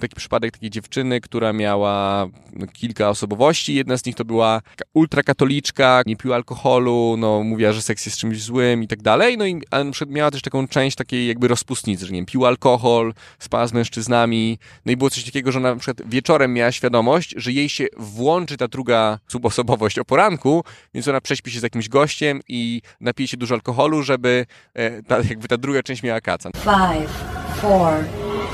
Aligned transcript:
był 0.00 0.08
taki 0.08 0.16
przypadek 0.16 0.52
takiej 0.52 0.70
dziewczyny, 0.70 1.20
która 1.20 1.52
miała 1.52 2.26
kilka 2.72 3.08
osobowości. 3.08 3.74
Jedna 3.74 3.96
z 3.96 4.04
nich 4.04 4.16
to 4.16 4.24
była 4.24 4.60
ultrakatoliczka, 4.94 6.02
nie 6.06 6.16
piła 6.16 6.36
alkoholu, 6.36 7.16
no 7.18 7.42
mówiła, 7.42 7.72
że 7.72 7.82
seks 7.82 8.06
jest 8.06 8.18
czymś 8.18 8.42
złym 8.42 8.82
i 8.82 8.88
tak 8.88 9.02
dalej. 9.02 9.38
No 9.38 9.46
i 9.46 9.54
na 9.70 9.92
przykład 9.92 10.14
miała 10.16 10.30
też 10.30 10.42
taką 10.42 10.68
część 10.68 10.96
takiej 10.96 11.28
jakby 11.28 11.48
rozpustnicy, 11.48 12.06
że 12.06 12.12
nie 12.12 12.18
wiem, 12.18 12.26
piła 12.26 12.48
alkohol, 12.48 13.14
spała 13.38 13.66
z 13.66 13.72
mężczyznami. 13.72 14.58
No 14.86 14.92
i 14.92 14.96
było 14.96 15.10
coś 15.10 15.24
takiego, 15.24 15.52
że 15.52 15.58
ona 15.58 15.74
na 15.74 15.80
przykład 15.80 16.08
wieczorem 16.10 16.52
miała 16.52 16.72
świadomość, 16.72 17.34
że 17.36 17.52
jej 17.52 17.68
się 17.68 17.86
włączy 17.96 18.56
ta 18.56 18.68
druga 18.68 19.18
subosobowość 19.28 19.98
o 19.98 20.04
poranku, 20.04 20.64
więc 20.94 21.08
ona 21.08 21.20
prześpi 21.20 21.50
się 21.50 21.60
z 21.60 21.62
jakimś 21.62 21.88
gościem 21.88 22.40
i 22.48 22.82
napije 23.00 23.28
się 23.28 23.36
dużo 23.36 23.54
alkoholu, 23.54 24.02
żeby 24.02 24.46
e, 24.74 25.02
ta, 25.02 25.16
jakby 25.16 25.48
ta 25.48 25.56
druga 25.56 25.82
część 25.82 26.02
miała 26.02 26.20
kaca. 26.20 26.50
Five, 26.50 27.10
four, 27.60 28.04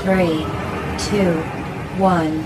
three, 0.03 0.66
two, 0.97 1.43
one. 2.03 2.43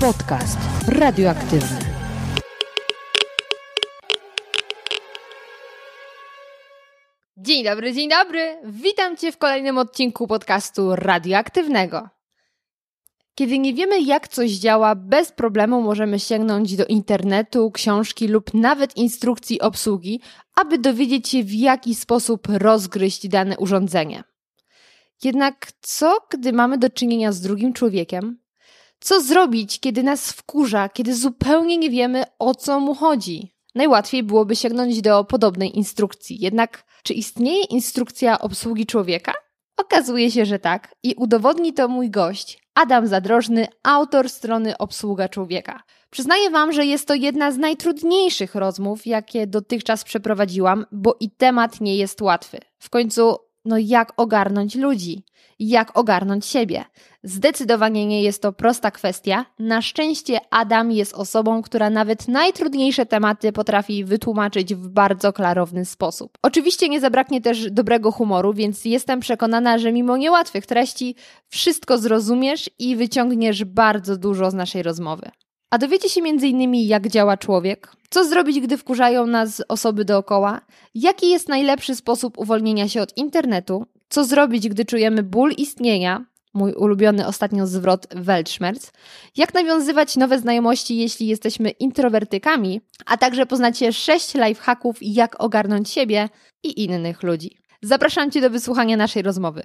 Podcast 0.00 0.58
radioaktywny. 0.88 1.78
Dzień 7.36 7.64
dobry, 7.64 7.92
dzień 7.92 8.08
dobry. 8.08 8.56
Witam 8.64 9.16
Cię 9.16 9.32
w 9.32 9.38
kolejnym 9.38 9.78
odcinku 9.78 10.26
podcastu 10.26 10.96
radioaktywnego. 10.96 12.08
Kiedy 13.34 13.58
nie 13.58 13.74
wiemy, 13.74 14.00
jak 14.00 14.28
coś 14.28 14.50
działa, 14.50 14.94
bez 14.94 15.32
problemu 15.32 15.82
możemy 15.82 16.18
sięgnąć 16.18 16.76
do 16.76 16.86
internetu, 16.86 17.70
książki 17.70 18.28
lub 18.28 18.54
nawet 18.54 18.96
instrukcji 18.96 19.60
obsługi, 19.60 20.20
aby 20.54 20.78
dowiedzieć 20.78 21.28
się, 21.28 21.42
w 21.42 21.54
jaki 21.54 21.94
sposób 21.94 22.48
rozgryźć 22.48 23.28
dane 23.28 23.58
urządzenie. 23.58 24.24
Jednak 25.24 25.72
co, 25.80 26.18
gdy 26.30 26.52
mamy 26.52 26.78
do 26.78 26.90
czynienia 26.90 27.32
z 27.32 27.40
drugim 27.40 27.72
człowiekiem? 27.72 28.38
Co 29.00 29.20
zrobić, 29.20 29.80
kiedy 29.80 30.02
nas 30.02 30.32
wkurza, 30.32 30.88
kiedy 30.88 31.14
zupełnie 31.14 31.78
nie 31.78 31.90
wiemy, 31.90 32.24
o 32.38 32.54
co 32.54 32.80
mu 32.80 32.94
chodzi? 32.94 33.54
Najłatwiej 33.74 34.22
byłoby 34.22 34.56
sięgnąć 34.56 35.00
do 35.00 35.24
podobnej 35.24 35.76
instrukcji. 35.76 36.40
Jednak, 36.40 36.84
czy 37.02 37.14
istnieje 37.14 37.64
instrukcja 37.64 38.38
obsługi 38.38 38.86
człowieka? 38.86 39.34
Okazuje 39.76 40.30
się, 40.30 40.46
że 40.46 40.58
tak 40.58 40.94
i 41.02 41.14
udowodni 41.14 41.72
to 41.72 41.88
mój 41.88 42.10
gość, 42.10 42.61
Adam 42.74 43.06
Zadrożny, 43.06 43.66
autor 43.82 44.30
strony 44.30 44.78
Obsługa 44.78 45.28
Człowieka. 45.28 45.82
Przyznaję 46.10 46.50
Wam, 46.50 46.72
że 46.72 46.86
jest 46.86 47.08
to 47.08 47.14
jedna 47.14 47.52
z 47.52 47.58
najtrudniejszych 47.58 48.54
rozmów, 48.54 49.06
jakie 49.06 49.46
dotychczas 49.46 50.04
przeprowadziłam, 50.04 50.86
bo 50.92 51.16
i 51.20 51.30
temat 51.30 51.80
nie 51.80 51.96
jest 51.96 52.20
łatwy. 52.20 52.58
W 52.78 52.90
końcu, 52.90 53.36
no 53.64 53.78
jak 53.78 54.12
ogarnąć 54.16 54.74
ludzi? 54.74 55.24
Jak 55.58 55.98
ogarnąć 55.98 56.46
siebie? 56.46 56.84
Zdecydowanie 57.22 58.06
nie 58.06 58.22
jest 58.22 58.42
to 58.42 58.52
prosta 58.52 58.90
kwestia. 58.90 59.46
Na 59.58 59.82
szczęście 59.82 60.40
Adam 60.50 60.92
jest 60.92 61.14
osobą, 61.14 61.62
która 61.62 61.90
nawet 61.90 62.28
najtrudniejsze 62.28 63.06
tematy 63.06 63.52
potrafi 63.52 64.04
wytłumaczyć 64.04 64.74
w 64.74 64.88
bardzo 64.88 65.32
klarowny 65.32 65.84
sposób. 65.84 66.38
Oczywiście 66.42 66.88
nie 66.88 67.00
zabraknie 67.00 67.40
też 67.40 67.70
dobrego 67.70 68.12
humoru, 68.12 68.52
więc 68.54 68.84
jestem 68.84 69.20
przekonana, 69.20 69.78
że 69.78 69.92
mimo 69.92 70.16
niełatwych 70.16 70.66
treści 70.66 71.14
wszystko 71.48 71.98
zrozumiesz 71.98 72.70
i 72.78 72.96
wyciągniesz 72.96 73.64
bardzo 73.64 74.16
dużo 74.16 74.50
z 74.50 74.54
naszej 74.54 74.82
rozmowy. 74.82 75.30
A 75.72 75.78
dowiecie 75.78 76.08
się 76.08 76.20
m.in. 76.20 76.74
jak 76.74 77.08
działa 77.08 77.36
człowiek, 77.36 77.92
co 78.10 78.24
zrobić, 78.24 78.60
gdy 78.60 78.76
wkurzają 78.76 79.26
nas 79.26 79.62
osoby 79.68 80.04
dookoła, 80.04 80.60
jaki 80.94 81.30
jest 81.30 81.48
najlepszy 81.48 81.96
sposób 81.96 82.38
uwolnienia 82.38 82.88
się 82.88 83.02
od 83.02 83.16
internetu, 83.16 83.86
co 84.08 84.24
zrobić, 84.24 84.68
gdy 84.68 84.84
czujemy 84.84 85.22
ból 85.22 85.52
istnienia, 85.52 86.24
mój 86.54 86.72
ulubiony 86.72 87.26
ostatnio 87.26 87.66
zwrot 87.66 88.06
Weltschmerz, 88.14 88.78
jak 89.36 89.54
nawiązywać 89.54 90.16
nowe 90.16 90.38
znajomości, 90.38 90.96
jeśli 90.96 91.26
jesteśmy 91.26 91.70
introwertykami, 91.70 92.80
a 93.06 93.16
także 93.16 93.46
poznacie 93.46 93.92
6 93.92 94.34
lifehacków, 94.34 94.96
jak 95.00 95.42
ogarnąć 95.42 95.90
siebie 95.90 96.28
i 96.62 96.84
innych 96.84 97.22
ludzi. 97.22 97.58
Zapraszam 97.82 98.30
Cię 98.30 98.40
do 98.40 98.50
wysłuchania 98.50 98.96
naszej 98.96 99.22
rozmowy. 99.22 99.62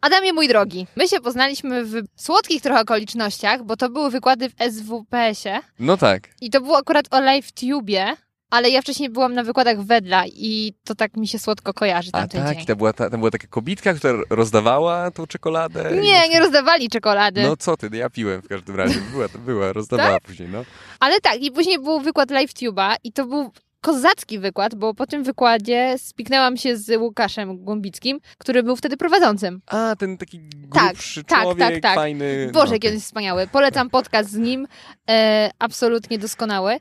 Adamie, 0.00 0.32
mój 0.32 0.48
drogi, 0.48 0.86
my 0.96 1.08
się 1.08 1.20
poznaliśmy 1.20 1.84
w 1.84 1.94
słodkich 2.16 2.62
trochę 2.62 2.80
okolicznościach, 2.80 3.62
bo 3.64 3.76
to 3.76 3.88
były 3.90 4.10
wykłady 4.10 4.48
w 4.50 4.52
SWPS-ie 4.72 5.60
No 5.78 5.96
tak. 5.96 6.28
i 6.40 6.50
to 6.50 6.60
było 6.60 6.78
akurat 6.78 7.06
o 7.10 7.20
LiveTube, 7.20 8.16
ale 8.50 8.70
ja 8.70 8.82
wcześniej 8.82 9.08
byłam 9.10 9.34
na 9.34 9.44
wykładach 9.44 9.80
Wedla 9.82 10.24
i 10.26 10.74
to 10.84 10.94
tak 10.94 11.16
mi 11.16 11.28
się 11.28 11.38
słodko 11.38 11.74
kojarzy 11.74 12.10
A 12.12 12.18
tamten 12.18 12.44
tak, 12.44 12.56
dzień. 12.56 12.66
to 12.66 12.76
była, 12.76 12.92
ta, 12.92 13.10
tam 13.10 13.20
była 13.20 13.30
taka 13.30 13.46
kobitka, 13.46 13.94
która 13.94 14.14
rozdawała 14.30 15.10
tą 15.10 15.26
czekoladę. 15.26 15.90
Nie, 16.02 16.28
nie 16.28 16.40
rozdawali 16.40 16.88
czekolady. 16.88 17.42
No 17.42 17.56
co 17.56 17.76
ty, 17.76 17.88
ja 17.92 18.10
piłem 18.10 18.42
w 18.42 18.48
każdym 18.48 18.76
razie. 18.76 19.00
Była, 19.12 19.26
była, 19.38 19.72
rozdawała 19.72 20.10
Tak? 20.14 20.22
później, 20.22 20.48
no. 20.48 20.64
Ale 21.00 21.20
tak, 21.20 21.36
i 21.42 21.50
później 21.50 21.78
był 21.78 22.00
wykład 22.00 22.28
LiveTube'a 22.30 22.94
i 23.04 23.12
to 23.12 23.26
był 23.26 23.50
kozacki 23.80 24.38
wykład, 24.38 24.74
bo 24.74 24.94
po 24.94 25.06
tym 25.06 25.22
wykładzie 25.22 25.94
spiknęłam 25.98 26.56
się 26.56 26.76
z 26.76 27.00
Łukaszem 27.00 27.64
Głąbickim, 27.64 28.20
który 28.38 28.62
był 28.62 28.76
wtedy 28.76 28.96
prowadzącym. 28.96 29.60
A, 29.66 29.96
ten 29.98 30.18
taki 30.18 30.40
Tak, 30.72 30.84
grubszy 30.86 31.24
tak, 31.24 31.42
człowiek, 31.42 31.68
tak, 31.72 31.82
tak. 31.82 31.94
fajny. 31.94 32.50
Boże, 32.52 32.74
no, 32.82 32.88
on 32.88 32.92
jest 32.92 33.04
wspaniały. 33.04 33.46
Polecam 33.46 33.90
podcast 33.90 34.30
z 34.30 34.36
nim. 34.36 34.66
E, 35.10 35.50
absolutnie 35.58 36.18
doskonały. 36.18 36.76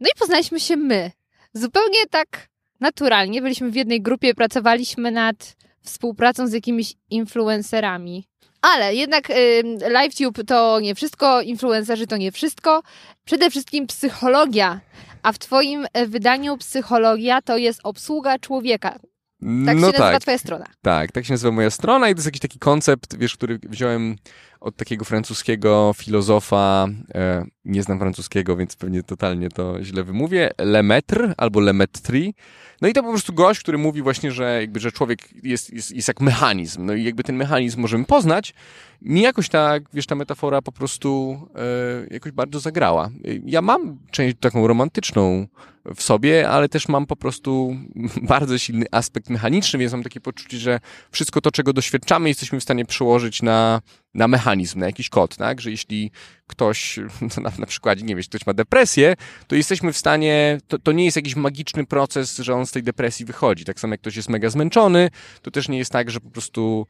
No 0.00 0.08
i 0.08 0.18
poznaliśmy 0.18 0.60
się 0.60 0.76
my. 0.76 1.10
Zupełnie 1.54 2.06
tak 2.10 2.48
naturalnie. 2.80 3.42
Byliśmy 3.42 3.70
w 3.70 3.74
jednej 3.74 4.02
grupie, 4.02 4.34
pracowaliśmy 4.34 5.10
nad 5.10 5.56
współpracą 5.82 6.46
z 6.46 6.52
jakimiś 6.52 6.94
influencerami. 7.10 8.28
Ale 8.62 8.94
jednak 8.94 9.30
y, 9.30 9.62
LiveTube 9.88 10.44
to 10.46 10.80
nie 10.80 10.94
wszystko, 10.94 11.40
influencerzy 11.40 12.06
to 12.06 12.16
nie 12.16 12.32
wszystko. 12.32 12.82
Przede 13.24 13.50
wszystkim 13.50 13.86
psychologia. 13.86 14.80
A 15.22 15.32
w 15.32 15.38
Twoim 15.38 15.86
e, 15.92 16.06
wydaniu 16.06 16.56
psychologia 16.56 17.42
to 17.42 17.56
jest 17.56 17.80
obsługa 17.84 18.38
człowieka. 18.38 18.90
Tak 18.90 19.00
no 19.40 19.72
się 19.72 19.80
nazywa 19.80 20.12
tak, 20.12 20.22
Twoja 20.22 20.38
strona. 20.38 20.66
tak, 20.82 21.12
tak 21.12 21.24
się 21.24 21.32
nazywa 21.32 21.52
moja 21.52 21.70
strona 21.70 22.08
i 22.08 22.14
to 22.14 22.18
jest 22.18 22.26
jakiś 22.26 22.40
taki 22.40 22.58
koncept, 22.58 23.16
wiesz, 23.18 23.34
który 23.34 23.58
wziąłem 23.62 24.16
od 24.62 24.76
takiego 24.76 25.04
francuskiego 25.04 25.94
filozofa, 25.96 26.86
e, 27.14 27.44
nie 27.64 27.82
znam 27.82 27.98
francuskiego, 27.98 28.56
więc 28.56 28.76
pewnie 28.76 29.02
totalnie 29.02 29.48
to 29.48 29.84
źle 29.84 30.04
wymówię, 30.04 30.50
Lemaitre 30.58 31.34
albo 31.36 31.60
Lemetri. 31.60 32.34
No 32.80 32.88
i 32.88 32.92
to 32.92 33.02
po 33.02 33.08
prostu 33.08 33.32
gość, 33.32 33.60
który 33.60 33.78
mówi 33.78 34.02
właśnie, 34.02 34.32
że 34.32 34.60
jakby, 34.60 34.80
że 34.80 34.92
człowiek 34.92 35.44
jest, 35.44 35.72
jest, 35.72 35.90
jest 35.90 36.08
jak 36.08 36.20
mechanizm. 36.20 36.86
No 36.86 36.94
i 36.94 37.04
jakby 37.04 37.22
ten 37.22 37.36
mechanizm 37.36 37.80
możemy 37.80 38.04
poznać. 38.04 38.54
Mi 39.02 39.20
jakoś 39.20 39.48
tak, 39.48 39.82
wiesz, 39.92 40.06
ta 40.06 40.14
metafora 40.14 40.62
po 40.62 40.72
prostu 40.72 41.40
e, 41.54 42.14
jakoś 42.14 42.32
bardzo 42.32 42.60
zagrała. 42.60 43.10
Ja 43.46 43.62
mam 43.62 43.98
część 44.10 44.36
taką 44.40 44.66
romantyczną 44.66 45.46
w 45.94 46.02
sobie, 46.02 46.48
ale 46.48 46.68
też 46.68 46.88
mam 46.88 47.06
po 47.06 47.16
prostu 47.16 47.76
bardzo 48.22 48.58
silny 48.58 48.86
aspekt 48.90 49.30
mechaniczny, 49.30 49.78
więc 49.78 49.92
mam 49.92 50.02
takie 50.02 50.20
poczucie, 50.20 50.58
że 50.58 50.80
wszystko 51.10 51.40
to, 51.40 51.50
czego 51.50 51.72
doświadczamy, 51.72 52.28
jesteśmy 52.28 52.60
w 52.60 52.62
stanie 52.62 52.84
przełożyć 52.84 53.42
na, 53.42 53.80
na 54.14 54.28
mechanizm, 54.28 54.78
na 54.78 54.86
jakiś 54.86 55.08
kod, 55.08 55.36
tak? 55.36 55.60
Że 55.60 55.70
jeśli 55.70 56.10
ktoś, 56.46 56.98
na, 57.42 57.52
na 57.58 57.94
nie 57.96 58.14
wiem, 58.14 58.24
ktoś 58.24 58.46
ma 58.46 58.54
depresję, 58.54 59.14
to 59.46 59.56
jesteśmy 59.56 59.92
w 59.92 59.98
stanie, 59.98 60.58
to, 60.68 60.78
to 60.78 60.92
nie 60.92 61.04
jest 61.04 61.16
jakiś 61.16 61.36
magiczny 61.36 61.86
proces, 61.86 62.38
że 62.38 62.54
on 62.54 62.66
z 62.66 62.72
tej 62.72 62.82
depresji 62.82 63.26
wychodzi. 63.26 63.64
Tak 63.64 63.80
samo 63.80 63.94
jak 63.94 64.00
ktoś 64.00 64.16
jest 64.16 64.28
mega 64.28 64.50
zmęczony, 64.50 65.10
to 65.42 65.50
też 65.50 65.68
nie 65.68 65.78
jest 65.78 65.92
tak, 65.92 66.10
że 66.10 66.20
po 66.20 66.30
prostu 66.30 66.86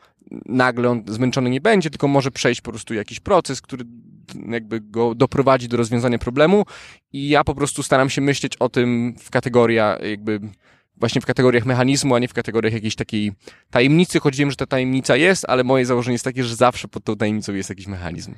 nagle 0.47 0.91
on 0.91 1.03
zmęczony 1.09 1.51
nie 1.51 1.61
będzie, 1.61 1.91
tylko 1.91 2.09
może 2.09 2.31
przejść 2.31 2.61
po 2.61 2.71
prostu 2.71 2.95
jakiś 2.95 3.21
proces, 3.21 3.61
który 3.61 3.85
jakby 4.49 4.81
go 4.81 5.15
doprowadzi 5.15 5.69
do 5.69 5.77
rozwiązania 5.77 6.19
problemu 6.19 6.65
i 7.13 7.29
ja 7.29 7.45
po 7.45 7.55
prostu 7.55 7.83
staram 7.83 8.11
się 8.11 8.21
myśleć 8.21 8.57
o 8.57 8.69
tym 8.69 9.15
w 9.19 9.31
kategoriach 9.31 10.03
jakby 10.03 10.41
właśnie 10.97 11.21
w 11.21 11.27
kategoriach 11.27 11.65
mechanizmu, 11.67 12.15
a 12.15 12.19
nie 12.19 12.29
w 12.29 12.35
kategoriach 12.35 12.73
jakiejś 12.73 12.97
takiej 12.97 13.33
tajemnicy, 13.71 14.21
choć 14.21 14.37
wiem, 14.37 14.51
że 14.51 14.57
ta 14.57 14.67
tajemnica 14.67 15.17
jest, 15.17 15.45
ale 15.49 15.65
moje 15.65 15.87
założenie 15.87 16.15
jest 16.15 16.25
takie, 16.25 16.45
że 16.45 16.57
zawsze 16.57 16.89
pod 16.89 17.05
tą 17.05 17.17
tajemnicą 17.17 17.55
jest 17.55 17.69
jakiś 17.71 17.87
mechanizm. 17.87 18.35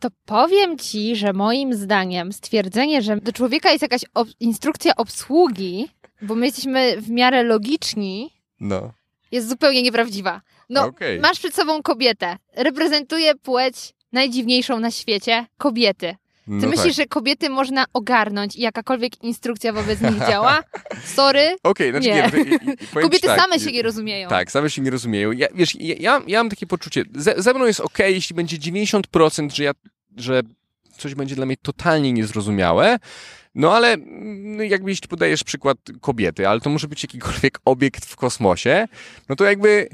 To 0.00 0.08
powiem 0.24 0.78
ci, 0.78 1.16
że 1.16 1.32
moim 1.32 1.74
zdaniem 1.74 2.32
stwierdzenie, 2.32 3.02
że 3.02 3.16
do 3.16 3.32
człowieka 3.32 3.70
jest 3.70 3.82
jakaś 3.82 4.04
ob- 4.14 4.28
instrukcja 4.40 4.96
obsługi, 4.96 5.88
bo 6.22 6.34
my 6.34 6.46
jesteśmy 6.46 7.00
w 7.00 7.10
miarę 7.10 7.42
logiczni, 7.42 8.30
No. 8.60 8.92
jest 9.32 9.48
zupełnie 9.48 9.82
nieprawdziwa. 9.82 10.40
No, 10.70 10.84
Okej. 10.86 11.20
masz 11.20 11.38
przed 11.38 11.54
sobą 11.54 11.82
kobietę. 11.82 12.36
Reprezentuje 12.56 13.34
płeć 13.34 13.94
najdziwniejszą 14.12 14.80
na 14.80 14.90
świecie 14.90 15.46
kobiety. 15.58 16.16
Ty 16.48 16.54
no 16.54 16.68
myślisz, 16.68 16.96
tak. 16.96 17.04
że 17.04 17.06
kobiety 17.06 17.50
można 17.50 17.84
ogarnąć 17.92 18.56
i 18.56 18.60
jakakolwiek 18.60 19.24
instrukcja 19.24 19.72
wobec 19.72 20.00
nich 20.00 20.18
działa? 20.18 20.62
Sorry. 21.16 21.56
Okej, 21.62 21.90
znaczy 21.90 22.08
Nie. 22.08 22.14
nie. 22.14 22.76
ci 22.76 22.86
Kobiety 23.02 23.26
tak, 23.26 23.40
same 23.40 23.60
się 23.60 23.72
nie 23.72 23.82
rozumieją. 23.82 24.28
Tak, 24.28 24.52
same 24.52 24.70
się 24.70 24.82
nie 24.82 24.90
rozumieją. 24.90 25.32
Ja, 25.32 25.46
wiesz, 25.54 25.74
ja, 25.80 25.94
ja, 25.98 26.22
ja 26.26 26.40
mam 26.40 26.50
takie 26.50 26.66
poczucie, 26.66 27.04
ze, 27.14 27.34
ze 27.42 27.54
mną 27.54 27.66
jest 27.66 27.80
ok, 27.80 27.98
jeśli 27.98 28.36
będzie 28.36 28.58
90%, 28.58 29.54
że 29.54 29.64
ja, 29.64 29.72
że 30.16 30.42
coś 30.98 31.14
będzie 31.14 31.34
dla 31.34 31.46
mnie 31.46 31.56
totalnie 31.62 32.12
niezrozumiałe, 32.12 32.98
no 33.54 33.76
ale 33.76 33.92
mm, 33.92 34.70
jakby 34.70 34.90
jeśli 34.90 35.08
podajesz 35.08 35.44
przykład 35.44 35.78
kobiety, 36.00 36.48
ale 36.48 36.60
to 36.60 36.70
może 36.70 36.88
być 36.88 37.02
jakikolwiek 37.02 37.58
obiekt 37.64 38.04
w 38.04 38.16
kosmosie, 38.16 38.88
no 39.28 39.36
to 39.36 39.44
jakby 39.44 39.88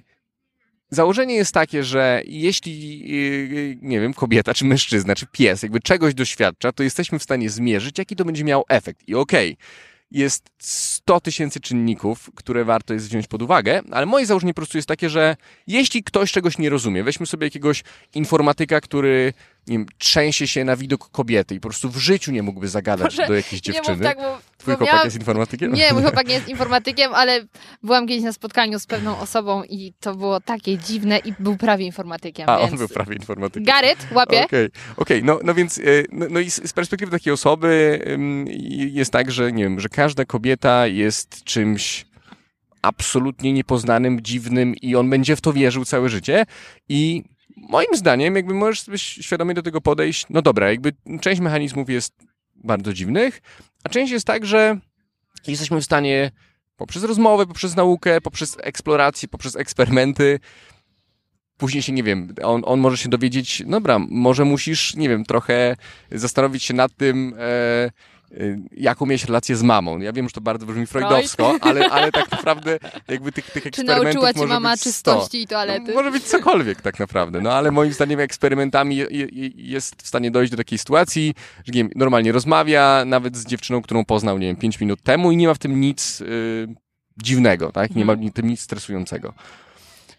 założenie 0.95 1.35
jest 1.35 1.55
takie, 1.55 1.85
że 1.85 2.23
jeśli, 2.27 2.99
yy, 3.09 3.79
nie 3.83 4.01
wiem, 4.01 4.15
kobieta, 4.15 4.55
czy 4.55 4.65
mężczyzna, 4.65 5.15
czy 5.15 5.27
pies, 5.27 5.63
jakby 5.63 5.81
czegoś 5.81 6.15
doświadcza, 6.15 6.73
to 6.73 6.83
jesteśmy 6.83 7.19
w 7.19 7.23
stanie 7.23 7.51
zmierzyć, 7.51 7.99
jaki 7.99 8.17
to 8.17 8.25
będzie 8.25 8.45
miał 8.45 8.65
efekt. 8.69 9.09
I 9.09 9.15
okej, 9.15 9.53
okay, 9.53 9.65
jest 10.11 10.51
100 10.59 11.21
tysięcy 11.21 11.61
czynników, 11.61 12.31
które 12.35 12.65
warto 12.65 12.95
jest 12.95 13.07
wziąć 13.07 13.27
pod 13.27 13.43
uwagę, 13.43 13.83
ale 13.91 14.07
moje 14.07 14.27
założenie 14.27 14.55
po 14.55 14.61
prostu 14.61 14.79
jest 14.79 14.89
takie, 14.89 15.11
że 15.11 15.37
jeśli 15.67 16.03
ktoś 16.03 16.33
czegoś 16.33 16.59
nie 16.59 16.71
rozumie, 16.71 17.05
weźmy 17.05 17.27
sobie 17.27 17.47
jakiegoś 17.47 17.85
informatyka, 18.15 18.81
który 18.81 19.33
nie 19.67 19.79
wiem, 19.79 19.87
trzęsie 19.99 20.47
się 20.47 20.65
na 20.65 20.77
widok 20.77 21.11
kobiety 21.11 21.55
i 21.55 21.61
po 21.61 21.69
prostu 21.69 21.91
w 21.91 21.97
życiu 21.97 22.33
nie 22.33 22.43
mógłby 22.43 22.69
zagadać 22.69 23.17
Może 23.17 23.29
do 23.29 23.35
jakiejś 23.35 23.63
dziewczyny. 23.63 23.97
Nie 23.97 24.03
tak, 24.03 24.19
bo, 24.19 24.39
Twój 24.59 24.75
chłopak 24.75 24.95
miałam... 24.95 25.05
jest 25.05 25.17
informatykiem? 25.17 25.73
Nie, 25.73 25.93
mój 25.93 26.03
chłopak 26.03 26.27
nie 26.29 26.35
jest 26.35 26.49
informatykiem, 26.57 27.15
ale 27.15 27.45
byłam 27.83 28.07
kiedyś 28.07 28.25
na 28.25 28.33
spotkaniu 28.33 28.79
z 28.79 28.87
pewną 28.87 29.19
osobą 29.19 29.63
i 29.65 29.93
to 30.01 30.15
było 30.15 30.41
takie 30.41 30.79
dziwne 30.79 31.19
i 31.19 31.33
był 31.39 31.57
prawie 31.57 31.87
informatykiem. 31.87 32.51
A, 32.51 32.59
więc... 32.59 32.73
on 32.73 32.79
był 32.79 32.89
prawie 32.89 33.17
informatykiem. 33.17 33.65
Garet, 33.65 34.07
łapie. 34.13 34.45
Okej, 34.45 34.67
okay, 34.67 34.97
okay. 34.97 35.23
no, 35.23 35.41
no 35.45 35.55
więc 35.55 35.79
y, 35.79 36.07
no, 36.13 36.27
no 36.31 36.41
i 36.41 36.51
z, 36.51 36.69
z 36.69 36.73
perspektywy 36.73 37.13
takiej 37.13 37.33
osoby 37.33 38.01
jest 38.93 39.11
tak, 39.11 39.31
że 39.31 39.53
nie 39.53 39.65
wiem, 39.65 39.81
że 39.81 39.89
każda 39.89 40.25
kobieta 40.25 40.87
jest 40.87 41.45
czymś 41.45 42.07
absolutnie 42.83 43.53
niepoznanym, 43.53 44.21
dziwnym 44.23 44.75
i 44.75 44.97
on 44.97 45.11
będzie 45.11 45.37
w 45.37 45.41
to 45.41 45.53
wierzył 45.53 45.85
całe 45.85 46.09
życie 46.09 46.47
i 46.89 47.25
moim 47.57 47.95
zdaniem, 47.95 48.37
jakby 48.37 48.55
możesz 48.55 48.83
sobie 48.83 48.99
świadomie 48.99 49.55
do 49.55 49.63
tego 49.63 49.81
podejść, 49.81 50.27
no 50.31 50.43
dobra, 50.43 50.71
jakby 50.71 50.93
część 51.21 51.41
mechanizmów 51.41 51.91
jest 51.91 52.15
bardzo 52.55 52.93
dziwnych, 52.93 53.43
a 53.85 53.89
część 53.89 54.13
jest 54.13 54.27
tak, 54.27 54.47
że 54.47 54.79
jesteśmy 55.47 55.81
w 55.81 55.85
stanie 55.85 56.31
poprzez 56.77 57.05
rozmowę, 57.05 57.47
poprzez 57.47 57.77
naukę, 57.77 58.21
poprzez 58.21 58.57
eksplorację, 58.61 59.29
poprzez 59.29 59.57
eksperymenty, 59.57 60.41
później 61.57 61.83
się, 61.83 61.93
nie 61.93 62.03
wiem, 62.03 62.35
on, 62.43 62.63
on 62.65 62.81
może 62.81 62.97
się 62.97 63.09
dowiedzieć, 63.09 63.63
dobra, 63.67 63.99
może 63.99 64.45
musisz, 64.45 64.97
nie 64.97 65.09
wiem, 65.09 65.25
trochę 65.25 65.77
zastanowić 66.13 66.63
się 66.63 66.75
nad 66.75 66.95
tym, 66.97 67.35
e, 67.39 67.91
jaką 68.77 69.07
mieć 69.07 69.25
relację 69.25 69.57
z 69.57 69.63
mamą. 69.63 69.99
Ja 69.99 70.13
wiem, 70.13 70.29
że 70.29 70.33
to 70.33 70.41
bardzo 70.41 70.67
brzmi 70.67 70.87
freudowsko, 70.87 71.59
ale, 71.61 71.91
ale 71.91 72.13
tak 72.13 72.31
naprawdę 72.33 72.79
jakby 73.09 73.33
tych, 73.33 73.51
tych 73.51 73.67
eksperymentów 73.67 74.13
Czy 74.13 74.15
nauczyła 74.15 74.33
cię 74.33 74.47
mama 74.47 74.71
być 74.71 74.81
100. 74.81 74.91
czystości 74.91 75.43
i 75.43 75.47
toalety? 75.47 75.89
No, 75.89 75.95
może 75.95 76.11
być 76.11 76.25
cokolwiek 76.25 76.83
tak 76.83 76.99
naprawdę, 76.99 77.41
no 77.41 77.53
ale 77.53 77.71
moim 77.71 77.93
zdaniem 77.93 78.21
eksperymentami 78.21 78.97
je, 78.97 79.07
je, 79.11 79.51
jest 79.55 80.03
w 80.03 80.07
stanie 80.07 80.31
dojść 80.31 80.51
do 80.51 80.57
takiej 80.57 80.79
sytuacji, 80.79 81.35
że 81.65 81.73
nie 81.73 81.83
wiem, 81.83 81.91
normalnie 81.97 82.33
rozmawia 82.33 83.05
nawet 83.07 83.37
z 83.37 83.47
dziewczyną, 83.47 83.83
którą 83.83 84.05
poznał, 84.05 84.39
nie 84.39 84.47
wiem, 84.47 84.57
5 84.57 84.81
minut 84.81 85.03
temu 85.03 85.33
i 85.33 85.37
nie 85.37 85.49
ma 85.49 85.55
w 85.55 85.59
tym 85.59 85.81
nic 85.81 86.21
y, 86.21 86.69
dziwnego, 87.17 87.73
tak? 87.73 87.95
Nie 87.95 88.05
ma 88.05 88.15
w 88.15 88.33
tym 88.33 88.49
nic 88.49 88.61
stresującego. 88.61 89.35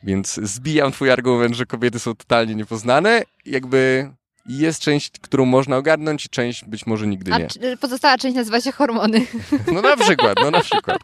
Więc 0.03 0.39
zbijam 0.43 0.91
twój 0.91 1.11
argument, 1.11 1.55
że 1.55 1.65
kobiety 1.65 1.99
są 1.99 2.15
totalnie 2.15 2.55
niepoznane. 2.55 3.23
Jakby 3.45 4.09
jest 4.45 4.81
część, 4.81 5.11
którą 5.21 5.45
można 5.45 5.77
ogarnąć 5.77 6.25
i 6.25 6.29
część 6.29 6.65
być 6.65 6.85
może 6.85 7.07
nigdy 7.07 7.31
nie. 7.31 7.47
A 7.73 7.77
pozostała 7.77 8.17
część 8.17 8.35
nazywa 8.35 8.61
się 8.61 8.71
hormony. 8.71 9.21
No 9.73 9.81
na 9.81 9.97
przykład, 9.97 10.37
no 10.43 10.51
na 10.51 10.61
przykład. 10.61 10.97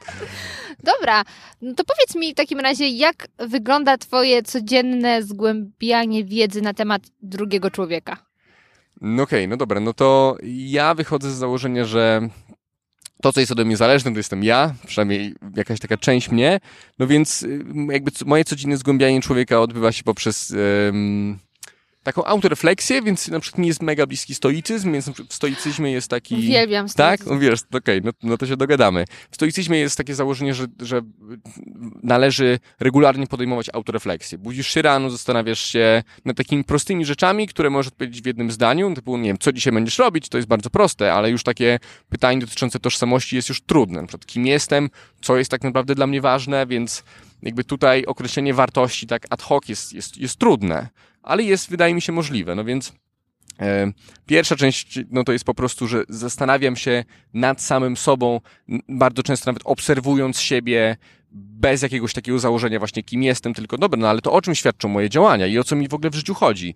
Dobra, 0.93 1.23
no 1.61 1.73
to 1.73 1.83
powiedz 1.83 2.15
mi 2.15 2.33
w 2.33 2.35
takim 2.35 2.59
razie, 2.59 2.87
jak 2.87 3.27
wygląda 3.37 3.97
twoje 3.97 4.43
codzienne 4.43 5.23
zgłębianie 5.23 6.23
wiedzy 6.23 6.61
na 6.61 6.73
temat 6.73 7.01
drugiego 7.21 7.71
człowieka? 7.71 8.17
No 9.01 9.23
okej, 9.23 9.39
okay, 9.39 9.47
no 9.47 9.57
dobra, 9.57 9.79
no 9.79 9.93
to 9.93 10.37
ja 10.43 10.93
wychodzę 10.93 11.31
z 11.31 11.35
założenia, 11.35 11.85
że 11.85 12.29
to, 13.21 13.33
co 13.33 13.39
jest 13.39 13.51
ode 13.51 13.65
mnie 13.65 13.77
zależne, 13.77 14.11
to 14.11 14.17
jestem 14.17 14.43
ja, 14.43 14.75
przynajmniej 14.87 15.35
jakaś 15.55 15.79
taka 15.79 15.97
część 15.97 16.29
mnie, 16.29 16.59
no 16.99 17.07
więc 17.07 17.43
y, 17.43 17.65
jakby 17.91 18.11
moje 18.25 18.43
codzienne 18.43 18.77
zgłębianie 18.77 19.21
człowieka 19.21 19.59
odbywa 19.59 19.91
się 19.91 20.03
poprzez 20.03 20.51
taką 22.03 22.25
autorefleksję, 22.25 23.01
więc 23.01 23.27
na 23.27 23.39
przykład 23.39 23.59
mi 23.59 23.67
jest 23.67 23.81
mega 23.81 24.05
bliski 24.05 24.35
stoicyzm, 24.35 24.93
więc 24.93 25.09
w 25.09 25.33
stoicyzmie 25.33 25.91
jest 25.91 26.07
taki... 26.07 26.35
Uwielbiam 26.35 26.89
stoicyzm. 26.89 27.29
Tak? 27.29 27.39
Wiesz, 27.39 27.59
okej, 27.61 27.99
okay, 27.99 28.01
no, 28.03 28.29
no 28.29 28.37
to 28.37 28.47
się 28.47 28.57
dogadamy. 28.57 29.05
W 29.31 29.35
stoicyzmie 29.35 29.79
jest 29.79 29.97
takie 29.97 30.15
założenie, 30.15 30.53
że, 30.53 30.65
że 30.79 31.01
należy 32.03 32.59
regularnie 32.79 33.27
podejmować 33.27 33.69
autorefleksję. 33.73 34.37
Budzisz 34.37 34.67
się 34.67 34.81
rano, 34.81 35.09
zastanawiasz 35.09 35.61
się 35.61 36.03
nad 36.25 36.37
takimi 36.37 36.63
prostymi 36.63 37.05
rzeczami, 37.05 37.47
które 37.47 37.69
możesz 37.69 37.87
odpowiedzieć 37.87 38.21
w 38.21 38.25
jednym 38.25 38.51
zdaniu, 38.51 38.93
typu, 38.95 39.17
nie 39.17 39.29
wiem, 39.29 39.37
co 39.37 39.53
dzisiaj 39.53 39.73
będziesz 39.73 39.97
robić, 39.97 40.29
to 40.29 40.37
jest 40.37 40.47
bardzo 40.47 40.69
proste, 40.69 41.13
ale 41.13 41.29
już 41.29 41.43
takie 41.43 41.79
pytanie 42.09 42.39
dotyczące 42.39 42.79
tożsamości 42.79 43.35
jest 43.35 43.49
już 43.49 43.61
trudne. 43.61 44.01
Na 44.01 44.07
przykład, 44.07 44.25
kim 44.25 44.45
jestem, 44.45 44.89
co 45.21 45.37
jest 45.37 45.51
tak 45.51 45.63
naprawdę 45.63 45.95
dla 45.95 46.07
mnie 46.07 46.21
ważne, 46.21 46.67
więc 46.67 47.03
jakby 47.43 47.63
tutaj 47.63 48.05
określenie 48.05 48.53
wartości 48.53 49.07
tak 49.07 49.27
ad 49.29 49.41
hoc 49.41 49.69
jest, 49.69 49.93
jest, 49.93 50.17
jest 50.17 50.35
trudne 50.35 50.89
ale 51.23 51.43
jest, 51.43 51.69
wydaje 51.69 51.93
mi 51.93 52.01
się, 52.01 52.11
możliwe. 52.11 52.55
No 52.55 52.63
więc 52.63 52.93
e, 53.59 53.91
Pierwsza 54.25 54.55
część, 54.55 54.99
no 55.11 55.23
to 55.23 55.31
jest 55.31 55.45
po 55.45 55.53
prostu, 55.53 55.87
że 55.87 56.03
zastanawiam 56.09 56.75
się 56.75 57.03
nad 57.33 57.61
samym 57.61 57.97
sobą, 57.97 58.41
bardzo 58.89 59.23
często 59.23 59.49
nawet 59.51 59.61
obserwując 59.65 60.39
siebie, 60.39 60.97
bez 61.33 61.81
jakiegoś 61.81 62.13
takiego 62.13 62.39
założenia 62.39 62.79
właśnie 62.79 63.03
kim 63.03 63.23
jestem, 63.23 63.53
tylko 63.53 63.77
dobra, 63.77 63.99
no 63.99 64.09
ale 64.09 64.21
to 64.21 64.31
o 64.31 64.41
czym 64.41 64.55
świadczą 64.55 64.89
moje 64.89 65.09
działania 65.09 65.47
i 65.47 65.57
o 65.57 65.63
co 65.63 65.75
mi 65.75 65.87
w 65.87 65.93
ogóle 65.93 66.09
w 66.09 66.15
życiu 66.15 66.33
chodzi. 66.33 66.75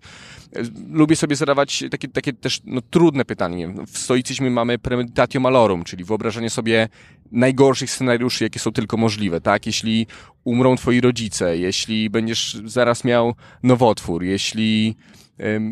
E, 0.56 0.62
lubię 0.90 1.16
sobie 1.16 1.36
zadawać 1.36 1.84
takie, 1.90 2.08
takie 2.08 2.32
też 2.32 2.60
no, 2.64 2.80
trudne 2.80 3.24
pytanie. 3.24 3.74
W 3.86 3.98
stoicyzmie 3.98 4.50
mamy 4.50 4.78
premeditatio 4.78 5.40
malorum, 5.40 5.84
czyli 5.84 6.04
wyobrażenie 6.04 6.50
sobie 6.50 6.88
najgorszych 7.32 7.90
scenariuszy, 7.90 8.44
jakie 8.44 8.58
są 8.58 8.72
tylko 8.72 8.96
możliwe, 8.96 9.40
tak? 9.40 9.66
Jeśli 9.66 10.06
umrą 10.44 10.76
twoi 10.76 11.00
rodzice, 11.00 11.58
jeśli 11.58 12.10
będziesz 12.10 12.60
zaraz 12.64 13.04
miał 13.04 13.34
nowotwór, 13.62 14.24
jeśli 14.24 14.96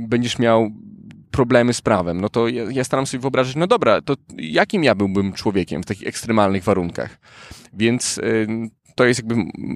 będziesz 0.08 0.38
miał 0.38 0.70
problemy 1.34 1.74
z 1.74 1.80
prawem, 1.80 2.20
no 2.20 2.28
to 2.28 2.48
ja, 2.48 2.64
ja 2.70 2.84
staram 2.84 3.06
sobie 3.06 3.20
wyobrazić, 3.20 3.56
no 3.56 3.66
dobra, 3.66 4.02
to 4.02 4.14
jakim 4.38 4.84
ja 4.84 4.94
byłbym 4.94 5.32
człowiekiem 5.32 5.82
w 5.82 5.86
takich 5.86 6.08
ekstremalnych 6.08 6.64
warunkach? 6.64 7.18
Więc 7.72 8.20
to 8.94 9.04
jest 9.04 9.20
jakby 9.20 9.34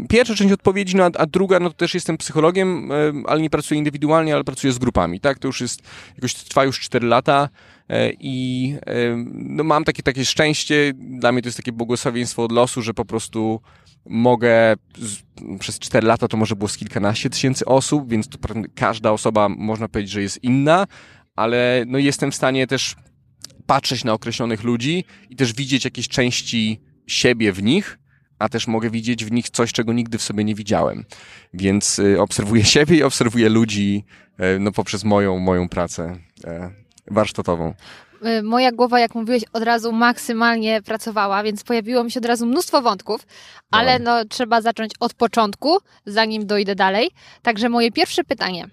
pierwsza 0.08 0.34
część 0.34 0.52
odpowiedzi, 0.52 0.96
no 0.96 1.04
a, 1.04 1.10
a 1.18 1.26
druga, 1.26 1.60
no 1.60 1.68
to 1.68 1.76
też 1.76 1.94
jestem 1.94 2.16
psychologiem, 2.16 2.90
ale 3.26 3.40
nie 3.40 3.50
pracuję 3.50 3.78
indywidualnie, 3.78 4.34
ale 4.34 4.44
pracuję 4.44 4.72
z 4.72 4.78
grupami, 4.78 5.20
tak? 5.20 5.38
To 5.38 5.48
już 5.48 5.60
jest, 5.60 5.82
jakoś 6.14 6.34
trwa 6.34 6.64
już 6.64 6.80
4 6.80 7.06
lata 7.06 7.48
e, 7.88 8.10
i 8.20 8.74
no 9.34 9.64
mam 9.64 9.84
takie, 9.84 10.02
takie 10.02 10.24
szczęście, 10.24 10.92
dla 10.94 11.32
mnie 11.32 11.42
to 11.42 11.48
jest 11.48 11.58
takie 11.58 11.72
błogosławieństwo 11.72 12.44
od 12.44 12.52
losu, 12.52 12.82
że 12.82 12.94
po 12.94 13.04
prostu 13.04 13.60
mogę 14.06 14.74
z, 14.98 15.16
przez 15.58 15.78
4 15.78 16.06
lata 16.06 16.28
to 16.28 16.36
może 16.36 16.56
było 16.56 16.68
z 16.68 16.76
kilkanaście 16.76 17.30
tysięcy 17.30 17.64
osób, 17.64 18.10
więc 18.10 18.28
to 18.28 18.38
każda 18.74 19.12
osoba 19.12 19.48
można 19.48 19.88
powiedzieć, 19.88 20.12
że 20.12 20.22
jest 20.22 20.44
inna, 20.44 20.86
ale 21.38 21.84
no 21.86 21.98
jestem 21.98 22.30
w 22.30 22.34
stanie 22.34 22.66
też 22.66 22.96
patrzeć 23.66 24.04
na 24.04 24.12
określonych 24.12 24.64
ludzi 24.64 25.04
i 25.30 25.36
też 25.36 25.52
widzieć 25.52 25.84
jakieś 25.84 26.08
części 26.08 26.80
siebie 27.06 27.52
w 27.52 27.62
nich, 27.62 27.98
a 28.38 28.48
też 28.48 28.66
mogę 28.66 28.90
widzieć 28.90 29.24
w 29.24 29.32
nich 29.32 29.50
coś, 29.50 29.72
czego 29.72 29.92
nigdy 29.92 30.18
w 30.18 30.22
sobie 30.22 30.44
nie 30.44 30.54
widziałem. 30.54 31.04
Więc 31.54 31.98
y, 31.98 32.20
obserwuję 32.20 32.64
siebie 32.74 32.96
i 32.96 33.02
obserwuję 33.02 33.48
ludzi 33.48 34.04
y, 34.56 34.58
no, 34.60 34.72
poprzez 34.72 35.04
moją, 35.04 35.38
moją 35.38 35.68
pracę 35.68 36.16
y, 36.44 36.50
warsztatową. 37.10 37.74
Moja 38.42 38.72
głowa, 38.72 39.00
jak 39.00 39.14
mówiłeś, 39.14 39.44
od 39.52 39.62
razu 39.62 39.92
maksymalnie 39.92 40.82
pracowała, 40.82 41.42
więc 41.42 41.64
pojawiło 41.64 42.04
mi 42.04 42.10
się 42.10 42.20
od 42.20 42.26
razu 42.26 42.46
mnóstwo 42.46 42.82
wątków, 42.82 43.26
ale 43.70 43.98
no, 43.98 44.24
trzeba 44.24 44.60
zacząć 44.60 44.92
od 45.00 45.14
początku, 45.14 45.78
zanim 46.06 46.46
dojdę 46.46 46.74
dalej. 46.74 47.10
Także 47.42 47.68
moje 47.68 47.92
pierwsze 47.92 48.24
pytanie. 48.24 48.68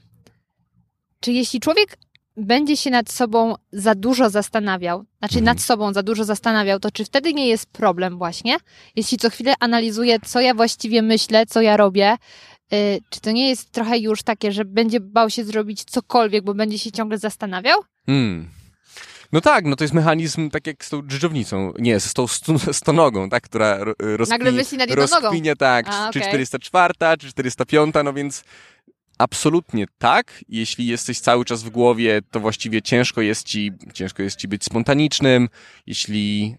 Czy 1.19 1.31
jeśli 1.31 1.59
człowiek 1.59 1.97
będzie 2.37 2.77
się 2.77 2.89
nad 2.89 3.11
sobą 3.11 3.55
za 3.71 3.95
dużo 3.95 4.29
zastanawiał, 4.29 5.05
znaczy 5.19 5.41
nad 5.41 5.61
sobą 5.61 5.93
za 5.93 6.03
dużo 6.03 6.23
zastanawiał, 6.23 6.79
to 6.79 6.91
czy 6.91 7.05
wtedy 7.05 7.33
nie 7.33 7.47
jest 7.47 7.65
problem 7.65 8.17
właśnie? 8.17 8.57
Jeśli 8.95 9.17
co 9.17 9.29
chwilę 9.29 9.53
analizuję, 9.59 10.19
co 10.25 10.41
ja 10.41 10.53
właściwie 10.53 11.01
myślę, 11.01 11.45
co 11.45 11.61
ja 11.61 11.77
robię, 11.77 12.17
yy, 12.71 12.77
czy 13.09 13.21
to 13.21 13.31
nie 13.31 13.49
jest 13.49 13.71
trochę 13.71 13.97
już 13.97 14.23
takie, 14.23 14.51
że 14.51 14.65
będzie 14.65 14.99
bał 14.99 15.29
się 15.29 15.43
zrobić 15.43 15.83
cokolwiek, 15.83 16.43
bo 16.43 16.53
będzie 16.53 16.79
się 16.79 16.91
ciągle 16.91 17.17
zastanawiał? 17.17 17.79
Hmm. 18.05 18.49
No 19.31 19.41
tak, 19.41 19.65
no 19.65 19.75
to 19.75 19.83
jest 19.83 19.93
mechanizm 19.93 20.49
tak 20.49 20.67
jak 20.67 20.85
z 20.85 20.89
tą 20.89 21.01
dżdżownicą, 21.01 21.73
nie, 21.79 21.99
z 21.99 22.13
tą 22.13 22.27
stonogą, 22.71 23.29
tak, 23.29 23.43
która 23.43 23.77
rozkminie, 23.99 24.27
Nagle 24.29 24.51
myśli 24.51 24.77
nad 24.77 24.89
jedną 24.89 25.05
rozkminie, 25.05 25.55
tak, 25.55 25.85
A, 25.89 26.09
czy 26.13 26.21
404, 26.21 26.93
czy 27.19 27.27
405, 27.27 27.95
no 28.03 28.13
więc 28.13 28.43
Absolutnie 29.17 29.85
tak. 29.97 30.43
Jeśli 30.49 30.87
jesteś 30.87 31.19
cały 31.19 31.45
czas 31.45 31.63
w 31.63 31.69
głowie, 31.69 32.21
to 32.31 32.39
właściwie 32.39 32.81
ciężko 32.81 33.21
jest 33.21 33.47
ci, 33.47 33.71
ciężko 33.93 34.23
jest 34.23 34.37
ci 34.37 34.47
być 34.47 34.63
spontanicznym. 34.63 35.49
Jeśli 35.87 36.55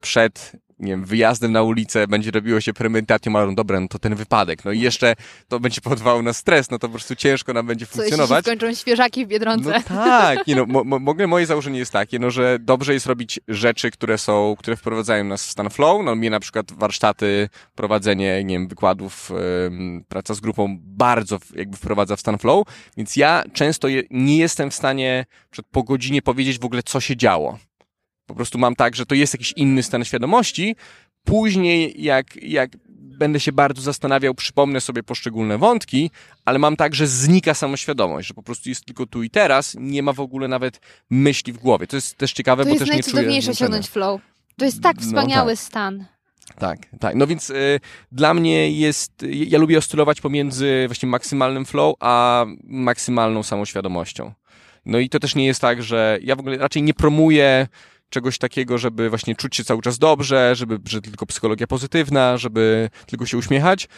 przed 0.00 0.52
nie 0.80 0.92
wiem, 0.92 1.04
wyjazdem 1.04 1.52
na 1.52 1.62
ulicę 1.62 2.06
będzie 2.06 2.30
robiło 2.30 2.60
się 2.60 2.72
premedytacją, 2.72 3.36
ale 3.36 3.46
no 3.46 3.52
dobra, 3.52 3.80
no 3.80 3.88
to 3.88 3.98
ten 3.98 4.14
wypadek, 4.14 4.64
no 4.64 4.72
i 4.72 4.80
jeszcze 4.80 5.14
to 5.48 5.60
będzie 5.60 5.80
powodowało 5.80 6.22
na 6.22 6.32
stres, 6.32 6.70
no 6.70 6.78
to 6.78 6.88
po 6.88 6.92
prostu 6.92 7.16
ciężko 7.16 7.52
nam 7.52 7.66
będzie 7.66 7.86
Co 7.86 7.92
funkcjonować. 7.92 8.44
skończą 8.44 8.74
świeżaki 8.74 9.26
w 9.26 9.28
Biedronce? 9.28 9.70
No 9.90 9.96
tak, 10.04 10.46
nie 10.46 10.56
no, 10.56 10.66
mo, 10.66 10.84
mo, 10.84 11.14
moje 11.28 11.46
założenie 11.46 11.78
jest 11.78 11.92
takie, 11.92 12.18
no, 12.18 12.30
że 12.30 12.58
dobrze 12.60 12.94
jest 12.94 13.06
robić 13.06 13.40
rzeczy, 13.48 13.90
które 13.90 14.18
są, 14.18 14.54
które 14.58 14.76
wprowadzają 14.76 15.24
nas 15.24 15.46
w 15.46 15.50
stan 15.50 15.70
flow, 15.70 16.04
no 16.04 16.14
mnie 16.14 16.30
na 16.30 16.40
przykład 16.40 16.72
warsztaty, 16.72 17.48
prowadzenie, 17.74 18.44
nie 18.44 18.54
wiem, 18.54 18.68
wykładów, 18.68 19.30
ym, 19.66 20.04
praca 20.08 20.34
z 20.34 20.40
grupą 20.40 20.76
bardzo 20.80 21.38
jakby 21.54 21.76
wprowadza 21.76 22.16
w 22.16 22.20
stan 22.20 22.38
flow, 22.38 22.66
więc 22.96 23.16
ja 23.16 23.44
często 23.52 23.88
je, 23.88 24.02
nie 24.10 24.36
jestem 24.36 24.70
w 24.70 24.74
stanie 24.74 25.26
przed 25.50 25.66
po 25.66 25.82
godzinie 25.82 26.22
powiedzieć 26.22 26.58
w 26.58 26.64
ogóle, 26.64 26.82
co 26.82 27.00
się 27.00 27.16
działo. 27.16 27.58
Po 28.30 28.34
prostu 28.36 28.58
mam 28.58 28.76
tak, 28.76 28.96
że 28.96 29.06
to 29.06 29.14
jest 29.14 29.34
jakiś 29.34 29.52
inny 29.52 29.82
stan 29.82 30.04
świadomości. 30.04 30.76
Później, 31.24 32.02
jak, 32.02 32.36
jak 32.42 32.70
będę 32.88 33.40
się 33.40 33.52
bardzo 33.52 33.82
zastanawiał, 33.82 34.34
przypomnę 34.34 34.80
sobie 34.80 35.02
poszczególne 35.02 35.58
wątki, 35.58 36.10
ale 36.44 36.58
mam 36.58 36.76
tak, 36.76 36.94
że 36.94 37.06
znika 37.06 37.54
samoświadomość, 37.54 38.28
że 38.28 38.34
po 38.34 38.42
prostu 38.42 38.68
jest 38.68 38.84
tylko 38.84 39.06
tu 39.06 39.22
i 39.22 39.30
teraz, 39.30 39.76
nie 39.80 40.02
ma 40.02 40.12
w 40.12 40.20
ogóle 40.20 40.48
nawet 40.48 40.80
myśli 41.10 41.52
w 41.52 41.58
głowie. 41.58 41.86
To 41.86 41.96
jest 41.96 42.16
też 42.16 42.32
ciekawe, 42.32 42.62
to 42.62 42.68
bo 42.68 42.74
jest 42.74 42.78
też 42.78 42.88
nie 42.88 42.92
czuję 42.92 43.02
najcudowniejsze 43.02 43.44
zmęczenia. 43.46 43.66
osiągnąć 43.66 43.88
flow. 43.88 44.20
To 44.56 44.64
jest 44.64 44.82
tak 44.82 44.96
No 44.96 45.02
wspaniały 45.02 45.52
tak. 45.52 45.58
stan. 45.60 46.04
Tak, 46.58 46.78
tak. 47.00 47.14
No 47.14 47.26
więc 47.26 47.50
y, 47.50 47.80
dla 48.12 48.34
mnie 48.34 48.70
jest, 48.70 49.22
y, 49.22 49.34
ja 49.34 49.58
lubię 49.58 49.78
oscylować 49.78 50.20
pomiędzy 50.20 50.84
właśnie 50.88 51.08
maksymalnym 51.08 51.64
flow, 51.64 51.94
a 52.00 52.44
maksymalną 52.64 53.42
samoświadomością. 53.42 54.32
No 54.86 54.98
i 54.98 55.08
to 55.08 55.18
też 55.18 55.34
nie 55.34 55.46
jest 55.46 55.60
tak, 55.60 55.82
że 55.82 56.18
ja 56.22 56.36
w 56.36 56.40
ogóle 56.40 56.56
raczej 56.56 56.82
nie 56.82 56.94
promuję 56.94 57.66
czegoś 58.10 58.38
takiego, 58.38 58.78
żeby 58.78 59.10
właśnie 59.10 59.34
czuć 59.36 59.56
się 59.56 59.64
cały 59.64 59.82
czas 59.82 59.98
dobrze, 59.98 60.54
żeby, 60.56 60.78
że 60.88 61.00
tylko 61.00 61.26
psychologia 61.26 61.66
pozytywna, 61.66 62.36
żeby 62.36 62.90
tylko 63.06 63.26
się 63.26 63.38
uśmiechać. 63.38 63.88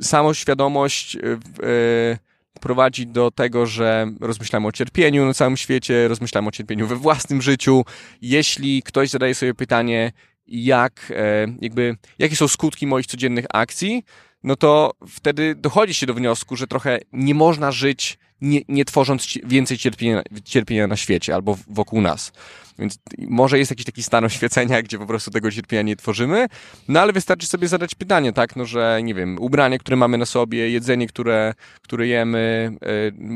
Samoświadomość 0.00 1.16
y, 1.16 1.18
y, 1.64 2.18
prowadzi 2.60 3.06
do 3.06 3.30
tego, 3.30 3.66
że 3.66 4.06
rozmyślamy 4.20 4.66
o 4.66 4.72
cierpieniu 4.72 5.26
na 5.26 5.34
całym 5.34 5.56
świecie, 5.56 6.08
rozmyślamy 6.08 6.48
o 6.48 6.50
cierpieniu 6.50 6.86
we 6.86 6.96
własnym 6.96 7.42
życiu. 7.42 7.84
Jeśli 8.22 8.82
ktoś 8.82 9.10
zadaje 9.10 9.34
sobie 9.34 9.54
pytanie, 9.54 10.12
jak, 10.46 11.12
e, 11.16 11.46
jakby, 11.60 11.96
jakie 12.18 12.36
są 12.36 12.48
skutki 12.48 12.86
moich 12.86 13.06
codziennych 13.06 13.44
akcji, 13.52 14.04
no 14.44 14.56
to 14.56 14.92
wtedy 15.08 15.54
dochodzi 15.54 15.94
się 15.94 16.06
do 16.06 16.14
wniosku, 16.14 16.56
że 16.56 16.66
trochę 16.66 16.98
nie 17.12 17.34
można 17.34 17.72
żyć 17.72 18.18
nie, 18.40 18.60
nie 18.68 18.84
tworząc 18.84 19.38
więcej 19.44 19.78
cierpienia, 19.78 20.22
cierpienia 20.44 20.86
na 20.86 20.96
świecie 20.96 21.34
albo 21.34 21.58
wokół 21.68 22.00
nas. 22.00 22.32
Więc 22.78 22.98
może 23.18 23.58
jest 23.58 23.70
jakiś 23.70 23.86
taki 23.86 24.02
stan 24.02 24.24
oświecenia, 24.24 24.82
gdzie 24.82 24.98
po 24.98 25.06
prostu 25.06 25.30
tego 25.30 25.50
cierpienia 25.50 25.82
nie 25.82 25.96
tworzymy, 25.96 26.46
no 26.88 27.00
ale 27.00 27.12
wystarczy 27.12 27.46
sobie 27.46 27.68
zadać 27.68 27.94
pytanie, 27.94 28.32
tak, 28.32 28.56
no 28.56 28.64
że 28.64 29.00
nie 29.02 29.14
wiem, 29.14 29.38
ubranie, 29.38 29.78
które 29.78 29.96
mamy 29.96 30.18
na 30.18 30.26
sobie, 30.26 30.70
jedzenie, 30.70 31.06
które, 31.06 31.54
które 31.82 32.06
jemy, 32.06 32.72
e, 32.82 32.86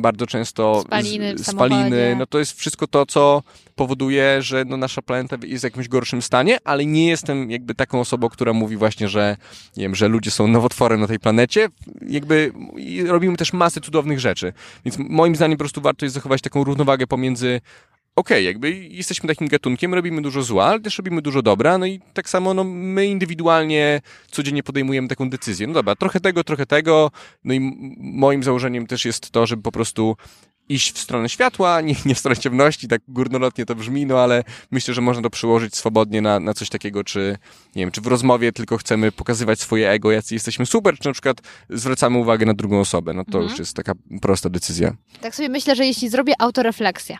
bardzo 0.00 0.26
często 0.26 0.80
Spaliny 0.86 1.38
z- 1.38 1.46
spaliny, 1.46 2.16
no 2.18 2.26
to 2.26 2.38
jest 2.38 2.58
wszystko 2.58 2.86
to, 2.86 3.06
co 3.06 3.42
powoduje, 3.74 4.42
że 4.42 4.64
no, 4.64 4.76
nasza 4.76 5.02
planeta 5.02 5.36
jest 5.46 5.62
w 5.62 5.64
jakimś 5.64 5.88
gorszym 5.88 6.22
stanie, 6.22 6.58
ale 6.64 6.86
nie 6.86 7.08
jestem 7.08 7.50
jakby 7.50 7.74
taką 7.74 8.00
osobą, 8.00 8.28
która 8.28 8.52
mówi 8.52 8.76
właśnie, 8.76 9.08
że 9.08 9.36
nie 9.76 9.82
wiem, 9.82 9.94
że 9.94 10.08
ludzie 10.08 10.30
są 10.30 10.48
nowotworem 10.48 11.00
na 11.00 11.06
tej 11.06 11.18
planecie. 11.18 11.68
Jakby 12.08 12.52
robimy 13.06 13.36
też 13.36 13.52
masę 13.52 13.80
cudownych 13.80 14.20
rzeczy. 14.20 14.52
Więc 14.84 14.98
moim 14.98 15.36
zdaniem 15.36 15.56
po 15.58 15.62
prostu 15.62 15.80
warto 15.80 16.04
jest 16.04 16.14
zachować 16.14 16.42
taką 16.42 16.64
równowagę 16.64 17.06
pomiędzy 17.06 17.60
okej, 18.16 18.44
jakby 18.44 18.74
jesteśmy 18.74 19.28
takim 19.28 19.48
gatunkiem, 19.48 19.94
robimy 19.94 20.22
dużo 20.22 20.42
zła, 20.42 20.64
ale 20.64 20.80
też 20.80 20.98
robimy 20.98 21.22
dużo 21.22 21.42
dobra, 21.42 21.78
no 21.78 21.86
i 21.86 22.00
tak 22.14 22.28
samo 22.28 22.54
no, 22.54 22.64
my 22.64 23.06
indywidualnie 23.06 24.00
codziennie 24.30 24.62
podejmujemy 24.62 25.08
taką 25.08 25.30
decyzję. 25.30 25.66
No 25.66 25.72
dobra, 25.74 25.94
trochę 25.96 26.20
tego, 26.20 26.44
trochę 26.44 26.66
tego, 26.66 27.10
no 27.44 27.54
i 27.54 27.60
moim 27.98 28.42
założeniem 28.42 28.86
też 28.86 29.04
jest 29.04 29.30
to, 29.30 29.46
żeby 29.46 29.62
po 29.62 29.72
prostu 29.72 30.16
iść 30.68 30.92
w 30.92 30.98
stronę 30.98 31.28
światła, 31.28 31.80
nie, 31.80 31.94
nie 32.06 32.14
w 32.14 32.18
stronę 32.18 32.36
ciemności, 32.36 32.88
tak 32.88 33.00
górnolotnie 33.08 33.66
to 33.66 33.74
brzmi, 33.74 34.06
no 34.06 34.18
ale 34.20 34.44
myślę, 34.70 34.94
że 34.94 35.00
można 35.00 35.22
to 35.22 35.30
przyłożyć 35.30 35.76
swobodnie 35.76 36.22
na, 36.22 36.40
na 36.40 36.54
coś 36.54 36.68
takiego, 36.68 37.04
czy 37.04 37.36
nie 37.76 37.82
wiem, 37.82 37.90
czy 37.90 38.00
w 38.00 38.06
rozmowie 38.06 38.52
tylko 38.52 38.78
chcemy 38.78 39.12
pokazywać 39.12 39.60
swoje 39.60 39.90
ego, 39.90 40.12
jacy 40.12 40.34
jesteśmy 40.34 40.66
super, 40.66 40.98
czy 40.98 41.08
na 41.08 41.12
przykład 41.12 41.40
zwracamy 41.70 42.18
uwagę 42.18 42.46
na 42.46 42.54
drugą 42.54 42.80
osobę. 42.80 43.14
No 43.14 43.24
to 43.24 43.30
Mhm. 43.38 43.48
już 43.50 43.58
jest 43.58 43.76
taka 43.76 43.92
prosta 44.22 44.50
decyzja. 44.50 44.96
Tak 45.20 45.34
sobie 45.34 45.48
myślę, 45.48 45.76
że 45.76 45.86
jeśli 45.86 46.08
zrobię 46.08 46.32
autorefleksję 46.38 47.16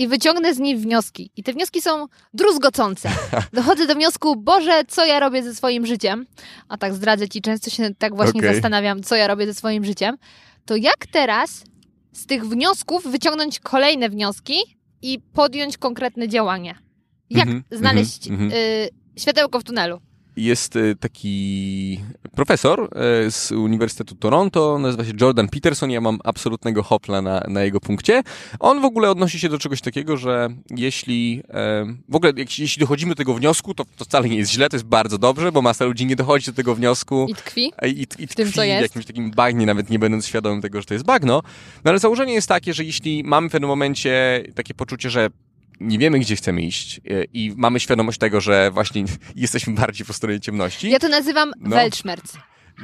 i 0.00 0.08
wyciągnę 0.08 0.54
z 0.54 0.58
niej 0.58 0.76
wnioski, 0.76 1.30
i 1.36 1.42
te 1.42 1.52
wnioski 1.52 1.82
są 1.82 2.06
druzgocące, 2.34 3.10
dochodzę 3.52 3.86
do 3.86 3.94
wniosku, 3.94 4.36
Boże, 4.36 4.82
co 4.88 5.04
ja 5.04 5.20
robię 5.20 5.42
ze 5.42 5.54
swoim 5.54 5.86
życiem, 5.86 6.26
a 6.68 6.78
tak 6.78 6.94
zdradzę 6.94 7.28
Ci, 7.28 7.42
często 7.42 7.70
się 7.70 7.94
tak 7.98 8.16
właśnie 8.16 8.40
Okej. 8.40 8.54
zastanawiam, 8.54 9.02
co 9.02 9.16
ja 9.16 9.26
robię 9.26 9.46
ze 9.46 9.54
swoim 9.54 9.84
życiem, 9.84 10.16
to 10.64 10.76
jak 10.76 11.06
teraz 11.12 11.64
z 12.12 12.26
tych 12.26 12.46
wniosków 12.46 13.06
wyciągnąć 13.06 13.60
kolejne 13.60 14.08
wnioski 14.08 14.54
i 15.02 15.18
podjąć 15.32 15.78
konkretne 15.78 16.28
działanie? 16.28 16.74
Jak 17.30 17.46
Mhm, 17.48 17.64
znaleźć 17.70 18.28
mhm, 18.28 18.52
y, 18.52 18.88
światełko 19.16 19.60
w 19.60 19.64
tunelu? 19.64 20.00
Jest 20.36 20.76
y, 20.76 20.96
taki 21.00 22.00
profesor 22.34 22.84
y, 23.26 23.30
z 23.30 23.52
Uniwersytetu 23.52 24.14
Toronto, 24.14 24.78
nazywa 24.78 25.04
się 25.04 25.12
Jordan 25.20 25.48
Peterson, 25.48 25.90
ja 25.90 26.00
mam 26.00 26.18
absolutnego 26.24 26.82
hopla 26.82 27.22
na, 27.22 27.42
na 27.48 27.62
jego 27.62 27.80
punkcie. 27.80 28.22
On 28.60 28.80
w 28.80 28.84
ogóle 28.84 29.10
odnosi 29.10 29.38
się 29.38 29.48
do 29.48 29.58
czegoś 29.58 29.80
takiego, 29.80 30.16
że 30.16 30.48
jeśli 30.70 31.42
e, 31.48 31.86
w 32.08 32.14
ogóle 32.14 32.32
jeśli 32.58 32.80
dochodzimy 32.80 33.10
do 33.10 33.16
tego 33.16 33.34
wniosku, 33.34 33.74
to, 33.74 33.84
to 33.96 34.04
wcale 34.04 34.28
nie 34.28 34.36
jest 34.36 34.52
źle, 34.52 34.68
to 34.68 34.76
jest 34.76 34.86
bardzo 34.86 35.18
dobrze, 35.18 35.52
bo 35.52 35.62
masa 35.62 35.84
ludzi 35.84 36.06
nie 36.06 36.16
dochodzi 36.16 36.46
do 36.46 36.52
tego 36.52 36.74
wniosku 36.74 37.26
I 37.28 37.34
tkwi? 37.34 37.72
i, 37.82 37.88
i, 37.88 38.02
i 38.02 38.06
tkwi 38.06 38.28
tym, 38.28 38.52
co 38.52 38.64
jest. 38.64 38.80
w 38.80 38.82
jakimś 38.82 39.06
takim 39.06 39.30
bagnie, 39.30 39.66
nawet 39.66 39.90
nie 39.90 39.98
będąc 39.98 40.26
świadomym 40.26 40.62
tego, 40.62 40.80
że 40.80 40.86
to 40.86 40.94
jest 40.94 41.06
bagno. 41.06 41.42
No 41.84 41.90
ale 41.90 41.98
założenie 41.98 42.32
jest 42.32 42.48
takie, 42.48 42.74
że 42.74 42.84
jeśli 42.84 43.24
mamy 43.24 43.48
w 43.48 43.52
pewnym 43.52 43.68
momencie 43.68 44.44
takie 44.54 44.74
poczucie, 44.74 45.10
że 45.10 45.30
nie 45.80 45.98
wiemy, 45.98 46.18
gdzie 46.18 46.36
chcemy 46.36 46.62
iść 46.62 46.98
e, 47.10 47.24
i 47.24 47.52
mamy 47.56 47.80
świadomość 47.80 48.18
tego, 48.18 48.40
że 48.40 48.70
właśnie 48.70 49.04
jesteśmy 49.36 49.74
bardziej 49.74 50.06
po 50.06 50.12
stronie 50.12 50.40
ciemności, 50.40 50.90
Ja 50.90 50.98
to 50.98 51.08
nazywam 51.08 51.52
No. 51.60 51.76
Weltschmerz. 51.76 52.20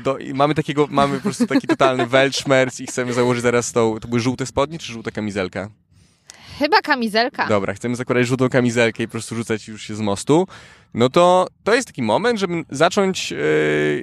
do, 0.04 0.18
mamy 0.34 0.54
takiego, 0.54 0.86
mamy 0.90 1.16
po 1.16 1.22
prostu 1.22 1.46
taki 1.46 1.66
totalny 1.66 2.06
weltschmerz 2.16 2.80
i 2.80 2.86
chcemy 2.86 3.12
założyć 3.12 3.42
zaraz 3.42 3.72
tą, 3.72 3.98
to 4.00 4.08
były 4.08 4.20
żółte 4.20 4.46
spodnie 4.46 4.78
czy 4.78 4.92
żółta 4.92 5.10
kamizelka? 5.10 5.70
Chyba 6.58 6.80
kamizelka. 6.82 7.46
Dobra, 7.46 7.74
chcemy 7.74 7.96
zakładać 7.96 8.26
żółtą 8.26 8.48
kamizelkę 8.48 9.02
i 9.02 9.06
po 9.06 9.12
prostu 9.12 9.34
rzucać 9.34 9.68
już 9.68 9.82
się 9.82 9.94
z 9.94 10.00
mostu, 10.00 10.46
no 10.94 11.08
to 11.08 11.46
to 11.64 11.74
jest 11.74 11.86
taki 11.86 12.02
moment, 12.02 12.40
żeby 12.40 12.64
zacząć 12.70 13.32
e, 13.32 13.36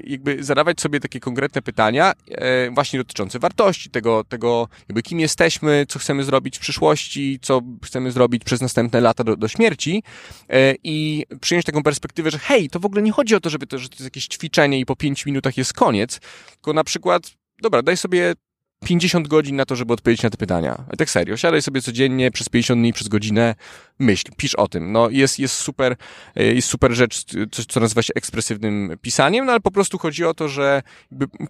jakby 0.04 0.44
zadawać 0.44 0.82
sobie 0.82 1.00
takie 1.00 1.20
konkretne 1.20 1.62
pytania 1.62 2.14
e, 2.32 2.72
właśnie 2.72 3.00
dotyczące 3.00 3.40
wartości, 3.40 3.90
tego, 3.90 4.24
tego 4.24 4.68
jakby 4.90 5.04
kim 5.04 5.20
jesteśmy, 5.20 5.86
co 5.90 6.00
chcemy 6.00 6.24
zrobić 6.24 6.58
w 6.58 6.62
przyszłości, 6.62 7.40
co 7.42 7.62
chcemy 7.84 8.12
zrobić 8.12 8.44
przez 8.44 8.62
następne 8.62 9.02
lata 9.02 9.24
do, 9.24 9.36
do 9.36 9.48
śmierci 9.48 10.04
e, 10.50 10.76
i 10.84 11.26
przyjąć 11.42 11.66
taką 11.66 11.84
perspektywę, 11.84 12.32
że 12.32 12.40
hej, 12.40 12.70
to 12.70 12.80
w 12.80 12.86
ogóle 12.86 13.02
nie 13.02 13.12
chodzi 13.12 13.36
o 13.36 13.40
to, 13.40 13.50
żeby 13.50 13.68
to, 13.68 13.78
że 13.78 13.90
to 13.90 13.96
jest 13.96 14.04
jakieś 14.04 14.28
ćwiczenie 14.28 14.80
i 14.80 14.86
po 14.86 14.96
pięciu 14.96 15.30
minutach 15.30 15.58
jest 15.58 15.74
koniec, 15.74 16.20
tylko 16.52 16.74
na 16.74 16.84
przykład, 16.84 17.32
dobra, 17.62 17.82
daj 17.82 17.98
sobie 17.98 18.34
50 18.84 19.28
godzin 19.28 19.56
na 19.56 19.66
to, 19.66 19.76
żeby 19.76 19.94
odpowiedzieć 19.94 20.24
na 20.24 20.30
te 20.30 20.38
pytania. 20.38 20.84
Tak 20.98 21.10
serio, 21.10 21.38
siadaj 21.38 21.62
sobie 21.62 21.82
codziennie 21.82 22.32
przez 22.32 22.50
50 22.50 22.82
dni, 22.82 22.94
przez 22.94 23.08
godzinę, 23.08 23.56
myśl, 24.00 24.32
pisz 24.38 24.56
o 24.56 24.68
tym. 24.68 24.92
No 24.92 25.10
jest, 25.10 25.40
jest 25.40 25.56
super, 25.56 25.96
e, 26.36 26.44
jest 26.44 26.68
super 26.68 26.94
rzecz, 26.94 27.24
coś, 27.52 27.66
co 27.66 27.80
nazywa 27.80 28.02
się 28.02 28.14
ekspresywnym 28.16 28.98
pisaniem, 29.02 29.46
no 29.46 29.52
ale 29.52 29.62
po 29.62 29.72
prostu 29.72 29.98
chodzi 29.98 30.26
o 30.26 30.34
to, 30.34 30.48
że 30.48 30.82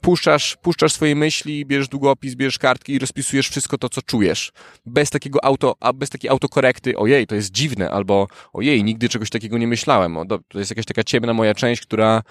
puszczasz, 0.02 0.58
puszczasz 0.62 0.94
swoje 0.94 1.16
myśli, 1.16 1.66
bierzesz 1.66 1.88
długopis, 1.88 2.36
bierzesz 2.36 2.58
kartki 2.58 2.94
i 2.94 3.00
rozpisujesz 3.00 3.50
wszystko 3.50 3.78
to, 3.78 3.90
co 3.90 4.02
czujesz. 4.02 4.52
Bez 4.86 5.10
takiego 5.10 5.46
auto, 5.46 5.76
a 5.80 5.94
bez 5.94 6.10
takiej 6.10 6.30
autokorekty, 6.30 6.98
ojej, 6.98 7.28
to 7.28 7.36
jest 7.36 7.52
dziwne, 7.52 7.92
albo 7.92 8.28
ojej, 8.54 8.84
nigdy 8.84 9.10
czegoś 9.10 9.30
takiego 9.30 9.58
nie 9.58 9.68
myślałem. 9.68 10.18
O, 10.18 10.26
to 10.26 10.60
jest 10.60 10.72
jakaś 10.72 10.86
taka 10.86 11.04
ciemna 11.04 11.34
moja 11.34 11.54
część, 11.54 11.82
która 11.82 12.22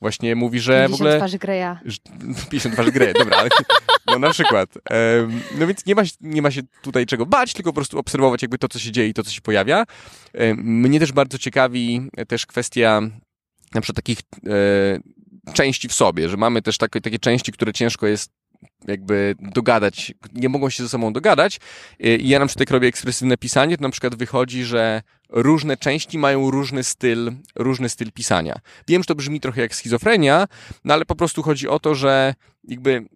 właśnie 0.00 0.36
mówi, 0.36 0.60
że 0.60 0.72
w 0.72 0.90
50 0.90 1.00
ogóle... 1.00 1.16
twarzy 1.16 1.38
Greya. 1.38 1.76
Że- 1.84 1.98
50 2.50 2.74
twarzy 2.74 2.92
gry, 2.92 3.12
dobra, 3.18 3.44
no 4.06 4.18
na 4.18 4.30
przykład. 4.30 4.68
No 5.58 5.66
więc 5.66 5.86
nie 5.86 5.94
ma, 5.94 6.02
nie 6.20 6.42
ma 6.42 6.50
się 6.50 6.60
tutaj 6.82 7.06
czego 7.06 7.26
bać, 7.26 7.52
tylko 7.52 7.70
po 7.70 7.74
prostu 7.74 7.98
obserwować 7.98 8.42
jakby 8.42 8.58
to, 8.58 8.68
co 8.68 8.78
się 8.78 8.92
dzieje 8.92 9.08
i 9.08 9.14
to, 9.14 9.22
co 9.22 9.30
się 9.30 9.40
pojawia. 9.40 9.61
Em, 10.32 10.58
Mnie 10.58 11.00
też 11.00 11.12
bardzo 11.12 11.38
ciekawi 11.38 12.10
też 12.28 12.46
kwestia 12.46 13.00
na 13.74 13.80
przykład 13.80 13.96
takich 13.96 14.18
e, 14.46 15.52
części 15.52 15.88
w 15.88 15.92
sobie, 15.92 16.28
że 16.28 16.36
mamy 16.36 16.62
też 16.62 16.78
takie, 16.78 17.00
takie 17.00 17.18
części, 17.18 17.52
które 17.52 17.72
ciężko 17.72 18.06
jest 18.06 18.30
jakby 18.86 19.34
dogadać, 19.38 20.14
nie 20.32 20.48
mogą 20.48 20.70
się 20.70 20.82
ze 20.82 20.88
sobą 20.88 21.12
dogadać. 21.12 21.60
E, 22.00 22.16
I 22.16 22.28
ja 22.28 22.38
na 22.38 22.46
przykład 22.46 22.70
robię 22.70 22.88
ekspresywne 22.88 23.36
pisanie, 23.36 23.76
to 23.76 23.82
na 23.82 23.90
przykład 23.90 24.14
wychodzi, 24.14 24.64
że 24.64 25.02
różne 25.28 25.76
części 25.76 26.18
mają 26.18 26.50
różny 26.50 26.84
styl, 26.84 27.32
różny 27.54 27.88
styl 27.88 28.12
pisania. 28.12 28.58
Wiem, 28.88 29.02
że 29.02 29.06
to 29.06 29.14
brzmi 29.14 29.40
trochę 29.40 29.60
jak 29.60 29.74
schizofrenia, 29.74 30.46
no 30.84 30.94
ale 30.94 31.04
po 31.04 31.16
prostu 31.16 31.42
chodzi 31.42 31.68
o 31.68 31.78
to, 31.78 31.94
że 31.94 32.34
jakby 32.68 33.06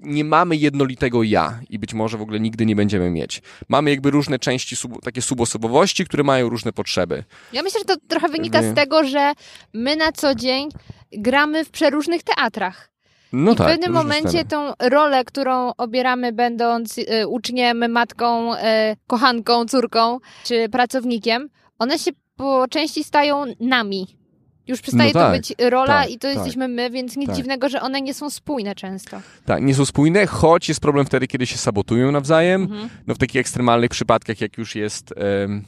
nie 0.00 0.24
mamy 0.24 0.56
jednolitego 0.56 1.22
ja 1.22 1.60
i 1.70 1.78
być 1.78 1.94
może 1.94 2.18
w 2.18 2.22
ogóle 2.22 2.40
nigdy 2.40 2.66
nie 2.66 2.76
będziemy 2.76 3.10
mieć. 3.10 3.42
Mamy 3.68 3.90
jakby 3.90 4.10
różne 4.10 4.38
części, 4.38 4.76
sub, 4.76 5.02
takie 5.02 5.22
subosobowości, 5.22 6.04
które 6.04 6.22
mają 6.22 6.48
różne 6.48 6.72
potrzeby. 6.72 7.24
Ja 7.52 7.62
myślę, 7.62 7.80
że 7.80 7.84
to 7.84 7.96
trochę 8.08 8.28
wynika 8.28 8.60
Wy- 8.60 8.70
z 8.70 8.74
tego, 8.74 9.04
że 9.04 9.32
my 9.74 9.96
na 9.96 10.12
co 10.12 10.34
dzień 10.34 10.68
gramy 11.12 11.64
w 11.64 11.70
przeróżnych 11.70 12.22
teatrach. 12.22 12.90
No 13.32 13.52
I 13.52 13.56
tak. 13.56 13.66
w 13.66 13.70
pewnym 13.70 13.92
momencie 13.92 14.28
sceny. 14.28 14.44
tą 14.44 14.72
rolę, 14.80 15.24
którą 15.24 15.72
obieramy 15.76 16.32
będąc 16.32 16.98
y, 16.98 17.28
uczniem, 17.28 17.90
matką, 17.92 18.54
y, 18.54 18.58
kochanką, 19.06 19.64
córką 19.64 20.18
czy 20.44 20.68
pracownikiem, 20.68 21.48
one 21.78 21.98
się 21.98 22.10
po 22.36 22.68
części 22.70 23.04
stają 23.04 23.44
nami. 23.60 24.19
Już 24.70 24.80
przestaje 24.80 25.10
No 25.14 25.20
tak, 25.20 25.32
to 25.32 25.36
być 25.36 25.54
rola 25.70 26.02
tak, 26.02 26.10
i 26.10 26.18
to 26.18 26.28
tak. 26.28 26.36
jesteśmy 26.36 26.68
my, 26.68 26.90
więc 26.90 27.16
nic 27.16 27.26
Tak. 27.26 27.36
dziwnego, 27.36 27.68
że 27.68 27.80
one 27.80 28.00
nie 28.00 28.14
są 28.14 28.30
spójne 28.30 28.74
często. 28.74 29.20
Tak, 29.44 29.62
nie 29.62 29.74
są 29.74 29.84
spójne, 29.84 30.26
choć 30.26 30.68
jest 30.68 30.80
problem 30.80 31.06
wtedy, 31.06 31.26
kiedy 31.26 31.46
się 31.46 31.56
sabotują 31.56 32.12
nawzajem. 32.12 32.62
Mhm. 32.62 32.88
No 33.06 33.14
w 33.14 33.18
takich 33.18 33.40
ekstremalnych 33.40 33.90
przypadkach, 33.90 34.40
jak 34.40 34.58
już 34.58 34.74
jest... 34.74 35.14
em, 35.16 35.64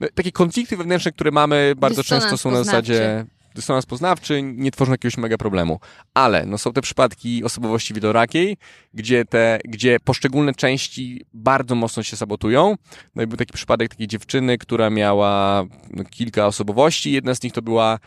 no, 0.00 0.06
takie 0.14 0.32
konflikty 0.32 0.76
wewnętrzne, 0.76 1.12
które 1.12 1.30
mamy, 1.30 1.74
bardzo 1.76 2.02
Dysonans 2.02 2.24
często 2.24 2.38
są 2.38 2.50
na 2.50 2.64
zasadzie 2.64 3.26
dysonans 3.54 3.86
poznawczy, 3.86 4.42
nie 4.42 4.70
tworzą 4.70 4.92
jakiegoś 4.92 5.16
mega 5.16 5.38
problemu. 5.38 5.80
Ale 6.14 6.46
no, 6.46 6.58
są 6.58 6.72
te 6.72 6.80
przypadki 6.80 7.44
osobowości 7.44 7.94
wielorakiej, 7.94 8.56
gdzie, 8.94 9.24
te, 9.24 9.58
gdzie 9.64 10.00
poszczególne 10.04 10.54
części 10.54 11.24
bardzo 11.34 11.74
mocno 11.74 12.02
się 12.02 12.16
sabotują. 12.16 12.76
No 13.14 13.22
i 13.22 13.26
był 13.26 13.36
taki 13.36 13.52
przypadek 13.52 13.88
takiej 13.88 14.06
dziewczyny, 14.08 14.58
która 14.58 14.90
miała 14.90 15.64
no, 15.90 16.04
kilka 16.04 16.46
osobowości. 16.46 17.12
Jedna 17.12 17.34
z 17.34 17.42
nich 17.42 17.52
to 17.52 17.62
była 17.62 17.98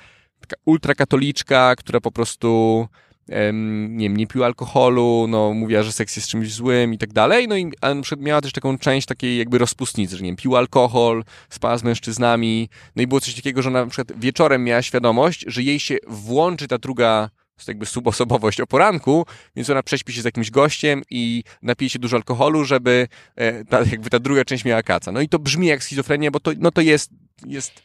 taka 0.41 0.55
ultrakatoliczka, 0.65 1.75
która 1.75 2.01
po 2.01 2.11
prostu 2.11 2.87
nie 3.27 4.05
wiem, 4.05 4.17
nie 4.17 4.27
piła 4.27 4.45
alkoholu, 4.45 5.25
no 5.29 5.53
mówiła, 5.53 5.83
że 5.83 5.91
seks 5.91 6.15
jest 6.15 6.27
czymś 6.27 6.53
złym 6.53 6.93
i 6.93 6.97
tak 6.97 7.13
dalej, 7.13 7.47
no 7.47 7.57
i 7.57 7.71
miała 8.17 8.41
też 8.41 8.51
taką 8.51 8.77
część 8.77 9.07
takiej 9.07 9.37
jakby 9.37 9.57
rozpustnicy, 9.57 10.17
że 10.17 10.23
nie 10.23 10.29
wiem, 10.29 10.35
piła 10.35 10.59
alkohol, 10.59 11.23
spała 11.49 11.77
z 11.77 11.83
mężczyznami, 11.83 12.69
no 12.95 13.01
i 13.03 13.07
było 13.07 13.21
coś 13.21 13.35
takiego, 13.35 13.61
że 13.61 13.69
ona 13.69 13.85
na 13.85 13.91
przykład 13.91 14.19
wieczorem 14.19 14.63
miała 14.63 14.81
świadomość, 14.81 15.45
że 15.47 15.63
jej 15.63 15.79
się 15.79 15.97
włączy 16.07 16.67
ta 16.67 16.77
druga 16.77 17.29
jakby 17.67 17.85
subosobowość 17.85 18.61
o 18.61 18.67
poranku, 18.67 19.25
więc 19.55 19.69
ona 19.69 19.83
prześpi 19.83 20.13
się 20.13 20.21
z 20.21 20.25
jakimś 20.25 20.51
gościem 20.51 21.01
i 21.09 21.43
napije 21.61 21.89
się 21.89 21.99
dużo 21.99 22.17
alkoholu, 22.17 22.65
żeby 22.65 23.07
e, 23.35 23.65
ta, 23.65 23.79
jakby 23.91 24.09
ta 24.09 24.19
druga 24.19 24.45
część 24.45 24.65
miała 24.65 24.83
kaca. 24.83 25.11
No 25.11 25.21
i 25.21 25.29
to 25.29 25.39
brzmi 25.39 25.67
jak 25.67 25.83
schizofrenia, 25.83 26.31
bo 26.31 26.39
to, 26.39 26.51
no 26.57 26.71
to 26.71 26.81
jest, 26.81 27.11
jest 27.45 27.81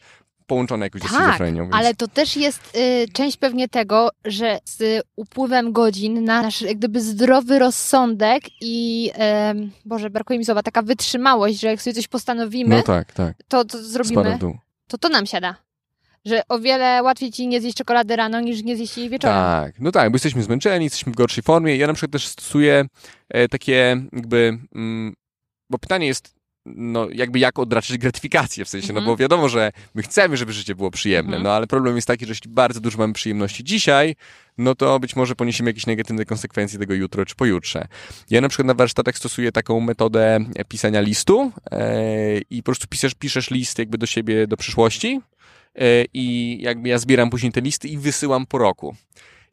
połączone 0.51 0.85
jakoś 0.85 1.01
ze 1.01 1.07
Tak, 1.07 1.17
schizofrenią. 1.17 1.63
Więc... 1.63 1.75
ale 1.75 1.95
to 1.95 2.07
też 2.07 2.37
jest 2.37 2.77
y, 2.77 3.05
część 3.13 3.37
pewnie 3.37 3.67
tego, 3.67 4.09
że 4.25 4.59
z 4.65 5.03
upływem 5.15 5.71
godzin 5.73 6.23
nasz 6.23 6.61
jak 6.61 6.77
gdyby 6.77 7.01
zdrowy 7.01 7.59
rozsądek 7.59 8.43
i, 8.61 9.11
em, 9.13 9.71
Boże, 9.85 10.09
brakuje 10.09 10.39
mi 10.39 10.45
słowa, 10.45 10.63
taka 10.63 10.81
wytrzymałość, 10.81 11.59
że 11.59 11.67
jak 11.67 11.81
sobie 11.81 11.93
coś 11.93 12.07
postanowimy, 12.07 12.75
No 12.75 12.83
tak, 12.83 13.13
tak. 13.13 13.37
to, 13.47 13.65
to 13.65 13.83
zrobimy, 13.83 14.39
to 14.87 14.97
to 14.97 15.09
nam 15.09 15.25
siada. 15.25 15.55
Że 16.25 16.41
o 16.49 16.59
wiele 16.59 17.03
łatwiej 17.03 17.31
ci 17.31 17.47
nie 17.47 17.61
zjeść 17.61 17.77
czekolady 17.77 18.15
rano, 18.15 18.39
niż 18.39 18.63
nie 18.63 18.75
zjeść 18.75 18.97
jej 18.97 19.09
wieczorem. 19.09 19.37
Tak, 19.37 19.75
no 19.79 19.91
tak, 19.91 20.11
bo 20.11 20.15
jesteśmy 20.15 20.43
zmęczeni, 20.43 20.83
jesteśmy 20.83 21.11
w 21.11 21.15
gorszej 21.15 21.43
formie. 21.43 21.75
Ja 21.75 21.87
na 21.87 21.93
przykład 21.93 22.11
też 22.11 22.27
stosuję 22.27 22.85
e, 23.29 23.47
takie 23.47 24.03
jakby, 24.13 24.57
mm, 24.75 25.13
bo 25.69 25.77
pytanie 25.79 26.07
jest, 26.07 26.40
no 26.65 27.07
jakby 27.13 27.39
jak 27.39 27.59
odraczyć 27.59 27.97
gratyfikację, 27.97 28.65
w 28.65 28.69
sensie, 28.69 28.87
Mhm. 28.89 29.05
no 29.05 29.11
bo 29.11 29.17
wiadomo, 29.17 29.49
że 29.49 29.71
my 29.95 30.03
chcemy, 30.03 30.37
żeby 30.37 30.53
życie 30.53 30.75
było 30.75 30.91
przyjemne, 30.91 31.27
Mhm. 31.37 31.43
no 31.43 31.51
ale 31.53 31.67
problem 31.67 31.95
jest 31.95 32.07
taki, 32.07 32.25
że 32.25 32.31
jeśli 32.31 32.51
bardzo 32.51 32.79
dużo 32.81 32.97
mamy 32.97 33.13
przyjemności 33.13 33.63
dzisiaj, 33.63 34.15
no 34.57 34.75
to 34.75 34.99
być 34.99 35.15
może 35.15 35.35
poniesiemy 35.35 35.69
jakieś 35.69 35.85
negatywne 35.85 36.25
konsekwencje 36.25 36.79
tego 36.79 36.93
jutro 36.93 37.25
czy 37.25 37.35
pojutrze. 37.35 37.87
Ja 38.29 38.41
na 38.41 38.49
przykład 38.49 38.67
na 38.67 38.73
warsztatach 38.73 39.17
stosuję 39.17 39.51
taką 39.51 39.79
metodę 39.79 40.39
e, 40.55 40.65
pisania 40.65 41.01
listu 41.01 41.51
e, 41.71 42.37
i 42.49 42.57
po 42.63 42.65
prostu 42.65 42.87
piszesz, 42.87 43.13
piszesz 43.13 43.51
list 43.51 43.79
jakby 43.79 43.97
do 43.97 44.05
siebie 44.05 44.47
do 44.47 44.57
przyszłości 44.57 45.21
e, 45.75 45.81
i 46.13 46.57
jakby 46.61 46.89
ja 46.89 46.97
zbieram 46.97 47.29
później 47.29 47.51
te 47.51 47.61
listy 47.61 47.87
i 47.87 47.97
wysyłam 47.97 48.45
po 48.45 48.57
roku. 48.57 48.95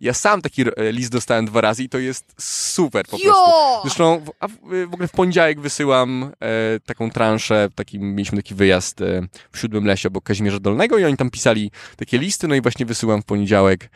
Ja 0.00 0.14
sam 0.14 0.42
taki 0.42 0.62
e, 0.62 0.92
list 0.92 1.12
dostałem 1.12 1.46
dwa 1.46 1.60
razy 1.60 1.82
i 1.82 1.88
to 1.88 1.98
jest 1.98 2.34
super 2.40 3.04
po 3.04 3.18
prostu. 3.18 3.28
Jo! 3.28 3.80
Zresztą 3.82 4.20
w, 4.20 4.30
a 4.40 4.48
w, 4.48 4.52
w 4.90 4.94
ogóle 4.94 5.08
w 5.08 5.12
poniedziałek 5.12 5.60
wysyłam 5.60 6.30
e, 6.40 6.80
taką 6.80 7.10
transzę, 7.10 7.68
taki, 7.74 7.98
mieliśmy 7.98 8.38
taki 8.38 8.54
wyjazd 8.54 9.00
e, 9.00 9.26
w 9.52 9.58
Siódmym 9.58 9.86
Lesie 9.86 10.08
obok 10.08 10.24
Kazimierza 10.24 10.60
Dolnego 10.60 10.98
i 10.98 11.04
oni 11.04 11.16
tam 11.16 11.30
pisali 11.30 11.70
takie 11.96 12.18
listy, 12.18 12.48
no 12.48 12.54
i 12.54 12.60
właśnie 12.60 12.86
wysyłam 12.86 13.22
w 13.22 13.24
poniedziałek 13.24 13.90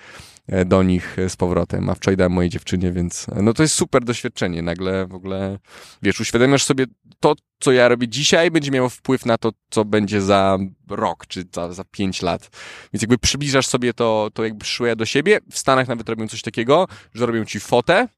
do 0.67 0.83
nich 0.83 1.19
e, 1.19 1.29
z 1.29 1.37
powrotem, 1.37 1.91
a 1.91 1.95
wczoraj 1.95 2.17
dałem 2.17 2.33
mojej 2.33 2.51
dziewczynie, 2.51 2.93
więc 2.93 3.27
e, 3.29 3.43
no 3.43 3.53
to 3.53 3.63
jest 3.63 3.75
super 3.75 4.05
doświadczenie. 4.05 4.63
Nagle 4.63 5.07
w 5.07 5.15
ogóle, 5.15 5.59
wiesz, 6.03 6.21
uświadamiasz 6.21 6.65
sobie 6.65 6.87
to, 7.21 7.35
co 7.61 7.73
ja 7.73 7.89
robię 7.89 8.09
dzisiaj, 8.09 8.51
będzie 8.51 8.71
miało 8.71 8.89
wpływ 8.89 9.27
na 9.27 9.39
to, 9.39 9.53
co 9.71 9.85
będzie 9.85 10.21
za 10.21 10.59
rok, 10.89 11.27
czy 11.27 11.45
za, 11.55 11.73
za 11.73 11.85
pięć 11.85 12.23
lat. 12.23 12.51
Więc 12.93 13.03
jakby 13.03 13.19
przybliżasz 13.19 13.67
sobie 13.67 13.95
to, 13.95 14.29
to 14.35 14.45
jakby 14.45 14.65
szuje 14.65 14.97
do 14.97 15.07
siebie. 15.07 15.41
W 15.51 15.59
Stanach 15.59 15.89
nawet 15.89 16.09
robią 16.09 16.29
coś 16.29 16.43
takiego, 16.43 16.87
że 17.15 17.27
robią 17.27 17.45
ci 17.45 17.61
fotę, 17.61 18.09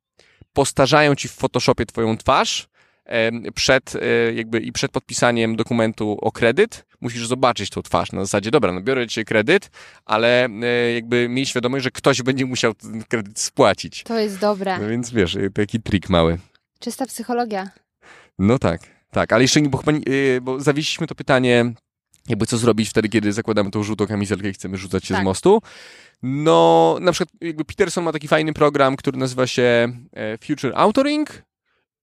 postarzają 0.52 1.14
ci 1.14 1.28
w 1.28 1.32
Photoshopie 1.32 1.86
twoją 1.86 2.16
twarz, 2.16 2.68
przed, 3.54 3.96
e, 3.96 4.32
jakby 4.34 4.60
i 4.60 4.72
przed 4.72 4.92
podpisaniem 4.92 5.56
dokumentu 5.56 6.18
o 6.20 6.32
kredyt 6.32 6.84
musisz 7.00 7.26
zobaczyć 7.26 7.70
tą 7.70 7.82
twarz 7.82 8.12
na 8.12 8.20
zasadzie, 8.20 8.50
dobra, 8.50 8.72
no 8.72 8.80
biorę 8.80 9.06
ci 9.06 9.24
kredyt, 9.24 9.70
ale 10.04 10.44
e, 10.44 10.92
jakby 10.94 11.28
miej 11.28 11.46
świadomość, 11.46 11.84
że 11.84 11.90
ktoś 11.90 12.22
będzie 12.22 12.46
musiał 12.46 12.74
ten 12.74 13.04
kredyt 13.04 13.40
spłacić. 13.40 14.02
To 14.02 14.18
jest 14.18 14.38
dobre. 14.38 14.78
No 14.78 14.88
więc 14.88 15.10
wiesz, 15.10 15.36
e, 15.36 15.50
taki 15.50 15.80
trik 15.80 16.08
mały. 16.08 16.38
Czysta 16.78 17.06
psychologia. 17.06 17.70
No 18.38 18.58
tak, 18.58 18.80
tak, 19.10 19.32
ale 19.32 19.44
jeszcze 19.44 19.60
nie, 19.60 19.68
bo 19.68 19.78
chyba, 19.78 19.92
bo 20.42 20.60
zawiesiliśmy 20.60 21.06
to 21.06 21.14
pytanie, 21.14 21.72
jakby 22.28 22.46
co 22.46 22.58
zrobić 22.58 22.88
wtedy, 22.88 23.08
kiedy 23.08 23.32
zakładamy 23.32 23.70
tą 23.70 23.82
żółtą 23.82 24.06
kamizelkę 24.06 24.48
i 24.48 24.52
chcemy 24.52 24.76
rzucać 24.76 25.04
się 25.04 25.14
Tak. 25.14 25.22
z 25.22 25.24
mostu. 25.24 25.62
No, 26.22 26.96
na 27.00 27.12
przykład 27.12 27.28
jakby 27.40 27.64
Peterson 27.64 28.04
ma 28.04 28.12
taki 28.12 28.28
fajny 28.28 28.52
program, 28.52 28.96
który 28.96 29.18
nazywa 29.18 29.46
się 29.46 29.92
Future 30.40 30.72
Authoring 30.74 31.42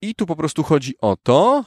i 0.02 0.14
tu 0.14 0.26
po 0.26 0.36
prostu 0.36 0.62
chodzi 0.62 0.94
o 1.00 1.16
to, 1.22 1.64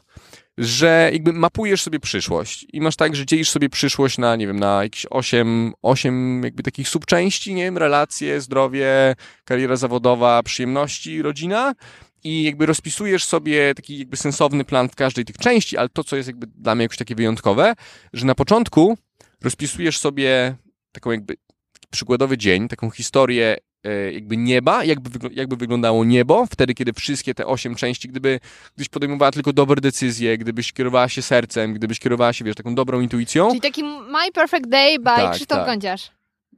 że 0.57 1.09
jakby 1.13 1.33
mapujesz 1.33 1.81
sobie 1.81 1.99
przyszłość. 1.99 2.65
I 2.73 2.81
masz 2.81 2.95
tak, 2.95 3.15
że 3.15 3.25
dzielisz 3.25 3.49
sobie 3.49 3.69
przyszłość 3.69 4.17
na, 4.17 4.35
nie 4.35 4.47
wiem, 4.47 4.59
na 4.59 4.83
jakieś 4.83 5.05
osiem, 5.09 5.73
osiem 5.81 6.43
jakby 6.43 6.63
takich 6.63 6.89
subczęści, 6.89 7.53
nie 7.53 7.63
wiem, 7.63 7.77
relacje, 7.77 8.41
zdrowie, 8.41 9.15
kariera 9.45 9.75
zawodowa, 9.75 10.43
przyjemności, 10.43 11.21
rodzina. 11.21 11.73
I 12.23 12.43
jakby 12.43 12.65
rozpisujesz 12.65 13.25
sobie 13.25 13.75
taki 13.75 13.99
jakby 13.99 14.17
sensowny 14.17 14.63
plan 14.63 14.89
w 14.89 14.95
każdej 14.95 15.25
tych 15.25 15.37
części, 15.37 15.77
ale 15.77 15.89
to, 15.89 16.03
co 16.03 16.15
jest 16.15 16.27
jakby 16.27 16.47
dla 16.47 16.75
mnie 16.75 16.83
jakoś 16.83 16.97
takie 16.97 17.15
wyjątkowe, 17.15 17.73
że 18.13 18.25
na 18.25 18.35
początku 18.35 18.97
rozpisujesz 19.41 19.99
sobie 19.99 20.55
taką 20.91 21.11
jakby 21.11 21.35
taki 21.73 21.87
przykładowy 21.91 22.37
dzień, 22.37 22.67
taką 22.67 22.89
historię 22.89 23.57
jakby 24.13 24.37
nieba, 24.37 24.83
jakby, 24.83 25.09
wygl- 25.09 25.29
jakby 25.33 25.55
wyglądało 25.55 26.05
niebo, 26.05 26.45
wtedy, 26.45 26.73
kiedy 26.73 26.93
wszystkie 26.93 27.33
te 27.33 27.45
osiem 27.45 27.75
części, 27.75 28.07
gdyby 28.07 28.39
gdybyś 28.75 28.89
podejmowała 28.89 29.31
tylko 29.31 29.53
dobre 29.53 29.81
decyzje, 29.81 30.37
gdybyś 30.37 30.73
kierowała 30.73 31.09
się 31.09 31.21
sercem, 31.21 31.73
gdybyś 31.73 31.99
kierowała 31.99 32.33
się, 32.33 32.45
wiesz, 32.45 32.55
taką 32.55 32.75
dobrą 32.75 33.01
intuicją, 33.01 33.47
Czyli 33.49 33.61
taki 33.61 33.83
My 33.83 34.31
Perfect 34.33 34.67
Day 34.67 34.99
by 34.99 35.05
Tak, 35.05 35.31
Krzysztof 35.31 35.57
tak. 35.57 35.65
Gąciarz. 35.67 36.11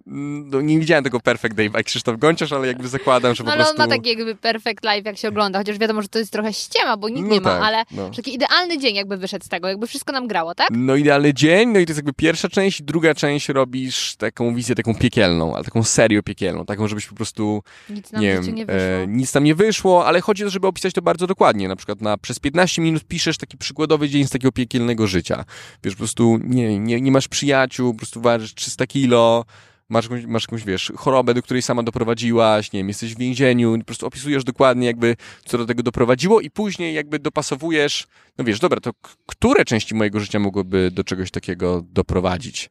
Mm, 0.08 0.50
no, 0.50 0.62
nie 0.62 0.80
widziałem 0.80 1.04
tego 1.04 1.20
Perfect 1.20 1.56
Day 1.56 1.70
jak 1.74 1.86
Krzysztof 1.86 2.18
Gąciarz, 2.20 2.52
ale 2.54 2.68
jakby 2.68 2.88
zakładam, 2.88 3.36
że 3.36 3.44
No 3.44 3.48
po 3.48 3.54
ale 3.54 3.70
on 3.70 3.76
prostu... 3.76 3.92
ma 3.92 3.98
taki 3.98 4.10
jakby 4.10 4.36
perfect 4.36 4.84
life, 4.84 5.02
jak 5.10 5.18
się 5.18 5.28
ogląda, 5.30 5.60
chociaż 5.60 5.78
wiadomo, 5.78 6.02
że 6.02 6.08
to 6.08 6.20
jest 6.20 6.32
trochę 6.32 6.54
ściema, 6.54 6.98
bo 6.98 7.10
nikt 7.10 7.28
No 7.28 7.34
nie 7.34 7.42
ma, 7.42 7.50
tak, 7.50 7.64
ale 7.64 7.84
no. 7.92 8.10
taki 8.16 8.34
idealny 8.36 8.78
dzień 8.78 8.96
jakby 8.96 9.18
wyszedł 9.18 9.46
z 9.46 9.50
tego, 9.50 9.68
jakby 9.68 9.88
wszystko 9.88 10.12
nam 10.12 10.28
grało, 10.28 10.56
tak? 10.56 10.68
No 10.72 10.96
idealny 10.96 11.34
dzień, 11.34 11.70
no 11.70 11.80
i 11.80 11.86
to 11.86 11.90
jest 11.92 11.98
jakby 11.98 12.14
pierwsza 12.14 12.50
część, 12.50 12.82
druga 12.82 13.16
część 13.16 13.50
robisz 13.50 14.16
taką 14.16 14.56
wizję 14.56 14.76
taką 14.76 14.96
piekielną, 14.96 15.56
ale 15.56 15.64
taką 15.64 15.84
serię 15.84 16.24
piekielną, 16.24 16.66
taką, 16.66 16.88
żebyś 16.88 17.06
po 17.08 17.16
prostu, 17.16 17.64
Nic 17.90 18.12
nam 18.12 18.22
nie 18.22 18.34
wiem, 18.34 18.56
nie 18.56 18.66
wyszło. 18.66 18.82
e, 18.82 19.08
nic 19.08 19.32
tam 19.32 19.44
nie 19.44 19.56
wyszło, 19.56 20.06
ale 20.06 20.22
chodzi 20.22 20.44
o 20.44 20.48
to, 20.48 20.52
żeby 20.52 20.68
opisać 20.68 20.94
to 20.94 21.02
bardzo 21.02 21.28
dokładnie, 21.28 21.68
na 21.68 21.76
przykład 21.76 22.02
na, 22.02 22.18
przez 22.18 22.40
15 22.40 22.82
minut 22.82 23.04
piszesz 23.04 23.38
taki 23.38 23.58
przykładowy 23.58 24.10
dzień 24.10 24.28
z 24.28 24.30
takiego 24.30 24.52
piekielnego 24.52 25.08
życia, 25.08 25.46
wiesz, 25.84 25.94
po 25.94 25.98
prostu 25.98 26.40
nie, 26.44 26.80
nie, 26.80 27.02
nie 27.02 27.12
masz 27.12 27.28
przyjaciół, 27.28 27.94
po 27.94 27.98
prostu 27.98 28.22
ważysz 28.22 28.54
300 28.56 28.88
kilo, 28.88 29.46
masz 29.90 30.10
masz 30.28 30.44
jakąś, 30.44 30.64
wiesz, 30.64 30.92
chorobę, 30.96 31.34
do 31.34 31.42
której 31.42 31.62
sama 31.62 31.84
doprowadziłaś, 31.84 32.72
nie 32.72 32.80
wiem, 32.80 32.88
jesteś 32.88 33.16
w 33.16 33.18
więzieniu, 33.18 33.78
po 33.80 33.86
prostu 33.86 34.08
opisujesz 34.08 34.44
dokładnie 34.44 34.88
jakby, 34.88 35.16
co 35.46 35.58
do 35.58 35.66
tego 35.66 35.84
doprowadziło 35.84 36.42
i 36.42 36.50
później 36.50 36.94
jakby 36.94 37.20
dopasowujesz, 37.20 38.08
no 38.38 38.46
wiesz, 38.46 38.60
dobra, 38.60 38.80
to 38.80 38.92
które 39.26 39.66
części 39.66 39.96
mojego 39.96 40.20
życia 40.20 40.40
mogłyby 40.40 40.92
do 40.92 41.04
czegoś 41.04 41.32
takiego 41.32 41.84
doprowadzić? 41.90 42.70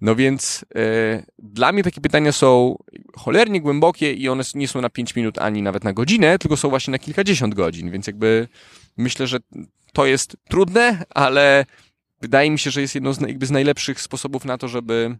No 0.00 0.16
więc 0.16 0.64
e, 0.74 1.22
dla 1.38 1.72
mnie 1.72 1.82
takie 1.82 2.00
pytania 2.00 2.32
są 2.32 2.76
cholernie 3.16 3.60
głębokie 3.60 4.12
i 4.12 4.28
one 4.28 4.44
nie 4.54 4.68
są 4.68 4.80
na 4.80 4.90
5 4.90 5.16
minut 5.16 5.38
ani 5.38 5.62
nawet 5.62 5.84
na 5.84 5.92
godzinę, 5.92 6.38
tylko 6.38 6.56
są 6.56 6.68
właśnie 6.68 6.92
na 6.92 6.98
kilkadziesiąt 6.98 7.54
godzin, 7.54 7.90
więc 7.90 8.06
jakby 8.06 8.48
myślę, 8.96 9.26
że 9.26 9.38
to 9.92 10.06
jest 10.06 10.36
trudne, 10.48 11.04
ale 11.10 11.66
wydaje 12.20 12.50
mi 12.50 12.58
się, 12.58 12.70
że 12.70 12.80
jest 12.80 12.94
jedno 12.94 13.12
z, 13.12 13.18
z 13.42 13.50
najlepszych 13.50 14.00
sposobów 14.00 14.44
na 14.44 14.58
to, 14.58 14.68
żeby 14.68 15.18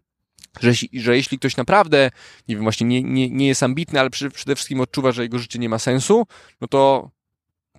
że, 0.60 0.68
jeśli- 0.68 1.00
że 1.00 1.16
jeśli 1.16 1.38
ktoś 1.38 1.56
naprawdę, 1.56 2.10
nie 2.48 2.54
wiem, 2.54 2.62
właśnie 2.62 2.86
nie, 2.86 3.02
nie, 3.02 3.30
nie 3.30 3.46
jest 3.46 3.62
ambitny, 3.62 4.00
ale 4.00 4.10
przede 4.10 4.54
wszystkim 4.54 4.80
odczuwa, 4.80 5.12
że 5.12 5.22
jego 5.22 5.38
życie 5.38 5.58
nie 5.58 5.68
ma 5.68 5.78
sensu, 5.78 6.26
no 6.60 6.68
to 6.68 7.10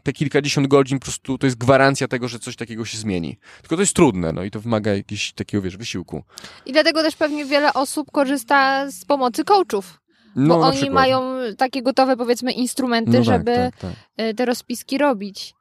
te 0.03 0.13
kilkadziesiąt 0.13 0.67
godzin 0.67 0.99
po 0.99 1.05
prostu 1.05 1.37
to 1.37 1.47
jest 1.47 1.57
gwarancja 1.57 2.07
tego, 2.07 2.27
że 2.27 2.39
coś 2.39 2.55
takiego 2.55 2.85
się 2.85 2.97
zmieni. 2.97 3.37
Tylko 3.61 3.75
to 3.75 3.81
jest 3.81 3.93
trudne, 3.93 4.33
no 4.33 4.43
i 4.43 4.51
to 4.51 4.59
wymaga 4.59 4.93
jakiegoś 4.95 5.33
takiego, 5.33 5.61
wiesz, 5.61 5.77
wysiłku. 5.77 6.23
I 6.65 6.73
dlatego 6.73 7.03
też 7.03 7.15
pewnie 7.15 7.45
wiele 7.45 7.73
osób 7.73 8.11
korzysta 8.11 8.91
z 8.91 9.05
pomocy 9.05 9.43
coachów. 9.43 9.99
No, 10.35 10.55
bo 10.55 10.61
oni 10.61 10.75
przykład. 10.77 10.93
mają 10.93 11.21
takie 11.57 11.81
gotowe, 11.81 12.17
powiedzmy, 12.17 12.51
instrumenty, 12.51 13.11
no, 13.11 13.17
tak, 13.17 13.23
żeby 13.25 13.53
tak, 13.55 13.77
tak. 13.77 14.25
y, 14.25 14.33
te 14.33 14.45
rozpiski 14.45 14.97
robić. 14.97 15.53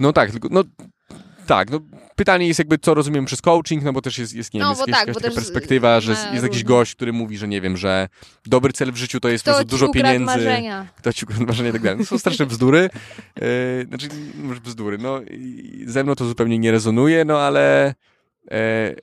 No 0.00 0.12
tak, 0.12 0.30
tylko, 0.30 0.48
no 0.50 0.64
tak, 1.46 1.70
no 1.70 1.80
pytanie 2.16 2.46
jest 2.48 2.58
jakby, 2.58 2.78
co 2.78 2.94
rozumiem 2.94 3.24
przez 3.24 3.42
coaching, 3.42 3.82
no 3.84 3.92
bo 3.92 4.02
też 4.02 4.18
jest, 4.18 4.34
jest 4.34 4.54
nie 4.54 4.60
wiem, 4.60 4.68
No, 4.68 4.70
jest 4.74 4.80
tak, 4.98 5.08
jakaś 5.08 5.22
taka 5.22 5.34
perspektywa, 5.34 6.00
że 6.00 6.10
jest, 6.12 6.24
jest 6.24 6.42
jakiś 6.42 6.58
różne. 6.62 6.68
gość, 6.68 6.94
który 6.94 7.12
mówi, 7.12 7.38
że 7.38 7.48
nie 7.48 7.60
wiem, 7.60 7.76
że 7.76 8.08
dobry 8.46 8.72
cel 8.72 8.92
w 8.92 8.96
życiu 8.96 9.20
to 9.20 9.28
jest 9.28 9.44
po 9.44 9.50
To 9.50 9.54
prostu 9.56 9.70
dużo 9.70 9.88
pieniędzy. 9.88 10.24
marzenia. 10.24 10.86
Kto 10.96 11.12
ci 11.12 11.24
ukradł 11.24 11.46
marzenia 11.46 11.70
i 11.70 11.72
tak 11.72 11.82
dalej. 11.82 11.98
To 11.98 12.04
są 12.04 12.18
straszne 12.18 12.46
bzdury. 12.46 12.90
E, 13.40 13.84
znaczy, 13.88 14.08
może 14.34 14.60
bzdury, 14.60 14.98
no 14.98 15.20
ze 15.86 16.04
mną 16.04 16.14
to 16.14 16.24
zupełnie 16.24 16.58
nie 16.58 16.70
rezonuje, 16.70 17.24
no 17.24 17.38
ale 17.40 17.94
e, 18.50 18.94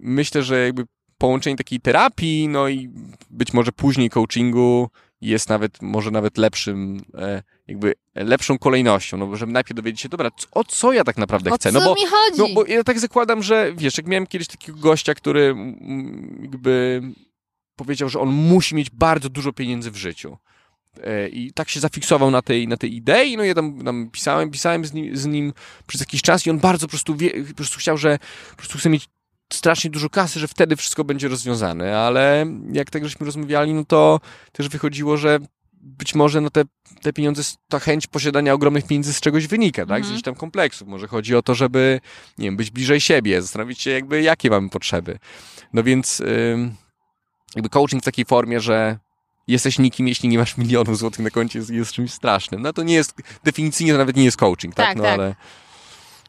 myślę, 0.00 0.42
że 0.42 0.64
jakby 0.64 0.84
połączenie 1.18 1.56
takiej 1.56 1.80
terapii, 1.80 2.48
no 2.48 2.68
i 2.68 2.88
być 3.30 3.52
może 3.52 3.72
później 3.72 4.10
coachingu 4.10 4.90
jest 5.20 5.48
nawet, 5.48 5.82
może 5.82 6.10
nawet 6.10 6.38
lepszym, 6.38 7.00
e, 7.18 7.42
jakby 7.68 7.94
lepszą 8.14 8.58
kolejnością, 8.58 9.16
no 9.16 9.26
bo 9.26 9.36
żeby 9.36 9.52
najpierw 9.52 9.76
dowiedzieć 9.76 10.00
się, 10.00 10.08
dobra, 10.08 10.30
o 10.52 10.64
co 10.64 10.92
ja 10.92 11.04
tak 11.04 11.16
naprawdę 11.16 11.50
O 11.50 11.54
chcę, 11.54 11.72
co 11.72 11.80
no 11.80 11.84
bo 11.84 11.94
mi 11.94 12.06
chodzi? 12.06 12.38
no 12.38 12.48
bo 12.54 12.66
ja 12.66 12.84
tak 12.84 13.00
zakładam, 13.00 13.42
że 13.42 13.72
wiesz, 13.76 13.96
jak 13.96 14.06
miałem 14.06 14.26
kiedyś 14.26 14.48
takiego 14.48 14.78
gościa, 14.78 15.14
który 15.14 15.54
jakby 16.42 17.02
powiedział, 17.76 18.08
że 18.08 18.20
on 18.20 18.28
musi 18.28 18.74
mieć 18.74 18.90
bardzo 18.90 19.28
dużo 19.28 19.52
pieniędzy 19.52 19.90
w 19.90 19.96
życiu. 19.96 20.36
E, 21.04 21.28
I 21.28 21.52
tak 21.52 21.68
się 21.68 21.80
zafiksował 21.80 22.30
na 22.30 22.42
tej, 22.42 22.68
na 22.68 22.76
tej 22.76 22.94
idei, 22.96 23.36
no 23.36 23.44
ja 23.44 23.54
tam, 23.54 23.84
tam 23.84 24.10
pisałem, 24.10 24.50
pisałem 24.50 24.84
z 24.84 24.92
nim, 24.92 25.16
z 25.16 25.26
nim 25.26 25.52
przez 25.86 26.00
jakiś 26.00 26.22
czas 26.22 26.46
i 26.46 26.50
on 26.50 26.58
bardzo 26.58 26.86
po 26.86 26.90
prostu, 26.90 27.16
wie, 27.16 27.44
po 27.44 27.54
prostu 27.54 27.78
chciał, 27.78 27.96
że 27.96 28.18
po 28.50 28.56
prostu 28.56 28.78
chce 28.78 28.90
mieć 28.90 29.08
strasznie 29.52 29.90
dużo 29.90 30.10
kasy, 30.10 30.40
że 30.40 30.48
wtedy 30.48 30.76
wszystko 30.76 31.04
będzie 31.04 31.28
rozwiązane, 31.28 31.98
ale 31.98 32.46
jak 32.72 32.90
tak 32.90 33.04
żeśmy 33.04 33.26
rozmawiali, 33.26 33.74
no 33.74 33.84
to 33.84 34.20
też 34.52 34.68
wychodziło, 34.68 35.16
że 35.16 35.38
być 35.72 36.14
może 36.14 36.40
no 36.40 36.50
te, 36.50 36.62
te 37.02 37.12
pieniądze, 37.12 37.42
ta 37.68 37.78
chęć 37.78 38.06
posiadania 38.06 38.52
ogromnych 38.52 38.86
pieniędzy 38.86 39.14
z 39.14 39.20
czegoś 39.20 39.46
wynika, 39.46 39.82
tak? 39.82 39.88
Z 39.88 39.90
Mhm. 39.90 40.04
jakichś 40.04 40.22
tam 40.24 40.34
kompleksów. 40.34 40.88
Może 40.88 41.06
chodzi 41.06 41.36
o 41.36 41.42
to, 41.42 41.54
żeby, 41.54 42.00
nie 42.38 42.44
wiem, 42.44 42.56
być 42.56 42.70
bliżej 42.70 43.00
siebie, 43.00 43.42
zastanowić 43.42 43.80
się 43.80 43.90
jakby, 43.90 44.22
jakie 44.22 44.50
mamy 44.50 44.70
potrzeby. 44.70 45.18
No 45.72 45.82
więc 45.82 46.22
jakby 47.54 47.68
coaching 47.68 48.02
w 48.02 48.04
takiej 48.04 48.24
formie, 48.24 48.60
że 48.60 48.98
jesteś 49.48 49.78
nikim, 49.78 50.08
jeśli 50.08 50.28
nie 50.28 50.38
masz 50.38 50.56
milionów 50.56 50.98
złotych 50.98 51.20
na 51.20 51.30
koncie, 51.30 51.58
jest, 51.58 51.70
jest 51.70 51.92
czymś 51.92 52.12
strasznym. 52.12 52.62
No 52.62 52.72
to 52.72 52.82
nie 52.82 52.94
jest, 52.94 53.14
definicyjnie 53.44 53.92
to 53.92 53.98
nawet 53.98 54.16
nie 54.16 54.24
jest 54.24 54.36
coaching, 54.36 54.74
tak? 54.74 54.86
Tak, 54.86 54.96
no 54.96 55.02
tak. 55.02 55.12
ale... 55.12 55.34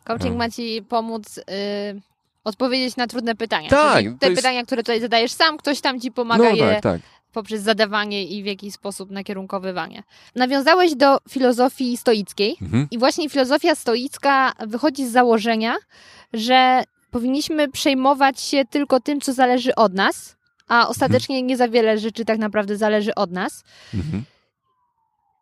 Coaching 0.03 0.31
No. 0.31 0.37
ma 0.37 0.49
ci 0.49 0.81
pomóc 0.89 1.37
y, 1.37 1.43
odpowiedzieć 2.47 2.95
na 2.97 3.07
trudne 3.07 3.35
pytania. 3.35 3.69
Tak, 3.69 4.03
Czyli 4.03 4.15
te 4.19 4.29
jest- 4.29 4.37
pytania, 4.41 4.63
które 4.63 4.83
tutaj 4.83 5.01
zadajesz 5.01 5.31
sam, 5.31 5.57
ktoś 5.57 5.81
tam 5.81 5.99
ci 5.99 6.11
pomaga 6.11 6.43
No 6.43 6.49
je 6.49 6.73
tak, 6.73 6.83
tak. 6.83 7.01
poprzez 7.33 7.61
zadawanie 7.61 8.23
i 8.23 8.43
w 8.43 8.45
jakiś 8.45 8.73
sposób 8.73 9.11
nakierunkowywanie. 9.11 10.03
Nawiązałeś 10.35 10.95
do 10.95 11.17
filozofii 11.29 11.97
stoickiej 11.97 12.57
Mhm. 12.61 12.87
i 12.91 12.97
właśnie 12.97 13.29
filozofia 13.29 13.75
stoicka 13.75 14.53
wychodzi 14.67 15.07
z 15.07 15.11
założenia, 15.11 15.75
że 16.33 16.83
powinniśmy 17.11 17.67
przejmować 17.71 18.41
się 18.41 18.65
tylko 18.65 18.99
tym, 18.99 19.21
co 19.21 19.33
zależy 19.33 19.75
od 19.75 19.93
nas, 19.93 20.35
a 20.67 20.87
ostatecznie 20.87 21.41
nie 21.41 21.57
za 21.57 21.67
wiele 21.67 21.97
rzeczy 21.97 22.25
tak 22.25 22.37
naprawdę 22.39 22.77
zależy 22.77 23.15
od 23.15 23.31
nas. 23.31 23.63
Mhm. 23.93 24.23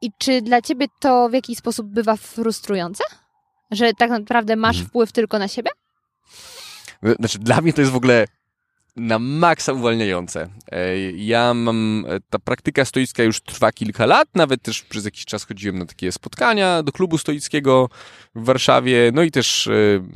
I 0.01 0.11
czy 0.17 0.41
dla 0.41 0.61
ciebie 0.61 0.85
to 0.99 1.29
w 1.29 1.33
jakiś 1.33 1.57
sposób 1.57 1.87
bywa 1.87 2.15
frustrujące? 2.15 3.03
Że 3.71 3.93
tak 3.93 4.09
naprawdę 4.09 4.55
masz 4.55 4.75
Mhm. 4.75 4.89
wpływ 4.89 5.11
tylko 5.11 5.39
na 5.39 5.47
siebie? 5.47 5.71
Znaczy, 7.19 7.39
dla 7.39 7.61
mnie 7.61 7.73
to 7.73 7.81
jest 7.81 7.93
w 7.93 7.95
ogóle 7.95 8.25
na 8.95 9.19
maksa 9.19 9.73
uwalniające. 9.73 10.49
E, 10.71 10.97
Ja 11.11 11.53
mam, 11.53 12.05
e, 12.09 12.19
ta 12.29 12.39
praktyka 12.39 12.85
stoicka 12.85 13.23
już 13.23 13.41
trwa 13.41 13.71
kilka 13.71 14.05
lat, 14.05 14.27
nawet 14.35 14.61
też 14.61 14.81
przez 14.81 15.05
jakiś 15.05 15.25
czas 15.25 15.43
chodziłem 15.43 15.79
na 15.79 15.85
takie 15.85 16.11
spotkania 16.11 16.83
do 16.83 16.91
klubu 16.91 17.17
stoickiego 17.17 17.89
w 18.35 18.45
Warszawie, 18.45 19.11
no 19.13 19.23
i 19.23 19.31
też 19.31 19.67
e, 19.67 19.73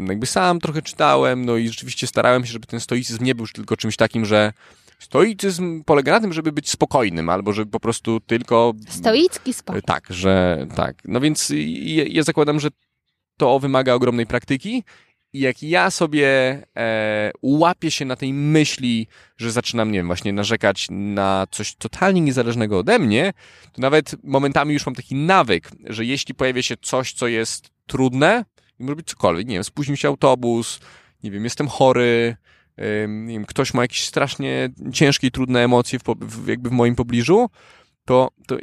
jakby 0.08 0.25
sam 0.25 0.60
trochę 0.60 0.82
czytałem, 0.82 1.45
no 1.45 1.58
i 1.58 1.67
rzeczywiście 1.67 2.08
starałem 2.08 2.45
się, 2.45 2.52
żeby 2.52 2.67
ten 2.67 2.80
stoicyzm 2.80 3.23
nie 3.23 3.36
był 3.36 3.47
tylko 3.47 3.78
czymś 3.78 3.95
takim, 3.95 4.25
że 4.25 4.54
stoicyzm 4.99 5.84
polega 5.84 6.12
na 6.12 6.19
tym, 6.19 6.34
żeby 6.34 6.52
być 6.52 6.69
spokojnym, 6.69 7.30
albo 7.30 7.54
żeby 7.54 7.71
po 7.71 7.80
prostu 7.80 8.19
tylko 8.19 8.73
Stoicki 8.89 9.54
spokój. 9.54 9.82
Tak, 9.82 10.08
że 10.10 10.65
tak. 10.75 10.95
No 11.06 11.19
więc 11.19 11.52
ja, 11.56 12.04
ja 12.08 12.23
zakładam, 12.23 12.60
że 12.60 12.69
to 13.38 13.60
wymaga 13.60 13.93
ogromnej 13.93 14.25
praktyki. 14.25 14.84
I 15.34 15.39
jak 15.39 15.63
ja 15.63 15.92
sobie 15.92 16.28
e, 16.78 17.32
łapię 17.42 17.92
się 17.92 18.06
na 18.06 18.15
tej 18.15 18.34
myśli, 18.34 19.08
że 19.38 19.52
zaczynam, 19.52 19.92
nie 19.92 20.00
wiem, 20.00 20.08
właśnie 20.08 20.34
narzekać 20.34 20.88
na 20.89 21.48
coś 21.52 21.76
totalnie 21.76 22.22
niezależnego 22.22 22.80
ode 22.80 23.00
mnie, 23.00 23.34
to 23.74 23.82
nawet 23.82 24.15
momentami 24.24 24.74
już 24.74 24.86
mam 24.86 24.96
taki 24.96 25.15
nawyk, 25.15 25.70
że 25.86 26.06
jeśli 26.06 26.36
pojawia 26.36 26.62
się 26.62 26.78
coś, 26.82 27.13
co 27.13 27.28
jest 27.28 27.70
trudne, 27.88 28.46
i 28.80 28.84
może 28.84 28.96
być 28.96 29.08
cokolwiek, 29.08 29.48
nie 29.48 29.56
wiem, 29.56 29.63
spóźnił 29.63 29.98
się 29.98 30.08
autobus, 30.08 30.80
nie 31.24 31.32
wiem, 31.32 31.44
jestem 31.44 31.68
chory, 31.68 32.36
nie 33.08 33.34
wiem, 33.34 33.46
ktoś 33.46 33.74
ma 33.74 33.82
jakieś 33.82 34.06
strasznie 34.06 34.70
ciężkie 34.94 35.28
i 35.28 35.32
trudne 35.32 35.63
emocje 35.63 36.00
w, 36.00 36.04
w, 36.22 36.48
jakby 36.48 36.70
w 36.70 36.72
moim 36.72 36.96
pobliżu, 36.96 37.50
to, 38.10 38.32
to, 38.48 38.58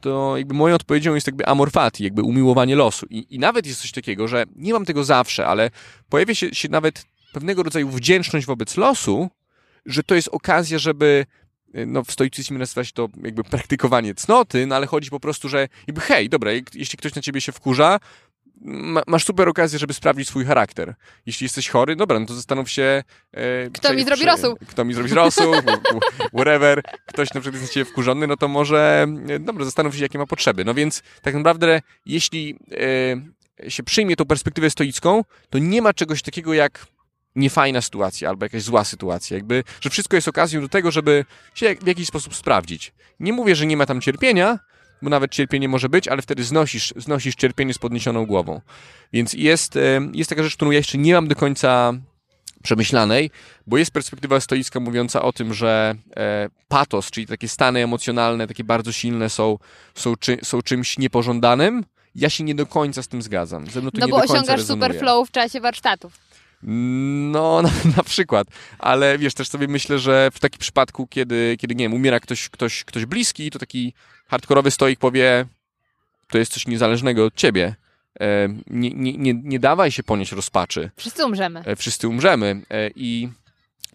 to 0.00 0.36
jakby 0.36 0.54
moją 0.54 0.74
odpowiedzią 0.74 1.14
jest 1.14 1.26
jakby 1.26 1.46
amor 1.46 1.70
fati, 1.70 2.04
jakby 2.04 2.22
umiłowanie 2.22 2.76
losu. 2.76 3.06
I, 3.10 3.26
I 3.30 3.38
nawet 3.38 3.66
jest 3.66 3.80
coś 3.80 3.92
takiego, 3.92 4.28
że 4.28 4.44
nie 4.56 4.72
mam 4.72 4.84
tego 4.84 5.04
zawsze, 5.04 5.46
ale 5.46 5.70
pojawia 6.08 6.34
się, 6.34 6.54
się 6.54 6.68
nawet 6.68 7.04
pewnego 7.32 7.62
rodzaju 7.62 7.88
wdzięczność 7.88 8.46
wobec 8.46 8.76
losu, 8.76 9.30
że 9.86 10.02
to 10.02 10.14
jest 10.14 10.28
okazja, 10.28 10.78
żeby 10.78 11.26
no 11.86 12.04
w 12.04 12.12
stoicyzmie 12.12 12.58
nazywa 12.58 12.84
się 12.84 12.92
to 12.92 13.08
jakby 13.22 13.44
praktykowanie 13.44 14.14
cnoty, 14.14 14.66
no 14.66 14.76
ale 14.76 14.86
chodzi 14.86 15.10
po 15.10 15.20
prostu, 15.20 15.48
że 15.48 15.68
jakby 15.86 16.00
hej, 16.00 16.28
dobra, 16.28 16.50
jeśli 16.74 16.98
ktoś 16.98 17.14
na 17.14 17.22
ciebie 17.22 17.40
się 17.40 17.52
wkurza, 17.52 18.00
ma, 18.60 19.02
masz 19.06 19.24
super 19.24 19.48
okazję, 19.48 19.78
żeby 19.78 19.94
sprawdzić 19.94 20.28
swój 20.28 20.44
charakter. 20.44 20.94
Jeśli 21.26 21.44
jesteś 21.44 21.68
chory, 21.68 21.96
dobra, 21.96 22.18
no 22.20 22.26
to 22.26 22.34
zastanów 22.34 22.70
się... 22.70 23.02
E, 23.32 23.70
Kto 23.70 23.94
mi 23.94 24.04
zrobi 24.04 24.24
rosół? 24.24 24.56
Kto 24.68 24.84
mi 24.84 24.94
zrobi 24.94 25.14
rosół, 25.14 25.54
w- 25.62 25.64
w- 25.64 26.28
whatever. 26.34 26.82
Ktoś 27.06 27.34
na 27.34 27.40
przykład 27.40 27.60
jest 27.62 27.72
na 27.72 27.74
ciebie 27.74 27.84
wkurzony, 27.84 28.26
no 28.26 28.36
to 28.36 28.48
może, 28.48 29.06
e, 29.28 29.38
dobra, 29.38 29.64
zastanów 29.64 29.94
się, 29.96 30.02
jakie 30.02 30.18
ma 30.18 30.26
potrzeby. 30.26 30.64
No 30.64 30.74
więc 30.74 31.02
tak 31.22 31.34
naprawdę, 31.34 31.80
jeśli 32.06 32.58
e, 33.66 33.70
się 33.70 33.82
przyjmie 33.82 34.16
tą 34.16 34.24
perspektywę 34.24 34.70
stoicką, 34.70 35.24
to 35.50 35.58
nie 35.58 35.82
ma 35.82 35.92
czegoś 35.94 36.22
takiego 36.22 36.54
jak 36.54 36.86
niefajna 37.36 37.80
sytuacja 37.82 38.28
albo 38.28 38.44
jakaś 38.44 38.62
zła 38.62 38.84
sytuacja. 38.84 39.36
Jakby, 39.36 39.64
że 39.80 39.90
wszystko 39.90 40.16
jest 40.16 40.28
okazją 40.28 40.60
do 40.60 40.68
tego, 40.68 40.90
żeby 40.90 41.24
się 41.54 41.74
w 41.82 41.86
jakiś 41.86 42.08
sposób 42.08 42.34
sprawdzić. 42.36 42.92
Nie 43.20 43.32
mówię, 43.32 43.56
że 43.56 43.66
nie 43.66 43.76
ma 43.76 43.86
tam 43.86 44.00
cierpienia, 44.00 44.58
bo 45.02 45.10
nawet 45.10 45.30
cierpienie 45.30 45.68
może 45.68 45.88
być, 45.88 46.08
ale 46.08 46.22
wtedy 46.22 46.44
znosisz, 46.44 46.94
znosisz 46.96 47.34
cierpienie 47.34 47.74
z 47.74 47.78
podniesioną 47.78 48.26
głową. 48.26 48.60
Więc 49.12 49.32
jest, 49.32 49.76
e, 49.76 50.00
jest 50.12 50.30
taka 50.30 50.42
rzecz, 50.42 50.56
którą 50.56 50.70
ja 50.70 50.78
jeszcze 50.78 50.98
nie 50.98 51.14
mam 51.14 51.28
do 51.28 51.36
końca 51.36 51.92
przemyślanej, 52.62 53.30
bo 53.66 53.78
jest 53.78 53.90
perspektywa 53.90 54.40
stoicka 54.40 54.80
mówiąca 54.80 55.22
o 55.22 55.32
tym, 55.32 55.54
że 55.54 55.94
e, 56.16 56.48
patos, 56.68 57.10
czyli 57.10 57.26
takie 57.26 57.48
stany 57.48 57.82
emocjonalne, 57.82 58.46
takie 58.46 58.64
bardzo 58.64 58.92
silne 58.92 59.30
są, 59.30 59.58
są, 59.94 60.16
czy, 60.16 60.38
są 60.42 60.62
czymś 60.62 60.98
niepożądanym. 60.98 61.84
Ja 62.14 62.30
się 62.30 62.44
nie 62.44 62.54
do 62.54 62.66
końca 62.66 63.02
z 63.02 63.08
tym 63.08 63.22
zgadzam. 63.22 63.66
Ze 63.70 63.80
mną 63.80 63.90
to 63.90 63.98
No 64.00 64.06
nie 64.06 64.10
bo 64.10 64.16
do 64.16 64.20
końca 64.22 64.34
osiągasz 64.34 64.56
rezonuje. 64.56 64.88
super 64.88 65.00
flow 65.00 65.28
w 65.28 65.30
czasie 65.32 65.60
warsztatów. 65.60 66.25
No, 66.62 67.62
na, 67.62 67.70
na 67.96 68.02
przykład. 68.02 68.48
Ale 68.78 69.18
wiesz, 69.18 69.34
też 69.34 69.48
sobie 69.48 69.68
myślę, 69.68 69.98
że 69.98 70.30
w 70.32 70.40
takim 70.40 70.58
przypadku, 70.58 71.06
kiedy, 71.06 71.56
kiedy 71.60 71.74
nie 71.74 71.84
wiem, 71.84 71.94
umiera 71.94 72.20
ktoś, 72.20 72.48
ktoś, 72.48 72.84
ktoś 72.84 73.06
bliski, 73.06 73.50
to 73.50 73.58
taki 73.58 73.92
hardkorowy 74.26 74.70
stoik 74.70 74.98
powie, 74.98 75.46
to 76.28 76.38
jest 76.38 76.52
coś 76.52 76.66
niezależnego 76.66 77.24
od 77.24 77.34
ciebie. 77.34 77.74
E, 78.20 78.48
nie, 78.66 78.90
nie, 78.90 79.12
nie, 79.12 79.34
nie 79.34 79.58
dawaj 79.60 79.90
się 79.90 80.02
ponieść 80.02 80.32
rozpaczy. 80.32 80.90
Wszyscy 80.96 81.24
umrzemy. 81.24 81.62
E, 81.66 81.76
wszyscy 81.76 82.08
umrzemy. 82.08 82.62
E, 82.70 82.90
I 82.96 83.28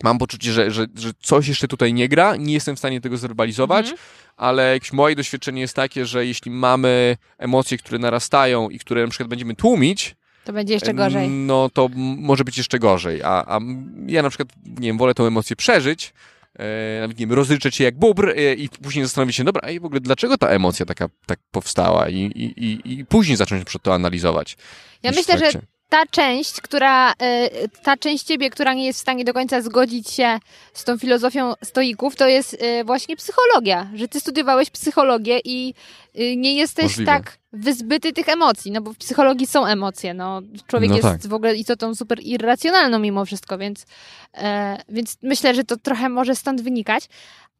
mam 0.03 0.17
poczucie, 0.17 0.51
że, 0.53 0.71
że, 0.71 0.85
że 0.95 1.11
coś 1.21 1.47
jeszcze 1.47 1.67
tutaj 1.67 1.93
nie 1.93 2.09
gra. 2.09 2.35
Nie 2.35 2.53
jestem 2.53 2.75
w 2.75 2.79
stanie 2.79 3.01
tego 3.01 3.17
zwerbalizować, 3.17 3.85
Mhm. 3.89 4.07
ale 4.37 4.73
jakieś 4.73 4.93
moje 4.93 5.15
doświadczenie 5.15 5.61
jest 5.61 5.75
takie, 5.75 6.05
że 6.05 6.25
jeśli 6.25 6.51
mamy 6.51 7.17
emocje, 7.37 7.77
które 7.77 7.99
narastają 7.99 8.69
i 8.69 8.79
które 8.79 9.01
na 9.03 9.09
przykład 9.09 9.29
będziemy 9.29 9.55
tłumić, 9.55 10.15
To 10.45 10.53
będzie 10.53 10.73
jeszcze 10.73 10.93
gorzej. 10.93 11.29
no 11.29 11.69
to 11.73 11.89
może 12.17 12.43
być 12.43 12.57
jeszcze 12.57 12.79
gorzej. 12.79 13.23
A, 13.23 13.55
a 13.55 13.59
ja 14.07 14.21
na 14.21 14.29
przykład, 14.29 14.49
nie 14.65 14.87
wiem, 14.87 14.97
wolę 14.97 15.13
tą 15.13 15.25
emocję 15.25 15.55
przeżyć, 15.55 16.13
e, 16.59 16.99
nawet, 17.01 17.19
nie 17.19 17.27
wiem, 17.27 17.35
rozryczeć 17.35 17.75
się 17.75 17.83
jak 17.83 17.95
bóbr 17.95 18.29
e, 18.29 18.53
i 18.53 18.69
później 18.69 19.05
zastanowić 19.05 19.35
się, 19.35 19.43
dobra, 19.43 19.61
a 19.65 19.69
i 19.69 19.79
w 19.79 19.85
ogóle 19.85 20.01
dlaczego 20.01 20.37
ta 20.37 20.47
emocja 20.47 20.85
taka 20.85 21.09
tak 21.25 21.39
powstała 21.51 22.09
i, 22.09 22.17
i, 22.17 22.65
i, 22.65 22.99
i 22.99 23.05
później 23.05 23.37
zacząć 23.37 23.65
przykład 23.65 23.83
to 23.83 23.93
analizować. 23.93 24.57
Ja 25.03 25.11
myślę, 25.11 25.37
że. 25.37 25.51
Ta 25.91 26.05
część, 26.05 26.61
która, 26.61 27.11
e, 27.11 27.49
ta 27.83 27.97
część 27.97 28.23
ciebie, 28.23 28.49
która 28.49 28.73
nie 28.73 28.85
jest 28.85 28.99
w 28.99 29.01
stanie 29.01 29.23
do 29.25 29.33
końca 29.33 29.61
zgodzić 29.61 30.09
się 30.09 30.39
z 30.73 30.83
tą 30.83 30.97
filozofią 30.97 31.53
stoików, 31.63 32.15
to 32.15 32.27
jest 32.27 32.57
e, 32.59 32.83
właśnie 32.83 33.15
psychologia, 33.15 33.89
że 33.95 34.07
ty 34.07 34.19
studiowałeś 34.19 34.69
psychologię 34.69 35.39
i 35.45 35.73
e, 36.15 36.35
nie 36.35 36.55
jesteś 36.55 36.83
Możliwe. 36.85 37.11
tak 37.11 37.37
wyzbyty 37.53 38.13
tych 38.13 38.29
emocji, 38.29 38.71
no 38.71 38.81
bo 38.81 38.93
w 38.93 38.97
psychologii 38.97 39.47
są 39.47 39.65
emocje, 39.65 40.13
no 40.13 40.41
człowiek 40.67 40.89
No 40.89 40.95
jest 40.95 41.07
tak. 41.07 41.27
w 41.27 41.33
ogóle 41.33 41.55
istotą 41.55 41.95
super 41.95 42.19
irracjonalną 42.23 42.99
mimo 42.99 43.25
wszystko, 43.25 43.57
więc, 43.57 43.85
e, 44.33 44.77
więc 44.89 45.17
myślę, 45.21 45.55
że 45.55 45.63
to 45.63 45.77
trochę 45.77 46.09
może 46.09 46.35
stąd 46.35 46.61
wynikać. 46.61 47.03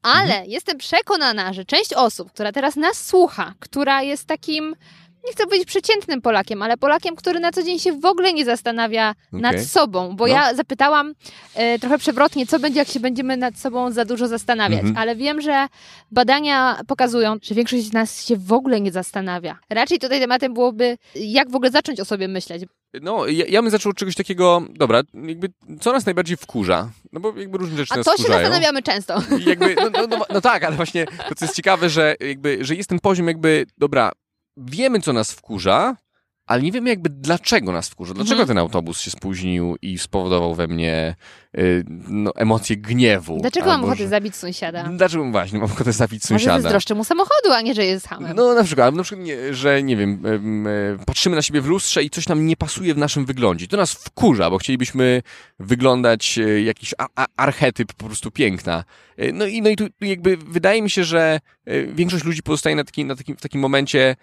Ale 0.04 0.22
Mhm. 0.24 0.50
jestem 0.50 0.78
przekonana, 0.78 1.54
że 1.54 1.66
część 1.66 1.94
osób, 1.94 2.32
która 2.32 2.52
teraz 2.52 2.76
nas 2.76 3.08
słucha, 3.08 3.54
która 3.60 4.02
jest 4.02 4.26
takim, 4.28 4.76
nie 5.26 5.32
chcę 5.32 5.44
powiedzieć 5.44 5.68
przeciętnym 5.68 6.22
Polakiem, 6.22 6.62
ale 6.62 6.78
Polakiem, 6.78 7.16
który 7.16 7.40
na 7.40 7.52
co 7.52 7.64
dzień 7.64 7.80
się 7.80 7.94
w 8.00 8.06
ogóle 8.06 8.34
nie 8.34 8.46
zastanawia 8.46 9.16
nad 9.32 9.52
Okej. 9.56 9.66
sobą, 9.66 10.16
bo 10.16 10.28
No. 10.28 10.34
ja 10.34 10.54
zapytałam 10.56 11.14
e, 11.56 11.80
trochę 11.80 11.98
przewrotnie, 11.98 12.48
co 12.48 12.60
będzie, 12.60 12.80
jak 12.80 12.88
się 12.88 13.00
będziemy 13.00 13.38
nad 13.38 13.58
sobą 13.58 13.92
za 13.92 14.06
dużo 14.06 14.28
zastanawiać, 14.28 14.80
Mhm. 14.80 14.98
ale 14.98 15.16
wiem, 15.16 15.42
że 15.42 15.68
badania 16.12 16.80
pokazują, 16.88 17.36
że 17.42 17.56
większość 17.56 17.84
z 17.84 17.94
nas 17.94 18.26
się 18.26 18.38
w 18.38 18.54
ogóle 18.54 18.82
nie 18.82 18.92
zastanawia. 18.92 19.60
Raczej 19.70 20.00
tutaj 20.00 20.20
tematem 20.20 20.54
byłoby, 20.54 20.98
jak 21.16 21.50
w 21.52 21.56
ogóle 21.56 21.72
zacząć 21.72 22.00
o 22.00 22.06
sobie 22.06 22.28
myśleć. 22.28 22.64
No, 23.02 23.28
ja, 23.28 23.46
ja 23.50 23.62
bym 23.62 23.72
zaczął 23.72 23.90
od 23.90 23.98
czegoś 23.98 24.16
takiego, 24.16 24.62
dobra, 24.70 25.02
jakby 25.14 25.50
co 25.82 25.92
nas 25.94 26.06
najbardziej 26.06 26.38
wkurza? 26.38 26.90
No 27.12 27.20
bo 27.20 27.34
jakby 27.40 27.58
różne 27.58 27.78
rzeczy 27.78 27.94
A 27.94 27.98
nas 27.98 28.06
to 28.06 28.18
się 28.18 28.24
zastanawiamy 28.24 28.82
często. 28.84 29.22
Jakby, 29.46 29.76
no, 29.76 29.90
no, 29.94 30.08
no, 30.18 30.26
no 30.34 30.42
tak, 30.42 30.64
ale 30.64 30.76
właśnie 30.76 31.06
to, 31.30 31.36
co 31.36 31.46
jest 31.46 31.56
ciekawe, 31.56 31.90
że 31.90 32.16
jakby, 32.20 32.58
że 32.62 32.76
jest 32.76 32.90
ten 32.90 33.00
poziom 33.00 33.28
jakby, 33.28 33.66
dobra, 33.78 34.12
wiemy, 34.66 35.00
co 35.02 35.14
nas 35.14 35.32
wkurza, 35.32 35.96
ale 36.46 36.62
nie 36.62 36.72
wiemy 36.72 36.90
jakby 36.90 37.10
dlaczego 37.10 37.72
nas 37.72 37.90
wkurza. 37.90 38.14
Dlaczego 38.14 38.34
Mhm. 38.42 38.48
ten 38.48 38.58
autobus 38.58 39.00
się 39.02 39.12
spóźnił 39.12 39.76
i 39.82 39.98
spowodował 39.98 40.56
we 40.56 40.68
mnie 40.68 41.16
y, 41.58 41.84
no, 42.08 42.32
emocje 42.36 42.78
gniewu. 42.78 43.38
Dlaczego 43.42 43.66
mam 43.66 43.84
ochotę 43.84 43.98
że- 43.98 44.08
zabić 44.08 44.36
sąsiada? 44.36 44.84
Dlaczego 44.84 45.32
właśnie 45.32 45.60
mam 45.60 45.72
ochotę 45.72 45.94
zabić 45.94 46.24
Może 46.24 46.28
sąsiada? 46.40 46.62
zazdroszczę 46.62 46.96
mu 46.96 47.04
samochodu, 47.04 47.52
a 47.54 47.62
nie, 47.62 47.74
że 47.74 47.86
jest 47.86 48.08
hamem. 48.08 48.36
No 48.36 48.54
na 48.54 48.64
przykład, 48.64 48.86
albo 48.86 48.98
na 48.98 49.04
przykład 49.04 49.26
nie, 49.28 49.54
że 49.54 49.84
nie 49.84 49.96
wiem, 49.98 50.26
em, 50.26 50.68
e, 50.68 50.72
patrzymy 51.06 51.36
na 51.36 51.42
siebie 51.42 51.62
w 51.62 51.66
lustrze 51.66 52.04
i 52.04 52.10
coś 52.10 52.28
nam 52.28 52.46
nie 52.46 52.58
pasuje 52.58 52.94
w 52.94 52.98
naszym 52.98 53.26
wyglądzie. 53.26 53.68
To 53.68 53.78
nas 53.78 53.94
wkurza, 53.94 54.50
bo 54.50 54.58
chcielibyśmy 54.58 55.22
wyglądać 55.60 56.38
e, 56.38 56.62
jakiś 56.62 56.94
a, 56.98 57.08
a, 57.16 57.26
archetyp 57.38 57.94
po 57.94 58.06
prostu 58.06 58.32
piękna. 58.32 58.84
E, 59.18 59.32
No 59.32 59.46
i, 59.46 59.62
no 59.62 59.70
i 59.70 59.76
tu 59.76 59.88
jakby 60.02 60.38
wydaje 60.38 60.82
mi 60.82 60.90
się, 60.90 61.04
że 61.04 61.40
większość 61.94 62.24
ludzi 62.26 62.44
pozostaje 62.44 62.76
na 62.76 62.84
takim, 62.84 63.08
na 63.08 63.16
takim, 63.16 63.38
w 63.38 63.42
takim 63.42 63.62
momencie 63.62 64.16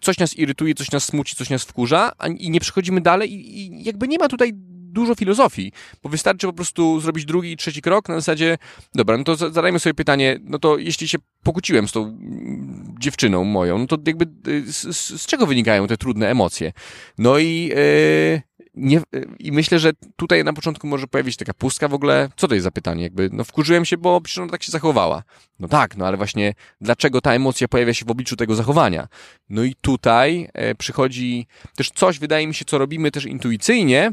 coś 0.00 0.18
nas 0.18 0.38
irytuje, 0.38 0.74
coś 0.74 0.90
nas 0.90 1.04
smuci, 1.04 1.36
coś 1.36 1.50
nas 1.50 1.64
wkurza 1.64 2.12
a, 2.18 2.28
i 2.28 2.50
nie 2.50 2.60
przechodzimy 2.60 3.00
dalej 3.00 3.32
i, 3.32 3.58
i 3.60 3.84
jakby 3.84 4.08
nie 4.08 4.18
ma 4.18 4.28
tutaj 4.28 4.52
dużo 4.92 5.14
filozofii, 5.14 5.72
bo 6.02 6.08
wystarczy 6.08 6.46
po 6.46 6.52
prostu 6.52 7.00
zrobić 7.00 7.24
drugi 7.24 7.52
i 7.52 7.56
trzeci 7.56 7.82
krok 7.82 8.08
na 8.08 8.14
zasadzie, 8.14 8.58
dobra, 8.94 9.16
no 9.18 9.24
to 9.24 9.36
za- 9.36 9.50
zadajmy 9.50 9.78
sobie 9.78 9.94
pytanie, 9.94 10.38
no 10.44 10.58
to 10.58 10.78
jeśli 10.78 11.08
się 11.08 11.18
pokłóciłem 11.42 11.88
z 11.88 11.92
tą 11.92 12.00
mm, 12.04 12.94
dziewczyną 13.00 13.44
moją, 13.44 13.78
no 13.78 13.86
to 13.86 13.98
jakby 14.06 14.26
y, 14.48 14.72
z, 14.72 14.96
z, 14.96 15.26
czego 15.26 15.46
wynikają 15.46 15.86
te 15.86 15.96
trudne 15.96 16.30
emocje? 16.30 16.72
No 17.18 17.38
i 17.38 17.70
y, 17.72 18.42
nie, 18.74 18.98
y, 18.98 19.02
i 19.38 19.52
myślę, 19.52 19.78
że 19.78 19.92
tutaj 20.16 20.44
na 20.44 20.52
początku 20.52 20.86
może 20.86 21.06
pojawić 21.06 21.34
się 21.34 21.38
taka 21.38 21.54
pustka 21.54 21.88
w 21.88 21.94
ogóle, 21.94 22.28
co 22.36 22.48
to 22.48 22.54
jest 22.54 22.64
za 22.64 22.70
pytanie? 22.70 23.02
Jakby, 23.02 23.28
no 23.32 23.44
wkurzyłem 23.44 23.84
się, 23.84 23.98
bo 23.98 24.20
przecież 24.20 24.38
ona 24.38 24.52
tak 24.52 24.62
się 24.62 24.72
zachowała. 24.72 25.22
No 25.58 25.68
tak, 25.68 25.96
no 25.96 26.06
ale 26.06 26.16
właśnie 26.16 26.54
dlaczego 26.80 27.20
ta 27.20 27.34
emocja 27.34 27.68
pojawia 27.68 27.94
się 27.94 28.04
w 28.04 28.10
obliczu 28.10 28.36
tego 28.36 28.54
zachowania? 28.54 29.08
No 29.48 29.62
i 29.62 29.74
tutaj 29.80 30.48
e, 30.54 30.74
przychodzi 30.74 31.46
też 31.76 31.90
coś, 31.90 32.18
wydaje 32.18 32.46
mi 32.46 32.54
się, 32.54 32.64
co 32.64 32.78
robimy 32.78 33.10
też 33.10 33.24
intuicyjnie, 33.24 34.12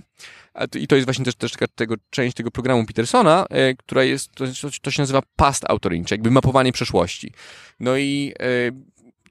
i 0.76 0.88
to 0.88 0.96
jest 0.96 1.08
właśnie 1.08 1.26
też, 1.26 1.36
też 1.36 1.52
taka 1.52 1.68
tego, 1.68 1.96
część 2.10 2.36
tego 2.36 2.52
programu 2.52 2.86
Petersona, 2.86 3.46
e, 3.50 3.74
która 3.74 4.04
jest, 4.04 4.32
to, 4.32 4.46
to, 4.82 4.92
się 4.92 5.02
nazywa 5.02 5.22
past 5.36 5.64
authoring, 5.70 6.12
jakby 6.12 6.32
mapowanie 6.32 6.72
przeszłości. 6.72 7.32
No 7.80 7.98
i 7.98 8.34
e, 8.40 8.72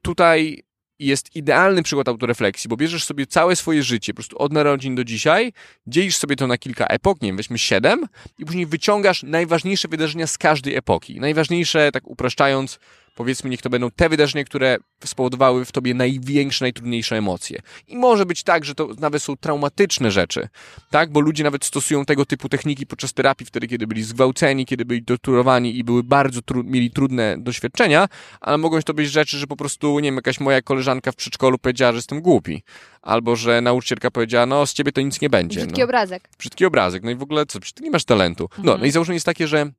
tutaj 0.03 0.63
jest 0.99 1.37
idealny 1.37 1.83
przykład 1.83 2.09
autorefleksji, 2.09 2.69
bo 2.69 2.77
bierzesz 2.77 3.05
sobie 3.05 3.27
całe 3.27 3.57
swoje 3.57 3.83
życie, 3.83 4.13
po 4.13 4.17
prostu 4.17 4.39
od 4.39 4.53
narodzin 4.53 4.95
do 4.95 5.05
dzisiaj, 5.05 5.53
dzielisz 5.87 6.17
sobie 6.17 6.37
to 6.37 6.47
na 6.47 6.59
kilka 6.59 6.87
epok, 6.87 7.23
nie 7.23 7.29
wiem, 7.29 7.37
weźmy 7.37 7.59
siedem 7.59 8.07
i 8.39 8.45
później 8.45 8.67
wyciągasz 8.67 9.23
najważniejsze 9.23 9.89
wydarzenia 9.89 10.27
z 10.27 10.39
każdej 10.39 10.75
epoki. 10.75 11.21
Najważniejsze, 11.21 11.93
tak 11.93 12.07
upraszczając, 12.07 12.79
powiedzmy, 13.17 13.51
niech 13.51 13.63
to 13.63 13.71
będą 13.71 13.91
te 13.91 14.09
wydarzenia, 14.09 14.45
które 14.45 14.77
spowodowały 15.05 15.65
w 15.65 15.73
tobie 15.73 15.95
największe, 15.95 16.65
najtrudniejsze 16.65 17.17
emocje. 17.17 17.63
I 17.89 17.97
może 17.97 18.27
być 18.27 18.43
tak, 18.43 18.65
że 18.65 18.75
to 18.75 18.89
nawet 18.99 19.23
są 19.23 19.37
traumatyczne 19.37 20.11
rzeczy, 20.11 20.49
tak? 20.91 21.11
Bo 21.13 21.21
ludzie 21.21 21.45
nawet 21.45 21.65
stosują 21.65 22.05
tego 22.05 22.27
typu 22.27 22.49
techniki 22.49 22.87
podczas 22.87 23.13
terapii 23.13 23.47
wtedy, 23.47 23.67
kiedy 23.67 23.87
byli 23.87 24.03
zgwałceni, 24.03 24.67
kiedy 24.67 24.85
byli 24.85 25.05
torturowani 25.05 25.79
i 25.79 25.85
były 25.85 26.03
bardzo 26.03 26.43
tru 26.43 26.65
mieli 26.65 26.91
trudne 26.91 27.37
doświadczenia, 27.39 28.09
ale 28.41 28.59
mogą 28.59 28.83
to 28.83 28.95
być 28.95 29.11
rzeczy, 29.11 29.39
że 29.39 29.47
po 29.47 29.57
prostu, 29.57 30.01
nie 30.01 30.09
wiem, 30.09 30.17
jakaś 30.17 30.41
moja 30.41 30.63
koleżanka 30.63 31.13
w 31.13 31.17
przedszkolu 31.17 31.59
powiedziała, 31.59 31.93
że 31.93 31.99
jestem 31.99 32.21
głupi. 32.21 32.63
Albo, 33.03 33.37
że 33.37 33.61
nauczycielka 33.61 34.11
powiedziała, 34.11 34.47
no, 34.47 34.67
z 34.67 34.73
ciebie 34.75 34.93
to 34.93 35.01
nic 35.01 35.21
nie 35.21 35.31
będzie. 35.31 35.61
Brzydki 35.61 35.81
no 35.81 35.85
obrazek. 35.85 36.29
brzydki 36.39 36.65
obrazek, 36.65 37.03
no 37.03 37.11
i 37.11 37.15
w 37.15 37.23
ogóle 37.23 37.47
co, 37.47 37.59
ty 37.61 37.83
nie 37.83 37.91
masz 37.91 38.05
talentu. 38.05 38.49
No, 38.59 38.63
Mhm. 38.63 38.81
no 38.81 38.87
i 38.87 38.91
założenie 38.91 39.17
jest 39.17 39.27
takie, 39.27 39.49
że 39.49 39.71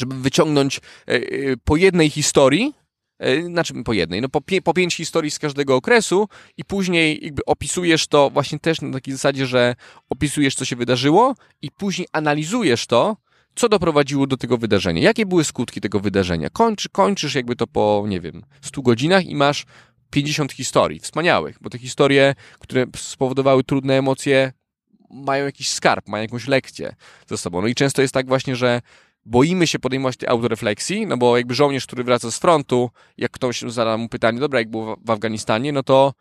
żeby 0.00 0.14
wyciągnąć 0.14 0.78
e, 0.78 0.80
e, 1.14 1.20
po 1.64 1.76
jednej 1.76 2.10
historii, 2.10 2.74
e, 3.18 3.42
znaczy 3.42 3.74
po 3.84 3.92
jednej, 3.92 4.20
no 4.20 4.28
po, 4.28 4.40
pie, 4.40 4.62
po 4.62 4.74
pięć 4.74 4.94
historii 4.94 5.30
z 5.30 5.38
każdego 5.38 5.76
okresu 5.76 6.28
i 6.56 6.64
później 6.64 7.24
jakby 7.24 7.44
opisujesz 7.44 8.06
to 8.06 8.30
właśnie 8.30 8.58
też 8.58 8.80
na 8.80 8.92
takiej 8.92 9.14
zasadzie, 9.14 9.46
że 9.46 9.74
opisujesz, 10.10 10.54
co 10.54 10.64
się 10.64 10.76
wydarzyło 10.76 11.34
i 11.62 11.70
później 11.70 12.08
analizujesz 12.12 12.86
to, 12.86 13.16
co 13.54 13.68
doprowadziło 13.68 14.26
do 14.26 14.36
tego 14.36 14.58
wydarzenia, 14.58 15.02
jakie 15.02 15.26
były 15.26 15.44
skutki 15.44 15.80
tego 15.80 16.00
wydarzenia. 16.00 16.50
Kończy, 16.50 16.88
kończysz 16.88 17.34
jakby 17.34 17.56
to 17.56 17.66
po, 17.66 18.04
nie 18.08 18.20
wiem, 18.20 18.42
100 18.62 18.82
godzinach 18.82 19.26
i 19.26 19.34
masz 19.34 19.64
50 20.10 20.52
historii, 20.52 21.00
wspaniałych, 21.00 21.58
bo 21.60 21.70
te 21.70 21.78
historie, 21.78 22.34
które 22.58 22.86
spowodowały 22.96 23.64
trudne 23.64 23.98
emocje, 23.98 24.52
mają 25.10 25.44
jakiś 25.44 25.68
skarb, 25.68 26.08
mają 26.08 26.22
jakąś 26.22 26.48
lekcję 26.48 26.94
ze 27.26 27.38
sobą. 27.38 27.62
No 27.62 27.68
i 27.68 27.74
często 27.74 28.02
jest 28.02 28.14
tak 28.14 28.26
właśnie, 28.26 28.56
że 28.56 28.80
boimy 29.24 29.66
się 29.66 29.78
podejmować 29.78 30.16
tej 30.16 30.28
autorefleksji, 30.28 31.06
no 31.06 31.16
bo 31.16 31.36
jakby 31.36 31.54
żołnierz, 31.54 31.86
który 31.86 32.04
wraca 32.04 32.30
z 32.30 32.38
frontu, 32.38 32.90
jak 33.18 33.30
ktoś 33.32 33.60
zada 33.60 33.96
mu 33.96 34.08
pytanie, 34.08 34.40
dobra, 34.40 34.58
jak 34.58 34.70
było 34.70 34.96
w- 35.04 35.10
Afganistanie, 35.10 35.72
no 35.72 35.82
to 35.82 36.12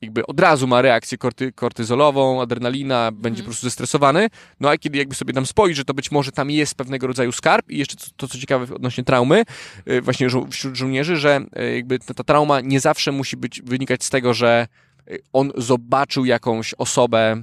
jakby 0.00 0.26
od 0.26 0.40
razu 0.40 0.66
ma 0.66 0.82
reakcję 0.82 1.18
korty, 1.18 1.52
kortyzolową, 1.52 2.42
adrenalina, 2.42 3.10
będzie 3.12 3.42
po 3.42 3.46
prostu 3.46 3.66
zestresowany, 3.66 4.28
no 4.60 4.70
a 4.70 4.78
kiedy 4.78 4.98
jakby 4.98 5.14
sobie 5.14 5.32
tam 5.34 5.46
spojrzy, 5.46 5.84
to 5.84 5.94
być 5.94 6.10
może 6.10 6.32
tam 6.32 6.50
jest 6.50 6.74
pewnego 6.74 7.06
rodzaju 7.06 7.32
skarb 7.32 7.70
i 7.70 7.78
jeszcze 7.78 7.96
to, 7.96 8.02
to 8.16 8.28
co 8.28 8.38
ciekawe 8.38 8.74
odnośnie 8.74 9.04
traumy, 9.04 9.42
y, 9.90 10.00
właśnie 10.00 10.30
żo- 10.30 10.46
wśród 10.50 10.76
żołnierzy, 10.76 11.16
że 11.16 11.40
y, 11.60 11.74
jakby 11.74 11.98
ta, 11.98 12.14
ta 12.14 12.24
trauma 12.24 12.60
nie 12.60 12.80
zawsze 12.80 13.12
musi 13.12 13.36
być, 13.36 13.62
wynikać 13.62 14.04
z 14.04 14.10
tego, 14.10 14.34
że 14.34 14.66
y, 15.10 15.18
on 15.32 15.52
zobaczył 15.56 16.24
jakąś 16.24 16.74
osobę, 16.78 17.42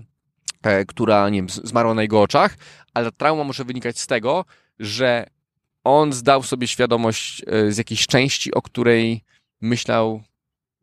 e, 0.63 0.85
która, 0.85 1.29
nie 1.29 1.37
wiem, 1.39 1.49
zmarła 1.49 1.93
na 1.93 2.01
jego 2.01 2.21
oczach, 2.21 2.57
ale 2.93 3.05
ta 3.05 3.17
trauma 3.17 3.43
może 3.43 3.63
wynikać 3.65 3.99
z 3.99 4.07
tego, 4.07 4.45
że 4.79 5.29
on 5.83 6.13
zdał 6.13 6.43
sobie 6.43 6.67
świadomość 6.67 7.43
e, 7.47 7.71
z 7.71 7.77
jakiejś 7.77 8.07
części, 8.07 8.53
o 8.53 8.61
której 8.61 9.21
myślał, 9.61 10.21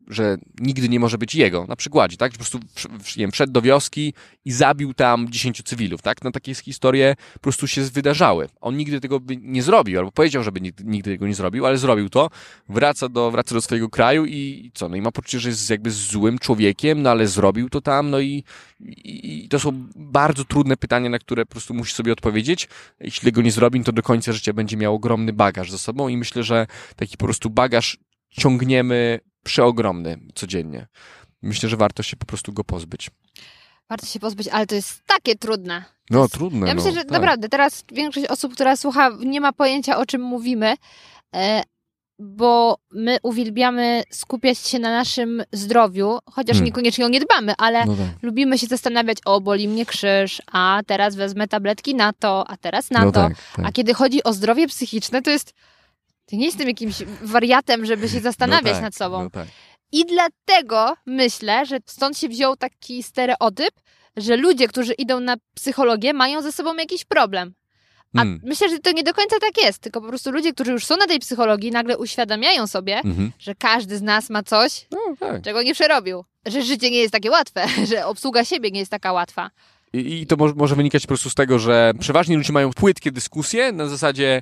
że 0.07 0.37
nigdy 0.59 0.89
nie 0.89 0.99
może 0.99 1.17
być 1.17 1.35
jego. 1.35 1.65
Na 1.65 1.75
przykładzie, 1.75 2.17
tak? 2.17 2.31
Po 2.31 2.37
prostu 2.37 2.59
nie 3.17 3.23
wiem, 3.23 3.31
wszedł 3.31 3.53
do 3.53 3.61
wioski 3.61 4.13
i 4.45 4.51
zabił 4.51 4.93
tam 4.93 5.29
10 5.29 5.63
cywilów, 5.63 6.01
tak? 6.01 6.23
No 6.23 6.31
takie 6.31 6.55
historie 6.55 7.15
po 7.33 7.39
prostu 7.39 7.67
się 7.67 7.81
wydarzały. 7.81 8.49
On 8.61 8.77
nigdy 8.77 9.01
tego 9.01 9.19
nie 9.41 9.63
zrobił, 9.63 9.99
albo 9.99 10.11
powiedział, 10.11 10.43
żeby 10.43 10.61
nigdy, 10.83 11.11
tego 11.11 11.27
nie 11.27 11.35
zrobił, 11.35 11.65
ale 11.65 11.77
zrobił 11.77 12.09
to. 12.09 12.29
Wraca 12.69 13.09
do, 13.09 13.31
wraca 13.31 13.55
do 13.55 13.61
swojego 13.61 13.89
kraju 13.89 14.25
i, 14.25 14.71
co? 14.73 14.89
No 14.89 14.95
i 14.95 15.01
ma 15.01 15.11
poczucie, 15.11 15.39
że 15.39 15.49
jest 15.49 15.69
jakby 15.69 15.91
złym 15.91 16.39
człowiekiem, 16.39 17.01
no 17.01 17.09
ale 17.09 17.27
zrobił 17.27 17.69
to 17.69 17.81
tam, 17.81 18.09
no 18.09 18.19
i, 18.19 18.43
i, 18.79 19.43
i 19.45 19.49
to 19.49 19.59
są 19.59 19.87
bardzo 19.95 20.45
trudne 20.45 20.77
pytania, 20.77 21.09
na 21.09 21.19
które 21.19 21.45
po 21.45 21.51
prostu 21.51 21.73
musi 21.73 21.95
sobie 21.95 22.13
odpowiedzieć. 22.13 22.69
Jeśli 22.99 23.25
tego 23.25 23.41
nie 23.41 23.51
zrobi, 23.51 23.83
to 23.83 23.91
do 23.91 24.03
końca 24.03 24.33
życia 24.33 24.53
będzie 24.53 24.77
miał 24.77 24.95
ogromny 24.95 25.33
bagaż 25.33 25.71
za 25.71 25.77
sobą 25.77 26.07
i 26.07 26.17
myślę, 26.17 26.43
że 26.43 26.67
taki 26.95 27.17
po 27.17 27.25
prostu 27.25 27.49
bagaż 27.49 27.97
ciągniemy 28.29 29.19
przeogromny 29.47 30.19
codziennie. 30.35 30.87
Myślę, 31.41 31.69
że 31.69 31.77
warto 31.77 32.03
się 32.03 32.17
po 32.17 32.25
prostu 32.25 32.53
go 32.53 32.63
pozbyć. 32.63 33.09
Warto 33.89 34.05
się 34.05 34.19
pozbyć, 34.19 34.47
ale 34.47 34.67
to 34.67 34.75
jest 34.75 35.01
takie 35.05 35.35
trudne. 35.35 35.83
No, 36.09 36.27
trudne. 36.27 36.67
Ja 36.67 36.75
myślę, 36.75 36.89
no, 36.91 36.95
że 36.95 37.01
tak. 37.03 37.11
naprawdę 37.11 37.49
teraz 37.49 37.83
większość 37.91 38.27
osób, 38.27 38.53
która 38.53 38.75
słucha, 38.75 39.09
nie 39.19 39.41
ma 39.41 39.53
pojęcia 39.53 39.97
o 39.97 40.05
czym 40.05 40.21
mówimy, 40.21 40.75
e, 41.35 41.63
bo 42.19 42.77
my 42.91 43.17
uwielbiamy 43.23 44.03
skupiać 44.09 44.57
się 44.57 44.79
na 44.79 44.91
naszym 44.91 45.43
zdrowiu, 45.51 46.19
chociaż 46.31 46.53
Hmm. 46.53 46.65
niekoniecznie 46.65 47.05
o 47.05 47.09
nie 47.09 47.19
dbamy, 47.19 47.53
ale 47.57 47.85
No 47.85 47.95
tak. 47.95 48.05
lubimy 48.21 48.57
się 48.57 48.67
zastanawiać, 48.67 49.17
o 49.25 49.41
boli 49.41 49.67
mnie 49.67 49.85
krzyż, 49.85 50.41
a 50.51 50.81
teraz 50.87 51.15
wezmę 51.15 51.47
tabletki 51.47 51.95
na 51.95 52.13
to, 52.13 52.49
a 52.49 52.57
teraz 52.57 52.91
na 52.91 53.05
no 53.05 53.11
to. 53.11 53.21
tak, 53.21 53.33
tak. 53.55 53.65
A 53.65 53.71
kiedy 53.71 53.93
chodzi 53.93 54.23
o 54.23 54.33
zdrowie 54.33 54.67
psychiczne, 54.67 55.21
to 55.21 55.29
jest. 55.31 55.53
To 56.29 56.35
nie 56.35 56.45
jestem 56.45 56.67
jakimś 56.67 56.95
wariatem, 57.21 57.85
żeby 57.85 58.09
się 58.09 58.19
zastanawiać 58.19 58.65
no 58.65 58.71
tak, 58.73 58.81
nad 58.81 58.95
sobą. 58.95 59.23
No 59.23 59.29
tak. 59.29 59.47
I 59.91 60.05
dlatego 60.05 60.95
myślę, 61.05 61.65
że 61.65 61.77
stąd 61.85 62.17
się 62.17 62.29
wziął 62.29 62.55
taki 62.55 63.03
stereotyp, 63.03 63.71
że 64.17 64.35
ludzie, 64.37 64.67
którzy 64.67 64.93
idą 64.93 65.19
na 65.19 65.35
psychologię, 65.55 66.13
mają 66.13 66.41
ze 66.41 66.51
sobą 66.51 66.75
jakiś 66.75 67.05
problem. 67.05 67.53
A 68.17 68.21
Mm. 68.21 68.39
myślę, 68.43 68.69
że 68.69 68.79
to 68.79 68.91
nie 68.91 69.03
do 69.03 69.13
końca 69.13 69.35
tak 69.39 69.63
jest, 69.65 69.79
tylko 69.79 70.01
po 70.01 70.07
prostu 70.07 70.31
ludzie, 70.31 70.53
którzy 70.53 70.71
już 70.71 70.85
są 70.85 70.97
na 70.97 71.07
tej 71.07 71.19
psychologii, 71.19 71.71
nagle 71.71 71.97
uświadamiają 71.97 72.67
sobie, 72.67 72.95
Mhm. 72.97 73.31
że 73.39 73.55
każdy 73.55 73.97
z 73.97 74.01
nas 74.01 74.29
ma 74.29 74.43
coś, 74.43 74.87
No, 74.91 74.97
tak. 75.19 75.41
czego 75.43 75.61
nie 75.63 75.73
przerobił. 75.73 76.23
Że 76.45 76.61
życie 76.63 76.91
nie 76.91 76.97
jest 76.99 77.11
takie 77.13 77.31
łatwe, 77.31 77.65
że 77.89 78.05
obsługa 78.05 78.45
siebie 78.45 78.71
nie 78.71 78.79
jest 78.79 78.91
taka 78.91 79.13
łatwa. 79.13 79.49
I, 79.93 80.21
I 80.21 80.27
to 80.27 80.35
może, 80.35 80.53
może 80.55 80.75
wynikać 80.75 81.01
po 81.01 81.07
prostu 81.07 81.29
z 81.29 81.35
tego, 81.35 81.59
że 81.59 81.91
przeważnie 81.99 82.37
ludzie 82.37 82.53
mają 82.53 82.73
płytkie 82.73 83.11
dyskusje 83.11 83.71
na 83.71 83.87
zasadzie 83.87 84.41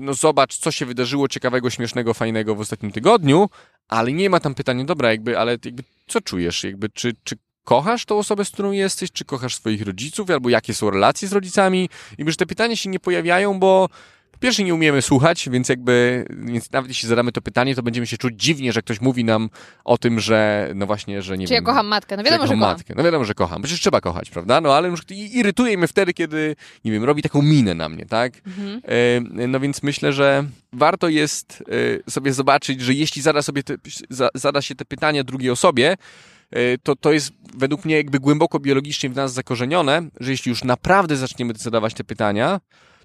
no 0.00 0.14
zobacz, 0.14 0.56
co 0.56 0.70
się 0.70 0.86
wydarzyło 0.86 1.28
ciekawego, 1.28 1.70
śmiesznego, 1.70 2.14
fajnego 2.14 2.54
w 2.54 2.60
ostatnim 2.60 2.92
tygodniu, 2.92 3.48
ale 3.88 4.12
nie 4.12 4.30
ma 4.30 4.40
tam 4.40 4.54
pytania, 4.54 4.84
dobra, 4.84 5.10
jakby, 5.10 5.38
ale 5.38 5.52
jakby 5.64 5.82
co 6.06 6.20
czujesz? 6.20 6.64
Jakby, 6.64 6.88
czy, 6.88 7.12
czy 7.24 7.36
kochasz 7.64 8.04
tą 8.04 8.18
osobę, 8.18 8.44
z 8.44 8.50
którą 8.50 8.70
jesteś, 8.70 9.12
czy 9.12 9.24
kochasz 9.24 9.54
swoich 9.54 9.82
rodziców, 9.82 10.30
albo 10.30 10.48
jakie 10.48 10.74
są 10.74 10.90
relacje 10.90 11.28
z 11.28 11.32
rodzicami? 11.32 11.88
Jakby, 12.18 12.32
że 12.32 12.36
te 12.36 12.46
pytania 12.46 12.76
się 12.76 12.90
nie 12.90 13.00
pojawiają, 13.00 13.58
bo 13.58 13.88
po 14.34 14.38
pierwsze 14.40 14.64
nie 14.64 14.74
umiemy 14.74 15.02
słuchać, 15.02 15.48
więc 15.48 15.68
jakby, 15.68 16.24
więc 16.30 16.72
nawet 16.72 16.88
jeśli 16.88 17.08
zadamy 17.08 17.32
to 17.32 17.40
pytanie, 17.42 17.74
to 17.74 17.82
będziemy 17.82 18.06
się 18.06 18.16
czuć 18.16 18.34
dziwnie, 18.36 18.72
że 18.72 18.82
ktoś 18.82 19.00
mówi 19.00 19.24
nam 19.24 19.50
o 19.84 19.98
tym, 19.98 20.20
że 20.20 20.70
no 20.74 20.86
właśnie, 20.86 21.22
że 21.22 21.38
nie 21.38 21.46
Czy 21.46 21.54
wiem... 21.54 21.62
ja 21.64 21.66
kocham 21.66 21.86
matkę? 21.86 22.16
No 22.16 22.22
Czy 22.22 22.26
ja 22.28 22.32
wiadomo, 22.32 22.46
że 22.46 22.54
kocham 22.54 22.70
matkę. 22.70 22.94
No 22.96 23.02
wiadomo, 23.04 23.24
że 23.24 23.34
kocham. 23.34 23.62
Przecież 23.62 23.80
trzeba 23.80 24.00
kochać, 24.00 24.30
prawda? 24.30 24.60
No 24.60 24.74
ale 24.74 24.88
już 24.88 25.00
irytuje 25.10 25.78
mnie 25.78 25.88
wtedy, 25.88 26.14
kiedy, 26.14 26.56
nie 26.84 26.92
wiem, 26.92 27.04
robi 27.04 27.22
taką 27.22 27.42
minę 27.42 27.74
na 27.74 27.88
mnie, 27.88 28.06
tak? 28.06 28.32
Mhm. 28.46 28.80
E, 29.38 29.46
No 29.48 29.60
więc 29.60 29.82
myślę, 29.82 30.12
że 30.12 30.44
warto 30.72 31.08
jest 31.08 31.64
e, 32.06 32.10
sobie 32.10 32.32
zobaczyć, 32.32 32.80
że 32.80 32.94
jeśli 32.94 33.22
zada, 33.22 33.42
sobie 33.42 33.62
te, 33.62 33.74
za- 34.10 34.30
zada 34.34 34.62
się 34.62 34.74
te 34.74 34.84
pytania 34.84 35.24
drugiej 35.24 35.50
osobie, 35.50 35.96
e, 36.50 36.78
to 36.78 36.96
to 36.96 37.12
jest 37.12 37.32
według 37.56 37.84
mnie 37.84 37.96
jakby 37.96 38.20
głęboko 38.20 38.60
biologicznie 38.60 39.10
w 39.10 39.16
nas 39.16 39.32
zakorzenione, 39.32 40.02
że 40.20 40.30
jeśli 40.30 40.48
już 40.50 40.64
naprawdę 40.64 41.16
zaczniemy 41.16 41.54
zadawać 41.56 41.94
te 41.94 42.04
pytania, 42.04 42.60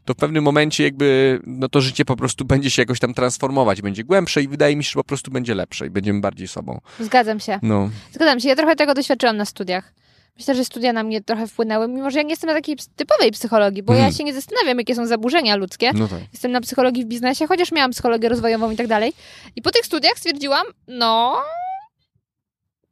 to 0.05 0.13
w 0.13 0.17
pewnym 0.17 0.43
momencie 0.43 0.83
jakby 0.83 1.39
no 1.45 1.69
to 1.69 1.81
życie 1.81 2.05
po 2.05 2.15
prostu 2.15 2.45
będzie 2.45 2.69
się 2.69 2.81
jakoś 2.81 2.99
tam 2.99 3.13
transformować, 3.13 3.81
będzie 3.81 4.03
głębsze 4.03 4.41
i 4.43 4.47
wydaje 4.47 4.75
mi 4.75 4.83
się, 4.83 4.89
że 4.89 4.93
po 4.99 5.03
prostu 5.03 5.31
będzie 5.31 5.55
lepsze 5.55 5.87
i 5.87 5.89
będziemy 5.89 6.21
bardziej 6.21 6.47
sobą. 6.47 6.81
Zgadzam 6.99 7.39
się. 7.39 7.59
No. 7.61 7.89
Zgadzam 8.13 8.39
się. 8.39 8.49
Ja 8.49 8.55
trochę 8.55 8.75
tego 8.75 8.93
doświadczyłam 8.93 9.37
na 9.37 9.45
studiach. 9.45 9.93
Myślę, 10.37 10.55
że 10.55 10.65
studia 10.65 10.93
na 10.93 11.03
mnie 11.03 11.21
trochę 11.21 11.47
wpłynęły, 11.47 11.87
mimo 11.87 12.11
że 12.11 12.17
ja 12.19 12.23
nie 12.23 12.29
jestem 12.29 12.47
na 12.47 12.53
takiej 12.53 12.75
typowej 12.95 13.31
psychologii, 13.31 13.83
bo 13.83 13.93
ja 13.93 13.99
Mhm. 13.99 14.15
się 14.15 14.23
nie 14.23 14.33
zastanawiam, 14.33 14.77
jakie 14.77 14.95
są 14.95 15.05
zaburzenia 15.05 15.55
ludzkie. 15.55 15.91
No 15.93 16.07
tak. 16.07 16.19
Jestem 16.33 16.51
na 16.51 16.61
psychologii 16.61 17.05
w 17.05 17.07
biznesie, 17.07 17.47
chociaż 17.47 17.71
miałam 17.71 17.91
psychologię 17.91 18.29
rozwojową 18.29 18.71
i 18.71 18.75
tak 18.75 18.87
dalej. 18.87 19.13
I 19.55 19.61
po 19.61 19.71
tych 19.71 19.85
studiach 19.85 20.17
stwierdziłam, 20.17 20.65
no, 20.87 21.41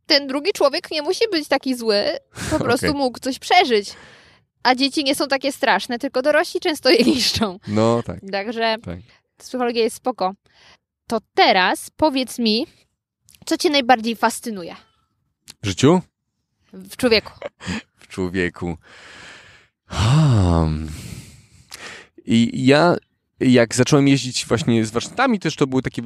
ten 0.06 0.28
drugi 0.28 0.52
człowiek 0.54 0.91
nie 0.91 1.02
musi 1.02 1.24
być 1.32 1.48
taki 1.48 1.76
zły, 1.76 2.04
po 2.52 2.60
prostu 2.65 2.88
Okej. 2.88 2.98
mógł 3.00 3.20
coś 3.20 3.39
przeżyć. 3.39 3.93
A 4.67 4.75
dzieci 4.75 5.03
nie 5.03 5.15
są 5.15 5.27
takie 5.27 5.51
straszne, 5.51 5.99
tylko 5.99 6.21
dorośli 6.21 6.60
często 6.60 6.89
je 6.89 7.03
niszczą. 7.03 7.60
No 7.67 8.03
tak. 8.03 8.19
Także 8.32 8.75
Tak. 8.84 8.99
psychologia 9.38 9.84
jest 9.84 9.95
spoko. 9.95 10.34
To 11.08 11.17
teraz 11.34 11.89
powiedz 11.95 12.39
mi, 12.39 12.67
co 13.45 13.58
cię 13.58 13.69
najbardziej 13.69 14.15
fascynuje 14.15 14.75
W 15.63 15.67
życiu? 15.67 16.01
w 16.73 16.97
człowieku? 16.97 17.32
w 17.95 18.08
człowieku. 18.08 18.77
Hmm. 19.86 20.88
I 22.25 22.65
ja, 22.65 22.95
jak 23.39 23.75
zacząłem 23.75 24.08
jeździć 24.08 24.45
właśnie 24.45 24.86
z 24.86 24.91
warsztatami, 24.91 25.39
też 25.39 25.56
to 25.56 25.67
były 25.67 25.82
takie 25.82 26.01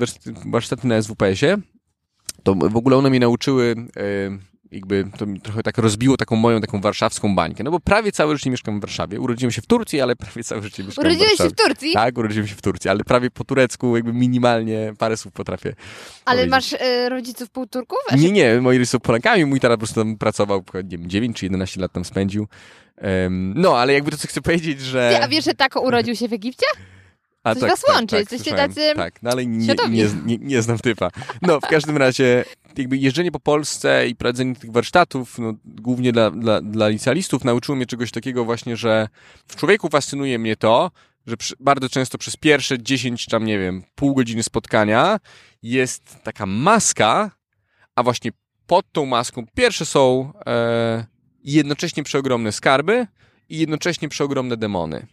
warsztaty, 0.45 0.87
na 0.87 1.01
SWPS-ie, 1.01 1.57
to 2.43 2.55
w 2.55 2.77
ogóle 2.77 2.97
one 2.97 3.09
mnie 3.09 3.19
nauczyły, 3.19 3.75
e, 3.97 4.50
jakby 4.71 5.05
to 5.17 5.25
mi 5.25 5.41
trochę 5.41 5.63
tak 5.63 5.77
rozbiło 5.77 6.17
taką 6.17 6.35
moją 6.35 6.61
taką 6.61 6.81
warszawską 6.81 7.35
bańkę, 7.35 7.63
no 7.63 7.71
bo 7.71 7.79
prawie 7.79 8.11
całe 8.11 8.37
życie 8.37 8.49
mieszkam 8.51 8.77
w 8.79 8.81
Warszawie. 8.81 9.19
Urodziłem 9.19 9.51
się 9.51 9.61
w 9.61 9.65
Turcji, 9.65 10.01
ale 10.01 10.15
prawie 10.15 10.43
całe 10.43 10.61
życie 10.61 10.83
mieszkam 10.83 11.03
w 11.03 11.05
Urodziłeś 11.05 11.31
się 11.31 11.37
Warszawie. 11.37 11.49
w 11.49 11.67
Turcji, 11.67 11.93
Tak, 11.93 12.17
urodziłem 12.17 12.47
się 12.47 12.55
w 12.55 12.61
Turcji, 12.61 12.89
ale 12.89 13.03
prawie 13.03 13.31
po 13.31 13.43
turecku, 13.43 13.95
jakby 13.95 14.13
minimalnie 14.13 14.93
parę 14.97 15.17
słów 15.17 15.33
potrafię 15.33 15.73
ale 16.25 16.37
powiedzieć. 16.47 16.51
masz 16.51 16.73
e, 16.81 17.09
rodziców 17.09 17.49
półturków? 17.49 17.99
Nie, 18.17 18.31
nie, 18.31 18.61
moi 18.61 18.77
rodzice 18.77 18.91
są 18.91 18.99
Polakami, 18.99 19.45
mój 19.45 19.59
tata 19.59 19.73
po 19.73 19.77
prostu 19.77 19.95
tam 20.01 20.17
pracował, 20.17 20.63
nie 20.73 20.97
wiem, 20.97 21.09
9 21.09 21.37
czy 21.37 21.45
11 21.45 21.81
lat 21.81 21.91
tam 21.91 22.05
spędził. 22.05 22.47
Em, 22.97 23.53
no, 23.57 23.77
ale 23.77 23.93
jakby 23.93 24.11
to 24.11 24.17
co 24.17 24.27
chcę 24.27 24.41
powiedzieć, 24.41 24.81
że... 24.81 25.09
Ty, 25.17 25.23
a 25.23 25.27
wiesz, 25.27 25.45
że 25.45 25.53
tako 25.53 25.81
urodził 25.81 26.15
się 26.15 26.27
w 26.27 26.33
Egipcie? 26.33 26.65
A, 27.43 27.55
coś 27.55 27.69
was 27.69 27.83
łączy, 27.89 28.15
jesteście 28.15 28.43
słyszałem. 28.43 28.69
tacy 28.69 28.93
Tak, 28.95 29.23
no 29.23 29.31
ale 29.31 29.45
nie, 29.45 29.75
nie, 29.89 30.09
nie, 30.25 30.37
nie 30.37 30.61
znam 30.61 30.79
typa. 30.79 31.09
No, 31.41 31.59
w 31.59 31.67
każdym 31.67 31.97
razie, 31.97 32.45
jakby 32.77 32.97
jeżdżenie 32.97 33.31
po 33.31 33.39
Polsce 33.39 34.07
i 34.07 34.15
prowadzenie 34.15 34.55
tych 34.55 34.71
warsztatów, 34.71 35.39
no, 35.39 35.53
głównie 35.65 36.11
dla, 36.11 36.31
dla, 36.31 36.61
dla 36.61 36.89
licealistów, 36.89 37.43
nauczyło 37.43 37.75
mnie 37.75 37.85
czegoś 37.85 38.11
takiego 38.11 38.45
właśnie, 38.45 38.77
że 38.77 39.07
w 39.47 39.55
człowieku 39.55 39.89
fascynuje 39.89 40.39
mnie 40.39 40.55
to, 40.55 40.91
że 41.27 41.37
przy, 41.37 41.55
bardzo 41.59 41.89
często 41.89 42.17
przez 42.17 42.37
pierwsze 42.37 42.83
10 42.83 43.25
tam, 43.25 43.45
nie 43.45 43.59
wiem, 43.59 43.83
pół 43.95 44.15
godziny 44.15 44.43
spotkania 44.43 45.19
jest 45.63 46.23
taka 46.23 46.45
maska, 46.45 47.31
a 47.95 48.03
właśnie 48.03 48.31
pod 48.67 48.91
tą 48.91 49.05
maską 49.05 49.45
pierwsze 49.55 49.85
są 49.85 50.33
e, 50.45 51.05
jednocześnie 51.43 52.03
przeogromne 52.03 52.51
skarby 52.51 53.07
i 53.49 53.57
jednocześnie 53.57 54.09
przeogromne 54.09 54.57
demony. 54.57 55.07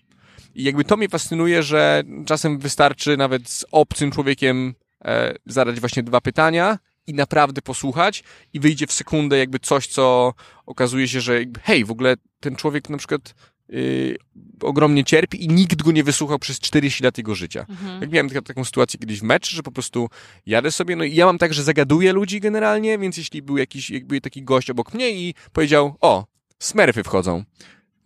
I 0.58 0.64
jakby 0.64 0.84
to 0.84 0.96
mnie 0.96 1.08
fascynuje, 1.08 1.62
że 1.62 2.02
czasem 2.26 2.58
wystarczy 2.58 3.16
nawet 3.16 3.48
z 3.48 3.64
obcym 3.72 4.10
człowiekiem 4.10 4.74
e, 5.04 5.34
zadać 5.46 5.80
właśnie 5.80 6.02
dwa 6.02 6.20
pytania 6.20 6.78
i 7.06 7.14
naprawdę 7.14 7.62
posłuchać 7.62 8.24
i 8.52 8.60
wyjdzie 8.60 8.86
w 8.86 8.92
sekundę 8.92 9.38
jakby 9.38 9.58
coś, 9.58 9.86
co 9.86 10.34
okazuje 10.66 11.08
się, 11.08 11.20
że 11.20 11.38
jakby, 11.38 11.60
hej, 11.60 11.84
w 11.84 11.90
ogóle 11.90 12.14
ten 12.40 12.56
człowiek 12.56 12.88
na 12.90 12.98
przykład 12.98 13.34
y, 13.70 14.16
ogromnie 14.62 15.04
cierpi 15.04 15.44
i 15.44 15.48
nikt 15.48 15.82
go 15.82 15.92
nie 15.92 16.04
wysłuchał 16.04 16.38
przez 16.38 16.60
40 16.60 17.04
lat 17.04 17.18
jego 17.18 17.34
życia. 17.34 17.66
Mhm. 17.68 18.00
Jak 18.00 18.10
miałem 18.10 18.28
taka, 18.28 18.42
taką 18.42 18.64
sytuację 18.64 19.00
kiedyś 19.00 19.20
w 19.20 19.22
meczu, 19.22 19.56
że 19.56 19.62
po 19.62 19.72
prostu 19.72 20.08
jadę 20.46 20.72
sobie, 20.72 20.96
no 20.96 21.04
i 21.04 21.14
ja 21.14 21.26
mam 21.26 21.38
tak, 21.38 21.54
że 21.54 21.62
zagaduję 21.62 22.12
ludzi 22.12 22.40
generalnie, 22.40 22.98
więc 22.98 23.16
jeśli 23.16 23.42
był 23.42 23.56
jakiś, 23.56 23.90
jakby 23.90 24.20
taki 24.20 24.42
gość 24.42 24.70
obok 24.70 24.94
mnie 24.94 25.10
i 25.10 25.34
powiedział, 25.52 25.96
o, 26.00 26.26
smerfy 26.58 27.02
wchodzą. 27.04 27.44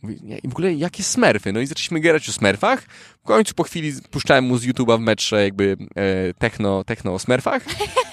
Mówię, 0.03 0.17
nie, 0.23 0.39
i 0.39 0.49
w 0.49 0.53
ogóle 0.53 0.75
jakie 0.75 1.03
smerfy? 1.03 1.53
No 1.53 1.61
i 1.61 1.67
zaczęliśmy 1.67 2.01
gadać 2.01 2.29
o 2.29 2.33
smerfach. 2.33 2.87
W 3.23 3.25
końcu 3.25 3.55
po 3.55 3.63
chwili 3.63 3.93
puszczałem 4.11 4.45
mu 4.45 4.59
z 4.59 4.67
YouTube'a 4.67 4.99
w 4.99 5.01
metrze 5.01 5.45
jakby 5.45 5.77
e, 5.97 6.35
techno, 6.35 6.85
techno 6.85 7.15
o 7.15 7.19
smerfach. 7.19 7.63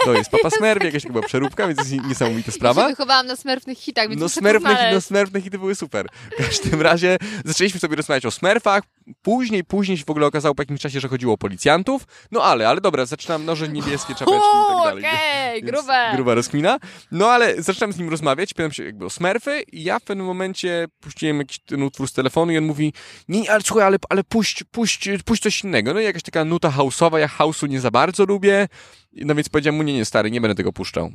To 0.05 0.13
jest 0.13 0.29
Papa 0.31 0.49
Smurf, 0.49 0.83
jakaś 0.83 1.03
chyba 1.03 1.21
przeróbka, 1.21 1.67
więc 1.67 1.79
jest 1.79 2.05
niesamowita 2.07 2.47
Ja 2.51 2.55
sprawa. 2.55 2.87
wychowałam 2.87 3.27
na 3.27 3.35
smerfnych 3.35 3.77
hitach, 3.77 4.09
więc 4.09 4.21
No 4.21 4.29
smerfne, 4.29 4.91
no 4.93 5.01
smerfne 5.01 5.41
hity 5.41 5.59
były 5.59 5.75
super. 5.75 6.07
W 6.39 6.43
każdym 6.45 6.81
razie 6.81 7.17
zaczęliśmy 7.45 7.79
sobie 7.79 7.95
rozmawiać 7.95 8.25
o 8.25 8.31
smerfach. 8.31 8.83
Później, 9.21 9.63
później 9.63 9.97
się 9.97 10.03
w 10.05 10.09
ogóle 10.09 10.27
okazało 10.27 10.55
po 10.55 10.61
jakimś 10.61 10.81
czasie, 10.81 10.99
że 10.99 11.07
chodziło 11.07 11.33
o 11.33 11.37
policjantów. 11.37 12.03
No 12.31 12.43
ale, 12.43 12.67
ale 12.69 12.81
dobra, 12.81 13.05
zaczynam 13.05 13.45
noże 13.45 13.69
niebieskie, 13.69 14.15
czapeczki 14.15 14.37
i 14.37 14.83
tak 14.83 14.85
dalej. 14.85 15.03
Okej, 15.05 15.61
Więc 15.61 15.71
grube. 15.71 16.11
Gruba 16.15 16.33
rozkmina. 16.33 16.79
No 17.11 17.27
ale 17.27 17.61
zaczynam 17.61 17.93
z 17.93 17.97
nim 17.99 18.09
rozmawiać, 18.09 18.53
pytam 18.53 18.71
się 18.71 18.83
jakby 18.83 19.05
o 19.05 19.09
smerfy 19.09 19.61
i 19.71 19.83
ja 19.83 19.99
w 19.99 20.03
pewnym 20.03 20.25
momencie 20.25 20.85
puściłem 20.99 21.37
jakiś 21.39 21.59
ten 21.59 21.83
utwór 21.83 22.07
z 22.07 22.13
telefonu 22.13 22.51
i 22.51 22.57
on 22.57 22.63
mówi, 22.65 22.93
nie, 23.29 23.41
nie 23.41 23.51
ale 23.51 23.61
słuchaj, 23.61 23.85
ale, 23.85 23.97
ale 24.09 24.23
puść, 24.23 24.63
puść, 24.71 24.98
puść 25.25 25.43
coś 25.43 25.63
innego. 25.63 25.93
No 25.93 25.99
i 25.99 26.03
jakaś 26.03 26.23
taka 26.23 26.45
nuta 26.45 26.69
house'owa, 26.69 27.17
ja 27.17 27.27
house'u 27.27 27.69
nie 27.69 27.79
za 27.79 27.91
bardzo 27.91 28.25
lubię. 28.25 28.67
No 29.13 29.35
więc 29.35 29.49
powiedziałem 29.49 29.75
mu, 29.75 29.83
nie, 29.83 29.93
nie, 29.93 30.05
stary, 30.05 30.31
nie 30.31 30.41
będę 30.41 30.55
tego 30.55 30.73
puszczał. 30.73 31.11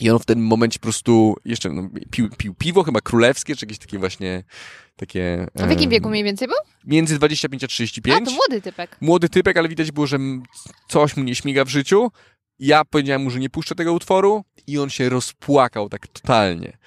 I 0.00 0.10
on 0.10 0.18
w 0.18 0.24
tym 0.24 0.46
momencie 0.46 0.78
po 0.78 0.82
prostu 0.82 1.36
jeszcze 1.44 1.70
no, 1.70 1.88
pił, 2.10 2.30
pił 2.38 2.54
piwo, 2.54 2.82
chyba 2.82 3.00
królewskie, 3.00 3.56
czy 3.56 3.66
jakieś 3.66 3.78
takie 3.78 3.98
właśnie 3.98 4.44
takie... 4.96 5.46
A 5.60 5.66
w 5.66 5.70
jakim 5.70 5.90
wieku 5.90 6.08
mniej 6.08 6.24
więcej 6.24 6.48
był? 6.48 6.56
Między 6.84 7.14
25 7.18 7.64
a 7.64 7.66
35 7.66 8.22
A, 8.22 8.24
to 8.24 8.30
młody 8.30 8.62
typek. 8.62 8.96
młody 9.00 9.28
typek, 9.28 9.56
ale 9.56 9.68
widać 9.68 9.92
było, 9.92 10.06
że 10.06 10.18
coś 10.88 11.16
mu 11.16 11.24
nie 11.24 11.34
śmiga 11.34 11.64
w 11.64 11.68
życiu. 11.68 12.10
Ja 12.58 12.84
powiedziałem 12.84 13.22
mu, 13.22 13.30
że 13.30 13.40
nie 13.40 13.50
puszczę 13.50 13.74
tego 13.74 13.92
utworu 13.92 14.44
i 14.66 14.78
on 14.78 14.90
się 14.90 15.08
rozpłakał 15.08 15.88
tak 15.88 16.06
totalnie. 16.06 16.78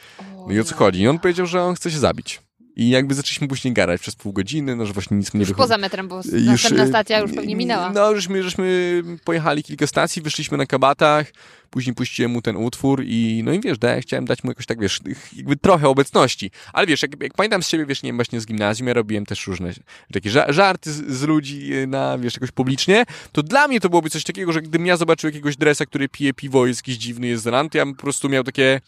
No 0.48 0.54
i 0.54 0.60
o 0.60 0.64
co 0.64 0.76
chodzi? 0.76 1.02
I 1.02 1.08
on 1.08 1.20
powiedział, 1.20 1.46
że 1.46 1.64
on 1.64 1.76
chce 1.76 1.92
się 1.92 2.00
zabić. 2.00 2.42
I 2.80 2.90
jakby 2.90 3.14
zaczęliśmy 3.14 3.48
później 3.48 3.74
gadać 3.74 4.02
przez 4.02 4.16
pół 4.16 4.34
godziny, 4.34 4.76
no 4.76 4.86
że 4.86 4.94
właśnie 4.94 5.18
nic 5.18 5.34
mu 5.34 5.40
nie 5.40 5.46
Już 5.46 5.58
poza 5.58 5.78
metrem, 5.78 6.08
bo 6.08 6.16
Już, 6.16 6.46
następna 6.46 6.84
e, 6.84 6.88
stacja 6.88 7.20
już 7.20 7.32
pewnie 7.32 7.56
minęła. 7.56 7.90
No, 7.90 8.16
żeśmy, 8.16 8.44
żeśmy 8.44 9.02
pojechali 9.24 9.64
kilka 9.64 9.88
stacji, 9.88 10.22
wyszliśmy 10.22 10.58
na 10.58 10.66
kabatach, 10.66 11.28
później 11.70 11.96
puściłem 11.96 12.32
mu 12.32 12.42
ten 12.42 12.56
utwór 12.58 13.04
i 13.06 13.42
no 13.46 13.54
i 13.54 13.60
wiesz, 13.60 13.78
da, 13.78 14.02
chciałem 14.02 14.26
dać 14.26 14.44
mu 14.44 14.52
jakoś 14.52 14.66
tak, 14.66 14.80
wiesz, 14.82 15.00
jakby 15.36 15.56
trochę 15.56 15.88
obecności. 15.88 16.52
Ale 16.74 16.88
wiesz, 16.88 17.02
jak, 17.02 17.24
jak 17.24 17.34
pamiętam 17.34 17.64
z 17.64 17.68
siebie, 17.68 17.86
wiesz, 17.86 18.04
nie 18.04 18.10
wiem, 18.10 18.16
właśnie 18.16 18.42
z 18.42 18.46
gimnazjum, 18.46 18.88
ja 18.88 18.94
robiłem 18.94 19.26
też 19.26 19.48
różne 19.48 19.74
takie 20.14 20.30
ża- 20.30 20.54
żarty 20.54 20.92
z, 20.92 21.12
z 21.12 21.24
ludzi 21.24 21.74
e, 21.74 21.88
na, 21.88 22.18
wiesz, 22.18 22.34
jakoś 22.34 22.52
publicznie, 22.52 23.04
to 23.32 23.44
dla 23.44 23.68
mnie 23.68 23.80
to 23.80 23.90
byłoby 23.90 24.10
coś 24.10 24.24
takiego, 24.24 24.54
że 24.54 24.62
gdybym 24.62 24.86
ja 24.86 24.98
zobaczył 24.98 25.28
jakiegoś 25.28 25.58
dresa, 25.58 25.86
który 25.86 26.10
pije 26.10 26.34
piwo, 26.34 26.68
jest 26.68 26.80
jakiś 26.80 26.98
dziwny, 26.98 27.28
jest 27.28 27.44
zran, 27.44 27.70
to 27.70 27.78
ja 27.78 27.86
bym 27.86 27.96
po 27.96 28.02
prostu 28.02 28.30
miał 28.30 28.44
takie 28.44 28.82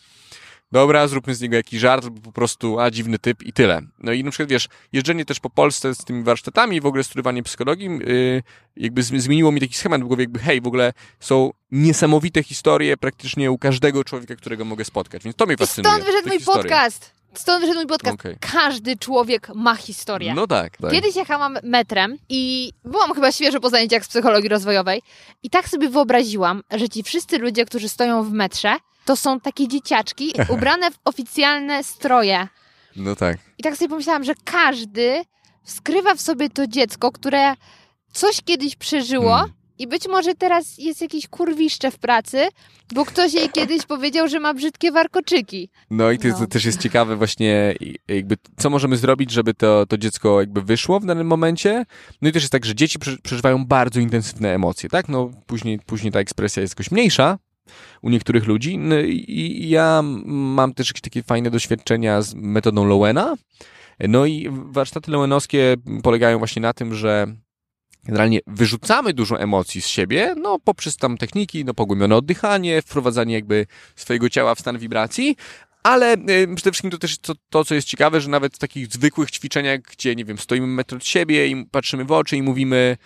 dobra, 0.72 1.08
zróbmy 1.08 1.36
z 1.36 1.42
niego 1.42 1.56
jakiś 1.56 1.80
żart, 1.80 2.04
albo 2.04 2.22
po 2.22 2.32
prostu, 2.32 2.80
a 2.80 2.92
dziwny 2.92 3.20
typ 3.20 3.44
i 3.44 3.54
tyle. 3.54 3.82
No 4.00 4.12
i 4.12 4.24
na 4.24 4.32
przykład, 4.32 4.50
wiesz, 4.50 4.68
jeżdżenie 4.94 5.26
też 5.26 5.40
po 5.40 5.50
Polsce 5.50 5.96
z 5.96 5.98
tymi 5.98 6.24
warsztatami 6.24 6.82
w 6.82 6.86
ogóle 6.86 7.04
studiowanie 7.04 7.44
psychologii, 7.44 7.90
yy, 7.90 8.44
jakby 8.76 9.04
zmieniło 9.04 9.52
mi 9.52 9.62
taki 9.62 9.74
schemat 9.74 10.02
w 10.02 10.08
głowie, 10.08 10.24
jakby 10.24 10.40
hej, 10.40 10.62
w 10.62 10.68
ogóle 10.68 10.94
są 11.20 11.52
niesamowite 11.72 12.44
historie 12.44 12.98
praktycznie 12.98 13.52
u 13.52 13.58
każdego 13.58 14.04
człowieka, 14.04 14.36
którego 14.36 14.66
mogę 14.66 14.86
spotkać, 14.86 15.24
więc 15.24 15.36
to 15.36 15.46
mnie 15.46 15.56
I 15.56 15.58
fascynuje. 15.58 15.96
stąd 15.96 16.06
wyszedł 16.06 16.28
mój 16.28 16.38
historie. 16.38 16.64
podcast. 16.64 17.20
Stąd 17.34 17.62
wyszedł 17.62 17.80
mój 17.80 17.88
podcast. 17.88 18.14
Okej. 18.20 18.36
Każdy 18.40 18.98
człowiek 18.98 19.50
ma 19.56 19.76
historię. 19.76 20.34
No 20.34 20.48
tak, 20.48 20.78
tak. 20.78 20.92
Kiedyś 20.92 21.16
jechałam 21.16 21.58
metrem 21.64 22.18
i 22.30 22.72
byłam 22.86 23.14
chyba 23.14 23.32
świeżo 23.32 23.60
po 23.60 23.70
zajęciach 23.70 24.06
z 24.06 24.08
psychologii 24.08 24.50
rozwojowej 24.50 25.02
i 25.44 25.50
tak 25.50 25.70
sobie 25.70 25.90
wyobraziłam, 25.90 26.62
że 26.72 26.90
ci 26.90 27.04
wszyscy 27.04 27.38
ludzie, 27.38 27.66
którzy 27.66 27.90
stoją 27.90 28.24
w 28.24 28.32
metrze, 28.32 28.76
to 29.10 29.16
są 29.16 29.40
takie 29.40 29.68
dzieciaczki 29.68 30.34
ubrane 30.54 30.92
w 30.92 30.96
oficjalne 31.06 31.84
stroje. 31.84 32.48
No 32.96 33.16
tak. 33.16 33.38
I 33.58 33.64
tak 33.64 33.78
sobie 33.78 33.90
pomyślałam, 33.90 34.24
że 34.24 34.34
każdy 34.44 35.22
skrywa 35.64 36.16
w 36.16 36.22
sobie 36.22 36.50
to 36.50 36.68
dziecko, 36.68 37.12
które 37.12 37.54
coś 38.14 38.42
kiedyś 38.42 38.76
przeżyło 38.76 39.30
Hmm. 39.36 39.54
i 39.80 39.88
być 39.88 40.08
może 40.08 40.36
teraz 40.36 40.78
jest 40.78 41.02
jakieś 41.02 41.28
kurwiszcze 41.28 41.92
w 41.92 42.00
pracy, 42.00 42.48
bo 42.94 43.06
ktoś 43.06 43.34
jej 43.34 43.50
kiedyś 43.50 43.86
powiedział, 43.86 44.28
że 44.28 44.40
ma 44.40 44.54
brzydkie 44.54 44.92
warkoczyki. 44.92 45.70
No 45.90 46.12
i 46.12 46.20
to, 46.20 46.28
No. 46.28 46.48
też 46.48 46.66
jest 46.66 46.80
ciekawe 46.80 47.16
właśnie 47.16 47.74
jakby 48.08 48.36
co 48.58 48.70
możemy 48.70 48.98
zrobić, 48.98 49.32
żeby 49.32 49.54
to, 49.54 49.86
to 49.86 49.98
dziecko 49.98 50.40
jakby 50.40 50.62
wyszło 50.62 51.00
w 51.00 51.06
danym 51.06 51.28
momencie. 51.28 51.86
No 52.22 52.30
i 52.30 52.32
też 52.32 52.44
jest 52.44 52.52
tak, 52.52 52.66
że 52.66 52.76
dzieci 52.76 53.00
prze- 53.00 53.18
przeżywają 53.24 53.66
bardzo 53.66 54.00
intensywne 54.00 54.54
emocje, 54.54 54.90
tak? 54.90 55.10
No 55.10 55.32
później, 55.48 55.80
później 55.86 56.12
ta 56.12 56.20
ekspresja 56.20 56.62
jest 56.62 56.74
jakoś 56.74 56.92
mniejsza 56.92 57.38
u 58.02 58.10
niektórych 58.10 58.48
ludzi. 58.48 58.78
No 58.78 59.00
i 59.00 59.66
ja 59.70 60.02
mam 60.26 60.74
też 60.74 60.88
jakieś 60.88 61.02
takie 61.02 61.24
fajne 61.24 61.50
doświadczenia 61.50 62.22
z 62.22 62.34
metodą 62.36 62.86
Lowena. 62.86 63.36
No 64.00 64.26
i 64.26 64.50
warsztaty 64.52 65.12
Lowenowskie 65.12 65.76
polegają 66.04 66.38
właśnie 66.38 66.62
na 66.62 66.74
tym, 66.74 66.96
że 66.96 67.28
generalnie 68.04 68.40
wyrzucamy 68.48 69.14
dużo 69.14 69.40
emocji 69.40 69.82
z 69.82 69.88
siebie, 69.88 70.36
no 70.38 70.60
poprzez 70.60 70.98
tam 70.98 71.18
techniki, 71.18 71.66
no 71.66 71.74
pogłębione 71.74 72.16
oddychanie, 72.16 72.82
wprowadzanie 72.82 73.34
jakby 73.34 73.66
swojego 73.96 74.30
ciała 74.30 74.56
w 74.56 74.60
stan 74.60 74.78
wibracji, 74.78 75.36
ale 75.84 76.14
y, 76.14 76.56
przede 76.56 76.72
wszystkim 76.72 76.92
to 76.92 76.98
też 76.98 77.18
to, 77.18 77.34
to, 77.50 77.66
co 77.66 77.76
jest 77.76 77.88
ciekawe, 77.88 78.22
że 78.22 78.30
nawet 78.30 78.56
w 78.56 78.60
takich 78.60 78.88
zwykłych 78.88 79.32
ćwiczeniach, 79.32 79.80
gdzie, 79.82 80.16
nie 80.16 80.26
wiem, 80.26 80.38
stoimy 80.38 80.68
metr 80.68 80.96
od 80.96 81.06
siebie 81.06 81.48
i 81.48 81.66
patrzymy 81.66 82.06
w 82.06 82.12
oczy 82.12 82.38
i 82.38 82.42
mówimy 82.42 82.98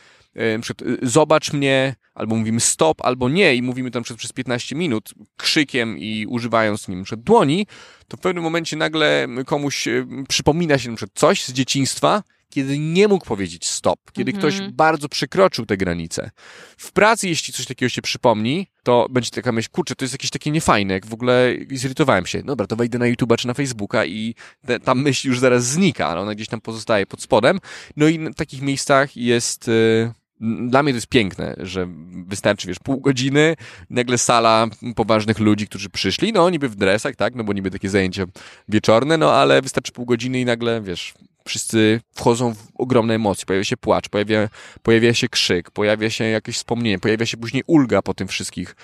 na 0.58 0.62
przykład, 0.62 0.90
y, 0.90 0.98
zobacz 1.02 1.54
mnie, 1.54 1.96
albo 2.14 2.36
mówimy 2.36 2.60
stop, 2.60 3.02
albo 3.02 3.30
nie 3.30 3.56
i 3.56 3.62
mówimy 3.62 3.92
tam 3.92 4.04
przez, 4.04 4.18
przez 4.18 4.32
15 4.34 4.76
minut 4.76 5.14
krzykiem 5.38 5.98
i 5.98 6.26
używając 6.26 6.88
nim 6.88 7.04
przed 7.04 7.22
dłoni, 7.22 7.68
to 8.08 8.18
w 8.18 8.20
pewnym 8.20 8.44
momencie 8.44 8.78
nagle 8.78 9.28
komuś 9.46 9.88
y, 9.88 10.06
przypomina 10.30 10.78
się 10.78 10.96
przykład 10.96 11.20
coś 11.20 11.44
z 11.44 11.54
dzieciństwa, 11.54 12.24
kiedy 12.54 12.80
nie 12.80 13.08
mógł 13.08 13.26
powiedzieć 13.26 13.68
stop, 13.68 14.12
kiedy 14.12 14.32
Mhm. 14.32 14.54
ktoś 14.54 14.70
bardzo 14.72 15.10
przekroczył 15.10 15.66
te 15.66 15.78
granice. 15.78 16.32
W 16.78 16.92
pracy, 16.92 17.28
jeśli 17.30 17.54
coś 17.54 17.66
takiego 17.66 17.90
się 17.90 18.02
przypomni, 18.02 18.68
to 18.84 19.08
będzie 19.10 19.30
taka 19.30 19.52
myśl, 19.52 19.70
kurczę, 19.72 19.96
to 19.96 20.06
jest 20.06 20.14
jakieś 20.14 20.30
takie 20.30 20.52
niefajne, 20.52 20.94
jak 20.94 21.06
w 21.06 21.14
ogóle 21.14 21.54
zirytowałem 21.72 22.26
się. 22.26 22.44
Dobra, 22.44 22.68
to 22.68 22.76
wejdę 22.76 22.98
na 23.00 23.06
YouTube'a 23.06 23.36
czy 23.38 23.48
na 23.48 23.54
Facebooka 23.54 24.06
i 24.06 24.36
te, 24.66 24.80
ta 24.80 24.96
myśl 24.96 25.28
już 25.28 25.40
zaraz 25.40 25.66
znika, 25.66 26.08
ale 26.08 26.22
ona 26.22 26.36
gdzieś 26.36 26.48
tam 26.48 26.62
pozostaje 26.62 27.06
pod 27.06 27.22
spodem. 27.22 27.60
No 27.98 28.08
i 28.08 28.20
w 28.20 28.36
takich 28.36 28.62
miejscach 28.62 29.18
jest... 29.18 29.68
y, 29.68 30.23
Dla 30.68 30.84
mnie 30.84 30.92
to 30.92 30.98
jest 30.98 31.08
piękne, 31.08 31.56
że 31.58 31.88
wystarczy, 32.28 32.68
wiesz, 32.68 32.80
pół 32.80 33.02
godziny, 33.02 33.56
nagle 33.90 34.18
sala 34.18 34.68
poważnych 34.96 35.40
ludzi, 35.40 35.68
którzy 35.68 35.90
przyszli, 35.90 36.34
no 36.34 36.50
niby 36.50 36.70
w 36.70 36.76
dresach, 36.76 37.16
tak, 37.16 37.36
no 37.36 37.44
bo 37.44 37.54
niby 37.54 37.72
takie 37.72 37.90
zajęcia 37.90 38.26
wieczorne, 38.70 39.18
no 39.18 39.34
ale 39.34 39.62
wystarczy 39.62 39.92
pół 39.92 40.06
godziny 40.06 40.40
i 40.40 40.46
nagle, 40.46 40.82
wiesz, 40.82 41.14
wszyscy 41.46 42.02
wchodzą 42.16 42.54
w 42.54 42.68
ogromne 42.76 43.14
emocje, 43.14 43.46
pojawia 43.46 43.64
się 43.64 43.78
płacz, 43.78 44.10
pojawia, 44.10 44.50
pojawia 44.84 45.14
się 45.14 45.30
krzyk, 45.30 45.72
pojawia 45.72 46.10
się 46.10 46.24
jakieś 46.24 46.56
wspomnienie, 46.56 47.00
pojawia 47.00 47.26
się 47.26 47.38
później 47.38 47.64
ulga 47.68 48.02
po 48.02 48.14
tym 48.14 48.28
wszystkich 48.28 48.76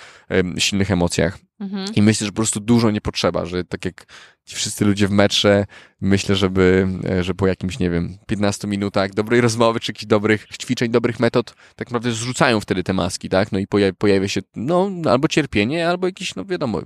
silnych 0.57 0.91
emocjach. 0.91 1.48
Mhm. 1.59 1.85
I 1.95 2.01
myślę, 2.01 2.25
że 2.25 2.31
po 2.31 2.35
prostu 2.35 2.59
dużo 2.59 2.91
nie 2.91 3.01
potrzeba, 3.01 3.45
że 3.45 3.63
tak 3.63 3.85
jak 3.85 4.05
ci 4.45 4.55
wszyscy 4.55 4.85
ludzie 4.85 5.07
w 5.07 5.11
metrze, 5.11 5.65
myślę, 6.01 6.35
żeby, 6.35 6.87
e, 7.09 7.23
że 7.23 7.33
po 7.33 7.47
jakimś, 7.47 7.79
nie 7.79 7.89
wiem, 7.89 8.17
15 8.27 8.67
minutach 8.67 9.13
dobrej 9.13 9.41
rozmowy, 9.41 9.79
czy 9.79 9.91
jakichś 9.91 10.05
dobrych 10.05 10.47
ćwiczeń, 10.61 10.91
dobrych 10.91 11.19
metod, 11.19 11.53
tak 11.75 11.87
naprawdę 11.87 12.11
zrzucają 12.11 12.59
wtedy 12.59 12.83
te 12.83 12.93
maski, 12.93 13.29
tak? 13.29 13.51
No 13.51 13.59
i 13.59 13.67
pojawia, 13.67 13.93
pojawia 13.97 14.27
się, 14.27 14.41
no, 14.55 14.89
albo 15.09 15.27
cierpienie, 15.27 15.89
albo 15.89 16.07
jakieś, 16.07 16.35
no 16.35 16.45
wiadomo, 16.45 16.81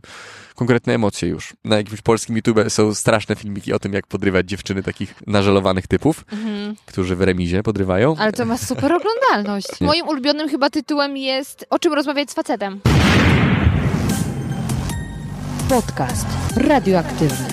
konkretne 0.55 0.93
emocje 0.93 1.29
już. 1.29 1.53
Na 1.63 1.77
jakimś 1.77 2.01
polskim 2.01 2.35
YouTube 2.35 2.59
są 2.69 2.93
straszne 2.93 3.35
filmiki 3.35 3.73
o 3.73 3.79
tym, 3.79 3.93
jak 3.93 4.07
podrywać 4.07 4.49
dziewczyny 4.49 4.83
takich 4.83 5.15
nażelowanych 5.27 5.87
typów, 5.87 6.25
Mhm. 6.31 6.75
którzy 6.85 7.15
w 7.15 7.21
remizie 7.21 7.63
podrywają. 7.63 8.15
Ale 8.19 8.31
to 8.33 8.45
ma 8.45 8.57
super 8.57 8.91
oglądalność. 8.93 9.67
Moim 9.81 10.07
ulubionym 10.07 10.49
chyba 10.49 10.69
tytułem 10.69 11.17
jest 11.17 11.65
O 11.69 11.79
czym 11.79 11.93
rozmawiać 11.93 12.31
z 12.31 12.33
facetem. 12.33 12.79
Podcast 15.73 16.27
radioaktywny. 16.55 17.47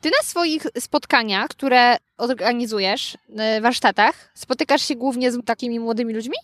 Ty 0.00 0.10
na 0.10 0.22
swoich 0.22 0.66
spotkaniach, 0.78 1.48
które 1.48 1.96
organizujesz, 2.18 3.18
e, 3.36 3.60
warsztatach, 3.60 4.30
spotykasz 4.34 4.82
się 4.82 4.94
głównie 4.94 5.32
z 5.32 5.44
takimi 5.44 5.80
młodymi 5.80 6.14
ludźmi? 6.14 6.34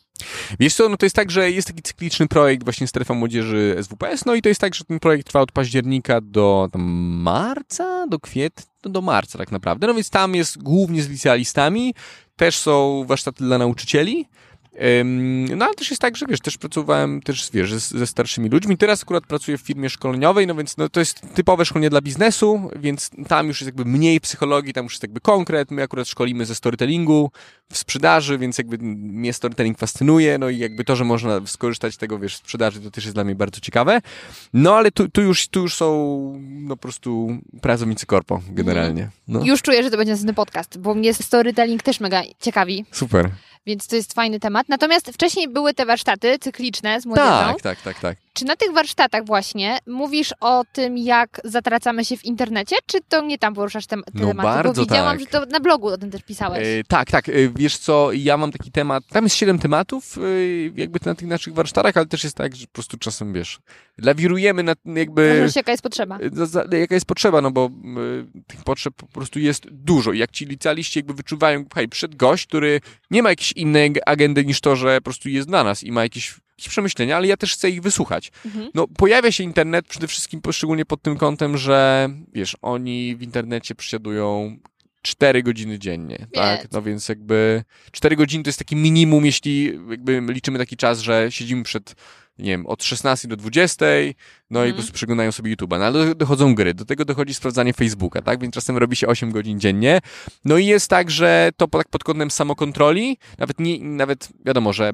Wiesz 0.60 0.74
co, 0.74 0.88
no 0.88 0.96
to 0.96 1.06
jest 1.06 1.16
tak, 1.16 1.30
że 1.30 1.50
jest 1.50 1.68
taki 1.68 1.82
cykliczny 1.82 2.28
projekt 2.28 2.64
właśnie 2.64 2.86
Strefa 2.86 3.14
Młodzieży 3.14 3.76
SWPS, 3.82 4.24
no 4.26 4.34
i 4.34 4.42
to 4.42 4.48
jest 4.48 4.60
tak, 4.60 4.74
że 4.74 4.84
ten 4.84 4.98
projekt 4.98 5.26
trwa 5.26 5.40
od 5.40 5.52
października 5.52 6.20
do 6.20 6.68
marca, 6.74 8.06
do 8.06 8.18
kwietnia, 8.18 8.64
do 8.82 9.00
marca 9.00 9.38
tak 9.38 9.52
naprawdę, 9.52 9.86
no 9.86 9.94
więc 9.94 10.10
tam 10.10 10.34
jest 10.34 10.62
głównie 10.62 11.02
z 11.02 11.08
licealistami, 11.08 11.94
też 12.36 12.56
są 12.56 13.04
warsztaty 13.06 13.44
dla 13.44 13.58
nauczycieli, 13.58 14.26
No 15.56 15.64
ale 15.64 15.74
też 15.74 15.90
jest 15.90 16.02
tak, 16.02 16.16
że 16.16 16.26
wiesz, 16.26 16.40
też 16.40 16.58
pracowałem 16.58 17.22
też, 17.22 17.50
wiesz, 17.52 17.74
ze, 17.74 18.06
starszymi 18.06 18.48
ludźmi. 18.48 18.76
Teraz 18.76 19.02
akurat 19.02 19.26
pracuję 19.26 19.58
w 19.58 19.60
firmie 19.60 19.90
szkoleniowej, 19.90 20.46
no 20.46 20.54
więc 20.54 20.76
no, 20.76 20.88
to 20.88 21.00
jest 21.00 21.20
typowe 21.34 21.64
szkolenie 21.64 21.90
dla 21.90 22.00
biznesu, 22.00 22.70
więc 22.76 23.10
tam 23.28 23.48
już 23.48 23.60
jest 23.60 23.66
jakby 23.66 23.84
mniej 23.84 24.20
psychologii, 24.20 24.72
tam 24.72 24.84
już 24.84 24.92
jest 24.92 25.02
jakby 25.02 25.20
konkret. 25.20 25.70
My 25.70 25.82
akurat 25.82 26.08
szkolimy 26.08 26.46
ze 26.46 26.54
storytellingu, 26.54 27.30
w 27.72 27.78
sprzedaży, 27.78 28.38
więc 28.38 28.58
jakby 28.58 28.78
mnie 28.78 29.32
storytelling 29.32 29.78
fascynuje, 29.78 30.38
no 30.38 30.48
i 30.48 30.58
jakby 30.58 30.84
to, 30.84 30.96
że 30.96 31.04
można 31.04 31.40
skorzystać 31.46 31.94
z 31.94 31.96
tego, 31.96 32.18
wiesz, 32.18 32.34
w 32.34 32.38
sprzedaży, 32.38 32.80
to 32.80 32.90
też 32.90 33.04
jest 33.04 33.16
dla 33.16 33.24
mnie 33.24 33.34
bardzo 33.34 33.60
ciekawe. 33.60 34.00
No 34.52 34.76
ale 34.76 34.90
tu, 34.90 35.08
tu, 35.08 35.22
już, 35.22 35.48
tu 35.48 35.60
już 35.60 35.74
są 35.74 35.90
no 36.40 36.76
po 36.76 36.82
prostu 36.82 37.38
pracownicy 37.60 38.06
korpo 38.06 38.40
generalnie. 38.48 39.10
No, 39.28 39.44
Już 39.44 39.62
czuję, 39.62 39.82
że 39.82 39.90
to 39.90 39.96
będzie 39.96 40.12
następny 40.12 40.34
podcast, 40.34 40.78
bo 40.78 40.94
mnie 40.94 41.14
storytelling 41.14 41.82
też 41.82 42.00
mega 42.00 42.22
ciekawi, 42.40 42.84
super. 42.92 43.30
Więc 43.70 43.86
to 43.86 43.96
jest 43.96 44.12
fajny 44.12 44.40
temat. 44.40 44.68
Natomiast 44.68 45.10
wcześniej 45.14 45.48
były 45.48 45.74
te 45.74 45.86
warsztaty 45.86 46.38
cykliczne 46.38 47.00
z 47.00 47.06
młodzieżą. 47.06 47.28
Tak, 47.28 47.60
tak, 47.62 47.80
tak, 47.82 48.00
tak. 48.00 48.16
Czy 48.41 48.47
na 48.47 48.57
tych 48.57 48.72
warsztatach 48.72 49.26
właśnie 49.26 49.78
mówisz 49.86 50.34
o 50.41 50.64
tym, 50.72 50.99
jak 50.99 51.41
zatracamy 51.45 52.05
się 52.05 52.16
w 52.16 52.24
internecie, 52.24 52.76
czy 52.86 52.99
to 53.09 53.22
nie 53.24 53.38
tam 53.38 53.55
poruszasz 53.55 53.86
te, 53.86 53.97
te 53.97 54.03
No 54.14 54.28
tematy? 54.28 54.47
bardzo 54.49 54.72
Bo 54.72 54.80
widziałam, 54.88 55.18
tak. 55.18 55.20
że 55.20 55.26
to 55.26 55.47
na 55.47 55.61
blogu 55.61 55.88
o 55.88 55.99
tym 55.99 56.11
też 56.11 56.22
pisałeś. 56.22 56.59
E, 56.66 56.84
tak, 56.88 57.11
tak. 57.11 57.28
E, 57.28 57.32
wiesz 57.57 57.78
co, 57.78 58.12
ja 58.12 58.36
mam 58.36 58.53
taki 58.53 58.70
temat, 58.72 59.05
tam 59.07 59.24
jest 59.24 59.36
siedem 59.36 59.59
tematów 59.59 60.18
e, 60.18 60.20
jakby 60.76 60.99
na 61.05 61.14
tych 61.14 61.28
naszych 61.28 61.55
warsztatach, 61.55 61.97
ale 61.97 62.07
też 62.07 62.24
jest 62.24 62.36
tak, 62.36 62.57
że 62.57 62.66
po 62.66 62.72
prostu 62.72 62.97
czasem, 62.99 63.32
wiesz, 63.32 63.59
lawirujemy 63.99 64.62
na 64.62 64.72
jakby... 64.84 65.34
Zależy 65.36 65.53
jaka 65.59 65.70
jest 65.70 65.82
potrzeba. 65.82 66.18
e, 66.18 66.30
za- 66.32 66.47
za- 66.47 66.64
jaka 66.78 66.95
jest 66.95 67.07
potrzeba, 67.07 67.41
no 67.41 67.51
bo 67.51 67.70
tych 68.47 68.64
potrzeb 68.64 68.95
po 68.95 69.07
prostu 69.07 69.38
jest 69.38 69.66
dużo 69.70 70.12
jak 70.12 70.30
ci 70.30 70.47
licealiści 70.47 70.99
jakby 70.99 71.14
wyczuwają, 71.14 71.64
hej, 71.74 71.88
przed 71.88 72.14
gość, 72.16 72.47
który 72.47 72.80
nie 73.11 73.22
ma 73.22 73.30
jakiejś 73.30 73.53
innej 73.53 73.93
agendy 74.07 74.45
niż 74.45 74.61
to, 74.61 74.76
że 74.76 74.99
po 74.99 75.05
prostu 75.05 75.28
jest 75.28 75.49
dla 75.49 75.64
nas 75.64 75.82
i 75.82 75.93
ma 75.93 76.03
jakieś, 76.03 76.34
jakieś 76.61 76.68
przemyślenia, 76.68 77.16
ale 77.16 77.26
ja 77.26 77.36
też 77.36 77.52
chcę 77.54 77.70
ich 77.70 77.82
wysłuchać. 77.82 78.32
Mhm. 78.46 78.70
No, 78.74 78.86
pojawia 78.88 79.32
się 79.32 79.44
internet 79.44 79.86
przede 79.88 80.06
wszystkim 80.08 80.40
szczególnie 80.52 80.84
pod 80.84 81.02
tym 81.02 81.16
kątem, 81.16 81.58
że 81.58 82.08
wiesz, 82.32 82.56
oni 82.62 83.16
w 83.16 83.22
internecie 83.22 83.74
przesiadują 83.74 84.56
4 85.02 85.42
godziny 85.42 85.78
dziennie, 85.78 86.26
tak? 86.34 86.72
No 86.72 86.82
więc 86.82 87.08
jakby 87.08 87.64
4 87.92 88.16
godziny 88.16 88.44
to 88.44 88.48
jest 88.48 88.58
taki 88.58 88.76
minimum, 88.76 89.26
jeśli 89.26 89.64
jakby 89.90 90.20
liczymy 90.28 90.58
taki 90.58 90.76
czas, 90.76 91.00
że 91.00 91.26
siedzimy 91.30 91.62
przed 91.62 91.94
nie 92.38 92.50
wiem, 92.50 92.66
od 92.66 92.84
16 92.84 93.28
do 93.28 93.36
20, 93.36 93.86
no 94.50 94.61
i 94.61 94.62
Mhm. 94.62 94.72
po 94.72 94.76
prostu 94.76 94.92
przeglądają 94.92 95.32
sobie 95.32 95.56
YouTube'a. 95.56 95.78
No 95.78 95.84
ale 95.84 95.92
do- 96.06 96.14
dochodzą 96.14 96.54
gry, 96.54 96.74
do 96.74 96.84
tego 96.84 97.04
dochodzi 97.04 97.34
sprawdzanie 97.34 97.72
Facebooka, 97.72 98.22
tak? 98.22 98.40
Więc 98.40 98.54
czasem 98.54 98.76
robi 98.76 98.96
się 98.96 99.06
8 99.06 99.30
godzin 99.32 99.61
dziennie. 99.61 100.00
No 100.44 100.58
i 100.58 100.66
jest 100.66 100.88
tak, 100.90 101.11
że 101.11 101.50
to 101.56 101.68
tak 101.68 101.88
pod 101.88 102.04
kątem 102.04 102.30
samokontroli, 102.30 103.18
nawet 103.38 103.61
nie, 103.61 103.80
nawet 103.80 104.28
wiadomo, 104.46 104.72
że 104.72 104.92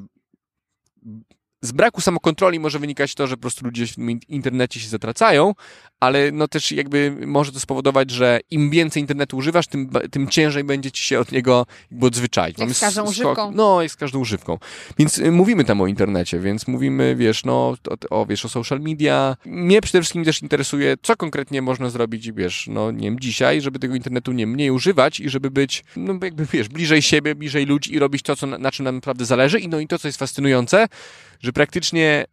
z 1.63 1.73
braku 1.73 2.01
samokontroli 2.01 2.61
może 2.61 2.79
wynikać 2.79 3.15
to, 3.15 3.27
że 3.27 3.37
po 3.37 3.41
prostu 3.41 3.65
ludzie 3.65 3.87
w 3.87 3.99
internecie 4.29 4.81
się 4.81 4.89
zatracają, 4.89 5.55
ale 6.01 6.33
no 6.33 6.49
też 6.49 6.73
jakby 6.73 7.17
może 7.27 7.53
to 7.53 7.61
spowodować, 7.61 8.11
że 8.11 8.41
im 8.51 8.71
więcej 8.71 9.01
internetu 9.01 9.37
używasz, 9.37 9.67
tym, 9.67 9.91
tym 10.11 10.29
ciężej 10.29 10.65
będzie 10.65 10.91
ci 10.91 11.03
się 11.03 11.19
od 11.19 11.33
niego 11.33 11.67
jakby 11.91 12.07
odzwyczaić. 12.07 12.59
Jak 12.59 12.71
z 12.71 12.81
każdą 12.81 13.05
używką. 13.05 13.53
No, 13.55 13.83
jak 13.83 13.91
z 13.91 13.97
każdą 13.97 14.19
używką. 14.19 14.59
Więc 14.99 15.19
y, 15.19 15.33
mówimy 15.33 15.65
tam 15.65 15.81
o 15.81 15.87
internecie, 15.87 16.41
więc 16.41 16.67
mówimy, 16.69 17.17
wiesz, 17.17 17.45
no, 17.45 17.75
o, 18.11 18.21
o, 18.21 18.27
wiesz, 18.27 18.45
o 18.45 18.49
social 18.49 18.81
media. 18.81 19.37
Mnie 19.45 19.81
przede 19.81 20.01
wszystkim 20.01 20.25
też 20.25 20.43
interesuje, 20.43 20.97
co 21.03 21.17
konkretnie 21.17 21.63
można 21.63 21.91
zrobić, 21.91 22.33
wiesz, 22.33 22.67
no, 22.71 22.91
nie 22.91 23.11
wiem, 23.11 23.21
dzisiaj, 23.21 23.61
żeby 23.61 23.79
tego 23.79 23.95
internetu 23.95 24.33
nie 24.33 24.47
mniej 24.47 24.71
używać 24.71 25.21
i 25.21 25.29
żeby 25.29 25.51
być, 25.51 25.85
no, 25.97 26.15
jakby, 26.23 26.47
wiesz, 26.53 26.69
bliżej 26.69 27.03
siebie, 27.03 27.35
bliżej 27.35 27.67
ludzi 27.67 27.95
i 27.95 27.99
robić 27.99 28.23
to, 28.23 28.37
co, 28.37 28.47
na, 28.47 28.59
na 28.59 28.73
czym 28.73 28.85
nam 28.85 28.95
naprawdę 28.95 29.25
zależy. 29.25 29.61
I 29.61 29.69
no 29.69 29.81
i 29.81 29.87
to, 29.87 29.99
co 29.99 30.09
jest 30.09 30.19
fascynujące, 30.19 30.87
że 31.41 31.53
praktycznie 31.53 32.27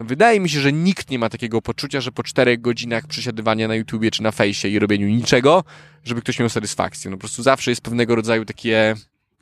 wydaje 0.00 0.40
mi 0.40 0.48
się, 0.48 0.60
że 0.60 0.72
nikt 0.72 1.10
nie 1.10 1.18
ma 1.18 1.28
takiego 1.28 1.62
poczucia, 1.62 2.00
że 2.00 2.12
po 2.12 2.22
czterech 2.22 2.60
godzinach 2.60 3.06
przesiadywania 3.06 3.68
na 3.68 3.74
YouTubie 3.74 4.10
czy 4.10 4.22
na 4.22 4.32
fejsie 4.32 4.68
i 4.68 4.78
robieniu 4.78 5.08
niczego, 5.08 5.64
żeby 6.04 6.20
ktoś 6.20 6.38
miał 6.38 6.48
satysfakcję. 6.48 7.10
No 7.10 7.16
po 7.16 7.20
prostu 7.20 7.42
zawsze 7.42 7.70
jest 7.70 7.80
pewnego 7.80 8.14
rodzaju 8.14 8.44
takie, 8.44 8.94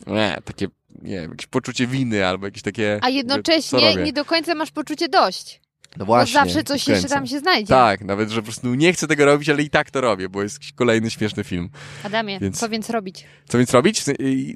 nie, 0.07 0.39
takie, 0.45 0.67
nie 1.03 1.21
wiem, 1.21 1.31
jakieś 1.31 1.47
poczucie 1.47 1.87
winy 1.87 2.27
albo 2.27 2.47
jakieś 2.47 2.63
takie... 2.63 2.99
A 3.03 3.09
jednocześnie 3.09 3.95
nie 3.95 4.13
do 4.13 4.25
końca 4.25 4.55
masz 4.55 4.71
poczucie 4.71 5.09
dość. 5.09 5.61
No 5.97 6.07
Bo 6.07 6.27
zawsze 6.27 6.65
coś 6.65 6.89
jeszcze 6.89 7.09
tam 7.09 7.27
się 7.27 7.39
znajdzie. 7.39 7.69
Tak, 7.69 8.01
nawet, 8.01 8.31
że 8.31 8.37
po 8.37 8.43
prostu 8.43 8.75
nie 8.75 8.93
chcę 8.93 9.07
tego 9.07 9.25
robić, 9.25 9.49
ale 9.49 9.63
i 9.63 9.71
tak 9.71 9.91
to 9.91 10.01
robię, 10.01 10.29
bo 10.29 10.43
jest 10.43 10.55
jakiś 10.55 10.73
kolejny 10.73 11.11
śmieszny 11.11 11.45
film. 11.45 11.69
Adamie, 12.03 12.39
Więc- 12.41 12.59
co 12.59 12.69
więc 12.69 12.91
robić? 12.91 13.25
Co 13.49 13.59
więc 13.59 13.71
robić? 13.71 14.09
Y, 14.09 14.13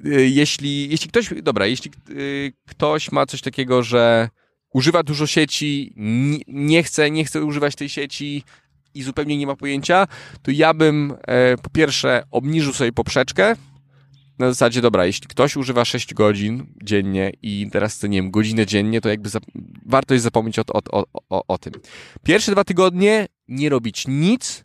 y, 0.07 0.29
Jeśli, 0.29 0.91
jeśli 0.91 1.09
ktoś, 1.09 1.31
dobra, 1.43 1.67
jeśli 1.67 1.91
y, 2.11 2.53
ktoś 2.69 3.13
ma 3.13 3.27
coś 3.27 3.41
takiego, 3.41 3.83
że 3.83 4.29
używa 4.77 5.03
dużo 5.03 5.27
sieci, 5.27 5.93
nie- 6.47 6.83
chce, 6.83 7.11
nie 7.11 7.25
chce 7.25 7.45
używać 7.45 7.75
tej 7.75 7.89
sieci 7.89 8.45
i 8.95 9.03
zupełnie 9.03 9.37
nie 9.37 9.47
ma 9.47 9.57
pojęcia, 9.57 10.07
to 10.43 10.51
ja 10.51 10.75
bym 10.75 11.15
e, 11.27 11.57
po 11.57 11.71
pierwsze 11.71 12.23
obniżył 12.31 12.73
sobie 12.73 12.93
poprzeczkę. 12.93 13.57
Na 14.39 14.49
zasadzie, 14.49 14.81
dobra, 14.81 15.07
jeśli 15.07 15.27
ktoś 15.29 15.57
używa 15.57 15.85
6 15.85 16.15
godzin 16.15 16.67
dziennie 16.83 17.33
i 17.43 17.69
teraz 17.73 17.95
chce, 17.95 18.09
nie 18.09 18.23
wiem, 18.23 18.31
godzinę 18.31 18.67
dziennie, 18.67 19.01
to 19.01 19.09
jakby 19.09 19.31
warto 19.87 20.15
jest 20.15 20.25
zapomnieć 20.25 20.59
o, 20.59 20.63
o, 20.73 21.05
o, 21.31 21.45
o, 21.49 21.59
tym. 21.59 21.73
Pierwsze 22.25 22.53
dwa 22.53 22.65
tygodnie 22.65 23.27
nie 23.49 23.69
robić 23.69 24.05
nic 24.09 24.65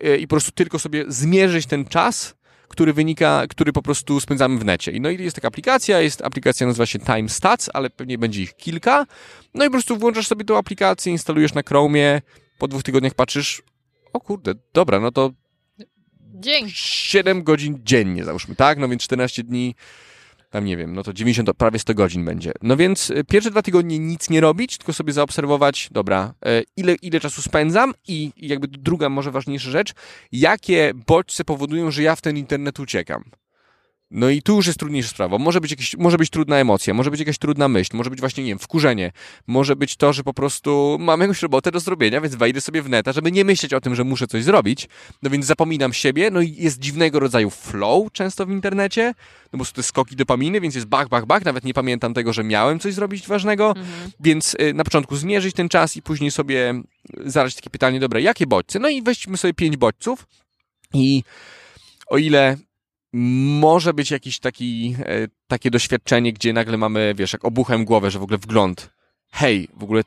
e, 0.00 0.16
i 0.16 0.26
po 0.26 0.30
prostu 0.30 0.52
tylko 0.52 0.78
sobie 0.78 1.04
zmierzyć 1.08 1.66
ten 1.66 1.84
czas, 1.84 2.34
który 2.68 2.92
wynika, 2.92 3.46
który 3.48 3.72
po 3.72 3.82
prostu 3.82 4.20
spędzamy 4.20 4.58
w 4.58 4.64
necie. 4.64 4.92
I 4.92 5.00
no 5.00 5.10
i 5.10 5.24
jest 5.24 5.36
taka 5.36 5.48
aplikacja, 5.48 6.00
jest 6.00 6.22
aplikacja, 6.22 6.66
nazywa 6.66 6.86
się 6.86 6.98
Time 6.98 7.28
Stats, 7.28 7.70
ale 7.74 7.90
pewnie 7.90 8.18
będzie 8.18 8.42
ich 8.42 8.56
kilka. 8.56 9.06
No 9.54 9.64
i 9.64 9.68
po 9.68 9.72
prostu 9.72 9.96
włączasz 9.96 10.26
sobie 10.26 10.44
tą 10.44 10.58
aplikację, 10.58 11.12
instalujesz 11.12 11.54
na 11.54 11.62
Chromie, 11.62 12.22
po 12.58 12.68
dwóch 12.68 12.82
tygodniach 12.82 13.14
patrzysz, 13.14 13.62
o 14.12 14.20
kurde, 14.20 14.54
dobra, 14.72 15.00
no 15.00 15.12
to 15.12 15.32
Dzięki. 16.40 16.72
7 16.74 17.42
godzin 17.42 17.80
dziennie, 17.84 18.24
załóżmy, 18.24 18.54
tak? 18.54 18.78
No 18.78 18.88
więc 18.88 19.02
14 19.02 19.44
dni, 19.44 19.74
tam 20.50 20.64
nie 20.64 20.76
wiem, 20.76 20.94
no 20.94 21.02
to 21.02 21.12
90, 21.12 21.46
to 21.46 21.54
prawie 21.54 21.78
100 21.78 21.94
godzin 21.94 22.24
będzie. 22.24 22.52
No 22.62 22.76
więc 22.76 23.10
y, 23.10 23.24
pierwsze 23.24 23.50
dwa 23.50 23.62
tygodnie 23.62 23.98
nic 23.98 24.30
nie 24.30 24.40
robić, 24.40 24.78
tylko 24.78 24.92
sobie 24.92 25.12
zaobserwować, 25.12 25.88
dobra, 25.92 26.34
e, 26.44 26.62
ile, 26.76 26.94
ile 26.94 27.20
czasu 27.20 27.42
spędzam 27.42 27.94
i 28.08 28.32
jakby 28.36 28.68
druga, 28.68 29.08
może 29.08 29.30
ważniejsza 29.30 29.70
rzecz, 29.70 29.92
jakie 30.32 30.92
bodźce 31.06 31.44
powodują, 31.44 31.90
że 31.90 32.02
ja 32.02 32.16
w 32.16 32.20
ten 32.20 32.36
internet 32.36 32.80
uciekam. 32.80 33.24
No 34.10 34.30
i 34.30 34.42
tu 34.42 34.56
już 34.56 34.66
jest 34.66 34.78
trudniejsza 34.78 35.08
sprawa. 35.08 35.38
Może 35.38 35.60
być, 35.60 35.70
jakiś, 35.70 35.96
może 35.96 36.18
być 36.18 36.30
trudna 36.30 36.56
emocja, 36.56 36.94
może 36.94 37.10
być 37.10 37.20
jakaś 37.20 37.38
trudna 37.38 37.68
myśl, 37.68 37.96
może 37.96 38.10
być 38.10 38.20
właśnie, 38.20 38.44
nie 38.44 38.50
wiem, 38.50 38.58
wkurzenie, 38.58 39.12
może 39.46 39.76
być 39.76 39.96
to, 39.96 40.12
że 40.12 40.24
po 40.24 40.34
prostu 40.34 40.96
mam 41.00 41.20
jakąś 41.20 41.42
robotę 41.42 41.70
do 41.70 41.80
zrobienia, 41.80 42.20
więc 42.20 42.34
wejdę 42.34 42.60
sobie 42.60 42.82
w 42.82 42.88
neta, 42.88 43.12
żeby 43.12 43.32
nie 43.32 43.44
myśleć 43.44 43.74
o 43.74 43.80
tym, 43.80 43.94
że 43.94 44.04
muszę 44.04 44.26
coś 44.26 44.44
zrobić, 44.44 44.88
no 45.22 45.30
więc 45.30 45.46
zapominam 45.46 45.92
siebie, 45.92 46.30
no 46.30 46.40
i 46.40 46.54
jest 46.54 46.78
dziwnego 46.78 47.20
rodzaju 47.20 47.50
flow 47.50 48.12
często 48.12 48.46
w 48.46 48.50
internecie, 48.50 49.14
no 49.52 49.58
bo 49.58 49.64
są 49.64 49.72
te 49.72 49.82
skoki 49.82 50.16
dopaminy, 50.16 50.60
więc 50.60 50.74
jest 50.74 50.86
bach, 50.86 51.08
bach, 51.08 51.26
bach, 51.26 51.44
nawet 51.44 51.64
nie 51.64 51.74
pamiętam 51.74 52.14
tego, 52.14 52.32
że 52.32 52.44
miałem 52.44 52.78
coś 52.78 52.94
zrobić 52.94 53.26
ważnego, 53.26 53.74
więc 54.20 54.54
y, 54.54 54.74
na 54.74 54.84
początku 54.84 55.16
zmierzyć 55.16 55.54
ten 55.54 55.68
czas 55.68 55.96
i 55.96 56.02
później 56.02 56.30
sobie 56.30 56.82
zadać 57.24 57.54
takie 57.54 57.70
pytanie, 57.70 58.00
dobra, 58.00 58.20
jakie 58.20 58.46
bodźce? 58.46 58.78
No 58.78 58.88
i 58.88 59.02
weźmy 59.02 59.36
sobie 59.36 59.54
pięć 59.54 59.76
bodźców 59.76 60.26
i 60.94 61.22
o 62.06 62.18
ile 62.18 62.56
może 63.60 63.94
być 63.94 64.10
jakiś 64.10 64.38
taki, 64.38 64.96
e, 64.98 65.28
takie 65.46 65.70
doświadczenie, 65.70 66.32
gdzie 66.32 66.52
nagle 66.52 66.76
mamy, 66.76 67.14
wiesz, 67.16 67.32
jak 67.32 67.44
obuchem 67.44 67.84
głowę, 67.84 68.10
że 68.10 68.18
w 68.18 68.22
ogóle 68.22 68.38
wgląd. 68.38 68.90
Hej, 69.30 69.68
w 69.76 69.82
ogóle 69.84 70.02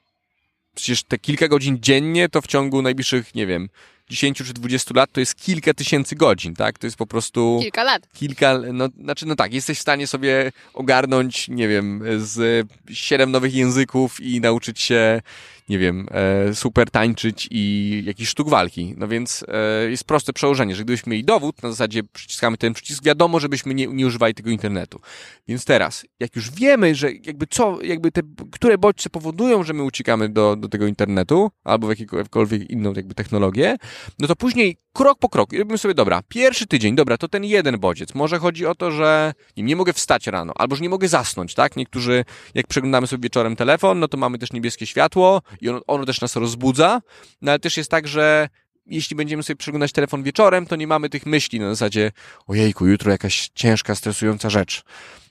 przecież 0.75 1.03
te 1.03 1.17
kilka 1.19 1.47
godzin 1.47 1.77
dziennie 1.81 2.29
to 2.29 2.41
w 2.41 2.47
ciągu 2.47 2.81
najbliższych, 2.81 3.35
nie 3.35 3.47
wiem, 3.47 3.69
10 4.09 4.37
czy 4.37 4.53
20 4.53 4.93
lat 4.95 5.11
to 5.11 5.19
jest 5.19 5.35
kilka 5.35 5.73
tysięcy 5.73 6.15
godzin, 6.15 6.55
tak? 6.55 6.77
To 6.77 6.87
jest 6.87 6.97
po 6.97 7.07
prostu 7.07 7.59
Kilka 7.61 7.83
lat. 7.83 8.07
kilka, 8.13 8.59
no, 8.73 8.89
znaczy, 9.03 9.25
no 9.25 9.35
tak, 9.35 9.53
jesteś 9.53 9.77
w 9.77 9.81
stanie 9.81 10.07
sobie 10.07 10.51
ogarnąć, 10.73 11.47
nie 11.47 11.67
wiem, 11.67 12.03
z 12.17 12.67
siedem 12.93 13.31
nowych 13.31 13.53
języków 13.53 14.19
i 14.19 14.41
nauczyć 14.41 14.79
się, 14.81 15.21
nie 15.69 15.79
wiem, 15.79 16.07
e, 16.11 16.55
super 16.55 16.91
tańczyć 16.91 17.47
i 17.51 18.03
jakiś 18.05 18.29
sztuk 18.29 18.49
walki. 18.49 18.93
No 18.97 19.07
więc 19.07 19.45
e, 19.47 19.89
jest 19.89 20.03
proste 20.03 20.33
przełożenie, 20.33 20.75
że 20.75 20.83
gdybyśmy 20.83 21.11
mieli 21.11 21.23
dowód, 21.23 21.63
na 21.63 21.69
zasadzie 21.69 22.03
przyciskamy 22.03 22.57
ten 22.57 22.73
przycisk, 22.73 23.03
wiadomo, 23.03 23.39
żebyśmy 23.39 23.73
nie, 23.73 23.87
nie 23.87 24.07
używali 24.07 24.33
tego 24.33 24.49
internetu. 24.49 24.99
Więc 25.47 25.65
teraz, 25.65 26.05
jak 26.19 26.35
już 26.35 26.51
wiemy, 26.51 26.95
że 26.95 27.11
jakby 27.11 27.47
co, 27.47 27.81
jakby 27.81 28.11
te, 28.11 28.21
które 28.51 28.77
bodźce 28.77 29.09
powodują, 29.09 29.63
że 29.63 29.73
my 29.73 29.83
uciekamy 29.83 30.29
do, 30.29 30.55
do 30.55 30.67
tego 30.67 30.87
internetu, 30.87 31.51
albo 31.63 31.87
w 31.87 31.99
jakąkolwiek 31.99 32.69
inną 32.69 32.93
jakby 32.93 33.15
technologię, 33.15 33.77
no 34.19 34.27
to 34.27 34.35
później 34.35 34.77
krok 34.93 35.19
po 35.19 35.29
kroku, 35.29 35.55
i 35.55 35.59
robimy 35.59 35.77
sobie, 35.77 35.93
dobra, 35.93 36.21
pierwszy 36.27 36.67
tydzień, 36.67 36.95
dobra, 36.95 37.17
to 37.17 37.27
ten 37.27 37.43
jeden 37.43 37.79
bodziec. 37.79 38.15
Może 38.15 38.39
chodzi 38.39 38.65
o 38.65 38.75
to, 38.75 38.91
że 38.91 39.33
nie, 39.57 39.63
nie 39.63 39.75
mogę 39.75 39.93
wstać 39.93 40.27
rano, 40.27 40.53
albo 40.55 40.75
że 40.75 40.81
nie 40.81 40.89
mogę 40.89 41.07
zasnąć, 41.07 41.53
tak? 41.53 41.75
Niektórzy, 41.75 42.25
jak 42.55 42.67
przeglądamy 42.67 43.07
sobie 43.07 43.23
wieczorem 43.23 43.55
telefon, 43.55 43.99
no 43.99 44.07
to 44.07 44.17
mamy 44.17 44.37
też 44.37 44.53
niebieskie 44.53 44.85
światło 44.85 45.41
i 45.61 45.69
ono, 45.69 45.81
ono 45.87 46.05
też 46.05 46.21
nas 46.21 46.35
rozbudza, 46.35 47.01
no 47.41 47.51
ale 47.51 47.59
też 47.59 47.77
jest 47.77 47.91
tak, 47.91 48.07
że 48.07 48.49
jeśli 48.85 49.15
będziemy 49.15 49.43
sobie 49.43 49.57
przeglądać 49.57 49.91
telefon 49.91 50.23
wieczorem, 50.23 50.65
to 50.65 50.75
nie 50.75 50.87
mamy 50.87 51.09
tych 51.09 51.25
myśli 51.25 51.59
na 51.59 51.69
zasadzie, 51.69 52.11
ojejku, 52.47 52.87
jutro 52.87 53.11
jakaś 53.11 53.49
ciężka, 53.55 53.95
stresująca 53.95 54.49
rzecz. 54.49 54.83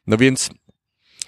No 0.06 0.16
więc 0.16 0.50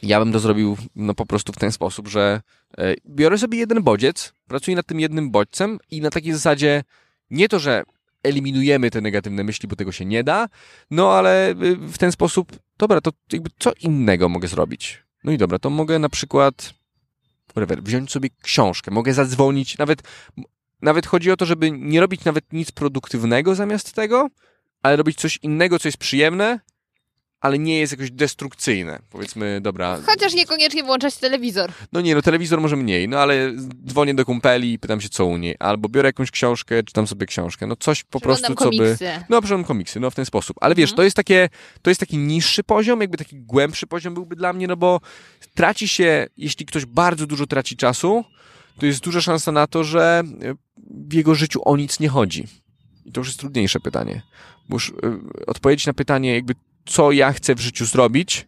ja 0.02 0.18
bym 0.18 0.32
to 0.32 0.38
zrobił 0.38 0.76
no 0.96 1.14
po 1.14 1.26
prostu 1.26 1.52
w 1.52 1.56
ten 1.56 1.72
sposób, 1.72 2.08
że 2.08 2.40
e, 2.78 2.94
biorę 3.06 3.38
sobie 3.38 3.58
jeden 3.58 3.82
bodziec, 3.82 4.32
pracuję 4.48 4.76
nad 4.76 4.86
tym 4.86 5.00
jednym 5.00 5.30
bodźcem 5.30 5.78
i 5.90 6.00
na 6.00 6.10
takiej 6.10 6.32
zasadzie 6.32 6.84
nie 7.30 7.48
to, 7.48 7.58
że 7.58 7.82
eliminujemy 8.22 8.90
te 8.90 9.00
negatywne 9.00 9.44
myśli, 9.44 9.68
bo 9.68 9.76
tego 9.76 9.92
się 9.92 10.04
nie 10.04 10.24
da, 10.24 10.48
no 10.90 11.12
ale 11.12 11.50
y, 11.50 11.76
w 11.76 11.98
ten 11.98 12.12
sposób, 12.12 12.52
dobra, 12.78 13.00
to 13.00 13.10
jakby 13.32 13.50
co 13.58 13.72
innego 13.80 14.28
mogę 14.28 14.48
zrobić? 14.48 15.02
No 15.24 15.32
i 15.32 15.38
dobra, 15.38 15.58
to 15.58 15.70
mogę 15.70 15.98
na 15.98 16.08
przykład 16.08 16.74
whatever, 17.48 17.82
wziąć 17.82 18.10
sobie 18.10 18.28
książkę, 18.42 18.90
mogę 18.90 19.14
zadzwonić, 19.14 19.78
nawet, 19.78 20.02
nawet 20.82 21.06
chodzi 21.06 21.30
o 21.30 21.36
to, 21.36 21.46
żeby 21.46 21.70
nie 21.70 22.00
robić 22.00 22.24
nawet 22.24 22.52
nic 22.52 22.72
produktywnego 22.72 23.54
zamiast 23.54 23.92
tego, 23.92 24.28
ale 24.82 24.96
robić 24.96 25.18
coś 25.18 25.38
innego, 25.42 25.78
co 25.78 25.88
jest 25.88 25.98
przyjemne, 25.98 26.60
ale 27.42 27.58
nie 27.58 27.78
jest 27.78 27.92
jakoś 27.92 28.10
destrukcyjne. 28.10 28.98
Powiedzmy, 29.10 29.60
dobra, 29.60 29.98
Chociaż 30.06 30.34
niekoniecznie 30.34 30.82
włączać 30.84 31.16
telewizor. 31.16 31.72
no 31.92 32.00
nie, 32.00 32.14
no 32.14 32.22
telewizor 32.22 32.60
może 32.60 32.76
mniej, 32.76 33.08
no 33.08 33.18
ale 33.18 33.52
dzwonię 33.86 34.14
do 34.14 34.24
kumpeli 34.24 34.72
i 34.72 34.78
pytam 34.78 35.00
się 35.00 35.08
co 35.08 35.26
u 35.26 35.36
niej. 35.36 35.56
Albo 35.58 35.88
biorę 35.88 36.08
jakąś 36.08 36.30
książkę, 36.30 36.82
czytam 36.82 37.06
sobie 37.06 37.26
książkę. 37.26 37.66
No 37.66 37.76
coś 37.76 38.04
po 38.04 38.20
prostu, 38.20 38.46
co 38.54 38.70
by... 38.70 38.76
komiksy. 38.78 39.08
No, 39.28 39.40
przeglądam 39.40 39.64
komiksy, 39.68 40.00
no 40.00 40.10
w 40.10 40.14
ten 40.14 40.24
sposób. 40.24 40.56
Ale 40.60 40.74
wiesz, 40.74 40.90
Mhm. 40.90 40.96
to 40.96 41.02
jest 41.02 41.16
takie, 41.16 41.48
to 41.82 41.90
jest 41.90 42.00
taki 42.00 42.18
niższy 42.18 42.64
poziom, 42.64 43.00
jakby 43.00 43.16
taki 43.18 43.36
głębszy 43.40 43.86
poziom 43.86 44.14
byłby 44.14 44.36
dla 44.36 44.52
mnie, 44.52 44.66
no 44.66 44.76
bo 44.76 45.00
traci 45.54 45.88
się, 45.88 46.26
jeśli 46.36 46.66
ktoś 46.66 46.84
bardzo 46.86 47.26
dużo 47.26 47.46
traci 47.46 47.76
czasu, 47.76 48.24
to 48.78 48.86
jest 48.86 49.00
duża 49.00 49.20
szansa 49.20 49.52
na 49.52 49.66
to, 49.66 49.84
że 49.84 50.22
e, 50.42 50.54
w 51.08 51.12
jego 51.12 51.34
życiu 51.34 51.60
o 51.64 51.76
nic 51.76 52.00
nie 52.00 52.08
chodzi. 52.08 52.44
I 53.04 53.12
to 53.12 53.20
już 53.20 53.28
jest 53.28 53.38
trudniejsze 53.40 53.80
pytanie. 53.80 54.22
Bo 54.68 54.76
już 54.76 54.88
y, 54.88 54.92
odpowiedzieć 55.46 55.86
na 55.86 55.92
pytanie, 55.94 56.34
jakby 56.34 56.54
co 56.84 57.12
ja 57.12 57.32
chcę 57.32 57.54
w 57.54 57.60
życiu 57.60 57.86
zrobić, 57.86 58.46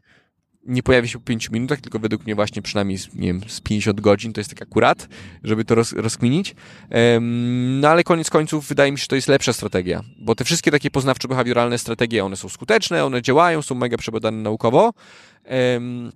nie 0.66 0.82
pojawi 0.82 1.09
się 1.09 1.18
po 1.18 1.24
5 1.24 1.51
minutach, 1.51 1.80
tylko 1.80 1.99
według 1.99 2.24
mnie 2.24 2.35
właśnie 2.35 2.62
przynajmniej 2.62 2.99
z, 2.99 3.14
nie 3.14 3.26
wiem, 3.26 3.41
z 3.47 3.61
50 3.61 4.01
godzin 4.01 4.32
to 4.32 4.41
jest 4.41 4.51
tak 4.51 4.62
akurat, 4.62 5.09
żeby 5.43 5.64
to 5.64 5.74
roz, 5.74 5.93
rozkminić. 5.93 6.55
Em, 6.91 7.80
no 7.80 7.89
ale 7.89 8.05
koniec 8.05 8.30
końców 8.30 8.68
wydaje 8.68 8.93
mi 8.93 8.99
się, 8.99 9.03
że 9.03 9.09
to 9.09 9.16
jest 9.16 9.28
lepsza 9.28 9.53
strategia, 9.53 10.01
bo 10.18 10.35
te 10.35 10.45
wszystkie 10.45 10.70
takie 10.70 10.91
poznawczo-behawioralne 10.91 11.78
strategie, 11.78 12.24
one 12.24 12.37
są 12.37 12.49
skuteczne, 12.49 13.05
one 13.05 13.22
działają, 13.22 13.62
są 13.62 13.74
mega 13.74 13.97
przebadane 13.97 14.37
naukowo, 14.37 14.93
em, 15.45 16.12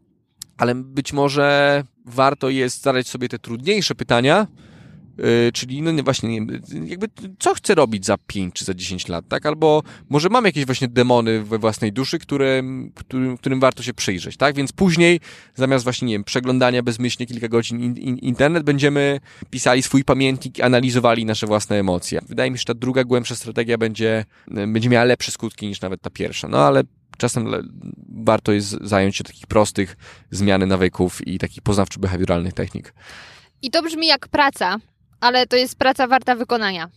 ale 0.56 0.74
być 0.74 1.12
może 1.12 1.82
warto 2.04 2.48
jest 2.48 2.82
zadać 2.82 3.08
sobie 3.08 3.28
te 3.28 3.38
trudniejsze 3.38 3.94
pytania, 3.94 4.46
czyli 5.54 5.82
no 5.82 5.90
nie, 5.90 6.02
właśnie 6.02 6.28
nie, 6.28 6.46
jakby 6.84 7.08
co 7.38 7.54
chcę 7.54 7.74
robić 7.74 8.06
za 8.06 8.16
5 8.26 8.54
czy 8.54 8.64
za 8.64 8.74
10 8.74 9.08
lat, 9.08 9.28
tak? 9.28 9.46
Albo 9.46 9.82
może 10.08 10.28
mam 10.28 10.44
jakieś 10.44 10.64
właśnie 10.64 10.88
demony 10.88 11.42
we 11.42 11.58
własnej 11.58 11.92
duszy, 11.92 12.18
które, 12.18 12.62
którym, 12.94 13.38
którym 13.38 13.60
warto 13.60 13.82
się 13.82 13.94
przyjrzeć, 13.94 14.36
tak? 14.36 14.56
Więc 14.56 14.72
później 14.72 15.20
zamiast 15.54 15.84
właśnie, 15.84 16.08
nie 16.08 16.14
wiem, 16.14 16.24
przeglądania 16.24 16.82
bezmyślnie 16.82 17.26
kilka 17.26 17.48
godzin 17.48 17.80
in, 17.80 17.96
in, 17.96 18.18
internet, 18.18 18.62
będziemy 18.62 19.20
pisali 19.50 19.82
swój 19.82 20.04
pamiętnik, 20.04 20.60
analizowali 20.60 21.24
nasze 21.24 21.46
własne 21.46 21.76
emocje. 21.76 22.20
Wydaje 22.28 22.50
mi 22.50 22.58
się, 22.58 22.60
że 22.60 22.64
ta 22.64 22.74
druga, 22.74 23.04
głębsza 23.04 23.36
strategia 23.36 23.78
będzie, 23.78 24.24
będzie 24.46 24.88
miała 24.88 25.04
lepsze 25.04 25.32
skutki 25.32 25.66
niż 25.66 25.80
nawet 25.80 26.02
ta 26.02 26.10
pierwsza. 26.10 26.48
No 26.48 26.58
ale 26.58 26.82
czasem 27.18 27.46
warto 28.08 28.52
jest 28.52 28.76
zająć 28.80 29.16
się 29.16 29.24
takich 29.24 29.46
prostych 29.46 29.96
zmiany 30.30 30.66
nawyków 30.66 31.26
i 31.26 31.38
takich 31.38 31.62
poznawczo-behawioralnych 31.62 32.52
technik. 32.52 32.94
I 33.62 33.70
to 33.70 33.82
brzmi 33.82 34.06
jak 34.06 34.28
praca, 34.28 34.78
ale 35.20 35.46
to 35.46 35.56
jest 35.56 35.78
praca 35.78 36.06
warta 36.06 36.34
wykonania. 36.34 36.88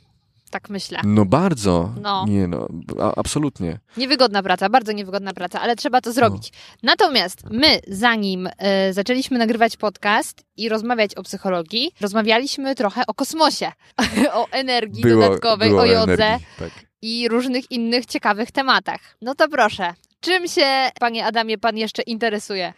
Tak 0.52 0.70
myślę. 0.70 1.00
No 1.04 1.26
bardzo. 1.26 1.94
No. 2.02 2.26
Nie 2.28 2.48
no, 2.48 2.68
a, 3.00 3.14
absolutnie. 3.16 3.80
Niewygodna 3.98 4.44
praca, 4.44 4.70
bardzo 4.70 4.92
niewygodna 4.92 5.34
praca, 5.34 5.62
ale 5.62 5.76
trzeba 5.76 6.02
to 6.02 6.14
zrobić. 6.14 6.52
Natomiast 6.84 7.44
my, 7.50 7.80
zanim 7.88 8.50
e, 8.58 8.94
zaczęliśmy 8.94 9.38
nagrywać 9.38 9.78
podcast 9.78 10.44
i 10.58 10.70
rozmawiać 10.70 11.16
o 11.16 11.24
psychologii, 11.24 11.92
rozmawialiśmy 12.02 12.76
trochę 12.76 13.04
o 13.08 13.14
kosmosie, 13.14 13.72
o 14.34 14.48
energii 14.52 15.04
dodatkowej, 15.04 15.70
było 15.70 15.82
o 15.82 15.86
jodze 15.86 16.14
energii, 16.14 16.48
tak. 16.60 16.72
i 17.02 17.28
różnych 17.28 17.72
innych 17.72 18.06
ciekawych 18.06 18.52
tematach. 18.52 19.18
No 19.22 19.36
to 19.36 19.48
proszę, 19.48 19.94
czym 20.20 20.48
się, 20.48 20.90
panie 21.00 21.26
Adamie, 21.26 21.58
pan 21.58 21.78
jeszcze 21.78 22.02
interesuje? 22.02 22.74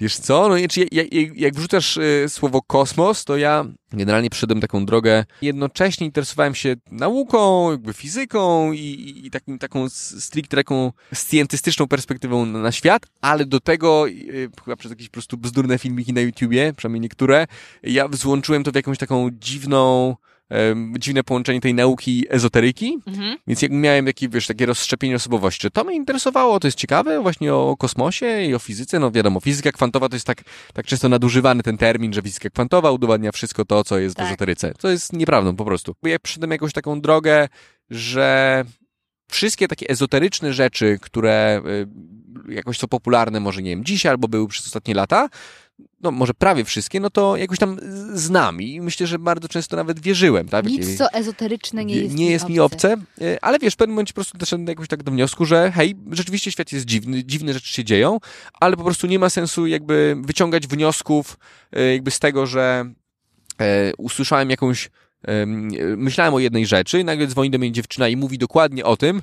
Wiesz 0.00 0.16
co, 0.16 0.48
no 0.48 0.54
czy 0.68 0.86
jak, 0.92 1.06
jak, 1.36 1.54
wrzucasz 1.54 1.96
y, 1.96 2.24
słowo 2.28 2.62
kosmos, 2.62 3.24
to 3.24 3.36
ja 3.36 3.64
generalnie 3.92 4.30
przyszedłem 4.30 4.60
taką 4.60 4.86
drogę. 4.86 5.24
Jednocześnie 5.42 6.06
interesowałem 6.06 6.54
się 6.54 6.74
nauką, 6.90 7.70
jakby 7.70 7.92
fizyką 7.92 8.72
i, 8.72 9.22
i, 9.24 9.30
takim, 9.30 9.58
taką 9.58 9.88
stricte 9.88 10.56
taką 10.56 10.92
scjentystyczną 11.14 11.88
perspektywą 11.88 12.46
na, 12.46 12.58
na 12.58 12.72
świat, 12.72 13.06
ale 13.20 13.44
do 13.44 13.60
tego 13.60 14.08
y, 14.08 14.50
chyba 14.64 14.76
przez 14.76 14.90
jakieś 14.90 15.08
po 15.08 15.12
prostu 15.12 15.36
bzdurne 15.36 15.78
filmiki 15.78 16.12
na 16.12 16.20
YouTubie, 16.20 16.72
przynajmniej 16.76 17.00
niektóre, 17.00 17.46
ja 17.82 18.08
złączyłem 18.12 18.64
to 18.64 18.72
w 18.72 18.74
jakąś 18.74 18.98
taką 18.98 19.30
dziwną 19.32 20.16
em, 20.52 20.94
dziwne 20.98 21.24
połączenie 21.24 21.60
tej 21.60 21.74
nauki 21.74 22.24
ezoteryki, 22.30 22.98
Mhm. 23.06 23.36
więc 23.46 23.62
jak 23.62 23.70
miałem 23.72 24.06
takie, 24.06 24.28
wiesz, 24.28 24.46
takie 24.46 24.66
rozszczepienie 24.66 25.16
osobowości, 25.16 25.70
to 25.70 25.84
mnie 25.84 25.96
interesowało, 25.96 26.60
to 26.60 26.66
jest 26.66 26.78
ciekawe, 26.78 27.20
właśnie 27.22 27.54
o 27.54 27.76
kosmosie 27.78 28.42
i 28.42 28.54
o 28.54 28.58
fizyce, 28.58 28.98
no 28.98 29.10
wiadomo, 29.10 29.40
fizyka 29.40 29.72
kwantowa 29.72 30.08
to 30.08 30.16
jest 30.16 30.26
tak, 30.26 30.42
tak 30.74 30.86
często 30.86 31.08
nadużywany 31.08 31.62
ten 31.62 31.78
termin, 31.78 32.12
że 32.12 32.22
fizyka 32.22 32.50
kwantowa 32.50 32.90
udowadnia 32.90 33.32
wszystko 33.32 33.64
to, 33.64 33.84
co 33.84 33.98
jest 33.98 34.16
Tak. 34.16 34.26
w 34.26 34.28
ezoteryce. 34.28 34.72
To 34.78 34.88
jest 34.88 35.12
nieprawdą 35.12 35.56
po 35.56 35.64
prostu. 35.64 35.94
Ja 36.02 36.18
przyszedłem 36.18 36.50
jakąś 36.50 36.72
taką 36.72 37.00
drogę, 37.00 37.48
że 37.90 38.64
wszystkie 39.30 39.68
takie 39.68 39.88
ezoteryczne 39.88 40.52
rzeczy, 40.52 40.98
które 41.02 41.62
y, 42.48 42.52
jakoś 42.54 42.78
są 42.78 42.88
popularne, 42.88 43.40
może 43.40 43.62
nie 43.62 43.70
wiem, 43.70 43.84
dzisiaj 43.84 44.10
albo 44.10 44.28
były 44.28 44.48
przez 44.48 44.66
ostatnie 44.66 44.94
lata, 44.94 45.28
no 46.02 46.10
może 46.10 46.34
prawie 46.34 46.64
wszystkie, 46.64 47.00
no 47.00 47.10
to 47.10 47.36
jakoś 47.36 47.58
tam 47.58 47.78
znam 48.14 48.62
i 48.62 48.80
myślę, 48.80 49.06
że 49.06 49.18
bardzo 49.18 49.48
często 49.48 49.76
nawet 49.76 50.00
wierzyłem. 50.00 50.48
Tak? 50.48 50.66
Nic, 50.66 50.98
co 50.98 51.12
ezoteryczne 51.12 51.84
nie 51.84 51.96
jest, 51.96 52.14
nie 52.14 52.30
jest 52.30 52.48
mi 52.48 52.60
obce, 52.60 52.96
ale 53.42 53.58
wiesz, 53.58 53.74
w 53.74 53.76
pewnym 53.76 53.94
momencie 53.94 54.12
po 54.12 54.14
prostu 54.14 54.38
doszedłem 54.38 54.68
jakoś 54.68 54.88
tak 54.88 55.02
do 55.02 55.12
wniosku, 55.12 55.44
że 55.44 55.72
hej, 55.74 55.96
rzeczywiście 56.10 56.52
świat 56.52 56.72
jest 56.72 56.84
dziwny, 56.84 57.24
dziwne 57.24 57.52
rzeczy 57.52 57.68
się 57.68 57.84
dzieją, 57.84 58.18
ale 58.52 58.76
po 58.76 58.84
prostu 58.84 59.06
nie 59.06 59.18
ma 59.18 59.30
sensu 59.30 59.66
jakby 59.66 60.16
wyciągać 60.20 60.66
wniosków 60.66 61.38
y, 61.76 61.92
jakby 61.92 62.10
z 62.10 62.18
tego, 62.18 62.46
że 62.46 62.84
e, 63.60 63.92
usłyszałem 63.98 64.50
jakąś, 64.50 64.90
em, 65.22 65.70
myślałem 65.96 66.34
o 66.34 66.38
jednej 66.38 66.66
rzeczy 66.66 67.00
i 67.00 67.04
nagle 67.04 67.26
dzwoni 67.26 67.50
do 67.50 67.58
mnie 67.58 67.72
dziewczyna 67.72 68.08
i 68.08 68.16
mówi 68.16 68.38
dokładnie 68.38 68.84
o 68.84 68.96
tym, 68.96 69.22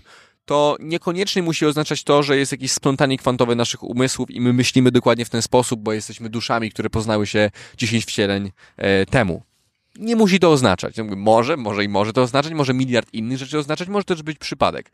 to 0.49 0.77
niekoniecznie 0.79 1.43
musi 1.43 1.65
oznaczać 1.65 2.03
to, 2.03 2.23
że 2.23 2.37
jest 2.37 2.51
jakieś 2.51 2.71
splątanie 2.71 3.17
kwantowe 3.17 3.55
naszych 3.55 3.83
umysłów 3.83 4.31
i 4.31 4.41
my 4.41 4.53
myślimy 4.53 4.91
dokładnie 4.91 5.25
w 5.25 5.29
ten 5.29 5.41
sposób, 5.41 5.79
bo 5.79 5.93
jesteśmy 5.93 6.29
duszami, 6.29 6.71
które 6.71 6.89
poznały 6.89 7.27
się 7.27 7.51
10 7.77 8.05
wcieleń 8.05 8.51
e, 8.77 9.05
temu. 9.05 9.41
Nie 9.95 10.15
musi 10.15 10.39
to 10.39 10.51
oznaczać. 10.51 10.95
Może, 11.15 11.57
może 11.57 11.83
i 11.83 11.89
może 11.89 12.13
to 12.13 12.21
oznaczać, 12.21 12.53
może 12.53 12.73
miliard 12.73 13.13
innych 13.13 13.37
rzeczy 13.37 13.57
oznaczać, 13.57 13.87
może 13.87 14.03
też 14.03 14.23
być 14.23 14.37
przypadek. 14.37 14.91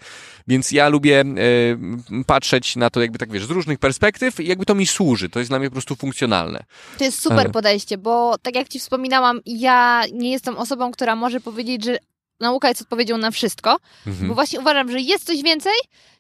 Więc 0.48 0.72
ja 0.72 0.90
lubię 0.90 1.22
e, 1.22 2.24
patrzeć 2.24 2.76
na 2.76 2.90
to 2.90 3.02
jakby 3.02 3.18
tak, 3.18 3.32
wiesz, 3.32 3.46
z 3.46 3.50
różnych 3.50 3.80
perspektyw 3.80 4.40
i 4.40 4.48
jakby 4.48 4.66
to 4.66 4.76
mi 4.76 4.88
służy. 4.88 5.30
To 5.30 5.40
jest 5.40 5.52
dla 5.52 5.60
mnie 5.60 5.68
po 5.68 5.74
prostu 5.74 5.96
funkcjonalne. 5.96 6.64
To 6.98 7.04
jest 7.04 7.22
super 7.22 7.40
Ale- 7.40 7.50
podejście, 7.50 7.98
bo 7.98 8.38
tak 8.38 8.56
jak 8.56 8.68
ci 8.68 8.80
wspominałam, 8.80 9.40
ja 9.46 10.04
nie 10.14 10.32
jestem 10.32 10.58
osobą, 10.58 10.92
która 10.92 11.16
może 11.16 11.40
powiedzieć, 11.40 11.86
że 11.86 11.98
nauka 12.40 12.70
jest 12.70 12.82
odpowiedzią 12.82 13.18
na 13.18 13.32
wszystko, 13.32 13.78
Mhm. 14.08 14.28
bo 14.28 14.36
właśnie 14.36 14.60
uważam, 14.60 14.92
że 14.92 15.00
jest 15.00 15.26
coś 15.26 15.42
więcej. 15.44 15.74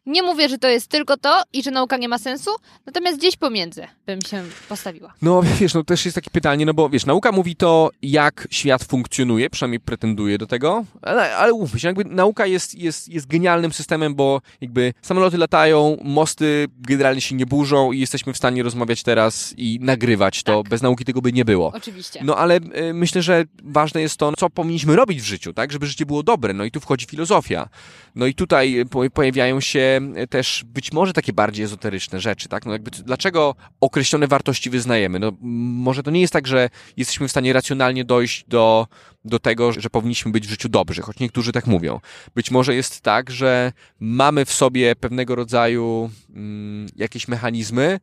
Nie 0.06 0.24
mówię, 0.24 0.50
że 0.50 0.58
to 0.58 0.68
jest 0.68 0.88
tylko 0.88 1.18
to 1.18 1.42
i 1.54 1.64
że 1.64 1.72
nauka 1.72 1.98
nie 1.98 2.10
ma 2.10 2.18
sensu, 2.18 2.52
natomiast 2.86 3.18
gdzieś 3.18 3.36
pomiędzy 3.36 3.88
bym 4.06 4.22
się 4.22 4.44
postawiła. 4.70 5.14
No 5.22 5.42
wiesz, 5.60 5.74
no 5.74 5.84
też 5.84 6.06
jest 6.06 6.16
takie 6.16 6.30
pytanie, 6.30 6.66
no 6.66 6.74
bo 6.74 6.90
wiesz, 6.90 7.06
nauka 7.06 7.32
mówi 7.32 7.56
to, 7.56 7.90
jak 8.02 8.48
świat 8.52 8.84
funkcjonuje, 8.84 9.50
przynajmniej 9.50 9.80
pretenduje 9.80 10.38
do 10.38 10.48
tego, 10.48 10.86
ale, 11.02 11.36
ale 11.36 11.68
się, 11.78 11.88
jakby 11.88 12.06
nauka 12.06 12.46
jest, 12.46 12.76
jest, 12.76 13.10
jest 13.10 13.28
genialnym 13.28 13.74
systemem, 13.74 14.16
bo 14.16 14.42
jakby 14.62 14.94
samoloty 15.02 15.38
latają, 15.38 15.98
mosty 16.04 16.68
generalnie 16.80 17.22
się 17.22 17.36
nie 17.36 17.46
burzą 17.46 17.92
i 17.92 18.00
jesteśmy 18.00 18.34
w 18.34 18.38
stanie 18.38 18.64
rozmawiać 18.64 19.04
teraz 19.04 19.54
i 19.58 19.80
nagrywać 19.82 20.44
to, 20.44 20.62
Tak. 20.64 20.70
bez 20.70 20.82
nauki 20.82 21.06
tego 21.06 21.22
by 21.22 21.34
nie 21.34 21.46
było. 21.46 21.72
Oczywiście. 21.76 22.20
No 22.24 22.36
ale 22.38 22.58
y, 22.58 22.94
myślę, 22.94 23.22
że 23.22 23.44
ważne 23.64 24.02
jest 24.02 24.18
to, 24.18 24.34
co 24.38 24.50
powinniśmy 24.50 24.96
robić 24.96 25.22
w 25.22 25.26
życiu, 25.26 25.54
tak, 25.54 25.72
żeby 25.72 25.88
życie 25.88 26.06
było 26.06 26.24
dobre. 26.24 26.54
No 26.54 26.64
i 26.64 26.72
tu 26.72 26.80
wchodzi 26.80 27.06
filozofia. 27.06 27.70
No 28.16 28.26
i 28.26 28.34
tutaj 28.34 28.80
y, 28.80 28.86
po, 28.86 29.10
pojawiają 29.10 29.62
się 29.62 29.95
też 30.30 30.64
być 30.68 30.92
może 30.92 31.14
takie 31.14 31.34
bardziej 31.34 31.66
ezoteryczne 31.66 32.20
rzeczy, 32.20 32.50
tak? 32.50 32.66
No 32.66 32.72
jakby 32.72 32.92
dlaczego 32.92 33.56
określone 33.82 34.28
wartości 34.28 34.70
wyznajemy? 34.70 35.20
No 35.20 35.32
może 35.42 36.04
to 36.04 36.12
nie 36.12 36.22
jest 36.22 36.34
tak, 36.34 36.48
że 36.48 36.70
jesteśmy 36.98 37.28
w 37.28 37.32
stanie 37.32 37.54
racjonalnie 37.54 38.06
dojść 38.06 38.46
do, 38.48 38.88
do 39.26 39.40
tego, 39.40 39.72
że 39.72 39.90
powinniśmy 39.90 40.32
być 40.32 40.48
w 40.48 40.50
życiu 40.50 40.70
dobrzy, 40.70 41.02
choć 41.02 41.20
niektórzy 41.20 41.52
tak 41.52 41.68
mówią. 41.68 42.00
Być 42.36 42.52
może 42.52 42.76
jest 42.76 43.02
tak, 43.02 43.32
że 43.32 43.72
mamy 44.00 44.46
w 44.46 44.54
sobie 44.54 44.96
pewnego 44.96 45.36
rodzaju 45.36 46.10
mm, 46.30 46.88
jakieś 46.96 47.28
mechanizmy, 47.28 48.00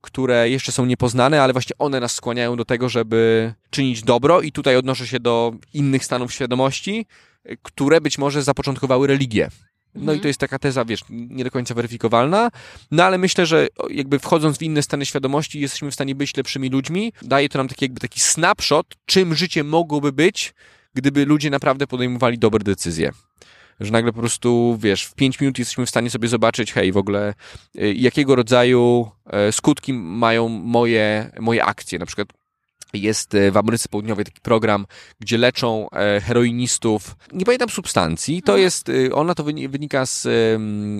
które 0.00 0.50
jeszcze 0.50 0.72
są 0.72 0.84
niepoznane, 0.84 1.42
ale 1.42 1.52
właśnie 1.52 1.78
one 1.78 2.00
nas 2.00 2.14
skłaniają 2.14 2.56
do 2.56 2.64
tego, 2.64 2.88
żeby 2.88 3.54
czynić 3.70 4.02
dobro 4.02 4.40
i 4.40 4.52
tutaj 4.52 4.76
odnoszę 4.76 5.06
się 5.06 5.20
do 5.20 5.52
innych 5.74 6.04
stanów 6.04 6.32
świadomości, 6.32 7.06
y, 7.50 7.58
które 7.62 8.00
być 8.00 8.18
może 8.18 8.42
zapoczątkowały 8.42 9.06
religię. 9.06 9.48
No 9.96 10.02
Mhm. 10.02 10.18
i 10.18 10.20
to 10.20 10.28
jest 10.28 10.40
taka 10.40 10.58
teza, 10.58 10.84
wiesz, 10.84 11.00
nie 11.10 11.44
do 11.44 11.50
końca 11.50 11.74
weryfikowalna, 11.74 12.50
no 12.90 13.04
ale 13.04 13.18
myślę, 13.18 13.46
że 13.46 13.66
jakby 13.90 14.18
wchodząc 14.18 14.58
w 14.58 14.62
inne 14.62 14.82
stany 14.82 15.06
świadomości 15.06 15.60
jesteśmy 15.60 15.90
w 15.90 15.94
stanie 15.94 16.14
być 16.14 16.36
lepszymi 16.36 16.68
ludźmi. 16.68 17.12
Daje 17.22 17.48
to 17.48 17.58
nam 17.58 17.68
taki 17.68 17.84
jakby 17.84 18.00
taki 18.00 18.20
snapshot, 18.20 18.86
czym 19.06 19.34
życie 19.34 19.64
mogłoby 19.64 20.12
być, 20.12 20.54
gdyby 20.94 21.24
ludzie 21.26 21.50
naprawdę 21.50 21.86
podejmowali 21.86 22.38
dobre 22.38 22.64
decyzje. 22.64 23.12
Że 23.80 23.92
nagle 23.92 24.12
po 24.12 24.20
prostu, 24.20 24.78
wiesz, 24.80 25.04
w 25.04 25.14
5 25.14 25.40
minut 25.40 25.58
jesteśmy 25.58 25.86
w 25.86 25.90
stanie 25.90 26.10
sobie 26.10 26.28
zobaczyć, 26.28 26.72
hej, 26.72 26.92
w 26.92 26.96
ogóle, 26.96 27.34
y, 27.78 27.94
jakiego 27.94 28.36
rodzaju 28.36 29.10
e, 29.26 29.52
skutki 29.52 29.92
mają 29.92 30.48
moje, 30.48 31.30
moje 31.40 31.64
akcje. 31.64 31.98
Na 31.98 32.06
przykład 32.06 32.28
jest 32.92 33.34
e, 33.34 33.50
w 33.50 33.56
Ameryce 33.56 33.88
Południowej 33.88 34.24
taki 34.24 34.40
program, 34.40 34.86
gdzie 35.20 35.38
leczą 35.38 35.90
e, 35.90 36.20
heroinistów. 36.20 37.16
Nie 37.32 37.44
pamiętam 37.44 37.68
substancji. 37.68 38.42
To 38.42 38.56
jest, 38.56 38.88
e, 38.88 39.14
ona 39.14 39.34
to 39.34 39.44
wyni- 39.44 39.68
wynika 39.68 40.06
z, 40.06 40.28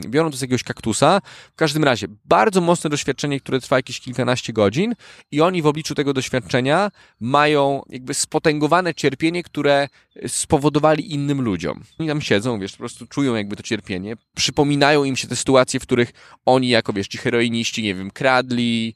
biorą 0.08 0.30
to 0.30 0.36
z 0.36 0.40
jakiegoś 0.40 0.62
kaktusa. 0.62 1.20
W 1.52 1.56
każdym 1.56 1.84
razie, 1.84 2.06
bardzo 2.24 2.60
mocne 2.60 2.90
doświadczenie, 2.90 3.40
które 3.40 3.60
trwa 3.60 3.76
jakieś 3.76 4.00
kilkanaście 4.00 4.52
godzin 4.52 4.94
i 5.30 5.40
oni 5.40 5.62
w 5.62 5.66
obliczu 5.66 5.94
tego 5.94 6.12
doświadczenia 6.12 6.90
mają 7.20 7.82
jakby 7.88 8.14
spotęgowane 8.14 8.94
cierpienie, 8.94 9.42
które 9.42 9.88
spowodowali 10.26 11.12
innym 11.12 11.42
ludziom. 11.42 11.82
Oni 11.98 12.08
tam 12.08 12.20
siedzą, 12.20 12.58
wiesz, 12.60 12.72
po 12.72 12.78
prostu 12.78 13.06
czują 13.06 13.34
jakby 13.34 13.56
to 13.56 13.62
cierpienie, 13.62 14.16
przypominają 14.34 15.04
im 15.04 15.16
się 15.16 15.28
te 15.28 15.36
sytuacje, 15.36 15.80
w 15.80 15.82
których 15.82 16.12
oni 16.46 16.68
jako, 16.68 16.92
wiesz, 16.92 17.08
ci 17.08 17.18
heroiniści, 17.18 17.82
nie 17.82 17.94
wiem, 17.94 18.10
kradli, 18.10 18.94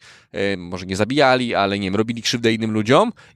może 0.56 0.86
nie 0.86 0.96
zabijali, 0.96 1.54
ale 1.54 1.78
nie 1.78 1.86
wiem, 1.86 1.96
robili 1.96 2.22
krzywdę 2.22 2.52
innym 2.52 2.70
ludziom 2.70 2.79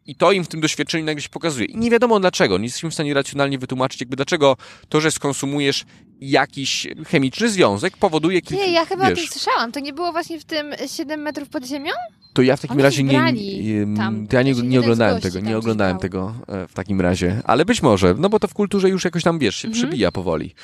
i 0.07 0.17
to 0.17 0.33
im 0.33 0.45
w 0.45 0.49
tym 0.49 0.61
doświadczeniu 0.61 1.05
nagle 1.05 1.23
się 1.23 1.29
pokazuje. 1.29 1.67
I 1.67 1.77
nie 1.77 1.91
wiadomo 1.91 2.21
dlaczego, 2.21 2.59
nie 2.59 2.65
jesteśmy 2.65 2.91
w 2.91 2.95
stanie 2.95 3.15
racjonalnie 3.15 3.59
wytłumaczyć, 3.59 4.01
jakby 4.01 4.17
dlaczego 4.17 4.57
to, 4.89 5.01
że 5.01 5.11
skonsumujesz 5.11 5.85
jakiś 6.21 6.87
chemiczny 7.07 7.51
związek 7.51 7.97
powoduje 7.97 8.43
kilka, 8.43 8.65
Nie, 8.65 8.73
ja 8.73 8.85
chyba 8.85 9.07
o 9.07 9.11
wiesz, 9.11 9.19
tym 9.19 9.29
słyszałam. 9.29 9.73
To 9.73 9.81
nie 9.81 9.93
było 9.93 10.13
właśnie 10.13 10.41
w 10.41 10.45
tym 10.45 10.73
7 10.97 11.21
metrów 11.21 11.49
pod 11.49 11.65
ziemią? 11.67 11.93
to 12.35 12.43
ja 12.43 12.57
w 12.57 12.61
takim 12.61 12.77
Oni 12.77 12.83
razie 12.83 13.03
nie, 13.03 13.13
tam, 13.97 14.27
ja 14.33 14.43
nie, 14.43 14.53
nie 14.53 14.81
oglądałem 14.81 15.21
tego, 15.21 15.41
nie 15.41 15.59
oglądałem 15.59 15.99
tego 15.99 16.35
e, 16.49 16.69
w 16.69 16.73
takim 16.75 17.01
razie, 17.01 17.43
ale 17.45 17.65
być 17.65 17.83
może, 17.83 18.15
no 18.19 18.29
bo 18.29 18.39
to 18.39 18.49
w 18.49 18.55
kulturze 18.55 18.89
już 18.89 19.05
jakoś 19.05 19.23
tam, 19.23 19.39
wiesz, 19.39 19.57
się 19.57 19.69
Mhm. 19.69 19.83
przybija 19.89 20.13
powoli, 20.13 20.55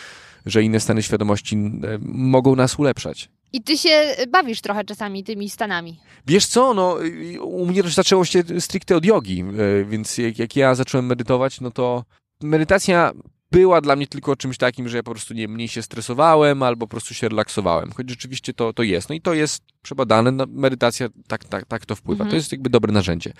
że 0.46 0.62
inne 0.62 0.80
stany 0.80 1.02
świadomości 1.02 1.56
e, 1.56 1.58
mogą 2.02 2.56
nas 2.56 2.78
ulepszać. 2.78 3.28
I 3.52 3.62
ty 3.62 3.78
się 3.78 4.14
bawisz 4.28 4.60
trochę 4.60 4.84
czasami 4.84 5.24
tymi 5.24 5.50
stanami. 5.50 6.00
Wiesz 6.26 6.46
co, 6.46 6.74
no 6.74 6.96
u 7.42 7.66
mnie 7.66 7.82
to 7.82 7.88
zaczęło 7.88 8.24
się 8.24 8.42
stricte 8.60 8.96
od 8.96 9.04
jogi, 9.04 9.44
y, 9.80 9.84
więc 9.84 10.18
jak, 10.18 10.38
jak 10.38 10.56
ja 10.56 10.74
zacząłem 10.74 11.06
medytować, 11.06 11.60
no 11.60 11.70
to 11.70 12.04
medytacja 12.42 13.12
była 13.50 13.80
dla 13.80 13.96
mnie 13.96 14.06
tylko 14.06 14.36
czymś 14.36 14.58
takim, 14.58 14.88
że 14.88 14.96
ja 14.96 15.02
po 15.02 15.10
prostu 15.10 15.34
nie 15.34 15.48
mniej 15.48 15.68
się 15.68 15.82
stresowałem 15.82 16.62
albo 16.62 16.86
po 16.86 16.90
prostu 16.90 17.14
się 17.14 17.28
relaksowałem. 17.28 17.92
Choć 17.92 18.10
rzeczywiście 18.10 18.54
to, 18.54 18.72
to 18.72 18.82
jest. 18.82 19.08
No 19.08 19.14
i 19.14 19.20
to 19.20 19.34
jest 19.34 19.62
przebadane, 19.82 20.32
no, 20.32 20.44
medytacja 20.48 21.08
tak, 21.28 21.44
tak, 21.44 21.66
tak 21.66 21.86
to 21.86 21.96
wpływa. 21.96 22.24
Mhm. 22.24 22.30
To 22.30 22.36
jest 22.36 22.52
jakby 22.52 22.70
dobre 22.70 22.92
narzędzie. 22.92 23.32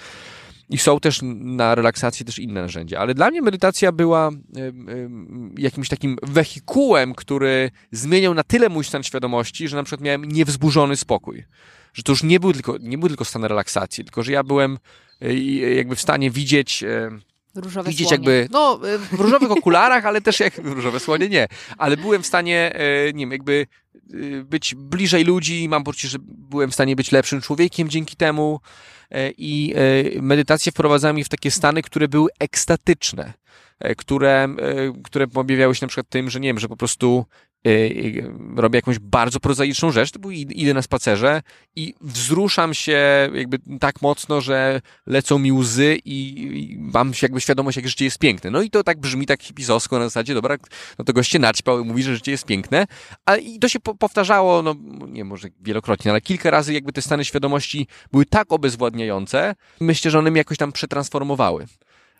I 0.71 0.79
są 0.79 1.01
też 1.01 1.21
na 1.35 1.75
relaksację 1.75 2.27
też 2.27 2.39
inne 2.39 2.63
narzędzia. 2.63 2.99
Ale 2.99 3.15
dla 3.15 3.31
mnie 3.31 3.43
medytacja 3.43 3.93
była 3.93 4.31
jakimś 5.59 5.89
takim 5.89 6.17
wehikułem, 6.23 7.15
który 7.15 7.71
zmieniał 7.93 8.35
na 8.35 8.43
tyle 8.43 8.69
mój 8.69 8.85
stan 8.85 9.03
świadomości, 9.03 9.69
że 9.69 9.77
na 9.77 9.83
przykład 9.83 10.05
miałem 10.05 10.25
niewzburzony 10.25 10.97
spokój. 10.97 11.45
Że 11.93 12.03
to 12.03 12.13
już 12.13 12.23
nie 12.23 12.41
był 12.41 12.53
tylko, 12.53 12.77
nie 12.81 12.99
był 12.99 13.09
tylko 13.09 13.25
stan 13.25 13.45
relaksacji, 13.45 14.05
tylko 14.05 14.23
że 14.23 14.33
ja 14.33 14.45
byłem 14.45 14.79
e, 15.21 15.35
i 15.35 15.77
jakby 15.77 15.97
w 15.97 16.01
stanie 16.01 16.31
widzieć 16.31 16.83
e, 16.83 17.11
Różowe 17.55 17.91
widzieć 17.91 18.09
słonie. 18.09 18.29
jakby, 18.29 18.49
no 18.53 18.81
e, 18.89 18.99
w 19.17 19.21
różowych 19.21 19.51
okularach, 19.51 20.07
ale 20.07 20.21
też 20.21 20.41
jak 20.41 20.59
różowe 20.59 21.01
słonie 21.01 21.29
nie, 21.29 21.49
ale 21.79 21.97
byłem 21.97 22.23
w 22.23 22.27
stanie, 22.27 22.73
e, 22.75 23.13
nie 23.13 23.23
wiem, 23.23 23.33
jakby 23.33 23.67
e, 24.15 24.45
być 24.45 24.75
bliżej 24.75 25.25
ludzi, 25.25 25.69
mam 25.69 25.85
poczucie, 25.85 26.09
że 26.09 26.19
byłem 26.23 26.71
w 26.71 26.75
stanie 26.75 26.97
być 26.97 27.13
lepszym 27.13 27.41
człowiekiem 27.41 27.89
dzięki 27.89 28.17
temu 28.17 28.61
e, 28.61 29.00
i 29.39 29.75
e, 30.17 30.23
medytację 30.23 30.73
wprowadzała 30.73 31.13
mnie 31.13 31.25
w 31.25 31.29
takie 31.29 31.51
stany, 31.51 31.83
które 31.83 32.09
były 32.09 32.31
ekstatyczne, 32.39 33.33
które, 33.97 34.49
e, 34.59 35.03
które 35.05 35.27
objawiały 35.35 35.75
się 35.75 35.87
na 35.87 35.89
przykład 35.89 36.09
tym, 36.09 36.31
że 36.31 36.41
nie 36.41 36.49
wiem, 36.49 36.59
że 36.59 36.69
po 36.69 36.77
prostu 36.77 37.25
e, 37.67 37.71
e, 37.71 37.83
robię 38.57 38.79
jakąś 38.79 38.99
bardzo 38.99 39.41
prozaiczną 39.41 39.91
rzecz, 39.91 40.11
typu 40.11 40.29
id- 40.31 40.53
idę 40.55 40.75
na 40.75 40.83
spacerze 40.83 41.43
i 41.77 41.95
wzruszam 42.01 42.75
się 42.75 43.29
jakby 43.35 43.59
tak 43.81 44.03
mocno, 44.03 44.41
że 44.41 44.81
lecą 45.07 45.39
mi 45.39 45.53
łzy 45.53 45.99
i, 46.05 46.77
mam 46.81 47.13
jakby 47.23 47.41
świadomość, 47.41 47.77
jak 47.77 47.89
życie 47.89 48.05
jest 48.05 48.19
piękne. 48.19 48.51
No 48.51 48.63
i 48.63 48.71
to 48.71 48.83
tak 48.85 48.99
brzmi 49.01 49.27
tak 49.27 49.43
hipisowsko 49.43 49.99
na 49.99 50.05
zasadzie, 50.05 50.35
dobra, 50.35 50.57
no 50.99 51.05
to 51.05 51.13
goście 51.13 51.39
naćpał 51.39 51.81
i 51.81 51.85
mówi, 51.85 52.03
że 52.03 52.15
życie 52.15 52.33
jest 52.33 52.45
piękne, 52.47 52.87
a 53.27 53.37
i 53.37 53.59
to 53.59 53.69
się 53.69 53.81
po, 53.81 53.95
powtarzało, 53.95 54.63
no 54.63 54.75
nie 55.09 55.25
może 55.25 55.49
wielokrotnie, 55.61 56.11
ale 56.11 56.21
kilka 56.21 56.51
razy 56.51 56.75
jakby 56.75 56.93
te 56.93 57.03
stany 57.03 57.25
świadomości 57.25 57.87
były 58.13 58.27
tak 58.27 58.53
obezwładniające, 58.53 59.55
myślę, 59.81 60.11
że 60.11 60.19
one 60.19 60.31
mnie 60.31 60.39
jakoś 60.39 60.59
tam 60.59 60.73
przetransformowały. 60.73 61.67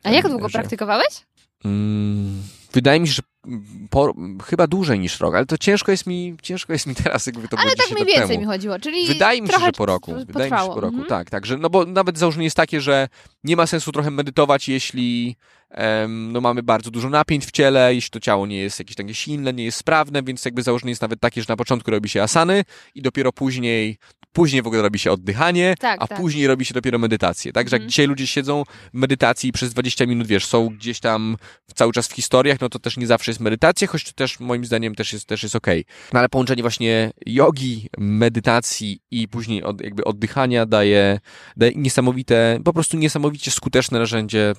A 0.03 0.11
jak 0.11 0.29
długo 0.29 0.49
Że- 0.49 0.59
praktykowałeś? 0.59 1.27
Mm, 1.65 2.43
wydaje 2.73 3.01
mi 3.01 3.09
się, 3.09 3.13
że 3.15 3.23
po, 3.91 4.15
chyba 4.45 4.67
dłużej 4.67 4.99
niż 4.99 5.21
rok, 5.21 5.35
ale 5.35 5.47
to 5.47 5.59
ciężko 5.59 5.91
jest 5.93 6.07
mi, 6.07 6.37
ciężko 6.43 6.73
jest 6.73 6.87
mi 6.87 6.95
teraz 6.95 7.27
jakby 7.27 7.49
to 7.49 7.59
Ale 7.59 7.65
było 7.67 7.77
tak 7.77 7.87
10 7.87 8.01
mniej 8.01 8.07
więcej 8.17 8.29
temu. 8.37 8.41
mi 8.41 8.47
chodziło, 8.47 8.79
czyli 8.79 9.07
Wydaje 9.07 9.43
mi 9.43 9.49
się, 9.49 9.59
że 9.61 9.73
po 9.73 9.87
roku. 9.87 10.13
t- 10.15 10.25
Wydaje 10.25 10.51
mi 10.51 10.57
się, 10.57 10.63
że 10.63 10.69
po 10.69 10.75
potrwało. 10.75 10.81
roku, 10.81 10.95
Mhm. 10.95 11.09
tak. 11.09 11.31
tak 11.31 11.47
że, 11.47 11.59
no 11.59 11.71
bo 11.71 11.85
nawet 11.87 12.19
założenie 12.19 12.45
jest 12.45 12.57
takie, 12.57 12.81
że 12.81 13.09
nie 13.45 13.57
ma 13.57 13.67
sensu 13.67 13.93
trochę 13.93 14.11
medytować, 14.11 14.69
jeśli 14.69 15.37
em, 15.71 16.33
no 16.33 16.41
mamy 16.41 16.63
bardzo 16.63 16.91
dużo 16.91 17.11
napięć 17.11 17.47
w 17.47 17.51
ciele, 17.51 17.95
jeśli 17.95 18.11
to 18.11 18.21
ciało 18.21 18.47
nie 18.47 18.57
jest 18.59 18.79
jakieś 18.79 18.97
takie 18.97 19.15
silne, 19.15 19.53
nie 19.53 19.65
jest 19.65 19.79
sprawne, 19.79 20.23
więc 20.23 20.45
jakby 20.45 20.63
założenie 20.63 20.91
jest 20.91 21.03
nawet 21.03 21.21
takie, 21.21 21.41
że 21.43 21.47
na 21.49 21.57
początku 21.57 21.91
robi 21.91 22.09
się 22.09 22.23
asany 22.23 22.65
i 22.95 23.03
dopiero 23.03 23.33
później 23.33 23.99
Później 24.33 24.63
w 24.63 24.67
ogóle 24.67 24.83
robi 24.83 24.99
się 24.99 25.13
oddychanie, 25.13 25.75
Tak, 25.81 26.03
a 26.03 26.07
tak. 26.07 26.19
później 26.19 26.47
robi 26.47 26.65
się 26.65 26.75
dopiero 26.75 26.99
medytację. 26.99 27.53
Także 27.53 27.77
jak 27.77 27.81
Mhm. 27.81 27.91
dzisiaj 27.91 28.07
ludzie 28.07 28.27
siedzą 28.27 28.63
w 28.95 28.99
medytacji 28.99 29.49
i 29.51 29.53
przez 29.53 29.73
20 29.73 30.07
minut, 30.07 30.27
wiesz, 30.27 30.45
są 30.47 30.69
gdzieś 30.69 31.01
tam 31.01 31.37
cały 31.75 31.93
czas 31.93 32.09
w 32.09 32.13
historiach, 32.13 32.61
no 32.61 32.69
to 32.69 32.79
też 32.79 32.97
nie 32.97 33.07
zawsze 33.07 33.31
jest 33.31 33.41
medytacja, 33.41 33.89
choć 33.89 34.05
to 34.05 34.13
też 34.13 34.41
moim 34.41 34.65
zdaniem 34.65 34.95
też 34.95 35.13
jest, 35.13 35.27
też 35.27 35.43
jest 35.43 35.57
okej. 35.57 35.85
No 36.13 36.19
ale 36.19 36.29
połączenie 36.29 36.63
właśnie 36.63 37.11
jogi, 37.27 37.89
medytacji 37.99 39.01
i 39.11 39.29
później 39.29 39.63
od, 39.63 39.81
jakby 39.81 40.05
oddychania 40.05 40.67
daje, 40.67 41.21
daje 41.57 41.73
niesamowite, 41.77 42.59
po 42.65 42.73
prostu 42.73 42.97
niesamowicie 42.97 43.51
skuteczne 43.51 43.99
narzędzie 43.99 44.53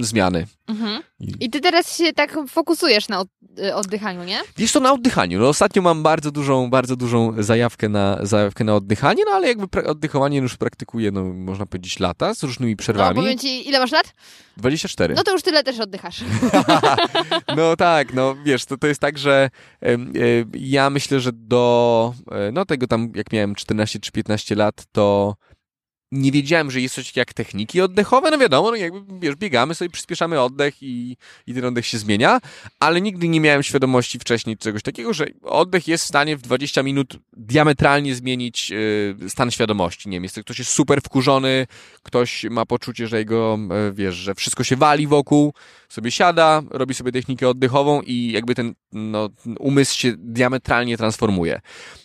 zmiany. 0.00 0.46
Mhm. 0.68 1.02
I- 1.40 1.50
ty 1.50 1.60
teraz 1.60 1.96
się 1.96 2.12
tak 2.12 2.38
fokusujesz 2.48 3.08
na 3.08 3.24
y, 3.58 3.74
oddychaniu, 3.74 4.24
nie? 4.24 4.40
Wiesz 4.56 4.72
to 4.72 4.80
na 4.80 4.92
oddychaniu. 4.92 5.38
No 5.40 5.48
ostatnio 5.48 5.82
mam 5.82 6.02
bardzo 6.02 6.30
dużą, 6.30 6.70
bardzo 6.70 6.96
dużą 6.96 7.42
zajawkę 7.42 7.88
na, 7.88 8.18
zajawkę 8.22 8.64
na 8.64 8.74
oddychanie, 8.74 9.22
no 9.26 9.32
ale 9.32 9.48
jakby 9.48 9.84
oddychowanie 9.86 10.38
już 10.38 10.56
praktykuję, 10.56 11.10
no 11.10 11.24
można 11.24 11.66
powiedzieć 11.66 12.00
lata, 12.00 12.34
z 12.34 12.42
różnymi 12.42 12.72
No, 12.72 12.76
przerwami. 12.76 13.16
powiem 13.16 13.38
ci, 13.38 13.68
ile 13.68 13.78
masz 13.80 13.92
lat? 13.92 14.12
24. 14.56 15.14
No 15.14 15.22
to 15.22 15.32
już 15.32 15.42
tyle 15.42 15.62
też 15.64 15.80
oddychasz. 15.80 16.20
No 17.56 17.76
tak, 17.76 18.14
no 18.14 18.36
wiesz, 18.44 18.64
to, 18.64 18.76
to 18.78 18.86
jest 18.86 19.00
tak, 19.00 19.18
że 19.18 19.50
e, 19.82 19.88
ja 20.54 20.90
myślę, 20.90 21.20
że 21.20 21.30
do 21.32 22.14
e, 22.30 22.52
no 22.52 22.64
tego 22.64 22.86
tam, 22.86 23.12
jak 23.14 23.32
miałem 23.32 23.54
14 23.54 23.98
czy 24.00 24.12
15 24.12 24.54
lat, 24.54 24.84
to 24.92 25.34
nie 26.12 26.32
wiedziałem, 26.32 26.70
że 26.70 26.80
jest 26.80 26.94
coś 26.94 27.16
jak 27.16 27.34
techniki 27.34 27.80
oddechowe, 27.80 28.30
no 28.30 28.38
wiadomo, 28.38 28.70
no 28.70 28.76
jakby, 28.76 29.20
wiesz, 29.20 29.36
biegamy 29.36 29.74
sobie, 29.74 29.90
przyspieszamy 29.90 30.40
oddech 30.40 30.82
i, 30.82 31.16
i 31.46 31.54
ten 31.54 31.64
oddech 31.64 31.86
się 31.86 31.98
zmienia, 31.98 32.40
ale 32.80 33.00
nigdy 33.00 33.28
nie 33.28 33.40
miałem 33.40 33.62
świadomości 33.62 34.18
wcześniej 34.18 34.56
czegoś 34.56 34.82
takiego, 34.82 35.12
że 35.12 35.26
oddech 35.42 35.88
jest 35.88 36.04
w 36.04 36.08
stanie 36.08 36.36
w 36.36 36.42
20 36.42 36.82
minut 36.82 37.18
diametralnie 37.32 38.14
zmienić 38.14 38.72
e, 39.24 39.28
stan 39.28 39.50
świadomości. 39.50 40.08
Nie 40.08 40.16
wiem, 40.16 40.22
jest 40.22 40.40
ktoś 40.40 40.58
jest 40.58 40.70
super 40.70 41.00
wkurzony, 41.00 41.66
ktoś 42.02 42.44
ma 42.44 42.66
poczucie, 42.66 43.08
że 43.08 43.18
jego, 43.18 43.58
e, 43.70 43.92
wiesz, 43.92 44.14
że 44.14 44.34
wszystko 44.34 44.64
się 44.64 44.76
wali 44.76 45.06
wokół, 45.06 45.54
sobie 45.88 46.10
siada, 46.10 46.62
robi 46.70 46.94
sobie 46.94 47.12
technikę 47.12 47.48
oddechową 47.48 48.02
i 48.02 48.32
jakby 48.32 48.54
ten 48.54 48.74
no, 48.92 49.28
umysł 49.58 49.98
się 49.98 50.12
diametralnie 50.16 50.96
transformuje. 50.96 51.60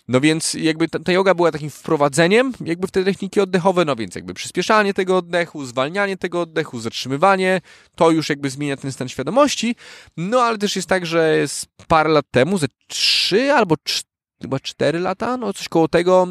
No 0.07 0.21
więc 0.21 0.53
jakby 0.53 0.87
ta, 0.87 0.99
ta 0.99 1.11
yoga 1.11 1.33
była 1.33 1.51
takim 1.51 1.69
wprowadzeniem 1.69 2.53
jakby 2.65 2.87
w 2.87 2.91
te 2.91 3.03
techniki 3.03 3.39
oddechowe, 3.39 3.85
no 3.85 3.95
więc 3.95 4.15
jakby 4.15 4.33
przyspieszanie 4.33 4.93
tego 4.93 5.17
oddechu, 5.17 5.65
zwalnianie 5.65 6.17
tego 6.17 6.41
oddechu, 6.41 6.79
zatrzymywanie, 6.79 7.61
to 7.95 8.11
już 8.11 8.29
jakby 8.29 8.49
zmienia 8.49 8.77
ten 8.77 8.91
stan 8.91 9.09
świadomości. 9.09 9.75
No 10.17 10.41
ale 10.41 10.57
też 10.57 10.75
jest 10.75 10.87
tak, 10.87 11.05
że 11.05 11.47
z 11.47 11.65
parę 11.87 12.09
lat 12.09 12.25
temu, 12.31 12.57
ze 12.57 12.67
trzy 12.87 13.53
albo 13.53 13.75
cz- 13.75 14.03
chyba 14.41 14.59
cztery 14.59 14.99
lata, 14.99 15.37
no 15.37 15.53
coś 15.53 15.69
koło 15.69 15.87
tego, 15.87 16.27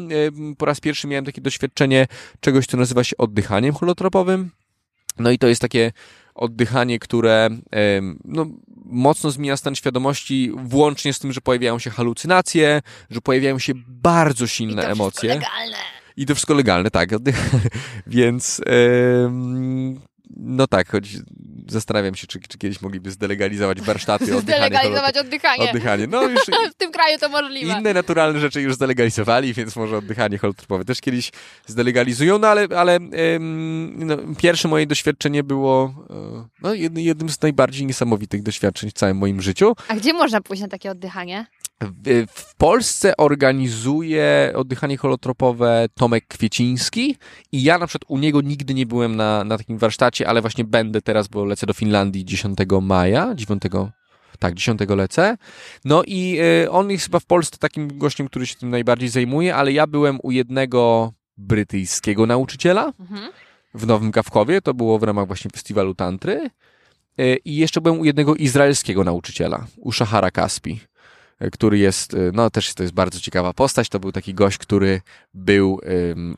po 0.57 0.65
raz 0.65 0.79
pierwszy 0.79 1.07
miałem 1.07 1.25
takie 1.25 1.41
doświadczenie 1.41 2.07
czegoś, 2.39 2.65
co 2.65 2.77
nazywa 2.77 3.03
się 3.03 3.17
oddychaniem 3.17 3.73
holotropowym. 3.73 4.51
No 5.19 5.31
i 5.31 5.37
to 5.37 5.47
jest 5.47 5.61
takie 5.61 5.91
oddychanie, 6.35 6.99
które 6.99 7.49
no, 8.25 8.45
mocno 8.85 9.31
zmienia 9.31 9.57
stan 9.57 9.75
świadomości, 9.75 10.51
włącznie 10.55 11.13
z 11.13 11.19
tym, 11.19 11.33
że 11.33 11.41
pojawiają 11.41 11.79
się 11.79 11.89
halucynacje, 11.89 12.81
że 13.09 13.21
pojawiają 13.21 13.59
się 13.59 13.73
bardzo 13.87 14.45
I 14.45 14.47
silne 14.47 14.81
to 14.81 14.89
emocje. 14.89 15.29
legalne. 15.29 15.77
I 16.17 16.25
to 16.25 16.35
wszystko 16.35 16.53
legalne, 16.53 16.91
tak. 16.91 17.09
Więc 18.07 18.61
em, 18.65 19.99
no 20.37 20.67
tak, 20.67 20.89
choć 20.89 21.09
zastanawiam 21.67 22.15
się, 22.15 22.27
czy, 22.27 22.39
czy 22.39 22.57
kiedyś 22.57 22.81
mogliby 22.81 23.11
zdelegalizować 23.11 23.81
warsztaty. 23.81 24.25
Zdelegalizować 24.39 25.17
oddychanie. 25.17 25.69
Oddychanie. 25.69 26.07
No 26.07 26.23
już 26.29 26.41
W 26.71 26.75
tym 26.77 26.91
kraju 26.91 27.17
to 27.19 27.29
możliwe. 27.29 27.79
inne 27.79 27.93
naturalne 27.93 28.39
rzeczy 28.39 28.61
już 28.61 28.75
zdelegalizowali, 28.75 29.53
więc 29.53 29.75
może 29.75 29.97
oddychanie 29.97 30.37
holotropowe 30.37 30.85
też 30.85 31.01
kiedyś 31.01 31.31
zdelegalizują, 31.67 32.39
no 32.39 32.47
ale, 32.47 32.67
ale 32.77 32.95
em, 32.95 34.07
no, 34.07 34.17
pierwsze 34.37 34.67
moje 34.67 34.87
doświadczenie 34.87 35.43
było 35.43 35.93
e, 36.09 36.47
no, 36.61 36.73
jednym 36.95 37.29
z 37.29 37.41
najbardziej 37.41 37.85
niesamowitych 37.85 38.43
doświadczeń 38.43 38.89
w 38.89 38.93
całym 38.93 39.17
moim 39.17 39.41
życiu. 39.41 39.73
A 39.87 39.95
gdzie 39.95 40.13
można 40.13 40.41
pójść 40.41 40.61
na 40.61 40.67
takie 40.67 40.91
oddychanie? 40.91 41.45
W, 42.27 42.55
Polsce 42.55 43.17
organizuje 43.17 44.53
oddychanie 44.55 44.97
holotropowe 44.97 45.85
Tomek 45.93 46.27
Kwieciński 46.27 47.15
i 47.51 47.63
ja 47.63 47.77
na 47.77 47.87
przykład 47.87 48.11
u 48.11 48.17
niego 48.17 48.41
nigdy 48.41 48.73
nie 48.73 48.85
byłem 48.85 49.15
na, 49.15 49.43
na 49.43 49.57
takim 49.57 49.77
warsztacie, 49.77 50.27
ale 50.27 50.41
właśnie 50.41 50.63
będę 50.63 51.01
teraz, 51.01 51.27
bo 51.27 51.45
lecę 51.45 51.65
do 51.65 51.73
Finlandii 51.73 52.25
10 52.25 52.57
maja, 52.81 53.35
9 53.35 53.63
tak, 54.39 54.53
10 54.53 54.79
lecę. 54.89 55.37
No 55.85 56.03
i 56.07 56.39
y, 56.63 56.71
on 56.71 56.91
jest 56.91 57.05
chyba 57.05 57.19
w 57.19 57.25
Polsce 57.25 57.57
takim 57.57 57.97
gościem, 57.97 58.27
który 58.27 58.45
się 58.45 58.55
tym 58.55 58.69
najbardziej 58.69 59.09
zajmuje, 59.09 59.55
ale 59.55 59.71
ja 59.71 59.87
byłem 59.87 60.19
u 60.23 60.31
jednego 60.31 61.13
brytyjskiego 61.37 62.25
nauczyciela 62.25 62.93
Mhm. 62.99 63.31
w 63.73 63.87
Nowym 63.87 64.11
Kawkowie, 64.11 64.61
to 64.61 64.73
było 64.73 64.99
w 64.99 65.03
ramach 65.03 65.27
właśnie 65.27 65.51
festiwalu 65.51 65.95
tantry. 65.95 66.49
Y, 67.19 67.37
I 67.45 67.55
jeszcze 67.55 67.81
byłem 67.81 67.99
u 67.99 68.05
jednego 68.05 68.35
izraelskiego 68.35 69.03
nauczyciela, 69.03 69.65
u 69.77 69.91
Shahara 69.91 70.31
Kaspi, 70.31 70.79
który 71.51 71.77
jest, 71.77 72.13
y, 72.13 72.31
no 72.33 72.49
też 72.49 72.73
to 72.73 72.83
jest 72.83 72.95
bardzo 72.95 73.19
ciekawa 73.19 73.53
postać. 73.53 73.89
To 73.89 73.99
był 73.99 74.11
taki 74.11 74.33
gość, 74.33 74.57
który 74.57 75.01
był, 75.33 75.79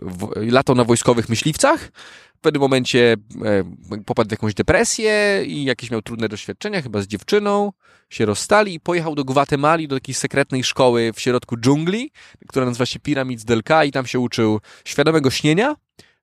w, 0.02 0.30
latał 0.52 0.76
na 0.76 0.84
wojskowych 0.84 1.30
myśliwcach. 1.30 1.92
W 2.38 2.40
pewnym 2.42 2.62
momencie 2.62 3.16
e, 3.46 3.64
popadł 4.06 4.28
w 4.28 4.32
jakąś 4.32 4.54
depresję 4.54 5.44
i 5.46 5.64
jakieś 5.64 5.92
miał 5.92 6.02
trudne 6.02 6.30
doświadczenia, 6.30 6.82
chyba 6.82 7.02
z 7.02 7.08
dziewczyną. 7.08 7.72
Się 8.10 8.26
rozstali 8.26 8.74
i 8.74 8.80
pojechał 8.80 9.16
do 9.16 9.24
Gwatemali, 9.24 9.88
do 9.88 9.96
takiej 9.96 10.16
sekretnej 10.16 10.64
szkoły 10.64 11.12
w 11.16 11.22
środku 11.22 11.58
dżungli, 11.58 12.12
która 12.48 12.66
nazywa 12.66 12.86
się 12.86 13.00
Pyramids 13.00 13.44
del 13.44 13.64
Ka 13.64 13.86
i 13.86 13.92
tam 13.92 14.06
się 14.06 14.20
uczył 14.20 14.60
świadomego 14.86 15.32
śnienia, 15.32 15.76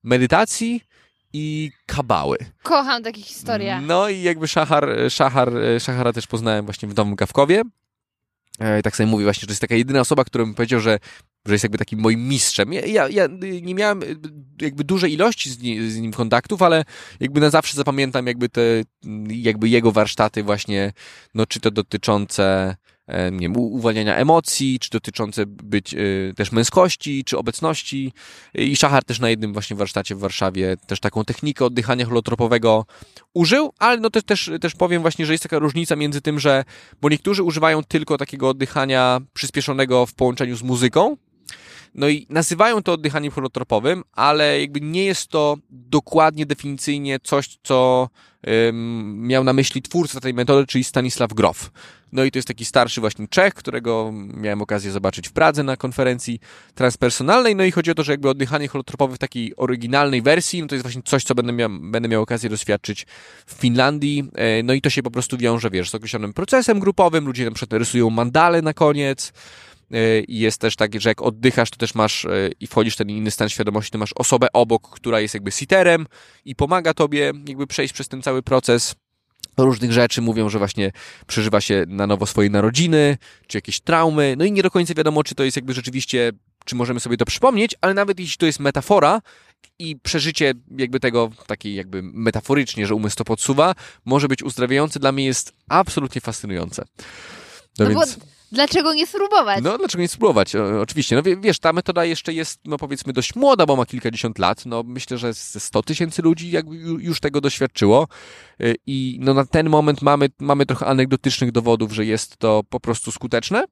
medytacji 0.02 0.80
i 1.32 1.70
kabały. 1.86 2.38
Kocham 2.62 3.02
takie 3.02 3.22
historie. 3.22 3.80
No 3.80 4.08
i 4.08 4.22
jakby 4.22 4.48
Szachar, 4.48 4.88
Szachar, 5.08 5.52
Szachara 5.80 6.12
też 6.12 6.26
poznałem 6.26 6.64
właśnie 6.64 6.88
w 6.88 6.96
Nowym 6.96 7.16
Kawkowie. 7.16 7.62
E, 8.62 8.82
tak 8.82 8.96
sobie 8.96 9.06
mówię 9.06 9.24
właśnie, 9.24 9.40
że 9.40 9.46
to 9.46 9.52
jest 9.52 9.60
taka 9.60 9.74
jedyna 9.74 10.00
osoba, 10.00 10.24
która 10.24 10.46
mi 10.46 10.54
powiedział, 10.54 10.80
że 10.80 10.98
że 11.46 11.54
jest 11.54 11.64
jakby 11.64 11.78
takim 11.78 12.00
moim 12.00 12.28
mistrzem. 12.28 12.72
Ja, 12.72 12.86
ja, 12.86 13.08
ja 13.08 13.28
nie 13.62 13.74
miałem 13.74 14.02
y, 14.02 14.16
jakby 14.60 14.84
dużej 14.84 15.12
ilości 15.12 15.50
z, 15.50 15.58
z, 15.92 15.96
nim 15.96 16.12
kontaktów, 16.12 16.62
ale 16.62 16.84
jakby 17.20 17.40
na 17.40 17.50
zawsze 17.50 17.76
zapamiętam 17.76 18.26
jakby 18.26 18.48
te, 18.48 18.60
jakby 19.28 19.68
jego 19.68 19.92
warsztaty 19.92 20.42
właśnie, 20.42 20.92
no 21.34 21.46
czy 21.46 21.60
to 21.60 21.70
dotyczące 21.70 22.44
e, 22.44 22.76
nie 23.32 23.40
wiem, 23.40 23.56
uwalniania 23.56 24.16
emocji, 24.16 24.78
czy 24.78 24.90
dotyczące 24.90 25.46
być 25.46 25.94
y, 25.94 26.32
też 26.36 26.52
męskości, 26.52 27.24
czy 27.24 27.38
obecności. 27.38 28.12
I 28.54 28.76
Szachar 28.76 29.04
też 29.04 29.20
na 29.20 29.30
jednym 29.30 29.52
właśnie 29.52 29.76
warsztacie 29.76 30.14
w 30.14 30.18
Warszawie 30.18 30.76
też 30.86 31.00
taką 31.00 31.24
technikę 31.24 31.64
oddychania 31.64 32.06
holotropowego 32.06 32.86
użył, 33.34 33.72
ale 33.78 33.96
no 34.00 34.10
też, 34.10 34.22
też, 34.22 34.50
też 34.60 34.74
powiem 34.74 35.02
właśnie, 35.02 35.26
że 35.26 35.32
jest 35.32 35.42
taka 35.42 35.58
różnica 35.58 35.96
między 35.96 36.20
tym, 36.20 36.40
że, 36.40 36.64
bo 37.00 37.08
niektórzy 37.08 37.42
używają 37.42 37.84
tylko 37.84 38.18
takiego 38.18 38.48
oddychania 38.48 39.20
przyspieszonego 39.34 40.06
w 40.06 40.14
połączeniu 40.14 40.56
z 40.56 40.62
muzyką, 40.62 41.16
no 41.94 42.08
i 42.08 42.26
nazywają 42.30 42.82
to 42.82 42.92
oddychaniem 42.92 43.32
holotropowym, 43.32 44.02
ale 44.12 44.60
jakby 44.60 44.80
nie 44.80 45.04
jest 45.04 45.28
to 45.28 45.56
dokładnie 45.70 46.46
definicyjnie 46.46 47.18
coś, 47.20 47.58
co 47.62 48.08
miał 49.02 49.44
na 49.44 49.52
myśli 49.52 49.82
twórca 49.82 50.20
tej 50.20 50.34
metody, 50.34 50.66
czyli 50.66 50.84
Stanisław 50.84 51.34
Grof. 51.34 51.70
No 52.12 52.24
i 52.24 52.30
to 52.30 52.38
jest 52.38 52.48
taki 52.48 52.64
starszy 52.64 53.00
właśnie 53.00 53.28
Czech, 53.28 53.54
którego 53.54 54.12
miałem 54.34 54.62
okazję 54.62 54.90
zobaczyć 54.90 55.28
w 55.28 55.32
Pradze 55.32 55.62
na 55.62 55.76
konferencji 55.76 56.40
transpersonalnej. 56.74 57.56
No 57.56 57.64
i 57.64 57.70
chodzi 57.70 57.90
o 57.90 57.94
to, 57.94 58.02
że 58.02 58.12
jakby 58.12 58.28
oddychanie 58.28 58.68
holotropowe 58.68 59.16
w 59.16 59.18
takiej 59.18 59.56
oryginalnej 59.56 60.22
wersji, 60.22 60.62
no 60.62 60.68
to 60.68 60.74
jest 60.74 60.82
właśnie 60.84 61.02
coś, 61.02 61.24
co 61.24 61.34
będę 61.34 61.52
miał, 61.52 61.70
będę 61.80 62.08
miał 62.08 62.22
okazję 62.22 62.50
doświadczyć 62.50 63.06
w 63.46 63.52
Finlandii. 63.52 64.30
E, 64.34 64.62
no 64.62 64.72
i 64.72 64.80
to 64.80 64.90
się 64.90 65.02
po 65.02 65.10
prostu 65.10 65.38
wiąże, 65.38 65.70
wiesz, 65.70 65.90
z 65.90 65.94
określonym 65.94 66.32
procesem 66.32 66.80
grupowym. 66.80 67.26
Ludzie 67.26 67.44
na 67.44 67.50
przykład 67.50 67.78
rysują 67.78 68.10
mandale 68.10 68.62
na 68.62 68.74
koniec. 68.74 69.32
E, 69.92 70.20
I 70.20 70.38
jest 70.38 70.60
też 70.60 70.76
tak, 70.76 71.00
że 71.00 71.08
jak 71.08 71.22
oddychasz, 71.22 71.70
to 71.70 71.76
też 71.76 71.94
masz 71.94 72.24
e, 72.24 72.50
i 72.60 72.66
wchodzisz 72.66 72.94
w 72.94 72.96
ten 72.96 73.10
inny 73.10 73.30
stan 73.30 73.48
świadomości, 73.48 73.90
to 73.90 73.98
masz 73.98 74.12
osobę 74.12 74.46
obok, 74.52 74.90
która 74.90 75.20
jest 75.20 75.34
jakby 75.34 75.50
siterem 75.50 76.06
i 76.44 76.56
pomaga 76.56 76.94
tobie 76.94 77.32
jakby 77.48 77.66
przejść 77.66 77.94
przez 77.94 78.08
ten 78.08 78.22
cały 78.22 78.42
proces. 78.42 78.94
Różnych 79.56 79.92
rzeczy, 79.92 80.22
mówią, 80.22 80.48
że 80.48 80.58
właśnie 80.58 80.92
przeżywa 81.26 81.60
się 81.60 81.84
na 81.88 82.06
nowo 82.06 82.26
swoje 82.26 82.50
narodziny, 82.50 83.18
czy 83.46 83.58
jakieś 83.58 83.80
traumy, 83.80 84.34
no 84.38 84.44
i 84.44 84.52
nie 84.52 84.62
do 84.62 84.70
końca 84.70 84.94
wiadomo, 84.94 85.24
czy 85.24 85.34
to 85.34 85.44
jest 85.44 85.56
jakby 85.56 85.74
rzeczywiście, 85.74 86.32
czy 86.64 86.74
możemy 86.74 87.00
sobie 87.00 87.16
to 87.16 87.24
przypomnieć, 87.24 87.74
ale 87.80 87.94
nawet 87.94 88.20
jeśli 88.20 88.36
to 88.36 88.46
jest 88.46 88.60
metafora 88.60 89.20
i 89.78 89.96
przeżycie 89.96 90.54
jakby 90.78 91.00
tego 91.00 91.30
takiej 91.46 91.74
jakby 91.74 92.02
metaforycznie, 92.02 92.86
że 92.86 92.94
umysł 92.94 93.16
to 93.16 93.24
podsuwa, 93.24 93.74
może 94.04 94.28
być 94.28 94.42
uzdrawiające, 94.42 95.00
dla 95.00 95.12
mnie 95.12 95.24
jest 95.24 95.52
absolutnie 95.68 96.20
fascynujące. 96.20 96.84
No, 97.78 97.84
no 97.84 97.90
więc... 97.90 98.16
Bo 98.16 98.24
Dlaczego 98.52 98.94
nie 98.94 99.06
spróbować? 99.06 99.64
No, 99.64 99.78
dlaczego 99.78 100.02
nie 100.02 100.08
spróbować? 100.08 100.56
O, 100.56 100.80
oczywiście. 100.80 101.16
No 101.16 101.22
wiesz, 101.40 101.58
ta 101.58 101.72
metoda 101.72 102.04
jeszcze 102.04 102.32
jest, 102.32 102.60
no 102.64 102.78
powiedzmy, 102.78 103.12
dość 103.12 103.34
młoda, 103.34 103.66
bo 103.66 103.76
ma 103.76 103.86
kilkadziesiąt 103.86 104.38
lat. 104.38 104.66
No 104.66 104.82
myślę, 104.86 105.18
że 105.18 105.34
100 105.34 105.82
tysięcy 105.82 106.22
ludzi 106.22 106.50
jakby 106.50 106.76
już 106.76 107.20
tego 107.20 107.40
doświadczyło. 107.40 108.08
Y, 108.60 108.74
I 108.86 109.18
no 109.20 109.34
na 109.34 109.44
ten 109.44 109.68
moment 109.68 110.02
mamy, 110.02 110.28
mamy 110.38 110.66
trochę 110.66 110.86
anegdotycznych 110.86 111.52
dowodów, 111.52 111.92
że 111.92 112.04
jest 112.04 112.36
to 112.36 112.62
po 112.68 112.80
prostu 112.80 113.12
skuteczne. 113.12 113.64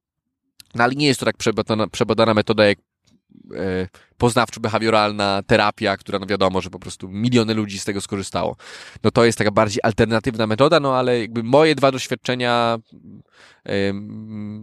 No 0.74 0.84
ale 0.84 0.94
nie 0.94 1.06
jest 1.06 1.20
to 1.20 1.26
tak 1.26 1.36
przebadana, 1.36 1.88
przebadana 1.88 2.34
metoda 2.34 2.66
jak 2.66 2.78
poznawczo-behawioralna 4.18 5.42
terapia, 5.46 5.96
która 5.96 6.18
no 6.18 6.26
wiadomo, 6.26 6.60
że 6.60 6.70
po 6.70 6.78
prostu 6.78 7.08
miliony 7.08 7.54
ludzi 7.54 7.78
z 7.78 7.84
tego 7.84 8.00
skorzystało. 8.00 8.56
No 9.04 9.10
to 9.10 9.24
jest 9.24 9.38
taka 9.38 9.50
bardziej 9.50 9.80
alternatywna 9.82 10.46
metoda, 10.46 10.80
no 10.80 10.96
ale 10.96 11.20
jakby 11.20 11.42
moje 11.42 11.74
dwa 11.74 11.92
doświadczenia 11.92 12.78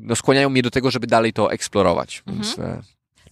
no 0.01 0.15
skłaniają 0.15 0.49
mnie 0.49 0.61
do 0.61 0.71
tego, 0.71 0.91
żeby 0.91 1.07
dalej 1.07 1.33
to 1.33 1.51
eksplorować. 1.51 2.23
Mhm. 2.27 2.35
Więc, 2.43 2.59
e, 2.59 2.81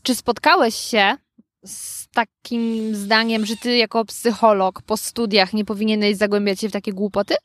Czy 0.04 0.16
spotkałeś 0.16 0.76
się 0.76 1.18
z 1.66 2.08
takim 2.08 2.96
zdaniem, 2.96 3.46
że 3.46 3.56
ty 3.58 3.78
jako 3.78 4.06
psycholog 4.06 4.82
po 4.82 4.98
studiach 4.98 5.54
nie 5.54 5.66
powinieneś 5.66 6.18
zagłębiać 6.18 6.60
się 6.60 6.70
w 6.70 6.72
takie 6.72 6.94
głupoty? 6.94 7.36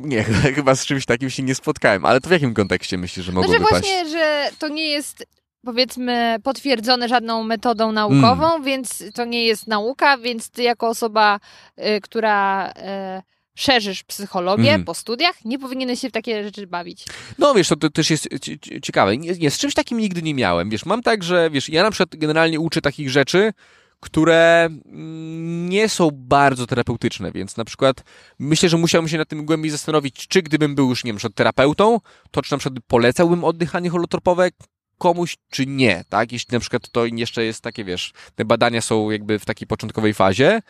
Nie, 0.00 0.24
chyba 0.56 0.74
z 0.74 0.86
czymś 0.86 1.06
takim 1.06 1.30
się 1.30 1.42
nie 1.42 1.54
spotkałem, 1.54 2.04
ale 2.04 2.20
to 2.20 2.28
w 2.28 2.32
jakim 2.32 2.54
kontekście 2.54 2.98
myślisz, 2.98 3.26
że 3.26 3.32
mogło 3.32 3.52
no, 3.52 3.58
że 3.58 3.64
wypaść? 3.64 3.86
właśnie, 3.86 4.08
że 4.10 4.50
to 4.58 4.68
nie 4.68 4.88
jest 4.88 5.26
powiedzmy 5.66 6.36
potwierdzone 6.42 7.08
żadną 7.08 7.42
metodą 7.42 7.92
naukową, 7.92 8.50
mm. 8.50 8.64
więc 8.64 9.04
to 9.14 9.24
nie 9.24 9.44
jest 9.44 9.66
nauka, 9.66 10.18
więc 10.18 10.50
ty 10.50 10.62
jako 10.62 10.88
osoba, 10.88 11.40
y, 11.78 12.00
która 12.00 12.70
y, 12.70 12.72
szerzysz 13.54 14.02
psychologię 14.02 14.72
mm. 14.72 14.84
po 14.84 14.94
studiach, 14.94 15.44
nie 15.44 15.58
powinieneś 15.58 16.00
się 16.00 16.08
w 16.08 16.12
takie 16.12 16.44
rzeczy 16.44 16.66
bawić. 16.66 17.04
No 17.38 17.54
wiesz, 17.54 17.68
to, 17.68 17.76
to 17.76 17.90
też 17.90 18.10
jest 18.10 18.28
ciekawe. 18.82 19.16
Nie, 19.16 19.32
nie, 19.32 19.50
z 19.50 19.58
czymś 19.58 19.74
takim 19.74 19.98
nigdy 19.98 20.22
nie 20.22 20.34
miałem. 20.34 20.70
Wiesz, 20.70 20.86
mam 20.86 21.02
tak, 21.02 21.24
że 21.24 21.50
wiesz, 21.50 21.68
ja 21.68 21.82
na 21.82 21.90
przykład 21.90 22.16
generalnie 22.16 22.60
uczę 22.60 22.80
takich 22.80 23.10
rzeczy, 23.10 23.52
które 24.00 24.64
mm, 24.64 25.68
nie 25.68 25.88
są 25.88 26.10
bardzo 26.12 26.66
terapeutyczne, 26.66 27.32
więc 27.32 27.56
na 27.56 27.64
przykład 27.64 28.04
myślę, 28.38 28.68
że 28.68 28.76
musiałbym 28.76 29.08
się 29.08 29.18
nad 29.18 29.28
tym 29.28 29.46
głębiej 29.46 29.70
zastanowić, 29.70 30.28
czy 30.28 30.42
gdybym 30.42 30.74
był 30.74 30.88
już, 30.88 31.04
nie 31.04 31.12
wiem, 31.12 31.32
terapeutą, 31.34 32.00
to 32.30 32.42
czy 32.42 32.52
na 32.52 32.58
przykład 32.58 32.84
polecałbym 32.86 33.44
oddychanie 33.44 33.90
holotropowe 33.90 34.50
komuś, 34.98 35.36
czy 35.50 35.66
nie, 35.66 36.04
tak? 36.08 36.32
Jeśli 36.32 36.52
na 36.52 36.60
przykład 36.60 36.90
to 36.92 37.06
jeszcze 37.06 37.44
jest 37.44 37.60
takie, 37.62 37.84
wiesz, 37.84 38.12
te 38.34 38.44
badania 38.44 38.80
są 38.80 39.10
jakby 39.10 39.38
w 39.38 39.44
takiej 39.44 39.66
początkowej 39.66 40.14
fazie, 40.14 40.60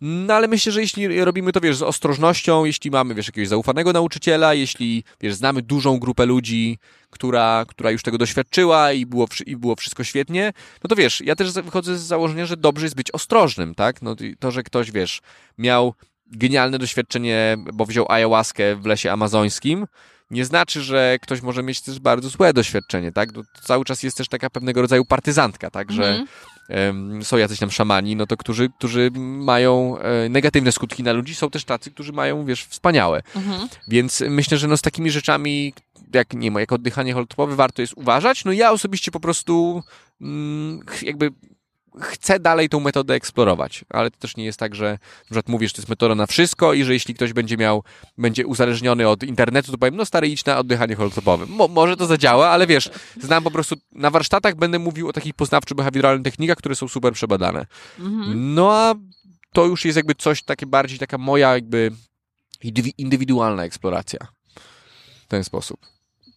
no 0.00 0.34
ale 0.34 0.48
myślę, 0.48 0.72
że 0.72 0.80
jeśli 0.80 1.24
robimy 1.24 1.52
to, 1.52 1.60
wiesz, 1.60 1.76
z 1.76 1.82
ostrożnością, 1.82 2.64
jeśli 2.64 2.90
mamy, 2.90 3.14
wiesz, 3.14 3.26
jakiegoś 3.26 3.48
zaufanego 3.48 3.92
nauczyciela, 3.92 4.54
jeśli, 4.54 5.04
wiesz, 5.20 5.34
znamy 5.34 5.62
dużą 5.62 5.98
grupę 5.98 6.26
ludzi, 6.26 6.78
która, 7.10 7.64
która 7.68 7.90
już 7.90 8.02
tego 8.02 8.18
doświadczyła 8.18 8.92
i 8.92 9.06
było, 9.06 9.26
i 9.46 9.56
było 9.56 9.76
wszystko 9.76 10.04
świetnie, 10.04 10.52
no 10.84 10.88
to 10.88 10.96
wiesz, 10.96 11.20
ja 11.20 11.36
też 11.36 11.52
wychodzę 11.52 11.98
z 11.98 12.02
założenia, 12.02 12.46
że 12.46 12.56
dobrze 12.56 12.86
jest 12.86 12.96
być 12.96 13.10
ostrożnym, 13.10 13.74
tak? 13.74 14.02
No 14.02 14.16
to, 14.38 14.50
że 14.50 14.62
ktoś, 14.62 14.90
wiesz, 14.90 15.20
miał 15.58 15.94
genialne 16.26 16.78
doświadczenie, 16.78 17.56
bo 17.72 17.86
wziął 17.86 18.06
ayahuaskę 18.08 18.76
w 18.76 18.86
lesie 18.86 19.12
amazońskim, 19.12 19.86
nie 20.30 20.44
znaczy, 20.44 20.82
że 20.82 21.18
ktoś 21.22 21.42
może 21.42 21.62
mieć 21.62 21.80
też 21.80 21.98
bardzo 21.98 22.28
złe 22.28 22.52
doświadczenie, 22.52 23.12
tak? 23.12 23.32
To 23.32 23.42
cały 23.62 23.84
czas 23.84 24.02
jest 24.02 24.16
też 24.16 24.28
taka 24.28 24.50
pewnego 24.50 24.82
rodzaju 24.82 25.04
partyzantka, 25.04 25.70
tak? 25.70 25.92
Że 25.92 26.24
mm. 26.68 27.24
są 27.24 27.36
jacyś 27.36 27.58
tam 27.58 27.70
szamani, 27.70 28.16
no 28.16 28.26
to 28.26 28.36
którzy, 28.36 28.68
którzy 28.78 29.10
mają 29.16 29.98
e, 29.98 30.28
negatywne 30.28 30.72
skutki 30.72 31.02
na 31.02 31.12
ludzi, 31.12 31.34
są 31.34 31.50
też 31.50 31.64
tacy, 31.64 31.90
którzy 31.90 32.12
mają, 32.12 32.44
wiesz, 32.44 32.64
wspaniałe. 32.64 33.22
Mhm. 33.36 33.68
Więc 33.88 34.22
myślę, 34.28 34.58
że 34.58 34.68
no 34.68 34.76
z 34.76 34.82
takimi 34.82 35.10
rzeczami, 35.10 35.74
jak 36.14 36.34
nie 36.34 36.50
wiem, 36.50 36.60
jak 36.60 36.72
oddychanie 36.72 37.12
holotropowe 37.12 37.56
warto 37.56 37.82
jest 37.82 37.94
uważać. 37.96 38.44
No 38.44 38.52
ja 38.52 38.72
osobiście 38.72 39.10
po 39.10 39.20
prostu 39.20 39.82
mm, 40.20 40.80
jakby 41.02 41.30
chcę 42.00 42.40
dalej 42.40 42.68
tą 42.68 42.80
metodę 42.80 43.14
eksplorować, 43.14 43.84
ale 43.88 44.10
to 44.10 44.18
też 44.18 44.36
nie 44.36 44.44
jest 44.44 44.58
tak, 44.58 44.74
że 44.74 44.98
na 45.30 45.42
mówisz, 45.46 45.70
że 45.70 45.74
to 45.74 45.82
jest 45.82 45.88
metoda 45.88 46.14
na 46.14 46.26
wszystko 46.26 46.72
i 46.72 46.84
że 46.84 46.92
jeśli 46.92 47.14
ktoś 47.14 47.32
będzie 47.32 47.56
miał, 47.56 47.84
będzie 48.18 48.46
uzależniony 48.46 49.08
od 49.08 49.22
internetu, 49.22 49.72
to 49.72 49.78
powiem, 49.78 49.96
no 49.96 50.04
stary, 50.04 50.28
idź 50.28 50.44
na 50.44 50.58
oddychanie 50.58 50.96
holotropowe. 50.96 51.46
Mo 51.46 51.68
może 51.68 51.96
to 51.96 52.06
zadziała, 52.06 52.48
ale 52.48 52.66
wiesz, 52.66 52.90
znam 53.20 53.44
po 53.44 53.50
prostu, 53.50 53.76
na 53.92 54.10
warsztatach 54.10 54.54
będę 54.54 54.78
mówił 54.78 55.08
o 55.08 55.12
takich 55.12 55.34
poznawczo-behawioralnych 55.34 56.22
technikach, 56.22 56.56
które 56.56 56.74
są 56.74 56.88
super 56.88 57.12
przebadane. 57.12 57.66
Mhm. 57.98 58.54
No 58.54 58.72
a 58.72 58.94
to 59.52 59.66
już 59.66 59.84
jest 59.84 59.96
jakby 59.96 60.14
coś 60.14 60.42
takie 60.42 60.66
bardziej, 60.66 60.98
taka 60.98 61.18
moja 61.18 61.54
jakby 61.54 61.92
indywidualna 62.98 63.64
eksploracja. 63.64 64.20
W 65.24 65.28
ten 65.28 65.44
sposób. 65.44 65.80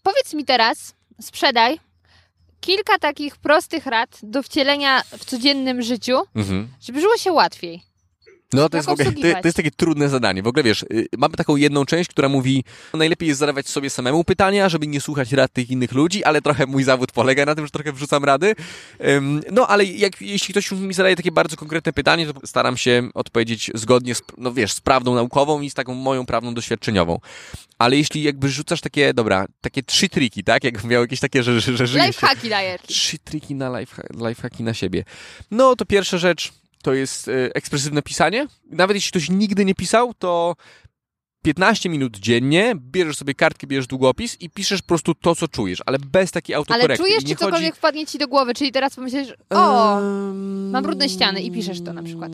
Powiedz 0.03 0.33
mi 0.33 0.45
teraz, 0.45 0.95
sprzedaj 1.21 1.79
kilka 2.63 2.99
takich 2.99 3.37
prostych 3.37 3.85
rad 3.85 4.19
do 4.23 4.43
wcielenia 4.43 5.01
w 5.01 5.25
codziennym 5.25 5.81
życiu, 5.81 6.17
mhm. 6.35 6.67
żeby 6.81 7.01
żyło 7.01 7.17
się 7.17 7.31
łatwiej. 7.31 7.81
No 8.53 8.69
to 8.69 8.77
jest, 8.77 8.89
ogóle, 8.89 9.11
to, 9.11 9.21
to, 9.21 9.47
jest 9.47 9.57
takie 9.57 9.71
trudne 9.71 10.09
zadanie. 10.09 10.43
W 10.43 10.47
ogóle 10.47 10.63
wiesz, 10.63 10.83
y, 10.83 11.07
mamy 11.17 11.35
taką 11.35 11.55
jedną 11.55 11.85
część, 11.85 12.09
która 12.09 12.29
mówi, 12.29 12.63
najlepiej 12.93 13.27
jest 13.27 13.39
zadawać 13.39 13.67
sobie 13.67 13.89
samemu 13.89 14.23
pytania, 14.23 14.69
żeby 14.69 14.87
nie 14.87 15.01
słuchać 15.01 15.31
rad 15.31 15.53
tych 15.53 15.69
innych 15.69 15.91
ludzi, 15.91 16.23
ale 16.23 16.41
trochę 16.41 16.65
mój 16.65 16.83
zawód 16.83 17.11
polega 17.11 17.45
na 17.45 17.55
tym, 17.55 17.65
że 17.65 17.71
trochę 17.71 17.91
wrzucam 17.91 18.23
rady. 18.23 18.55
No 19.51 19.67
ale 19.67 19.85
jak, 19.85 20.21
jeśli 20.21 20.53
ktoś 20.53 20.71
mi 20.71 20.93
zadaje 20.93 21.15
takie 21.15 21.31
bardzo 21.31 21.57
konkretne 21.57 21.93
pytanie, 21.93 22.33
to 22.33 22.47
staram 22.47 22.77
się 22.77 23.09
odpowiedzieć 23.13 23.71
zgodnie 23.73 24.15
z, 24.15 24.21
no 24.37 24.53
wiesz, 24.53 24.73
z 24.73 24.81
prawdą 24.81 25.15
naukową 25.15 25.61
i 25.61 25.69
z 25.69 25.73
taką 25.73 25.93
moją 25.93 26.25
prawną 26.25 26.53
doświadczeniową. 26.53 27.19
Ale 27.77 27.97
jeśli 27.97 28.23
jakby 28.23 28.49
rzucasz 28.49 28.81
takie, 28.81 29.13
dobra, 29.13 29.45
takie 29.61 29.83
trzy 29.83 30.09
triki, 30.09 30.43
tak? 30.43 30.63
Jak 30.63 30.83
miał 30.83 31.01
jakieś 31.01 31.19
takie, 31.19 31.43
że, 31.43 31.61
że, 31.61 31.77
że 31.77 31.87
żyjesz... 31.87 32.07
Lifehacki 32.07 32.49
dajesz. 32.49 32.81
Trzy 32.81 33.19
triki 33.19 33.55
na 33.55 33.79
life, 33.79 34.03
lifehacki 34.27 34.63
na 34.63 34.73
siebie. 34.73 35.03
No 35.51 35.75
to 35.75 35.85
pierwsza 35.85 36.17
rzecz 36.17 36.51
to 36.83 36.93
jest 36.93 37.27
e, 37.27 37.55
ekspresywne 37.55 38.01
pisanie. 38.01 38.47
Nawet 38.71 38.95
jeśli 38.95 39.11
ktoś 39.11 39.29
nigdy 39.29 39.65
nie 39.65 39.75
pisał, 39.75 40.13
to 40.13 40.55
15 41.43 41.89
minut 41.89 42.17
dziennie, 42.17 42.73
bierzesz 42.75 43.17
sobie 43.17 43.33
kartkę, 43.33 43.67
bierzesz 43.67 43.87
długopis 43.87 44.41
i 44.41 44.49
piszesz 44.49 44.81
po 44.81 44.87
prostu 44.87 45.15
to, 45.15 45.35
co 45.35 45.47
czujesz, 45.47 45.79
ale 45.85 45.99
bez 45.99 46.31
takiej 46.31 46.55
autokorekty. 46.55 46.91
Ale 46.91 46.97
czujesz, 46.97 47.23
czy 47.23 47.35
cokolwiek 47.35 47.71
chodzi... 47.71 47.77
wpadnie 47.77 48.05
ci 48.05 48.17
do 48.17 48.27
głowy? 48.27 48.53
Czyli 48.53 48.71
teraz 48.71 48.95
pomyślisz, 48.95 49.33
o, 49.49 49.93
Ehm, 49.97 50.71
mam 50.71 50.83
brudne 50.83 51.09
ściany 51.09 51.41
i 51.41 51.51
piszesz 51.51 51.81
to 51.81 51.93
na 51.93 52.03
przykład. 52.03 52.31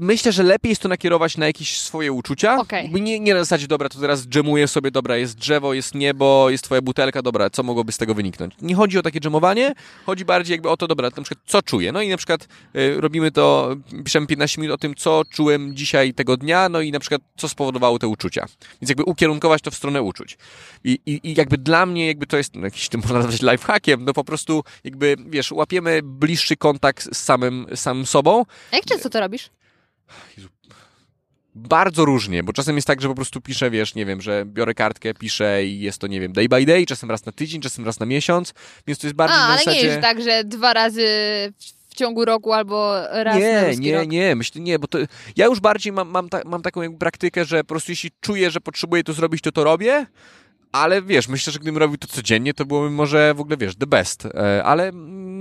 Myślę, 0.00 0.32
że 0.32 0.42
lepiej 0.42 0.70
jest 0.70 0.82
to 0.82 0.88
nakierować 0.88 1.36
na 1.36 1.46
jakieś 1.46 1.80
swoje 1.80 2.12
uczucia. 2.12 2.58
Jakby 2.72 3.00
Nie, 3.00 3.20
nie 3.20 3.34
na 3.34 3.40
zasadzie, 3.40 3.68
dobra, 3.68 3.88
to 3.88 3.98
teraz 3.98 4.26
dżemuję 4.26 4.68
sobie, 4.68 4.90
dobra, 4.90 5.16
jest 5.16 5.36
drzewo, 5.38 5.74
jest 5.74 5.94
niebo, 5.94 6.50
jest 6.50 6.64
twoja 6.64 6.82
butelka, 6.82 7.22
dobra, 7.22 7.50
co 7.50 7.62
mogłoby 7.62 7.92
z 7.92 7.98
tego 7.98 8.14
wyniknąć? 8.14 8.54
Nie 8.62 8.74
chodzi 8.74 8.98
o 8.98 9.02
takie 9.02 9.20
dżemowanie, 9.20 9.74
chodzi 10.06 10.24
bardziej 10.24 10.54
jakby 10.54 10.68
o 10.68 10.76
to, 10.76 10.86
dobra, 10.88 11.10
na 11.16 11.22
przykład 11.22 11.44
co 11.46 11.62
czuję. 11.62 11.92
No 11.92 12.02
i 12.02 12.08
na 12.08 12.16
przykład 12.16 12.48
y, 12.76 13.00
robimy 13.00 13.30
to, 13.30 13.76
piszemy 14.04 14.26
15 14.26 14.60
minut 14.60 14.74
o 14.74 14.78
tym, 14.78 14.94
co 14.94 15.22
czułem 15.30 15.76
dzisiaj 15.76 16.14
tego 16.14 16.36
dnia, 16.36 16.68
no 16.68 16.80
i 16.80 16.92
na 16.92 17.00
przykład 17.00 17.22
co 17.36 17.48
spowodowało 17.48 17.98
te 17.98 18.08
uczucia. 18.12 18.46
Więc 18.80 18.88
jakby 18.88 19.04
ukierunkować 19.04 19.62
to 19.62 19.70
w 19.70 19.74
stronę 19.74 20.02
uczuć. 20.02 20.38
I, 20.84 20.98
i, 21.06 21.20
i 21.22 21.34
jakby 21.34 21.58
dla 21.58 21.86
mnie 21.86 22.06
jakby 22.06 22.26
to 22.26 22.36
jest 22.36 22.54
no, 22.54 22.64
jakiś 22.64 22.88
tym 22.88 23.00
można 23.00 23.18
nazwać 23.18 23.42
lifehackiem, 23.42 24.04
no 24.04 24.12
po 24.12 24.24
prostu 24.24 24.64
jakby, 24.84 25.16
wiesz, 25.26 25.52
łapiemy 25.52 26.00
bliższy 26.02 26.56
kontakt 26.56 27.08
z 27.14 27.16
samym, 27.16 27.66
samym 27.74 28.06
sobą, 28.06 28.44
A 28.72 28.76
jak 28.76 28.84
często 28.84 29.10
to 29.10 29.20
robisz? 29.20 29.50
bardzo 31.54 32.04
różnie, 32.04 32.42
bo 32.42 32.52
czasem 32.52 32.76
jest 32.76 32.86
tak, 32.86 33.00
że 33.00 33.08
po 33.08 33.14
prostu 33.14 33.40
piszę, 33.40 33.70
wiesz, 33.70 33.94
nie 33.94 34.06
wiem, 34.06 34.20
że 34.20 34.44
biorę 34.46 34.74
kartkę, 34.74 35.14
piszę 35.14 35.64
i 35.64 35.80
jest 35.80 35.98
to, 35.98 36.06
nie 36.06 36.20
wiem, 36.20 36.32
day 36.32 36.48
by 36.48 36.66
day, 36.66 36.86
czasem 36.86 37.10
raz 37.10 37.26
na 37.26 37.32
tydzień, 37.32 37.60
czasem 37.60 37.84
raz 37.84 38.00
na 38.00 38.06
miesiąc, 38.06 38.54
więc 38.86 38.98
to 38.98 39.06
jest 39.06 39.16
bardziej 39.16 39.38
A, 39.38 39.46
ale 39.46 39.58
zasadzie... 39.58 39.78
nie 39.78 39.86
jest 39.86 40.00
tak, 40.00 40.22
że 40.22 40.44
dwa 40.44 40.74
razy 40.74 41.06
w- 41.92 41.94
ciągu 41.94 42.24
roku 42.24 42.52
albo 42.52 42.94
raz 43.10 43.36
nie, 43.36 43.72
nie, 43.78 43.98
rok. 43.98 44.08
nie, 44.08 44.36
myślę, 44.36 44.60
nie, 44.60 44.78
bo 44.78 44.88
to 44.88 44.98
ja 45.36 45.46
już 45.46 45.60
bardziej 45.60 45.92
mam, 45.92 46.08
mam, 46.08 46.28
ta, 46.28 46.40
mam 46.44 46.62
taką 46.62 46.82
jakby 46.82 46.98
praktykę, 46.98 47.44
że 47.44 47.64
po 47.64 47.68
prostu 47.68 47.92
jeśli 47.92 48.10
czuję, 48.20 48.50
że 48.50 48.60
potrzebuję 48.60 49.04
to 49.04 49.12
zrobić, 49.12 49.42
to 49.42 49.52
to 49.52 49.64
robię, 49.64 50.06
ale 50.72 51.02
wiesz, 51.02 51.28
myślę, 51.28 51.52
że 51.52 51.58
gdybym 51.58 51.78
robił 51.78 51.98
to 51.98 52.08
codziennie, 52.08 52.54
to 52.54 52.64
byłoby 52.64 52.90
może 52.90 53.34
w 53.34 53.40
ogóle, 53.40 53.56
wiesz, 53.56 53.76
the 53.76 53.86
best, 53.86 54.26
e, 54.26 54.64
ale... 54.64 54.92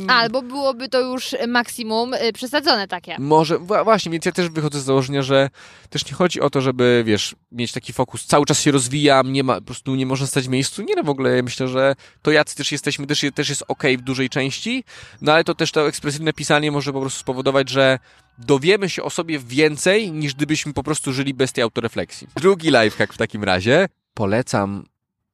mm, 0.04 0.18
Albo 0.18 0.42
byłoby 0.42 0.90
to 0.90 1.00
już 1.02 1.36
maksimum 1.48 2.14
y, 2.14 2.34
przesadzone 2.34 2.88
takie. 2.88 3.16
Może, 3.20 3.58
właśnie, 3.60 4.12
więc 4.12 4.26
ja 4.26 4.32
też 4.32 4.50
wychodzę 4.50 4.80
z 4.80 4.84
założenia, 4.84 5.22
że 5.22 5.50
też 5.90 6.06
nie 6.06 6.14
chodzi 6.14 6.42
o 6.42 6.50
to, 6.50 6.62
żeby, 6.62 7.04
wiesz, 7.06 7.36
mieć 7.52 7.72
taki 7.72 7.94
fokus, 7.94 8.26
cały 8.26 8.46
czas 8.46 8.62
się 8.62 8.72
rozwijam, 8.72 9.34
nie 9.34 9.44
ma, 9.44 9.56
po 9.56 9.62
prostu 9.62 9.96
nie 9.96 10.06
można 10.06 10.28
stać 10.28 10.46
w 10.46 10.50
miejscu. 10.50 10.82
Nie 10.82 10.96
no, 10.96 11.04
w 11.04 11.10
ogóle 11.10 11.36
ja 11.36 11.44
myślę, 11.44 11.68
że 11.68 11.96
to 12.22 12.32
jacy 12.32 12.56
też 12.56 12.72
jesteśmy, 12.72 13.08
też, 13.08 13.26
też 13.36 13.50
jest 13.50 13.64
okej 13.68 13.98
w 13.98 14.02
dużej 14.02 14.30
części, 14.30 14.84
no 15.22 15.34
ale 15.34 15.44
to 15.44 15.56
też 15.56 15.72
to 15.72 15.88
ekspresywne 15.88 16.34
pisanie 16.34 16.72
może 16.72 16.94
po 16.94 17.02
prostu 17.02 17.20
spowodować, 17.20 17.70
że 17.70 18.00
dowiemy 18.38 18.90
się 18.90 19.04
o 19.04 19.10
sobie 19.10 19.40
więcej, 19.40 20.12
niż 20.12 20.34
gdybyśmy 20.34 20.74
po 20.74 20.84
prostu 20.84 21.14
żyli 21.14 21.34
bez 21.34 21.54
tej 21.54 21.62
autorefleksji. 21.62 22.28
Drugi 22.36 22.72
lifehack 22.72 23.14
w 23.14 23.18
takim 23.18 23.44
razie, 23.44 23.90
polecam 24.14 24.86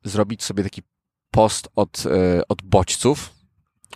zrobić 0.03 0.43
sobie 0.43 0.63
taki 0.63 0.81
post 1.31 1.67
od, 1.75 2.03
e, 2.05 2.47
od 2.47 2.61
bodźców. 2.61 3.36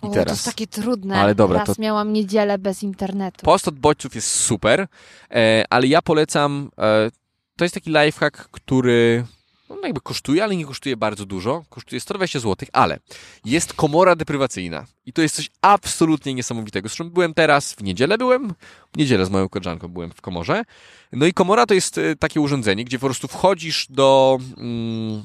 I 0.02 0.06
O, 0.06 0.10
teraz. 0.10 0.26
to 0.26 0.32
jest 0.32 0.44
takie 0.44 0.66
trudne. 0.66 1.20
Ale 1.20 1.34
dobra, 1.34 1.58
Raz 1.58 1.66
to- 1.76 1.82
miałam 1.82 2.12
niedzielę 2.12 2.58
bez 2.58 2.82
internetu. 2.82 3.44
Post 3.44 3.68
od 3.68 3.78
bodźców 3.78 4.14
jest 4.14 4.28
super, 4.30 4.86
e, 5.30 5.64
ale 5.70 5.86
ja 5.86 6.02
polecam, 6.02 6.70
e, 6.78 7.10
to 7.56 7.64
jest 7.64 7.74
taki 7.74 7.90
lifehack, 7.90 8.36
który 8.50 9.24
no, 9.70 9.76
jakby 9.82 10.00
kosztuje, 10.00 10.44
ale 10.44 10.56
nie 10.56 10.66
kosztuje 10.66 10.96
bardzo 10.96 11.26
dużo, 11.26 11.64
kosztuje 11.70 12.00
120 12.00 12.40
zł, 12.40 12.68
ale 12.72 12.98
jest 13.44 13.72
komora 13.72 14.16
deprywacyjna 14.16 14.86
i 15.06 15.12
to 15.12 15.22
jest 15.22 15.34
coś 15.36 15.50
absolutnie 15.62 16.34
niesamowitego. 16.34 16.88
Zresztą 16.88 17.10
byłem 17.10 17.34
teraz, 17.34 17.72
w 17.72 17.82
niedzielę 17.82 18.18
byłem, 18.18 18.54
w 18.92 18.96
niedzielę 18.98 19.26
z 19.26 19.30
moją 19.30 19.48
koleżanką 19.48 19.88
byłem 19.88 20.10
w 20.10 20.20
komorze, 20.20 20.62
no 21.12 21.26
i 21.26 21.32
komora 21.32 21.66
to 21.66 21.74
jest 21.74 21.98
e, 21.98 22.16
takie 22.16 22.40
urządzenie, 22.40 22.84
gdzie 22.84 22.98
po 22.98 23.06
prostu 23.06 23.28
wchodzisz 23.28 23.86
do 23.90 24.38
mm, 24.56 25.24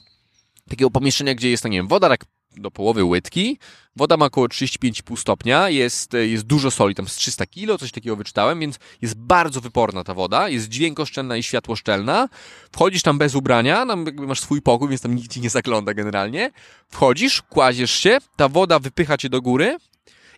takiego 0.69 0.91
pomieszczenia, 0.91 1.35
gdzie 1.35 1.49
jest, 1.49 1.63
no 1.63 1.69
nie 1.69 1.77
wiem, 1.77 1.87
woda 1.87 2.09
tak 2.09 2.25
do 2.61 2.71
połowy 2.71 3.03
łydki, 3.03 3.57
Woda 3.97 4.17
ma 4.17 4.25
około 4.25 4.47
35,5 4.47 5.17
stopnia, 5.17 5.69
jest, 5.69 6.13
jest 6.13 6.43
dużo 6.43 6.71
soli, 6.71 6.95
tam 6.95 7.07
z 7.07 7.15
300 7.15 7.45
kilo, 7.45 7.77
coś 7.77 7.91
takiego 7.91 8.15
wyczytałem, 8.15 8.59
więc 8.59 8.79
jest 9.01 9.15
bardzo 9.15 9.61
wyporna 9.61 10.03
ta 10.03 10.13
woda, 10.13 10.49
jest 10.49 10.69
dźwiękoszczelna 10.69 11.37
i 11.37 11.43
światłoszczelna. 11.43 12.29
Wchodzisz 12.71 13.01
tam 13.01 13.17
bez 13.17 13.35
ubrania, 13.35 13.85
tam 13.85 14.05
jakby 14.05 14.27
masz 14.27 14.39
swój 14.39 14.61
pokój, 14.61 14.89
więc 14.89 15.01
tam 15.01 15.15
nikt 15.15 15.33
ci 15.33 15.41
nie 15.41 15.49
zagląda 15.49 15.93
generalnie. 15.93 16.51
Wchodzisz, 16.89 17.41
kładziesz 17.41 17.91
się, 17.91 18.17
ta 18.35 18.49
woda 18.49 18.79
wypycha 18.79 19.17
cię 19.17 19.29
do 19.29 19.41
góry 19.41 19.77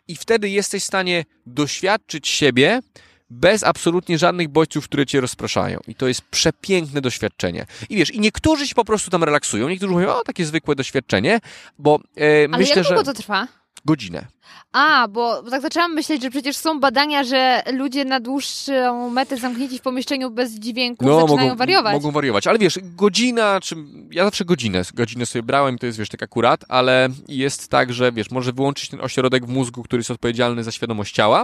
i 0.07 0.15
wtedy 0.15 0.49
jesteś 0.49 0.84
w 0.84 0.88
stanie 0.88 1.26
doświadczyć 1.45 2.28
siebie 2.28 2.82
bez 3.30 3.63
absolutnie 3.63 4.17
żadnych 4.17 4.49
bodźców, 4.49 4.86
które 4.86 5.05
cię 5.05 5.21
rozpraszają. 5.21 5.80
I 5.88 5.95
to 5.95 6.07
jest 6.07 6.21
przepiękne 6.21 7.01
doświadczenie. 7.01 7.65
I 7.89 7.95
wiesz, 7.95 8.11
i 8.13 8.19
niektórzy 8.19 8.67
się 8.67 8.75
po 8.75 8.86
prostu 8.86 9.11
tam 9.11 9.23
relaksują, 9.23 9.69
niektórzy 9.69 9.93
mówią, 9.93 10.09
o, 10.09 10.23
takie 10.23 10.45
zwykłe 10.45 10.75
doświadczenie, 10.75 11.39
bo 11.80 11.99
e, 12.17 12.47
Ale 12.47 12.57
myślę, 12.57 12.75
jak 12.75 12.86
że 12.86 12.95
długo 12.95 13.03
to 13.03 13.13
trwa? 13.13 13.47
godzinę. 13.86 14.27
A, 14.71 15.07
bo 15.07 15.43
tak 15.43 15.61
zaczęłam 15.61 15.93
myśleć, 15.93 16.21
że 16.21 16.30
przecież 16.30 16.57
są 16.57 16.80
badania, 16.80 17.23
że 17.23 17.63
ludzie 17.73 18.05
na 18.05 18.19
dłuższą 18.19 19.09
metę 19.09 19.38
zamknięci 19.38 19.80
w 19.80 19.82
pomieszczeniu 19.82 20.32
bez 20.32 20.51
dźwięku 20.53 21.19
zaczynają 21.19 21.55
wariować. 21.55 21.93
No, 21.93 21.99
Mogą 21.99 22.11
wariować, 22.11 22.47
ale 22.47 22.59
wiesz, 22.59 22.80
godzina, 22.84 23.59
czy 23.61 23.75
ja 24.11 24.25
zawsze 24.25 24.45
godzinę, 24.45 24.82
godzinę 24.93 25.25
sobie 25.25 25.43
brałem, 25.43 25.77
to 25.77 25.86
jest 25.86 25.97
wiesz, 25.99 26.09
tak 26.09 26.23
akurat, 26.23 26.65
ale 26.67 27.09
jest 27.27 27.67
tak, 27.67 27.93
że 27.93 28.11
wiesz, 28.11 28.32
może 28.32 28.53
wyłączyć 28.53 28.89
ten 28.89 29.01
ośrodek 29.01 29.45
w 29.45 29.49
mózgu, 29.49 29.84
który 29.84 29.99
jest 29.99 30.11
odpowiedzialny 30.11 30.63
za 30.63 30.71
świadomość 30.71 31.15
ciała, 31.15 31.43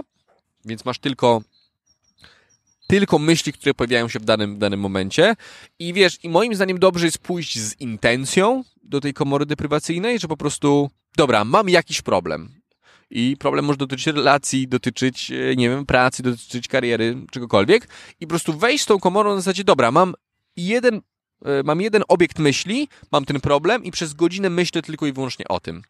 więc 0.64 0.84
masz 0.84 0.98
tylko 0.98 1.40
tylko 2.86 3.18
myśli, 3.18 3.52
które 3.52 3.74
pojawiają 3.74 4.08
się 4.08 4.18
w 4.18 4.24
danym, 4.24 4.58
danym 4.58 4.80
momencie 4.80 5.36
i 5.78 5.92
wiesz, 5.92 6.18
i 6.22 6.28
moim 6.28 6.54
zdaniem 6.54 6.78
dobrze 6.78 7.06
jest 7.06 7.18
pójść 7.18 7.58
z 7.58 7.80
intencją 7.80 8.64
do 8.82 9.00
tej 9.00 9.14
komory 9.14 9.46
deprywacyjnej, 9.46 10.18
że 10.18 10.28
po 10.28 10.36
prostu, 10.36 10.90
dobra, 11.16 11.44
mam 11.44 11.68
jakiś 11.68 12.02
problem, 12.02 12.56
i 13.10 13.36
problem 13.38 13.64
może 13.64 13.76
dotyczyć 13.76 14.06
relacji, 14.06 14.68
dotyczyć, 14.68 15.30
e, 15.30 15.56
nie 15.56 15.68
wiem, 15.68 15.86
pracy, 15.86 16.22
dotyczyć 16.22 16.68
kariery, 16.68 17.16
czegokolwiek. 17.30 17.88
I 18.20 18.26
po 18.26 18.30
prostu 18.30 18.58
wejść 18.58 18.84
z 18.84 18.86
tą 18.86 18.98
komorą 18.98 19.30
na 19.30 19.36
zasadzie, 19.36 19.64
dobra, 19.64 19.90
mam 19.90 20.14
jeden, 20.56 21.00
mam 21.64 21.80
jeden 21.80 22.02
obiekt 22.08 22.38
myśli, 22.38 22.88
mam 23.12 23.24
ten 23.24 23.40
problem 23.40 23.84
i 23.84 23.90
przez 23.90 24.14
godzinę 24.14 24.50
myślę 24.50 24.82
tylko 24.82 25.06
i 25.06 25.12
wyłącznie 25.12 25.48
o 25.48 25.60
tym. 25.60 25.82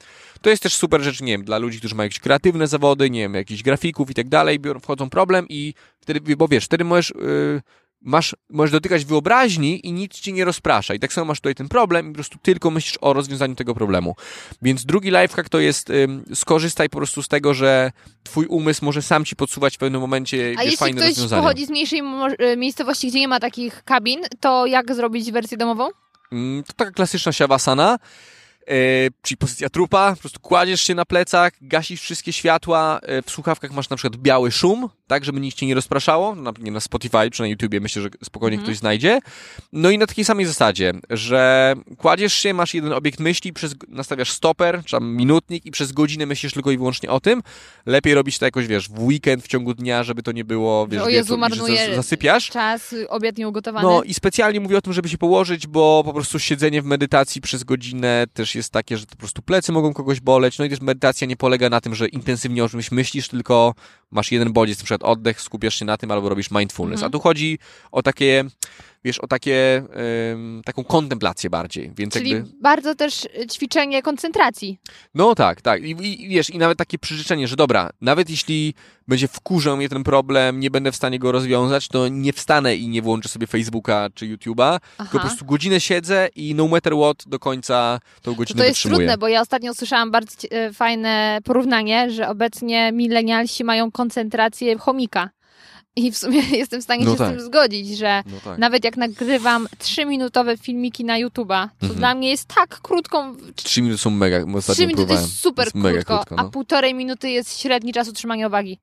To 0.42 0.50
jest 0.50 0.62
też 0.62 0.74
super 0.74 1.02
rzecz, 1.02 1.20
nie 1.20 1.32
wiem, 1.32 1.44
dla 1.44 1.58
ludzi, 1.58 1.78
którzy 1.78 1.94
mają 1.94 2.06
jakieś 2.06 2.20
kreatywne 2.20 2.66
zawody, 2.66 3.10
nie 3.10 3.20
wiem, 3.20 3.34
jakichś 3.34 3.62
grafików 3.62 4.10
i 4.10 4.14
tak 4.14 4.28
dalej, 4.28 4.60
wchodzą 4.82 5.10
problem 5.10 5.46
i 5.48 5.74
wtedy, 6.00 6.36
bo 6.36 6.48
wiesz, 6.48 6.64
wtedy 6.64 6.84
możesz... 6.84 7.12
Yy, 7.16 7.62
masz, 8.06 8.36
możesz 8.50 8.72
dotykać 8.72 9.04
wyobraźni 9.04 9.86
i 9.86 9.92
nic 9.92 10.14
ci 10.14 10.32
nie 10.32 10.44
rozprasza. 10.44 10.94
I 10.94 10.98
tak 11.00 11.12
samo 11.12 11.24
masz 11.24 11.38
tutaj 11.38 11.54
ten 11.54 11.68
problem 11.68 12.06
i 12.06 12.08
po 12.10 12.14
prostu 12.14 12.38
tylko 12.42 12.70
myślisz 12.70 12.98
o 13.00 13.12
rozwiązaniu 13.12 13.54
tego 13.54 13.74
problemu. 13.74 14.14
Więc 14.62 14.84
drugi 14.84 15.08
lifehack 15.10 15.48
to 15.48 15.58
jest 15.60 15.90
ym, 15.90 16.24
skorzystaj 16.34 16.88
po 16.88 16.96
prostu 16.98 17.22
z 17.22 17.28
tego, 17.28 17.54
że 17.54 17.92
twój 18.24 18.46
umysł 18.46 18.84
może 18.84 19.02
sam 19.02 19.24
ci 19.24 19.36
podsuwać 19.36 19.74
w 19.74 19.78
pewnym 19.78 20.00
momencie 20.00 20.36
A 20.36 20.60
wiesz, 20.60 20.64
jeśli 20.64 20.76
fajne 20.76 20.96
ktoś 21.00 21.08
rozwiązania. 21.08 21.42
pochodzi 21.42 21.66
z 21.66 21.70
mniejszej 21.70 22.02
e, 22.38 22.56
miejscowości, 22.56 23.08
gdzie 23.08 23.20
nie 23.20 23.28
ma 23.28 23.40
takich 23.40 23.84
kabin, 23.84 24.20
to 24.40 24.66
jak 24.66 24.94
zrobić 24.94 25.32
wersję 25.32 25.56
domową? 25.56 25.88
Mm, 26.32 26.64
To 26.64 26.72
taka 26.72 26.90
klasyczna 26.90 27.32
siawasana, 27.32 27.98
e, 28.68 28.74
czyli 29.22 29.38
pozycja 29.38 29.68
trupa, 29.68 30.14
po 30.14 30.20
prostu 30.20 30.40
kładziesz 30.40 30.80
się 30.80 30.94
na 30.94 31.04
plecach, 31.04 31.52
gasisz 31.60 32.00
wszystkie 32.00 32.32
światła, 32.32 33.00
e, 33.02 33.22
w 33.22 33.30
słuchawkach 33.30 33.72
masz 33.72 33.88
na 33.90 33.96
przykład 33.96 34.20
biały 34.22 34.52
szum, 34.52 34.88
tak, 35.06 35.24
żeby 35.24 35.40
nic 35.40 35.54
cię 35.54 35.66
nie 35.66 35.74
rozpraszało, 35.74 36.34
na, 36.34 36.52
nie 36.58 36.70
na 36.70 36.80
Spotify 36.80 37.30
czy 37.30 37.42
na 37.42 37.48
YouTubie 37.48 37.80
myślę, 37.80 38.02
że 38.02 38.08
spokojnie 38.24 38.58
ktoś 38.58 38.76
znajdzie. 38.76 39.20
No 39.72 39.90
i 39.90 39.98
na 39.98 40.06
takiej 40.06 40.24
samej 40.24 40.46
zasadzie, 40.46 40.92
że 41.10 41.74
kładziesz 41.98 42.34
się, 42.34 42.54
masz 42.54 42.74
jeden 42.74 42.92
obiekt 42.92 43.20
myśli, 43.20 43.52
przez, 43.52 43.74
nastawiasz 43.88 44.32
stoper, 44.32 44.82
czy 44.84 44.90
tam 44.90 45.16
minutnik 45.16 45.66
i 45.66 45.70
przez 45.70 45.92
godzinę 45.92 46.26
myślisz 46.26 46.52
tylko 46.52 46.70
i 46.70 46.76
wyłącznie 46.76 47.10
o 47.10 47.20
tym. 47.20 47.42
Lepiej 47.86 48.14
robić 48.14 48.38
to 48.38 48.44
jakoś, 48.44 48.66
wiesz, 48.66 48.88
w 48.88 49.02
weekend, 49.02 49.44
w 49.44 49.48
ciągu 49.48 49.74
dnia, 49.74 50.02
żeby 50.02 50.22
to 50.22 50.32
nie 50.32 50.44
było, 50.44 50.86
wiesz, 50.86 51.02
o 51.02 51.08
Jezu, 51.08 51.38
wieczór 51.38 51.68
że 51.76 51.96
zasypiasz. 51.96 52.50
czas, 52.50 52.94
obiad 53.08 53.38
nieugotowany. 53.38 53.88
No 53.88 54.02
i 54.02 54.14
specjalnie 54.14 54.60
mówię 54.60 54.78
o 54.78 54.80
tym, 54.80 54.92
żeby 54.92 55.08
się 55.08 55.18
położyć, 55.18 55.66
bo 55.66 56.02
po 56.04 56.12
prostu 56.12 56.38
siedzenie 56.38 56.82
w 56.82 56.84
medytacji 56.84 57.40
przez 57.40 57.64
godzinę 57.64 58.26
też 58.32 58.54
jest 58.54 58.72
takie, 58.72 58.98
że 58.98 59.06
po 59.06 59.16
prostu 59.16 59.42
plecy 59.42 59.72
mogą 59.72 59.94
kogoś 59.94 60.20
boleć. 60.20 60.58
No 60.58 60.64
i 60.64 60.70
też 60.70 60.80
medytacja 60.80 61.26
nie 61.26 61.36
polega 61.36 61.70
na 61.70 61.80
tym, 61.80 61.94
że 61.94 62.08
intensywnie 62.08 62.64
o 62.64 62.68
czymś 62.68 62.92
myślisz, 62.92 63.28
tylko 63.28 63.74
masz 64.10 64.32
jeden 64.32 64.52
bodziec, 64.52 64.78
na 64.80 64.84
przykład 64.98 65.12
oddech, 65.12 65.40
skupiasz 65.40 65.74
się 65.74 65.84
na 65.84 65.96
tym 65.96 66.10
albo 66.10 66.28
robisz 66.28 66.50
mindfulness. 66.50 66.98
Mhm. 66.98 67.08
A 67.08 67.12
tu 67.12 67.20
chodzi 67.20 67.58
o 67.92 68.02
takie, 68.02 68.44
wiesz, 69.04 69.18
o 69.18 69.26
takie, 69.26 69.82
ym, 70.32 70.62
taką 70.64 70.84
kontemplację 70.84 71.50
bardziej. 71.50 71.92
Więc 71.96 72.14
Czyli 72.14 72.30
jakby... 72.30 72.50
bardzo 72.60 72.94
też 72.94 73.24
y, 73.24 73.46
ćwiczenie 73.46 74.02
koncentracji. 74.02 74.78
No 75.14 75.34
tak, 75.34 75.62
tak. 75.62 75.82
I, 75.82 75.90
I 75.90 76.28
wiesz, 76.28 76.50
i 76.50 76.58
nawet 76.58 76.78
takie 76.78 76.98
przyrzeczenie, 76.98 77.48
że 77.48 77.56
dobra, 77.56 77.90
nawet 78.00 78.30
jeśli 78.30 78.74
będzie 79.08 79.28
wkurzał 79.28 79.76
mnie 79.76 79.88
ten 79.88 80.04
problem, 80.04 80.60
nie 80.60 80.70
będę 80.70 80.92
w 80.92 80.96
stanie 80.96 81.18
go 81.18 81.32
rozwiązać, 81.32 81.88
to 81.88 82.08
nie 82.08 82.32
wstanę 82.32 82.76
i 82.76 82.88
nie 82.88 83.02
włączę 83.02 83.28
sobie 83.28 83.46
Facebooka 83.46 84.08
czy 84.14 84.26
YouTube'a, 84.26 84.78
tylko 84.96 85.12
po 85.12 85.18
prostu 85.18 85.44
godzinę 85.44 85.80
siedzę 85.80 86.28
i 86.36 86.54
no 86.54 86.68
matter 86.68 86.92
what 86.94 87.16
do 87.26 87.38
końca 87.38 88.00
tą 88.22 88.30
To, 88.32 88.36
godzinę 88.36 88.58
to 88.58 88.64
jest 88.64 88.76
wytrzymuję. 88.76 88.98
trudne, 88.98 89.18
bo 89.18 89.28
ja 89.28 89.40
ostatnio 89.40 89.72
usłyszałam 89.72 90.10
bardzo 90.10 90.48
e, 90.50 90.72
fajne 90.72 91.38
porównanie, 91.44 92.10
że 92.10 92.28
obecnie 92.28 92.92
milenialsi 92.92 93.64
mają 93.64 93.90
koncentrację 93.92 94.78
chomika. 94.78 95.30
I 95.96 96.12
w 96.12 96.18
sumie 96.18 96.40
jestem 96.58 96.80
w 96.80 96.84
stanie 96.84 97.04
No 97.04 97.12
się 97.12 97.18
tak. 97.18 97.34
z 97.34 97.36
tym 97.36 97.46
zgodzić, 97.46 97.98
że 97.98 98.22
No 98.26 98.36
tak. 98.44 98.58
nawet 98.58 98.84
jak 98.84 98.96
nagrywam 98.96 99.68
trzyminutowe 99.78 100.56
filmiki 100.56 101.04
na 101.04 101.20
YouTube'a, 101.20 101.68
to 101.68 101.86
Mhm. 101.86 101.98
dla 101.98 102.14
mnie 102.14 102.30
jest 102.30 102.48
tak 102.54 102.80
krótką. 102.80 103.36
Trzy 103.56 103.82
minuty 103.82 103.98
są 104.02 104.10
mega, 104.10 104.36
ostatnio 104.36 104.74
Trzy 104.74 104.86
minuty 104.86 104.92
to 105.02 105.06
próbowałem. 105.06 105.22
jest 105.22 105.40
super 105.40 105.64
Jest 105.66 105.76
krótko, 105.76 106.16
krótko, 106.16 106.38
a 106.38 106.42
no. 106.42 106.50
półtorej 106.50 106.94
minuty 106.94 107.30
jest 107.30 107.60
średni 107.60 107.92
czas 107.92 108.08
utrzymania 108.08 108.46
uwagi. 108.46 108.78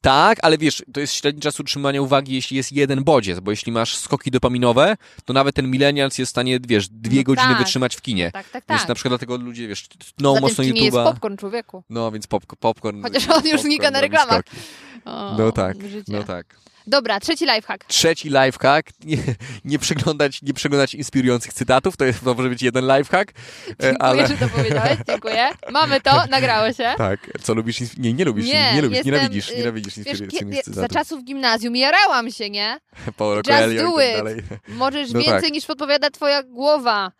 Tak, 0.00 0.38
ale 0.42 0.58
wiesz, 0.58 0.82
to 0.92 1.00
jest 1.00 1.14
średni 1.14 1.40
czas 1.42 1.60
utrzymania 1.60 2.02
uwagi, 2.02 2.34
jeśli 2.34 2.56
jest 2.56 2.72
jeden 2.72 3.04
bodziec, 3.04 3.40
bo 3.40 3.50
jeśli 3.50 3.72
masz 3.72 3.96
skoki 3.96 4.30
dopaminowe, 4.30 4.96
to 5.24 5.32
nawet 5.32 5.54
ten 5.54 5.70
millennials 5.70 6.18
jest 6.18 6.30
w 6.30 6.34
stanie, 6.34 6.58
wiesz, 6.68 6.88
dwie 6.88 7.18
No 7.18 7.24
godziny 7.24 7.48
tak. 7.48 7.58
wytrzymać 7.58 7.96
w 7.96 8.02
kinie. 8.02 8.30
Tak, 8.32 8.48
tak, 8.48 8.64
Więc 8.68 8.80
tak. 8.80 8.88
na 8.88 8.94
przykład 8.94 9.10
dlatego 9.10 9.36
ludzie, 9.36 9.68
wiesz, 9.68 9.88
tną 10.16 10.40
mocno 10.40 10.64
kinie 10.64 10.80
jest 10.84 10.96
YouTube'a. 10.96 11.04
popcorn 11.04 11.36
człowieku. 11.36 11.82
No, 11.90 12.12
więc 12.12 12.26
pop, 12.26 12.46
popcorn. 12.60 13.02
Chociaż 13.02 13.22
on 13.28 13.30
już 13.34 13.42
popcorn 13.44 13.62
znika 13.62 13.90
na 13.90 14.00
reklamach. 14.00 14.40
skoki. 14.46 14.56
O, 15.06 15.34
No 15.38 15.52
tak, 15.52 15.76
no 16.08 16.22
tak. 16.24 16.46
Dobra, 16.88 17.20
trzeci 17.20 17.44
lifehack. 17.46 17.84
Trzeci 17.84 18.28
lifehack, 18.28 18.90
nie, 19.04 19.16
nie, 19.64 19.78
przeglądać, 19.78 20.42
nie 20.42 20.54
przeglądać 20.54 20.94
inspirujących 20.94 21.52
cytatów, 21.52 21.96
to, 21.96 22.04
jest, 22.04 22.24
to 22.24 22.34
może 22.34 22.48
być 22.48 22.62
jeden 22.62 22.84
lifehack, 22.96 23.30
e, 23.30 23.34
Dziękuję, 23.82 24.02
ale... 24.02 24.26
że 24.26 24.36
to 24.36 24.48
powiedziałeś, 24.48 24.98
dziękuję. 25.08 25.48
Mamy 25.72 26.00
to, 26.00 26.24
nagrało 26.30 26.72
się. 26.72 26.94
Tak, 26.98 27.30
co 27.42 27.54
lubisz? 27.54 27.96
Nie, 27.98 28.12
nie 28.12 28.24
lubisz, 28.24 28.46
nie, 28.46 28.72
Nie, 28.74 28.82
lubisz, 28.82 28.96
jestem, 28.96 29.14
nienawidzisz, 29.14 29.50
y, 29.50 29.56
nienawidzisz 29.56 29.94
Wiesz, 29.98 30.06
inspirujących 30.06 30.38
kiedy, 30.40 30.56
za 30.56 30.62
cytatów. 30.62 30.96
czasów 30.96 31.24
gimnazjum 31.24 31.76
jarałam 31.76 32.30
się, 32.30 32.50
nie? 32.50 32.78
Paulo 33.16 33.36
Just 33.36 33.48
Coelho 33.48 33.90
do 33.90 33.96
tak 33.96 34.06
it. 34.10 34.16
dalej. 34.16 34.42
Możesz 34.68 35.12
No 35.12 35.20
więcej 35.20 35.42
tak. 35.42 35.52
niż 35.52 35.66
podpowiada 35.66 36.10
twoja 36.10 36.42
głowa. 36.42 37.12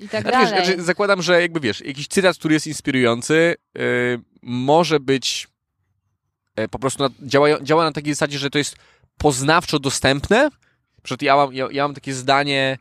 I 0.00 0.08
tak 0.08 0.22
Znaczy, 0.22 0.38
wiesz, 0.38 0.50
dalej. 0.50 0.66
znaczy, 0.66 0.82
zakładam, 0.82 1.22
że 1.22 1.40
jakby 1.42 1.60
wiesz, 1.60 1.80
jakiś 1.80 2.08
cytat, 2.08 2.36
który 2.38 2.54
jest 2.54 2.66
inspirujący, 2.66 3.54
yy, 3.74 3.82
może 4.42 5.00
być 5.00 5.48
po 6.70 6.78
prostu 6.78 7.02
na, 7.02 7.10
działa, 7.22 7.48
działa 7.62 7.84
na 7.84 7.92
takiej 7.92 8.14
zasadzie, 8.14 8.38
że 8.38 8.50
to 8.50 8.58
jest 8.58 8.76
poznawczo 9.18 9.78
dostępne. 9.78 10.48
Przykład 11.02 11.22
ja 11.22 11.36
mam, 11.36 11.54
ja, 11.54 11.68
ja 11.72 11.82
mam 11.84 11.94
takie 11.94 12.14
zdanie 12.14 12.78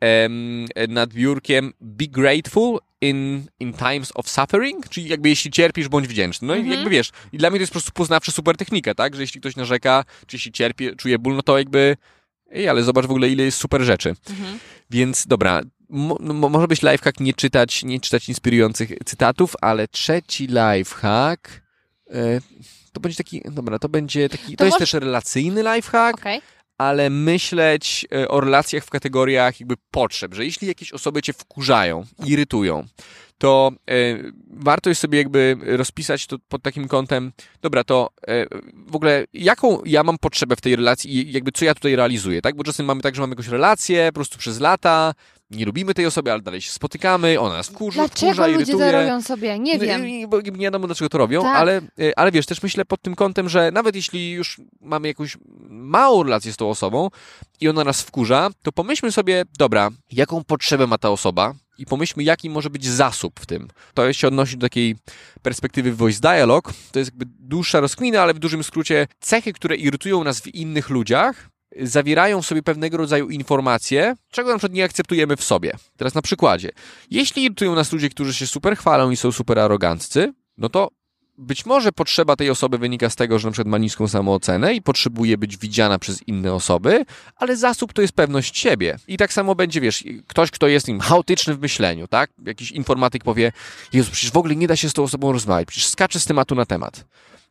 em, 0.00 0.66
nad 0.88 1.12
biurkiem 1.12 1.72
be 1.80 2.06
grateful 2.06 2.78
in, 3.00 3.46
in 3.60 3.72
times 3.72 4.12
of 4.14 4.28
suffering, 4.30 4.88
czyli 4.88 5.08
jakby 5.08 5.28
jeśli 5.28 5.50
cierpisz, 5.50 5.88
bądź 5.88 6.08
wdzięczny. 6.08 6.48
No 6.48 6.54
i 6.54 6.58
Mhm. 6.58 6.76
jakby 6.76 6.90
wiesz, 6.90 7.10
i 7.32 7.38
dla 7.38 7.50
mnie 7.50 7.58
to 7.58 7.62
jest 7.62 7.72
po 7.72 7.74
prostu 7.74 7.92
poznawcza 7.92 8.32
super 8.32 8.56
technika, 8.56 8.94
tak, 8.94 9.14
że 9.14 9.20
jeśli 9.22 9.40
ktoś 9.40 9.56
narzeka, 9.56 10.04
czy 10.26 10.36
jeśli 10.36 10.52
cierpi, 10.52 10.96
czuje 10.96 11.18
ból, 11.18 11.36
no 11.36 11.42
to 11.42 11.58
jakby 11.58 11.96
ej, 12.52 12.68
ale 12.68 12.82
zobacz 12.82 13.06
w 13.06 13.10
ogóle 13.10 13.28
ile 13.28 13.42
jest 13.44 13.58
super 13.58 13.82
rzeczy. 13.82 14.14
Mhm. 14.30 14.58
Więc 14.90 15.26
dobra, 15.26 15.60
mo, 15.88 16.16
no, 16.20 16.34
może 16.34 16.68
być 16.68 16.82
lifehack 16.82 17.20
nie 17.20 17.34
czytać, 17.34 17.82
nie 17.82 18.00
czytać 18.00 18.28
inspirujących 18.28 18.90
cytatów, 19.04 19.54
ale 19.60 19.88
trzeci 19.88 20.46
lifehack 20.46 21.48
e, 22.10 22.40
to 22.94 23.00
będzie 23.00 23.16
taki, 23.16 23.42
dobra, 23.44 23.78
to 23.78 23.88
będzie 23.88 24.28
taki, 24.28 24.52
to, 24.52 24.56
To 24.58 24.64
jest 24.64 24.74
może- 24.74 24.78
też 24.92 24.92
relacyjny 24.94 25.62
lifehack, 25.74 26.18
Okej. 26.18 26.40
ale 26.78 27.10
myśleć 27.10 28.06
e, 28.14 28.28
o 28.28 28.40
relacjach 28.40 28.84
w 28.84 28.90
kategoriach 28.90 29.60
jakby 29.60 29.74
potrzeb, 29.90 30.34
że 30.34 30.44
jeśli 30.44 30.68
jakieś 30.68 30.92
osoby 30.92 31.22
cię 31.22 31.32
wkurzają, 31.32 32.04
irytują, 32.26 32.84
to 33.38 33.72
e, 33.90 33.94
warto 34.50 34.88
jest 34.90 35.00
sobie 35.00 35.18
jakby 35.18 35.56
rozpisać 35.62 36.26
to 36.26 36.36
pod 36.48 36.62
takim 36.62 36.88
kątem, 36.88 37.32
dobra, 37.62 37.84
to 37.84 38.10
e, 38.28 38.46
w 38.86 38.96
ogóle 38.96 39.24
jaką 39.32 39.82
ja 39.84 40.02
mam 40.02 40.18
potrzebę 40.18 40.56
w 40.56 40.60
tej 40.60 40.76
relacji 40.76 41.16
i 41.16 41.32
jakby 41.32 41.52
co 41.52 41.64
ja 41.64 41.74
tutaj 41.74 41.96
realizuję, 41.96 42.42
tak? 42.42 42.56
Bo 42.56 42.64
czasem 42.64 42.86
mamy 42.86 43.02
tak, 43.02 43.14
że 43.14 43.20
mamy 43.20 43.32
jakąś 43.32 43.48
relację 43.48 44.06
po 44.08 44.14
prostu 44.14 44.38
przez 44.38 44.60
lata, 44.60 45.14
nie 45.50 45.64
lubimy 45.64 45.94
tej 45.94 46.06
osoby, 46.06 46.32
ale 46.32 46.42
dalej 46.42 46.60
się 46.60 46.70
spotykamy, 46.70 47.40
ona 47.40 47.56
nas 47.56 47.68
wkurza, 47.68 48.00
Dlaczego 48.00 48.32
wkurza, 48.32 48.46
ludzie 48.46 48.56
irytuje. 48.72 48.92
to 48.92 48.92
robią 48.92 49.22
sobie? 49.22 49.58
Nie 49.58 49.78
wiem. 49.78 50.06
Nie, 50.06 50.28
bo 50.28 50.40
nie 50.40 50.52
wiadomo, 50.52 50.86
dlaczego 50.86 51.08
to 51.08 51.18
robią, 51.18 51.42
Tak. 51.42 51.56
ale, 51.56 51.76
e, 52.00 52.18
ale 52.18 52.32
wiesz, 52.32 52.46
też 52.46 52.62
myślę 52.62 52.84
pod 52.84 53.02
tym 53.02 53.14
kątem, 53.14 53.48
że 53.48 53.70
nawet 53.72 53.96
jeśli 53.96 54.30
już 54.32 54.60
mamy 54.80 55.08
jakąś 55.08 55.36
małą 55.68 56.22
relację 56.22 56.52
z 56.52 56.56
tą 56.56 56.70
osobą 56.70 57.10
i 57.60 57.68
ona 57.68 57.84
nas 57.84 58.02
wkurza, 58.02 58.50
to 58.62 58.72
pomyślmy 58.72 59.12
sobie, 59.12 59.44
dobra, 59.58 59.90
jaką 60.12 60.44
potrzebę 60.44 60.86
ma 60.86 60.98
ta 60.98 61.10
osoba 61.10 61.54
i 61.78 61.86
pomyślmy, 61.86 62.22
jaki 62.22 62.50
może 62.50 62.70
być 62.70 62.86
zasób 62.86 63.40
w 63.40 63.46
tym. 63.46 63.68
To 63.94 64.12
się 64.12 64.28
odnosi 64.28 64.56
do 64.56 64.66
takiej 64.66 64.96
perspektywy 65.42 65.92
voice 65.92 66.20
dialog. 66.20 66.72
To 66.92 66.98
jest 66.98 67.10
jakby 67.10 67.24
dłuższa 67.38 67.80
rozkmina, 67.80 68.22
ale 68.22 68.34
w 68.34 68.38
dużym 68.38 68.64
skrócie 68.64 69.06
cechy, 69.20 69.52
które 69.52 69.76
irytują 69.76 70.24
nas 70.24 70.40
w 70.40 70.46
innych 70.54 70.90
ludziach, 70.90 71.48
zawierają 71.80 72.42
w 72.42 72.46
sobie 72.46 72.62
pewnego 72.62 72.96
rodzaju 72.96 73.28
informacje, 73.28 74.14
czego 74.30 74.50
na 74.50 74.58
przykład 74.58 74.72
nie 74.72 74.84
akceptujemy 74.84 75.36
w 75.36 75.44
sobie. 75.44 75.72
Teraz 75.96 76.14
na 76.14 76.22
przykładzie. 76.22 76.70
Jeśli 77.10 77.44
irytują 77.44 77.74
nas 77.74 77.92
ludzie, 77.92 78.08
którzy 78.08 78.34
się 78.34 78.46
super 78.46 78.76
chwalą 78.76 79.10
i 79.10 79.16
są 79.16 79.32
super 79.32 79.58
aroganccy, 79.58 80.32
no 80.58 80.68
to 80.68 80.88
być 81.38 81.66
może 81.66 81.92
potrzeba 81.92 82.36
tej 82.36 82.50
osoby 82.50 82.78
wynika 82.78 83.10
z 83.10 83.16
tego, 83.16 83.38
że 83.38 83.48
na 83.48 83.52
przykład 83.52 83.70
ma 83.70 83.78
niską 83.78 84.08
samoocenę 84.08 84.74
i 84.74 84.82
potrzebuje 84.82 85.38
być 85.38 85.56
widziana 85.56 85.98
przez 85.98 86.22
inne 86.28 86.52
osoby, 86.52 87.04
ale 87.36 87.56
zasób 87.56 87.92
to 87.92 88.02
jest 88.02 88.14
pewność 88.14 88.58
siebie. 88.58 88.98
I 89.08 89.16
tak 89.16 89.32
samo 89.32 89.54
będzie, 89.54 89.80
wiesz, 89.80 90.04
ktoś, 90.26 90.50
kto 90.50 90.68
jest 90.68 90.88
nim 90.88 91.00
chaotyczny 91.00 91.54
w 91.54 91.60
myśleniu, 91.60 92.08
tak? 92.08 92.30
Jakiś 92.46 92.70
informatyk 92.70 93.24
powie, 93.24 93.52
Jezu, 93.92 94.10
przecież 94.12 94.30
w 94.30 94.36
ogóle 94.36 94.56
nie 94.56 94.66
da 94.66 94.76
się 94.76 94.88
z 94.88 94.92
tą 94.92 95.02
osobą 95.02 95.32
rozmawiać, 95.32 95.68
przecież 95.68 95.88
skacze 95.88 96.20
z 96.20 96.24
tematu 96.24 96.54
na 96.54 96.66
temat. 96.66 97.04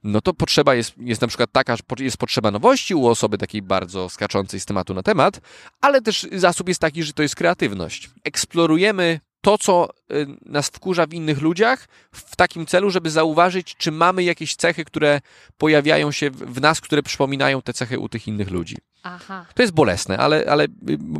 No 0.04 0.22
to 0.22 0.34
potrzeba 0.34 0.76
jest, 0.76 0.94
jest 0.98 1.22
na 1.22 1.28
przykład 1.28 1.52
taka, 1.52 1.76
jest 2.00 2.18
potrzeba 2.18 2.52
nowości 2.52 2.96
u 2.96 3.08
osoby 3.08 3.38
takiej 3.38 3.62
bardzo 3.62 4.10
skaczącej 4.10 4.60
z 4.60 4.66
tematu 4.66 4.94
na 4.94 5.04
temat, 5.04 5.42
ale 5.82 6.02
też 6.02 6.28
zasób 6.32 6.68
jest 6.68 6.82
taki, 6.82 7.04
że 7.04 7.14
to 7.14 7.24
jest 7.24 7.36
kreatywność. 7.36 8.10
Eksplorujemy 8.24 9.20
to, 9.44 9.58
co 9.58 9.90
y, 10.12 10.28
nas 10.46 10.68
wkurza 10.68 11.06
w 11.06 11.14
innych 11.14 11.42
ludziach, 11.42 11.88
w 12.12 12.36
takim 12.36 12.66
celu, 12.66 12.90
żeby 12.90 13.10
zauważyć, 13.10 13.76
czy 13.76 13.92
mamy 13.92 14.24
jakieś 14.24 14.56
cechy, 14.56 14.86
które 14.86 15.22
pojawiają 15.58 16.12
się 16.12 16.32
w 16.32 16.54
w 16.54 16.62
nas, 16.62 16.82
które 16.82 17.04
przypominają 17.04 17.62
te 17.62 17.74
cechy 17.74 18.00
u 18.00 18.10
tych 18.10 18.28
innych 18.28 18.52
ludzi. 18.52 18.78
Aha. 19.04 19.46
To 19.54 19.62
jest 19.62 19.74
bolesne, 19.74 20.18
ale, 20.18 20.46
ale 20.50 20.64
y, 20.64 20.70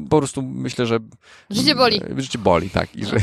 po 0.10 0.18
prostu 0.18 0.42
myślę, 0.42 0.86
że. 0.86 1.00
Życie 1.50 1.76
boli. 1.76 2.02
Życie 2.18 2.40
boli, 2.40 2.70
tak. 2.70 2.96
I 2.96 3.06
że 3.06 3.16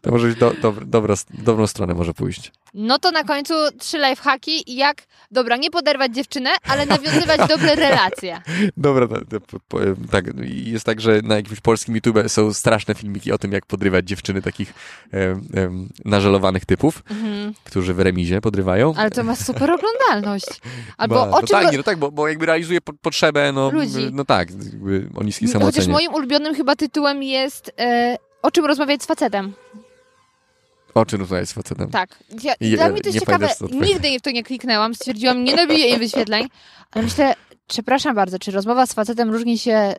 to 0.00 0.10
może 0.10 0.26
być 0.28 0.38
do, 0.38 0.50
do, 0.62 0.72
dobra, 0.86 1.14
dobrą 1.30 1.66
stronę 1.66 1.94
może 1.94 2.14
pójść. 2.14 2.52
No 2.74 2.98
to 2.98 3.10
na 3.10 3.24
końcu 3.24 3.54
trzy 3.78 3.98
lifehacki, 3.98 4.76
jak, 4.76 5.02
dobra, 5.30 5.56
nie 5.56 5.70
poderwać 5.70 6.14
dziewczynę, 6.14 6.50
ale 6.68 6.86
nawiązywać 6.86 7.48
dobre 7.48 7.74
relacje. 7.74 8.42
Dobra, 8.76 9.08
tak. 10.10 10.24
Jest 10.44 10.86
tak, 10.86 11.00
że 11.00 11.20
na 11.22 11.36
jakimś 11.36 11.60
polskim 11.60 11.94
YouTube 11.94 12.18
są 12.28 12.52
straszne 12.52 12.94
filmiki 12.94 13.32
o 13.32 13.38
tym, 13.38 13.52
jak 13.52 13.66
podrywać 13.66 14.08
dziewczyny 14.08 14.42
takich 14.42 14.74
em, 15.12 15.48
em, 15.54 15.88
nażelowanych 16.04 16.64
typów, 16.64 17.02
Mhm. 17.10 17.54
którzy 17.64 17.94
w 17.94 18.00
remizie 18.00 18.40
podrywają. 18.40 18.94
Ale 18.96 19.10
to 19.10 19.24
ma 19.24 19.36
super 19.36 19.70
oglądalność. 19.70 20.46
Albo 20.98 21.14
Ma, 21.14 21.22
o 21.22 21.40
no 21.40 21.46
czym... 21.46 21.46
tak, 21.60 21.72
nie, 21.72 21.76
no 21.78 21.84
tak, 21.84 21.98
bo, 21.98 22.10
bo 22.10 22.28
jakby 22.28 22.46
realizuje 22.46 22.80
po, 22.80 22.92
potrzebę, 22.92 23.52
no, 23.52 23.70
Ludzi. 23.70 24.01
No 24.12 24.24
tak, 24.24 24.50
jakby 24.50 25.08
o 25.14 25.22
niskiej 25.22 25.48
Chociaż 25.48 25.60
samoocenie. 25.60 25.92
moim 25.92 26.14
ulubionym 26.14 26.54
chyba 26.54 26.76
tytułem 26.76 27.22
jest 27.22 27.70
e, 27.78 28.16
O 28.42 28.50
czym 28.50 28.64
rozmawiać 28.64 29.02
z 29.02 29.06
facetem. 29.06 29.52
O 30.94 31.06
czym 31.06 31.20
rozmawiać 31.20 31.48
z 31.48 31.52
facetem? 31.52 31.90
Tak. 31.90 32.18
Ja, 32.42 32.54
I- 32.60 32.70
dla 32.76 32.88
mnie 32.88 33.00
to 33.00 33.08
jest 33.08 33.20
ciekawe. 33.20 33.48
Nigdy 33.72 34.18
w 34.18 34.22
to 34.22 34.30
nie 34.30 34.42
kliknęłam. 34.42 34.94
Stwierdziłam, 34.94 35.44
nie 35.44 35.56
nabiję 35.56 35.86
jej 35.88 35.98
wyświetleń. 35.98 36.48
Ale 36.90 37.04
myślę, 37.04 37.34
przepraszam 37.68 38.14
bardzo, 38.14 38.38
czy 38.38 38.50
rozmowa 38.50 38.86
z 38.86 38.92
facetem 38.94 39.30
różni 39.30 39.58
się 39.58 39.94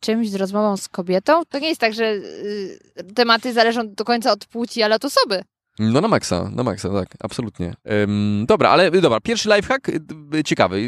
czymś 0.00 0.30
z 0.30 0.34
rozmową 0.34 0.76
z 0.76 0.88
kobietą? 0.88 1.42
To 1.48 1.58
nie 1.58 1.68
jest 1.68 1.80
tak, 1.80 1.94
że 1.94 2.04
y, 2.04 2.78
tematy 3.14 3.52
zależą 3.52 3.94
do 3.94 4.04
końca 4.04 4.32
od 4.32 4.44
płci, 4.46 4.82
ale 4.82 4.94
od 4.96 5.04
osoby. 5.04 5.42
No 5.78 6.00
na 6.00 6.08
maksa, 6.08 6.50
na 6.54 6.62
maksa, 6.62 6.88
tak, 6.88 7.08
absolutnie. 7.20 7.74
Ym, 8.04 8.44
dobra, 8.48 8.70
ale 8.70 8.90
dobra, 8.90 9.20
pierwszy 9.20 9.48
lifehack, 9.56 9.88
y, 9.88 10.00
y, 10.34 10.44
ciekawy. 10.44 10.80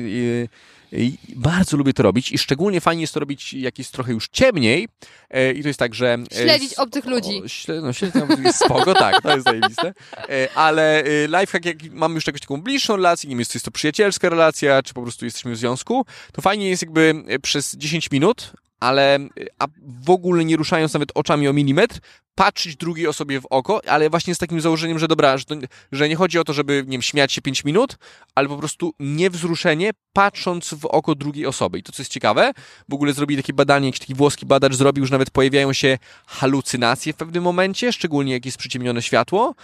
Bardzo 1.36 1.76
lubię 1.76 1.93
to 1.93 2.03
robić 2.03 2.32
i 2.32 2.38
szczególnie 2.38 2.80
fajnie 2.80 3.01
jest 3.01 3.14
to 3.14 3.20
robić, 3.20 3.53
jak 3.55 3.78
jest 3.78 3.93
trochę 3.93 4.12
już 4.12 4.28
ciemniej. 4.28 4.88
E, 5.30 5.53
I 5.53 5.62
to 5.62 5.68
jest 5.68 5.78
tak, 5.78 5.95
że... 5.95 6.18
e, 6.32 6.43
Śledzić 6.43 6.74
obcych 6.74 7.05
ludzi. 7.07 7.43
O, 7.45 7.49
śle, 7.49 7.80
no 7.80 7.93
śledzić 7.93 8.22
obcych 8.22 8.45
jest 8.45 8.64
spoko, 8.64 8.95
tak, 8.95 9.22
to 9.22 9.30
jest 9.34 9.45
zajebiste. 9.45 9.93
E, 10.28 10.49
ale 10.55 11.05
lifehack, 11.26 11.64
jak 11.64 11.76
mamy 11.93 12.14
już 12.14 12.26
jakąś 12.26 12.41
taką 12.41 12.62
bliższą 12.62 12.97
relację, 12.97 13.28
nie 13.30 13.36
wiem, 13.36 13.45
jest 13.55 13.64
to 13.64 13.70
przyjacielska 13.70 14.28
relacja, 14.28 14.82
czy 14.82 14.95
po 14.95 15.03
prostu 15.03 15.24
jesteśmy 15.24 15.53
w 15.53 15.57
związku, 15.57 16.07
to 16.32 16.43
fajnie 16.43 16.68
jest 16.68 16.82
jakby 16.82 17.24
przez 17.43 17.76
10 17.76 18.11
minut, 18.11 18.53
ale 18.80 19.18
a 19.59 19.66
w 20.05 20.11
ogóle 20.11 20.45
nie 20.45 20.57
ruszając 20.57 20.93
nawet 20.95 21.09
oczami 21.14 21.49
o 21.49 21.53
milimetr, 21.53 21.99
patrzeć 22.35 22.76
drugiej 22.76 23.07
osobie 23.07 23.41
w 23.41 23.47
oko, 23.51 23.81
ale 23.87 24.11
właśnie 24.11 24.35
z 24.35 24.39
takim 24.39 24.61
założeniem, 24.61 24.99
że 24.99 25.09
dobra, 25.09 25.39
że, 25.39 25.45
to, 25.45 25.55
że 25.93 26.09
nie 26.09 26.16
chodzi 26.16 26.39
o 26.39 26.45
to, 26.45 26.53
żeby, 26.53 26.85
nie 26.87 26.93
wiem, 26.93 27.03
śmiać 27.03 27.33
się 27.33 27.43
5 27.43 27.64
minut, 27.64 27.97
ale 28.35 28.49
po 28.49 28.57
prostu 28.57 28.95
niewzruszenie, 29.01 29.91
patrząc 30.12 30.74
w 30.74 30.85
oko 30.85 31.14
drugiej 31.14 31.47
osoby. 31.47 31.78
I 31.78 31.83
to, 31.83 31.93
co 31.93 32.03
jest 32.03 32.12
ciekawe, 32.12 32.53
w 32.89 32.95
ogóle 32.95 33.12
zrobili 33.12 33.43
takie 33.43 33.53
badanie, 33.53 33.87
jakiś 33.87 34.01
taki 34.01 34.14
włoski 34.14 34.47
badacz 34.47 34.74
zrobił, 34.74 35.07
że 35.07 35.12
nawet 35.12 35.31
pojawiają 35.31 35.72
się 35.72 35.99
halucynacje 36.26 37.12
w 37.12 37.16
pewnym 37.16 37.45
momencie, 37.45 37.93
szczególnie 37.93 38.33
jak 38.33 38.47
jest 38.47 38.59
przyciemnione 38.59 39.03
światło, 39.03 39.55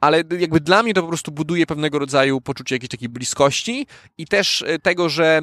ale 0.00 0.22
jakby 0.38 0.60
dla 0.60 0.82
mnie 0.82 0.94
to 0.94 1.02
po 1.02 1.08
prostu 1.08 1.32
buduje 1.32 1.66
pewnego 1.66 1.98
rodzaju 1.98 2.40
poczucie 2.40 2.74
jakiejś 2.74 2.90
takiej 2.90 3.08
bliskości 3.08 3.86
i 4.18 4.26
też 4.26 4.62
e, 4.62 4.78
tego, 4.78 5.08
że 5.08 5.24
e, 5.26 5.42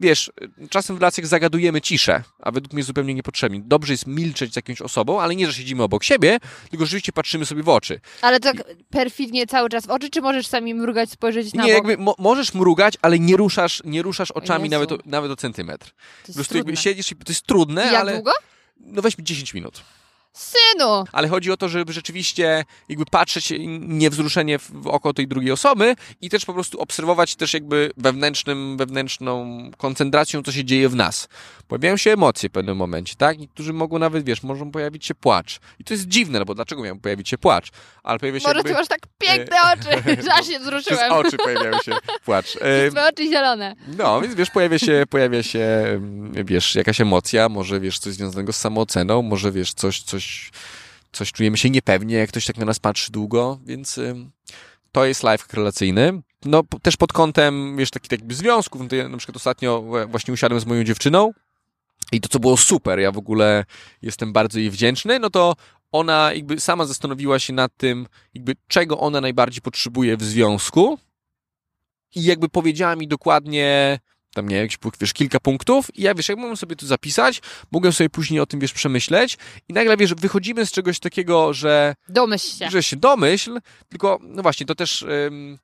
wiesz, 0.00 0.32
czasem 0.70 0.96
w 0.96 1.00
relacjach 1.00 1.26
zagadujemy 1.26 1.80
ciszę, 1.80 2.22
a 2.40 2.50
według 2.50 2.72
mnie 2.72 2.82
zupełnie 2.82 3.14
niepotrzebnie. 3.14 3.60
Dobrze 3.64 3.92
jest 3.92 4.06
milczeć 4.06 4.52
z 4.52 4.56
jakąś 4.56 4.82
osobą, 4.82 5.20
ale 5.20 5.36
nie, 5.36 5.46
że 5.46 5.52
siedzimy 5.54 5.82
obok 5.88 6.04
siebie, 6.04 6.38
tylko 6.70 6.86
rzeczywiście 6.86 7.12
patrzymy 7.12 7.46
sobie 7.46 7.62
w 7.62 7.68
oczy. 7.68 8.00
Ale 8.22 8.40
tak 8.40 8.56
perfidnie 8.90 9.46
cały 9.46 9.68
czas 9.68 9.86
w 9.86 9.90
oczy, 9.90 10.10
czy 10.10 10.20
możesz 10.20 10.46
sami 10.46 10.74
mrugać, 10.74 11.10
spojrzeć 11.10 11.54
na 11.54 11.64
Nie, 11.64 11.74
bok? 11.74 11.88
jakby 11.88 12.02
mo- 12.04 12.14
możesz 12.18 12.54
mrugać, 12.54 12.94
ale 13.02 13.18
nie 13.18 13.36
ruszasz, 13.36 13.82
nie 13.84 14.02
ruszasz 14.02 14.30
oczami 14.30 14.68
nawet 14.68 14.92
o, 14.92 14.98
nawet 15.04 15.30
o 15.30 15.36
centymetr. 15.36 15.86
To 15.86 15.92
Po 15.92 16.26
jest 16.28 16.36
prostu 16.38 16.56
jakby 16.56 16.72
trudne. 16.72 16.82
siedzisz 16.82 17.12
i 17.12 17.16
to 17.16 17.32
jest 17.32 17.46
trudne, 17.46 17.82
I 17.82 17.86
jak 17.86 17.94
ale 17.94 18.14
długo? 18.14 18.32
no 18.80 19.02
weźmy 19.02 19.24
10 19.24 19.54
minut. 19.54 19.82
Synu! 20.38 21.04
Ale 21.12 21.28
chodzi 21.28 21.52
o 21.52 21.56
to, 21.56 21.68
żeby 21.68 21.92
rzeczywiście 21.92 22.64
jakby 22.88 23.04
patrzeć 23.06 23.52
niewzruszenie 23.80 24.58
w 24.58 24.86
oko 24.86 25.12
tej 25.14 25.28
drugiej 25.28 25.52
osoby 25.52 25.96
i 26.20 26.30
też 26.30 26.44
po 26.44 26.54
prostu 26.54 26.80
obserwować 26.80 27.36
też 27.36 27.54
jakby 27.54 27.90
wewnętrznym, 27.96 28.76
wewnętrzną 28.76 29.60
koncentracją, 29.76 30.42
co 30.42 30.52
się 30.52 30.64
dzieje 30.64 30.88
w 30.88 30.94
nas. 30.94 31.28
Pojawiają 31.68 31.96
się 31.96 32.12
emocje 32.12 32.48
w 32.48 32.52
pewnym 32.52 32.76
momencie, 32.76 33.14
tak? 33.18 33.38
Niektórzy 33.38 33.72
mogą 33.72 33.98
nawet, 33.98 34.24
wiesz, 34.24 34.42
może 34.42 34.70
pojawić 34.70 35.06
się 35.06 35.14
płacz. 35.14 35.60
I 35.78 35.84
to 35.84 35.94
jest 35.94 36.08
dziwne, 36.08 36.38
no 36.38 36.44
bo 36.44 36.54
dlaczego 36.54 36.82
miał 36.82 36.96
pojawić 36.96 37.28
się 37.28 37.38
płacz? 37.38 37.68
Ale 38.02 38.18
pojawia 38.18 38.40
się 38.40 38.48
Może 38.48 38.58
jakby... 38.58 38.70
ty 38.70 38.74
masz 38.78 38.88
tak 38.88 39.00
piękne 39.18 39.56
oczy, 39.72 40.22
że 40.22 40.34
aż 40.34 40.46
się 40.46 40.52
Przez 40.58 40.62
wzruszyłem. 40.62 41.12
oczy 41.12 41.36
pojawiają 41.36 41.78
się 41.82 41.92
płacz. 42.24 42.56
E, 42.60 42.90
Twoje 42.90 43.08
oczy 43.08 43.24
zielone. 43.24 43.74
No, 43.98 44.20
więc 44.20 44.34
wiesz, 44.34 44.50
pojawia 44.50 44.78
się, 44.78 45.04
pojawia 45.10 45.42
się, 45.42 45.68
wiesz, 46.44 46.74
jakaś 46.74 47.00
emocja, 47.00 47.48
może 47.48 47.80
wiesz, 47.80 47.98
coś 47.98 48.12
związanego 48.14 48.52
z 48.52 48.56
samooceną, 48.56 49.22
może 49.22 49.52
wiesz, 49.52 49.72
coś, 49.72 50.02
coś, 50.02 50.27
coś 51.12 51.32
czujemy 51.32 51.56
się 51.56 51.70
niepewnie, 51.70 52.16
jak 52.16 52.28
ktoś 52.28 52.46
tak 52.46 52.56
na 52.56 52.64
nas 52.64 52.78
patrzy 52.78 53.12
długo, 53.12 53.58
więc 53.64 54.00
to 54.92 55.04
jest 55.04 55.22
life 55.22 55.44
relacyjny. 55.52 56.22
No, 56.44 56.62
też 56.82 56.96
pod 56.96 57.12
kątem, 57.12 57.76
wiesz, 57.76 57.90
takich 57.90 58.12
jakby 58.12 58.34
związków, 58.34 58.80
no 58.80 58.96
ja 58.96 59.08
na 59.08 59.18
przykład 59.18 59.36
ostatnio 59.36 59.84
właśnie 60.08 60.34
usiadłem 60.34 60.60
z 60.60 60.66
moją 60.66 60.84
dziewczyną 60.84 61.32
i 62.12 62.20
to, 62.20 62.28
co 62.28 62.38
było 62.38 62.56
super, 62.56 62.98
ja 62.98 63.12
w 63.12 63.18
ogóle 63.18 63.64
jestem 64.02 64.32
bardzo 64.32 64.58
jej 64.58 64.70
wdzięczny, 64.70 65.18
no 65.18 65.30
to 65.30 65.56
ona 65.92 66.32
jakby 66.34 66.60
sama 66.60 66.84
zastanowiła 66.84 67.38
się 67.38 67.52
nad 67.52 67.72
tym, 67.76 68.06
jakby 68.34 68.54
czego 68.68 69.00
ona 69.00 69.20
najbardziej 69.20 69.62
potrzebuje 69.62 70.16
w 70.16 70.22
związku 70.22 70.98
i 72.14 72.24
jakby 72.24 72.48
powiedziała 72.48 72.96
mi 72.96 73.08
dokładnie 73.08 73.98
tam 74.34 74.48
nie, 74.48 74.56
jakieś, 74.56 74.78
wiesz, 75.00 75.12
kilka 75.12 75.40
punktów 75.40 75.96
i 75.96 76.02
ja, 76.02 76.14
wiesz, 76.14 76.28
jak 76.28 76.38
mogłem 76.38 76.56
sobie 76.56 76.76
to 76.76 76.86
zapisać, 76.86 77.42
mogłem 77.72 77.92
sobie 77.92 78.10
później 78.10 78.40
o 78.40 78.46
tym, 78.46 78.60
wiesz, 78.60 78.72
przemyśleć 78.72 79.38
i 79.68 79.72
nagle, 79.72 79.96
wiesz, 79.96 80.14
wychodzimy 80.14 80.66
z 80.66 80.72
czegoś 80.72 80.98
takiego, 80.98 81.54
że 81.54 81.94
Domyśl 82.08 82.58
się. 82.58 82.70
że 82.70 82.82
się 82.82 82.96
domyśl, 82.96 83.58
tylko 83.88 84.18
no 84.22 84.42
właśnie, 84.42 84.66
to 84.66 84.74
też 84.74 85.02
ym, 85.02 85.58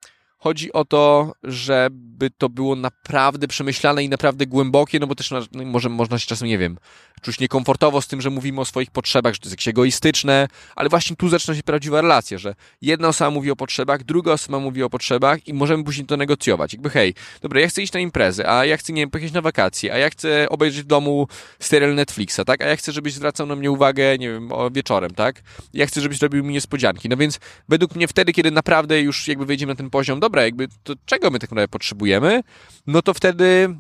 chodzi 0.45 0.73
o 0.73 0.85
to, 0.85 1.33
żeby 1.43 2.31
to 2.39 2.49
było 2.49 2.77
naprawdę 2.77 3.49
przemyślane 3.49 4.05
i 4.05 4.09
naprawdę 4.09 4.47
głębokie, 4.47 4.99
no 5.01 5.07
bo 5.07 5.15
też 5.15 5.31
no, 5.31 5.41
może 5.65 5.89
można 5.89 6.19
się 6.19 6.27
czasem, 6.27 6.49
nie 6.49 6.59
wiem, 6.59 6.79
czuć 7.23 7.41
niekomfortowo 7.41 8.01
z 8.01 8.07
tym, 8.07 8.21
że 8.21 8.31
mówimy 8.31 8.61
o 8.61 8.65
swoich 8.65 8.91
potrzebach, 8.91 9.35
że 9.35 9.41
to 9.41 9.47
jest 9.47 9.53
jakieś 9.53 9.69
egoistyczne, 9.69 10.49
ale 10.77 10.89
właśnie 10.89 11.17
tu 11.17 11.29
zaczyna 11.29 11.57
się 11.57 11.63
prawdziwa 11.63 12.01
relacja, 12.01 12.39
że 12.39 12.55
jedna 12.83 13.09
osoba 13.09 13.31
mówi 13.31 13.51
o 13.51 13.57
potrzebach, 13.57 14.05
druga 14.05 14.33
osoba 14.33 14.59
mówi 14.59 14.83
o 14.83 14.91
potrzebach 14.91 15.49
i 15.49 15.55
możemy 15.55 15.85
później 15.85 16.07
to 16.07 16.17
negocjować. 16.17 16.73
Jakby 16.73 16.91
hej, 16.91 17.15
dobra, 17.43 17.61
ja 17.61 17.69
chcę 17.69 17.83
iść 17.83 17.93
na 17.93 18.01
imprezę, 18.01 18.51
a 18.51 18.65
ja 18.65 18.77
chcę, 18.77 18.93
nie 18.93 19.03
wiem, 19.03 19.11
pojechać 19.11 19.33
na 19.33 19.41
wakacje, 19.41 19.95
a 19.95 19.99
ja 19.99 20.11
chcę 20.11 20.49
obejrzeć 20.49 20.83
w 20.83 20.87
domu 20.87 21.29
serial 21.59 21.95
Netflixa, 21.95 22.41
tak? 22.47 22.63
A 22.63 22.67
ja 22.67 22.77
chcę, 22.77 22.93
żebyś 22.93 23.13
zwracał 23.13 23.47
na 23.47 23.57
mnie 23.57 23.71
uwagę, 23.71 24.19
nie 24.19 24.31
wiem, 24.31 24.49
wieczorem, 24.73 25.11
tak? 25.11 25.43
Ja 25.75 25.87
chcę, 25.87 26.01
żebyś 26.01 26.23
robił 26.23 26.45
mi 26.45 26.53
niespodzianki. 26.53 27.09
No 27.09 27.17
więc 27.17 27.41
według 27.69 27.97
mnie 27.97 28.09
wtedy, 28.09 28.33
kiedy 28.33 28.51
naprawdę 28.51 29.01
już 29.01 29.29
jakby 29.29 29.47
wejdziemy 29.47 29.73
na 29.73 29.77
ten 29.77 29.91
poziom, 29.91 30.21
dobra, 30.21 30.34
jakby 30.43 30.69
to 30.85 30.95
czego 31.07 31.31
my 31.31 31.39
tak 31.39 31.51
naprawdę 31.51 31.69
potrzebujemy, 31.69 32.43
no 32.87 33.03
to 33.03 33.15
wtedy 33.15 33.77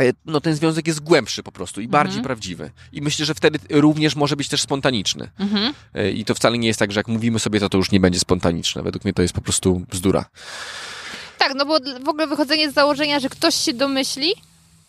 e, 0.00 0.12
no 0.26 0.40
ten 0.40 0.54
związek 0.54 0.86
jest 0.86 1.00
głębszy 1.00 1.42
po 1.42 1.52
prostu 1.52 1.80
i 1.80 1.88
bardziej 1.88 2.22
prawdziwy. 2.22 2.70
I 2.92 3.02
myślę, 3.02 3.26
że 3.26 3.34
wtedy 3.34 3.58
również 3.70 4.16
może 4.16 4.36
być 4.36 4.48
też 4.48 4.60
spontaniczny. 4.62 5.30
Mhm. 5.38 5.74
E, 5.94 6.10
I 6.10 6.24
to 6.24 6.34
wcale 6.34 6.58
nie 6.58 6.68
jest 6.68 6.78
tak, 6.78 6.92
że 6.92 7.00
jak 7.00 7.08
mówimy 7.08 7.38
sobie, 7.38 7.60
to 7.60 7.68
to 7.68 7.78
już 7.78 7.90
nie 7.90 8.00
będzie 8.00 8.20
spontaniczne. 8.20 8.82
Według 8.82 9.04
mnie 9.04 9.12
to 9.14 9.22
jest 9.22 9.34
po 9.34 9.40
prostu 9.40 9.82
bzdura. 9.90 10.24
Tak, 11.38 11.52
no 11.56 11.66
bo 11.66 11.78
w 12.04 12.08
ogóle 12.08 12.26
wychodzenie 12.26 12.70
z 12.70 12.74
założenia, 12.74 13.20
że 13.20 13.28
ktoś 13.28 13.54
się 13.54 13.72
domyśli, 13.72 14.34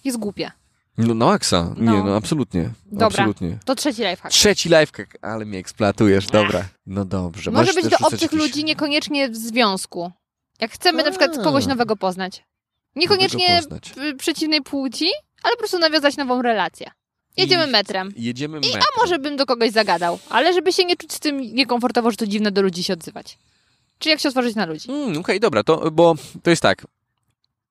jest 0.03 0.17
głupie. 0.17 0.51
No, 0.97 1.13
no 1.13 1.31
Aksa, 1.31 1.73
nie, 1.77 1.83
No. 1.83 2.03
no 2.03 2.15
absolutnie. 2.15 2.69
Dobra. 2.85 3.07
Absolutnie. 3.07 3.57
To 3.65 3.75
trzeci 3.75 4.01
lifehack. 4.01 4.29
Trzeci 4.35 4.69
lifehack, 4.69 5.17
ale 5.21 5.45
mnie 5.45 5.59
eksploatujesz, 5.59 6.25
dobra. 6.27 6.65
No 6.85 7.05
dobrze. 7.05 7.51
Może 7.51 7.61
Możesz 7.71 7.83
być 7.83 7.99
do 7.99 8.07
obcych 8.07 8.31
ludzi, 8.31 8.63
niekoniecznie 8.63 9.29
w 9.29 9.35
związku. 9.35 10.11
Jak 10.59 10.71
chcemy 10.71 11.03
na 11.03 11.09
przykład 11.09 11.37
A. 11.39 11.43
kogoś 11.43 11.65
nowego 11.65 11.95
poznać. 11.95 12.43
Niekoniecznie 12.95 13.47
Nowego 13.47 13.61
poznać. 13.79 13.93
przeciwnej 14.17 14.61
płci, 14.61 15.09
ale 15.43 15.53
po 15.53 15.57
prostu 15.59 15.79
nawiązać 15.79 16.17
nową 16.17 16.41
relację. 16.41 16.91
Jedziemy 17.37 17.67
I- 17.67 17.71
metrem. 17.71 18.13
Jedziemy 18.17 18.57
I, 18.57 18.61
metrem. 18.61 18.83
a 18.95 18.99
może 19.01 19.19
bym 19.19 19.37
do 19.37 19.45
kogoś 19.45 19.71
zagadał, 19.71 20.19
ale 20.29 20.53
żeby 20.53 20.73
się 20.73 20.85
nie 20.85 20.95
czuć 20.95 21.13
z 21.13 21.19
tym 21.19 21.37
niekomfortowo, 21.41 22.11
że 22.11 22.17
to 22.17 22.27
dziwne 22.27 22.51
do 22.51 22.61
ludzi 22.61 22.83
się 22.83 22.93
odzywać. 22.93 23.37
Czy 23.99 24.09
jak 24.09 24.19
się 24.19 24.29
otworzyć 24.29 24.55
na 24.55 24.65
ludzi? 24.65 24.91
Mm, 24.91 25.17
Okej, 25.17 25.39
dobra, 25.39 25.63
to, 25.63 25.91
bo 25.91 26.15
to 26.43 26.49
jest 26.49 26.61
tak. 26.61 26.87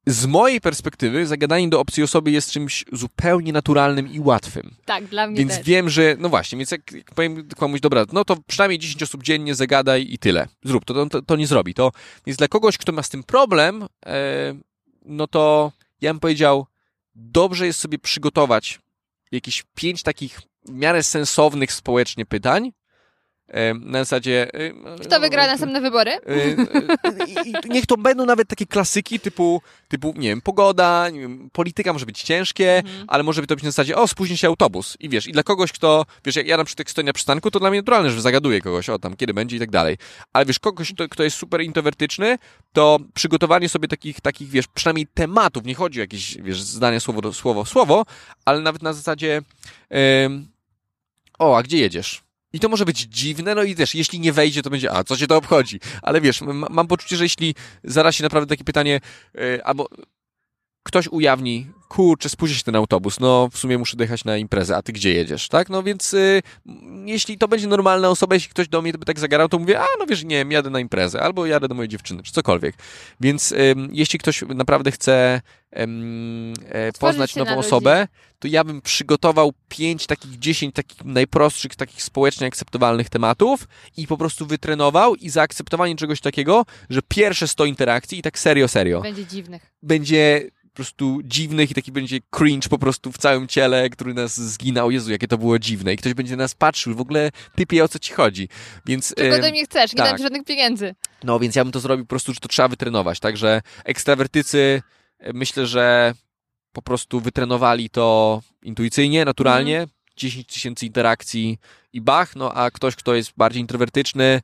Z 0.06 0.26
mojej 0.26 0.60
perspektywy 0.60 1.26
zagadanie 1.26 1.68
do 1.68 1.80
obcej 1.80 2.04
osoby 2.04 2.30
jest 2.30 2.50
czymś 2.50 2.84
zupełnie 2.92 3.52
naturalnym 3.52 4.12
i 4.12 4.20
łatwym. 4.20 4.74
Tak, 4.84 5.04
dla 5.04 5.26
mnie 5.26 5.38
Więc 5.38 5.56
też. 5.56 5.66
wiem, 5.66 5.90
że, 5.90 6.16
no 6.18 6.28
właśnie, 6.28 6.58
więc 6.58 6.70
jak, 6.70 6.92
jak 6.92 7.14
powiem 7.14 7.48
komuś, 7.56 7.80
dobra, 7.80 8.04
no 8.12 8.24
to 8.24 8.36
przynajmniej 8.46 8.78
10 8.78 9.02
osób 9.02 9.22
dziennie 9.22 9.54
zagadaj 9.54 10.06
i 10.10 10.18
tyle. 10.18 10.48
Zrób 10.64 10.84
to, 10.84 11.06
to, 11.06 11.22
to 11.22 11.36
nie 11.36 11.46
zrobi. 11.46 11.74
To 11.74 11.92
więc 12.26 12.36
dla 12.36 12.48
kogoś, 12.48 12.78
kto 12.78 12.92
ma 12.92 13.02
z 13.02 13.08
tym 13.08 13.22
problem, 13.22 13.86
e, 14.06 14.54
no 15.04 15.26
to 15.26 15.72
ja 16.00 16.10
bym 16.12 16.20
powiedział, 16.20 16.66
dobrze 17.14 17.66
jest 17.66 17.80
sobie 17.80 17.98
przygotować 17.98 18.80
jakieś 19.32 19.64
pięć 19.74 20.02
takich 20.02 20.40
w 20.40 20.70
miarę 20.70 21.02
sensownych 21.02 21.72
społecznie 21.72 22.26
pytań. 22.26 22.72
Na 23.80 23.98
zasadzie. 23.98 24.50
e, 24.54 24.98
Kto 25.04 25.20
wygra 25.20 25.44
e, 25.44 25.46
następne 25.46 25.80
wybory? 25.80 26.10
Niech 27.70 27.86
to 27.86 27.96
będą 27.96 28.26
nawet 28.26 28.48
takie 28.48 28.66
klasyki 28.66 29.20
typu, 29.20 29.62
typu 29.88 30.14
nie 30.16 30.28
wiem, 30.28 30.40
pogoda, 30.40 31.08
nie 31.10 31.20
wiem, 31.20 31.50
polityka 31.52 31.92
może 31.92 32.06
być 32.06 32.22
ciężkie, 32.22 32.78
Mhm. 32.78 33.04
ale 33.08 33.22
może 33.22 33.46
to 33.46 33.54
być 33.54 33.64
na 33.64 33.70
zasadzie, 33.70 33.96
o, 33.96 34.08
spóźni 34.08 34.36
się 34.36 34.48
autobus. 34.48 34.96
I 35.00 35.08
wiesz, 35.08 35.26
i 35.26 35.32
dla 35.32 35.42
kogoś, 35.42 35.72
kto, 35.72 36.06
wiesz, 36.24 36.36
jak 36.36 36.46
ja 36.46 36.56
na 36.56 36.64
przykład 36.64 36.78
jak 36.78 36.90
stoję 36.90 37.04
na 37.06 37.12
przystanku, 37.12 37.50
to 37.50 37.60
dla 37.60 37.70
mnie 37.70 37.78
naturalne, 37.78 38.10
że 38.10 38.22
zagaduję 38.22 38.60
kogoś, 38.60 38.88
o, 38.88 38.98
tam, 38.98 39.16
kiedy 39.16 39.34
będzie 39.34 39.56
i 39.56 39.58
tak 39.58 39.70
dalej. 39.70 39.96
Ale 40.32 40.46
wiesz, 40.46 40.58
kogoś, 40.58 40.92
kto, 40.92 41.08
kto 41.08 41.22
jest 41.22 41.36
super 41.36 41.60
introwertyczny, 41.62 42.38
to 42.72 42.98
przygotowanie 43.14 43.68
sobie 43.68 43.88
takich, 43.88 44.20
takich, 44.20 44.48
wiesz, 44.48 44.66
przynajmniej 44.74 45.06
tematów, 45.14 45.64
nie 45.64 45.74
chodzi 45.74 46.00
o 46.00 46.02
jakieś, 46.02 46.36
wiesz, 46.38 46.62
zdania 46.62 47.00
słowo 47.00 47.20
do 47.20 47.32
słowo, 47.32 47.64
słowo, 47.64 48.04
ale 48.44 48.60
nawet 48.60 48.82
na 48.82 48.92
zasadzie, 48.92 49.42
em, 49.90 50.46
o, 51.38 51.56
a 51.56 51.62
gdzie 51.62 51.78
jedziesz? 51.78 52.22
I 52.52 52.60
to 52.60 52.68
może 52.68 52.84
być 52.84 52.98
dziwne, 52.98 53.54
no 53.54 53.62
i 53.62 53.74
też, 53.74 53.94
jeśli 53.94 54.20
nie 54.20 54.32
wejdzie, 54.32 54.62
to 54.62 54.70
będzie, 54.70 54.92
a 54.92 55.04
co 55.04 55.16
się 55.16 55.26
to 55.26 55.36
obchodzi? 55.36 55.80
Ale 56.02 56.20
wiesz, 56.20 56.40
mam 56.70 56.86
poczucie, 56.86 57.16
że 57.16 57.24
jeśli 57.24 57.54
zaraz 57.84 58.14
się 58.14 58.22
naprawdę 58.22 58.48
takie 58.56 58.64
pytanie, 58.64 59.00
y, 59.38 59.64
albo 59.64 59.88
ktoś 60.82 61.08
ujawni, 61.08 61.66
kurczę, 61.88 62.28
spóźni 62.28 62.56
się 62.56 62.62
ten 62.62 62.76
autobus, 62.76 63.20
no 63.20 63.48
w 63.52 63.58
sumie 63.58 63.78
muszę 63.78 63.96
dojechać 63.96 64.24
na 64.24 64.36
imprezę, 64.36 64.76
a 64.76 64.82
ty 64.82 64.92
gdzie 64.92 65.12
jedziesz, 65.12 65.48
tak? 65.48 65.68
No 65.68 65.82
więc 65.82 66.14
y, 66.14 66.42
jeśli 67.04 67.38
to 67.38 67.48
będzie 67.48 67.66
normalna 67.68 68.08
osoba, 68.08 68.34
jeśli 68.34 68.50
ktoś 68.50 68.68
do 68.68 68.82
mnie 68.82 68.92
by 68.92 69.04
tak 69.04 69.18
zagarał, 69.18 69.48
to 69.48 69.58
mówię, 69.58 69.80
a 69.80 69.86
no 69.98 70.06
wiesz, 70.06 70.24
nie 70.24 70.36
wiem, 70.36 70.52
jadę 70.52 70.70
na 70.70 70.80
imprezę, 70.80 71.22
albo 71.22 71.46
jadę 71.46 71.68
do 71.68 71.74
mojej 71.74 71.88
dziewczyny, 71.88 72.22
czy 72.22 72.32
cokolwiek. 72.32 72.74
Więc 73.20 73.52
ym, 73.52 73.88
jeśli 73.92 74.18
ktoś 74.18 74.42
naprawdę 74.48 74.90
chce 74.90 75.40
e, 75.72 76.92
poznać 77.00 77.36
nową 77.36 77.56
ludzi. 77.56 77.66
osobę, 77.66 78.08
to 78.38 78.48
ja 78.48 78.64
bym 78.64 78.82
przygotował 78.82 79.52
pięć 79.68 80.06
takich, 80.06 80.38
dziesięć 80.38 80.74
takich 80.74 81.04
najprostszych, 81.04 81.76
takich 81.76 82.02
społecznie 82.02 82.46
akceptowalnych 82.46 83.08
tematów 83.08 83.68
i 83.96 84.06
po 84.06 84.16
prostu 84.16 84.46
wytrenował 84.46 85.14
i 85.14 85.30
zaakceptowanie 85.30 85.96
czegoś 85.96 86.20
takiego, 86.20 86.64
że 86.90 87.00
pierwsze 87.08 87.48
100 87.48 87.64
interakcji 87.64 88.18
i 88.18 88.22
tak 88.22 88.38
serio, 88.38 88.68
serio 88.68 89.00
Będzie 89.00 89.26
dziwnych. 89.26 89.72
będzie 89.82 90.50
po 90.72 90.76
prostu 90.76 91.20
dziwnych 91.24 91.70
i 91.70 91.74
taki 91.74 91.92
będzie 91.92 92.20
cringe 92.30 92.68
po 92.68 92.78
prostu 92.78 93.12
w 93.12 93.18
całym 93.18 93.48
ciele, 93.48 93.90
który 93.90 94.14
nas 94.14 94.40
zginął. 94.40 94.90
Jezu, 94.90 95.12
jakie 95.12 95.28
to 95.28 95.38
było 95.38 95.58
dziwne. 95.58 95.94
I 95.94 95.96
ktoś 95.96 96.14
będzie 96.14 96.36
na 96.36 96.44
nas 96.44 96.54
patrzył, 96.54 96.94
w 96.94 97.00
ogóle 97.00 97.30
typie 97.54 97.84
o 97.84 97.88
co 97.88 97.98
ci 97.98 98.12
chodzi. 98.12 98.48
Więc, 98.86 99.14
Czego 99.16 99.36
ode 99.36 99.50
mnie 99.50 99.64
chcesz? 99.64 99.92
Nie 99.92 99.96
tak. 99.96 100.08
dam 100.08 100.16
ci 100.16 100.22
żadnych 100.22 100.44
pieniędzy. 100.44 100.94
no 101.24 101.38
więc 101.38 101.56
ja 101.56 101.64
bym 101.64 101.72
to 101.72 101.80
zrobił 101.80 102.04
po 102.04 102.08
prostu, 102.08 102.34
że 102.34 102.40
to 102.40 102.48
trzeba 102.48 102.68
wytrenować. 102.68 103.20
Także 103.20 103.62
ekstrawertycy 103.84 104.82
e, 105.18 105.32
myślę, 105.32 105.66
że 105.66 106.14
po 106.72 106.82
prostu 106.82 107.20
wytrenowali 107.20 107.90
to 107.90 108.42
intuicyjnie, 108.62 109.24
naturalnie. 109.24 109.86
10 110.16 110.46
tysięcy 110.46 110.86
interakcji 110.86 111.58
i 111.92 112.00
bach, 112.00 112.36
no 112.36 112.54
a 112.54 112.70
ktoś, 112.70 112.96
kto 112.96 113.14
jest 113.14 113.32
bardziej 113.36 113.60
introwertyczny, 113.60 114.42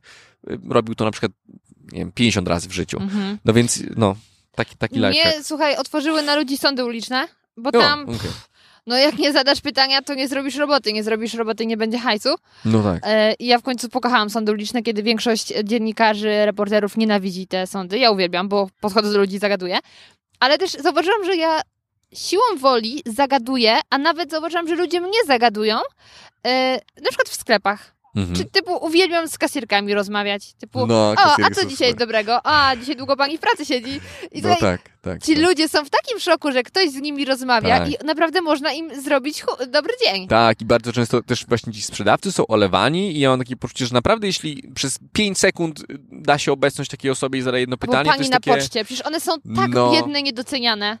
y, 0.49 0.59
robił 0.69 0.95
to 0.95 1.05
na 1.05 1.11
przykład, 1.11 1.31
nie 1.91 1.99
wiem, 1.99 2.11
50 2.11 2.47
razy 2.47 2.69
w 2.69 2.71
życiu. 2.71 3.01
Mhm. 3.01 3.37
No 3.45 3.53
więc, 3.53 3.83
no, 3.95 4.15
taki, 4.59 4.77
taki 4.77 4.95
lifehack. 4.95 5.37
Nie, 5.37 5.43
słuchaj, 5.43 5.75
otworzyły 5.75 6.21
na 6.21 6.35
ludzi 6.35 6.57
sądy 6.57 6.85
uliczne, 6.85 7.27
bo 7.57 7.71
tam, 7.71 8.03
okej. 8.03 8.31
no 8.87 8.97
jak 8.97 9.17
nie 9.17 9.33
zadasz 9.33 9.61
pytania, 9.61 10.01
to 10.01 10.13
nie 10.13 10.27
zrobisz 10.27 10.55
roboty. 10.55 10.93
Nie 10.93 11.03
zrobisz 11.03 11.33
roboty, 11.33 11.65
nie 11.65 11.77
będzie 11.77 11.97
hajsu. 11.97 12.35
No 12.65 12.83
tak. 12.83 13.03
E, 13.05 13.33
I 13.33 13.45
ja 13.45 13.59
w 13.59 13.61
końcu 13.61 13.89
pokochałam 13.89 14.29
sądy 14.29 14.51
uliczne, 14.51 14.81
kiedy 14.81 15.03
większość 15.03 15.53
dziennikarzy, 15.63 16.45
reporterów 16.45 16.97
nienawidzi 16.97 17.47
te 17.47 17.67
sądy. 17.67 17.97
Ja 17.97 18.11
uwielbiam, 18.11 18.49
bo 18.49 18.69
podchodzę 18.81 19.11
do 19.11 19.17
ludzi 19.19 19.35
i 19.35 19.39
zagaduję. 19.39 19.79
Ale 20.39 20.57
też 20.57 20.71
zauważyłam, 20.71 21.25
że 21.25 21.35
ja 21.35 21.61
siłą 22.13 22.43
woli 22.57 23.01
zagaduję, 23.05 23.77
a 23.89 23.97
nawet 23.97 24.31
zauważyłam, 24.31 24.67
że 24.67 24.75
ludzie 24.75 25.01
mnie 25.01 25.19
zagadują, 25.27 25.77
e, 26.47 26.73
na 27.01 27.09
przykład 27.09 27.29
w 27.29 27.35
sklepach. 27.35 27.95
Mhm. 28.19 28.35
Czy 28.35 28.45
typu 28.45 28.85
uwielbiam 28.85 29.27
z 29.27 29.37
kasierkami 29.37 29.93
rozmawiać. 29.93 30.53
Typu, 30.53 30.87
No, 30.87 30.95
o, 30.95 31.15
a 31.45 31.49
co 31.55 31.65
dzisiaj 31.65 31.89
super. 31.89 31.95
dobrego? 31.95 32.39
A, 32.43 32.75
dzisiaj 32.75 32.95
długo 32.95 33.17
pani 33.17 33.37
w 33.37 33.41
pracy 33.41 33.65
siedzi. 33.65 33.99
I 34.31 34.41
No 34.41 34.55
tak, 34.59 34.81
tak. 35.01 35.23
ci 35.23 35.33
tak. 35.35 35.43
ludzie 35.43 35.69
są 35.69 35.85
w 35.85 35.89
takim 35.89 36.19
szoku, 36.19 36.51
że 36.51 36.63
ktoś 36.63 36.89
z 36.89 36.95
nimi 36.95 37.25
rozmawia 37.25 37.79
Tak. 37.79 37.89
i 37.89 37.95
naprawdę 38.05 38.41
można 38.41 38.73
im 38.73 39.01
zrobić 39.01 39.43
dobry 39.67 39.93
dzień. 40.05 40.27
Tak, 40.27 40.61
i 40.61 40.65
bardzo 40.65 40.93
często 40.93 41.23
też 41.23 41.45
właśnie 41.45 41.73
ci 41.73 41.81
sprzedawcy 41.81 42.31
są 42.31 42.47
olewani 42.47 43.15
i 43.17 43.19
ja 43.19 43.29
mam 43.29 43.39
takie 43.39 43.55
poczucie, 43.55 43.85
że 43.85 43.93
naprawdę 43.93 44.27
jeśli 44.27 44.63
przez 44.75 44.99
5 45.13 45.37
sekund 45.39 45.83
da 46.11 46.37
się 46.37 46.51
obecność 46.51 46.91
takiej 46.91 47.11
osobie 47.11 47.39
i 47.39 47.41
zadaje 47.41 47.61
jedno 47.61 47.77
pytanie, 47.77 48.03
to 48.05 48.09
pani 48.09 48.19
jest 48.19 48.31
na 48.31 48.39
takie... 48.39 48.57
poczcie, 48.61 48.85
przecież 48.85 49.05
one 49.05 49.19
są 49.19 49.31
tak 49.55 49.69
No. 49.69 49.91
biedne, 49.91 50.23
niedoceniane. 50.23 50.97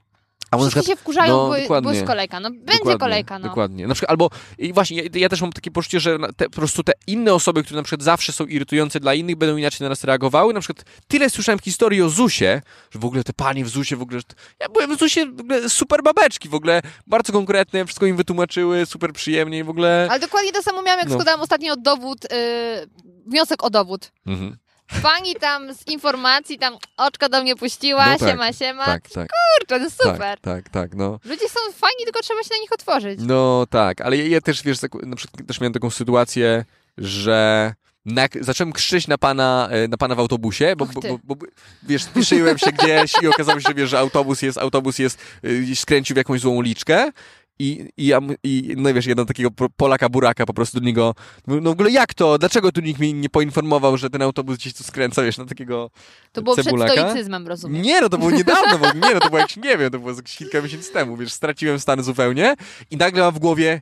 A 0.51 0.57
Wszyscy 0.57 0.71
przykład- 0.71 0.85
się 0.85 0.95
wkurzają, 1.01 1.33
no, 1.37 1.53
bo, 1.67 1.81
bo 1.81 1.91
jest 1.91 2.05
kolejka. 2.05 2.39
No 2.39 2.49
będzie 2.49 2.71
Dokładnie, 2.77 2.97
kolejka, 2.97 3.39
no. 3.39 3.47
Dokładnie. 3.47 3.87
Na 3.87 3.93
przykład, 3.93 4.09
albo 4.11 4.29
i 4.57 4.73
właśnie, 4.73 4.97
ja, 4.97 5.09
ja 5.13 5.29
też 5.29 5.41
mam 5.41 5.51
takie 5.51 5.71
poczucie, 5.71 5.99
że 5.99 6.17
te, 6.37 6.45
po 6.45 6.55
prostu 6.55 6.83
te 6.83 6.93
inne 7.07 7.33
osoby, 7.33 7.63
które 7.63 7.77
na 7.77 7.83
przykład 7.83 8.03
zawsze 8.03 8.31
są 8.31 8.45
irytujące 8.45 8.99
dla 8.99 9.13
innych, 9.13 9.35
będą 9.35 9.57
inaczej 9.57 9.85
na 9.85 9.89
nas 9.89 10.03
reagowały. 10.03 10.53
Na 10.53 10.59
przykład 10.59 10.85
tyle 11.07 11.29
słyszałem 11.29 11.59
historii 11.59 12.01
o 12.01 12.09
ZUSie, 12.09 12.61
że 12.91 12.99
w 12.99 13.05
ogóle 13.05 13.23
te 13.23 13.33
panie 13.33 13.65
w 13.65 13.69
ZUSie 13.69 13.95
w 13.95 14.01
ogóle... 14.01 14.21
Ja 14.59 14.69
byłem 14.69 14.95
w 14.95 14.99
ZUSie 14.99 15.25
w 15.25 15.39
ogóle 15.39 15.69
super 15.69 16.03
babeczki, 16.03 16.49
w 16.49 16.55
ogóle 16.55 16.81
bardzo 17.07 17.33
konkretne, 17.33 17.85
wszystko 17.85 18.05
im 18.05 18.17
wytłumaczyły, 18.17 18.85
super 18.85 19.13
przyjemnie 19.13 19.57
i 19.59 19.63
w 19.63 19.69
ogóle... 19.69 20.07
Ale 20.09 20.19
dokładnie 20.19 20.51
to 20.51 20.63
samo 20.63 20.81
miałam, 20.81 20.99
jak 20.99 21.07
No. 21.09 21.13
składałam 21.13 21.41
ostatnio 21.41 21.75
dowód, 21.75 22.23
yy, 22.23 22.87
wniosek 23.25 23.63
o 23.63 23.69
dowód. 23.69 24.11
Mhm. 24.27 24.57
Pani 25.01 25.35
tam 25.35 25.73
z 25.73 25.87
informacji, 25.87 26.57
tam 26.59 26.77
oczko 26.97 27.29
do 27.29 27.41
mnie 27.41 27.55
puściła, 27.55 28.09
No 28.09 28.17
tak, 28.17 28.29
siema, 28.29 28.53
siema. 28.53 28.85
Tak, 28.85 29.09
tak, 29.09 29.27
Kurczę, 29.29 29.67
to 29.67 29.77
jest 29.77 30.03
super. 30.03 30.39
tak, 30.39 30.39
tak, 30.41 30.69
tak, 30.69 30.95
no. 30.95 31.19
Ludzie 31.25 31.49
są 31.49 31.59
fajni, 31.75 32.03
tylko 32.03 32.21
trzeba 32.21 32.43
się 32.43 32.49
na 32.51 32.61
nich 32.61 32.71
otworzyć. 32.71 33.19
No 33.23 33.65
tak, 33.69 34.01
ale 34.01 34.17
ja, 34.17 34.27
ja 34.27 34.41
też, 34.41 34.63
wiesz, 34.63 34.79
tak, 34.79 34.93
na 34.93 35.15
przykład 35.15 35.47
też 35.47 35.61
miałem 35.61 35.73
taką 35.73 35.89
sytuację, 35.89 36.65
że 36.97 37.73
na, 38.05 38.27
zacząłem 38.41 38.73
krzyczeć 38.73 39.07
na 39.07 39.17
pana, 39.17 39.67
e, 39.71 39.87
na 39.87 39.97
pana 39.97 40.15
w 40.15 40.19
autobusie, 40.19 40.75
bo, 40.77 40.85
bo, 40.85 41.01
bo, 41.01 41.19
bo 41.23 41.35
wiesz, 41.83 42.03
spieszyłem 42.03 42.57
się 42.57 42.71
gdzieś 42.71 43.13
i 43.21 43.27
okazało 43.27 43.59
się, 43.59 43.67
że, 43.67 43.73
wiesz, 43.73 43.89
że 43.89 43.99
autobus 43.99 44.41
jest, 44.41 44.57
autobus 44.57 44.99
jest, 44.99 45.19
y, 45.45 45.75
skręcił 45.75 46.13
w 46.13 46.17
jakąś 46.17 46.41
złą 46.41 46.55
uliczkę 46.55 47.11
i, 47.59 47.89
i, 47.97 48.07
ja, 48.07 48.19
i 48.43 48.73
no 48.77 48.93
wiesz, 48.93 49.05
jeden 49.05 49.25
takiego 49.25 49.49
Polaka 49.77 50.09
buraka 50.09 50.45
po 50.45 50.53
prostu 50.53 50.79
do 50.79 50.85
niego, 50.85 51.15
no 51.47 51.61
w 51.61 51.67
ogóle 51.67 51.91
jak 51.91 52.13
to? 52.13 52.37
Dlaczego 52.37 52.71
tu 52.71 52.81
nikt 52.81 52.99
mnie 52.99 53.13
nie 53.13 53.29
poinformował, 53.29 53.97
że 53.97 54.09
ten 54.09 54.21
autobus 54.21 54.57
gdzieś 54.57 54.73
tu 54.73 54.83
skręca, 54.83 55.23
wiesz, 55.23 55.37
na 55.37 55.45
takiego 55.45 55.91
To 56.31 56.41
było 56.41 56.55
cebulaka? 56.55 56.93
przed 56.93 57.05
stoicyzmem, 57.05 57.47
rozumiem. 57.47 57.81
Nie, 57.81 58.01
no 58.01 58.09
to 58.09 58.17
było 58.17 58.31
niedawno, 58.31 58.77
bo, 58.77 58.85
nie, 59.07 59.13
no 59.13 59.19
to 59.19 59.29
było 59.29 59.39
jakieś, 59.39 59.57
nie 59.57 59.77
wiem, 59.77 59.91
to 59.91 59.99
było 59.99 60.11
jakieś 60.11 60.37
kilka 60.37 60.61
miesięcy 60.61 60.93
temu, 60.93 61.17
wiesz, 61.17 61.33
straciłem 61.33 61.79
stan 61.79 62.03
zupełnie 62.03 62.55
i 62.91 62.97
nagle 62.97 63.21
mam 63.21 63.33
w 63.33 63.39
głowie, 63.39 63.81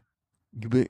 jakby, 0.54 0.86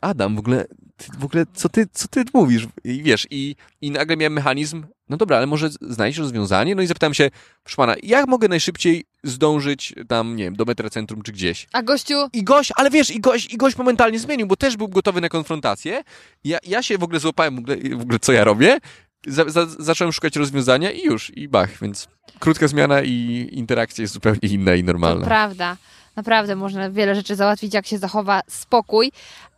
Adam, 0.00 0.36
w 0.36 0.38
ogóle, 0.38 0.64
ty, 0.96 1.06
w 1.18 1.24
ogóle, 1.24 1.46
co 1.54 1.68
ty, 1.68 1.86
co 1.92 2.08
ty 2.08 2.24
mówisz? 2.34 2.66
I 2.84 3.02
wiesz, 3.02 3.26
i, 3.30 3.56
i 3.80 3.90
nagle 3.90 4.16
miałem 4.16 4.32
mechanizm, 4.32 4.86
no 5.08 5.16
dobra, 5.16 5.36
ale 5.36 5.46
może 5.46 5.70
znaleźć 5.80 6.18
rozwiązanie? 6.18 6.74
No 6.74 6.82
i 6.82 6.86
zapytałem 6.86 7.14
się, 7.14 7.30
proszę 7.62 7.76
pana, 7.76 7.94
jak 8.02 8.28
mogę 8.28 8.48
najszybciej 8.48 9.04
zdążyć 9.26 9.94
tam, 10.08 10.36
nie 10.36 10.44
wiem, 10.44 10.56
do 10.56 10.64
metrocentrum 10.64 11.22
czy 11.22 11.32
gdzieś? 11.32 11.66
A 11.72 11.82
gościu, 11.82 12.14
I 12.32 12.44
gość, 12.44 12.72
ale 12.76 12.90
wiesz, 12.90 13.10
i 13.10 13.20
gość, 13.20 13.54
i 13.54 13.56
gość 13.56 13.76
momentalnie 13.76 14.18
zmienił, 14.18 14.46
bo 14.46 14.56
też 14.56 14.76
był 14.76 14.88
gotowy 14.88 15.20
na 15.20 15.28
konfrontację. 15.28 16.04
Ja, 16.44 16.58
ja 16.66 16.82
się 16.82 16.98
w 16.98 17.02
ogóle 17.02 17.20
złapałem, 17.20 17.56
w 17.56 17.58
ogóle, 17.58 17.76
w 17.76 18.02
ogóle 18.02 18.18
co 18.18 18.32
ja 18.32 18.44
robię. 18.44 18.78
Za, 19.26 19.44
za, 19.48 19.66
zacząłem 19.66 20.12
szukać 20.12 20.36
rozwiązania 20.36 20.90
i 20.90 21.02
już, 21.02 21.36
i 21.36 21.48
bach, 21.48 21.70
więc 21.82 22.08
krótka 22.38 22.68
zmiana 22.68 23.02
i 23.02 23.48
interakcja 23.52 24.02
jest 24.02 24.14
zupełnie 24.14 24.38
inna 24.42 24.74
i 24.74 24.80
to 24.80 24.86
normalna. 24.86 25.26
prawda. 25.26 25.76
Naprawdę 26.16 26.56
można 26.56 26.90
wiele 26.90 27.14
rzeczy 27.14 27.36
załatwić, 27.36 27.74
jak 27.74 27.86
się 27.86 27.98
zachowa 27.98 28.40
spokój. 28.48 29.12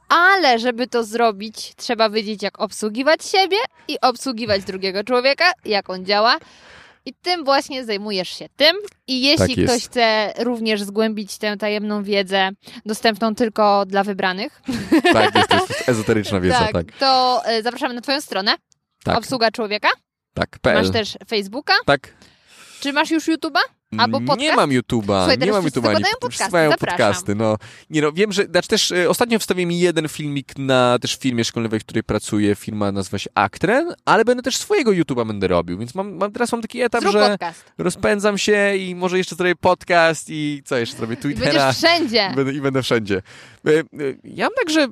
Ale 0.08 0.58
żeby 0.58 0.86
to 0.86 1.04
zrobić, 1.04 1.72
trzeba 1.76 2.10
wiedzieć, 2.10 2.42
jak 2.42 2.60
obsługiwać 2.60 3.24
siebie 3.24 3.56
i 3.88 4.00
obsługiwać 4.00 4.64
drugiego 4.64 5.04
człowieka, 5.04 5.52
jak 5.64 5.90
on 5.90 6.04
działa. 6.04 6.38
I 7.08 7.14
tym 7.22 7.44
właśnie 7.44 7.84
zajmujesz 7.84 8.28
się 8.38 8.46
tym. 8.56 8.76
I 9.06 9.20
jeśli 9.22 9.56
Tak 9.56 9.64
ktoś 9.64 9.84
chce 9.84 10.32
również 10.38 10.82
zgłębić 10.82 11.38
tę 11.38 11.56
tajemną 11.56 12.02
wiedzę, 12.02 12.50
dostępną 12.86 13.34
tylko 13.34 13.84
dla 13.86 14.04
wybranych, 14.04 14.62
Tak, 15.12 15.34
jest, 15.34 15.48
to 15.48 15.56
jest 15.56 15.88
ezoteryczna 15.88 16.40
wiedza, 16.40 16.68
tak. 16.72 16.86
to 16.98 17.42
e, 17.44 17.62
zapraszamy 17.62 17.94
na 17.94 18.00
Twoją 18.00 18.20
stronę. 18.20 18.54
Tak, 19.04 19.18
Obsługa 19.18 19.50
człowieka. 19.50 19.88
tak, 20.34 20.58
PL. 20.62 20.74
Masz 20.74 20.90
też 20.90 21.18
Facebooka. 21.28 21.74
Tak. 21.86 22.14
Czy 22.80 22.92
masz 22.92 23.10
już 23.10 23.28
YouTube'a? 23.28 23.60
Albo 23.96 24.20
Nie 24.20 24.26
podcast? 24.26 24.56
mam 24.56 24.70
YouTube'a, 24.70 25.18
Słuchaj, 25.18 25.38
nie 25.38 25.52
mam 25.52 25.64
YouTube'a. 25.64 25.88
nie- 25.88 25.96
wszyscy 25.96 26.18
podcasty, 26.20 26.52
mają 26.52 26.70
podcasty, 26.72 27.34
no. 27.34 27.56
Nie 27.90 28.02
no, 28.02 28.12
wiem, 28.12 28.32
że, 28.32 28.44
znaczy 28.44 28.68
też 28.68 28.92
e, 28.92 29.10
ostatnio 29.10 29.38
wstawiłem 29.38 29.72
jeden 29.72 30.08
filmik 30.08 30.58
na 30.58 30.98
też 30.98 31.16
firmie 31.18 31.44
szkoleniowej, 31.44 31.80
w 31.80 31.84
której 31.84 32.02
pracuję, 32.02 32.54
firma 32.54 32.92
nazywa 32.92 33.18
się 33.18 33.30
Actren, 33.34 33.94
ale 34.04 34.24
będę 34.24 34.42
też 34.42 34.56
swojego 34.56 34.90
YouTube'a 34.90 35.26
będę 35.26 35.48
robił, 35.48 35.78
więc 35.78 35.94
mam, 35.94 36.16
mam 36.16 36.32
teraz 36.32 36.52
mam 36.52 36.62
taki 36.62 36.80
etap, 36.82 37.00
Zrób 37.00 37.12
że 37.12 37.28
podcast. 37.30 37.64
rozpędzam 37.78 38.38
się 38.38 38.76
i 38.76 38.94
może 38.94 39.18
jeszcze 39.18 39.36
zrobię 39.36 39.56
podcast 39.56 40.26
i 40.30 40.62
co 40.64 40.76
jeszcze 40.78 40.96
zrobię, 40.96 41.14
I 41.14 41.16
Twittera 41.16 41.52
będziesz 41.52 41.76
wszędzie. 41.76 42.28
i 42.32 42.36
będę, 42.36 42.52
i 42.52 42.60
będę 42.60 42.82
wszędzie. 42.82 43.22
E, 43.66 43.70
e, 43.70 43.84
Ja 44.24 44.44
mam 44.44 44.54
także 44.64 44.88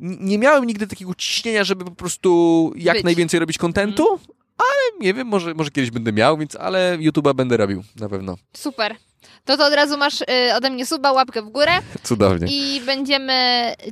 nie 0.00 0.38
miałem 0.38 0.64
nigdy 0.64 0.86
takiego 0.86 1.14
ciśnienia, 1.14 1.64
żeby 1.64 1.84
po 1.84 1.90
prostu 1.90 2.72
jak 2.76 2.96
Być. 2.96 3.04
Najwięcej 3.04 3.40
robić 3.40 3.58
kontentu, 3.58 4.20
ale 4.58 5.00
nie 5.00 5.14
wiem, 5.14 5.26
może, 5.26 5.54
może 5.54 5.70
kiedyś 5.70 5.90
będę 5.90 6.12
miał, 6.12 6.38
więc 6.38 6.56
ale 6.56 6.98
YouTube'a 7.00 7.34
będę 7.34 7.56
robił, 7.56 7.82
na 7.96 8.08
pewno. 8.08 8.36
Super. 8.56 8.96
To 9.44 9.56
to 9.56 9.66
od 9.66 9.74
razu 9.74 9.98
masz 9.98 10.20
y, 10.20 10.24
ode 10.56 10.70
mnie 10.70 10.86
suba, 10.86 11.12
łapkę 11.12 11.42
w 11.42 11.48
górę 11.48 11.72
Cudownie. 12.02 12.46
i 12.50 12.80
będziemy 12.80 13.34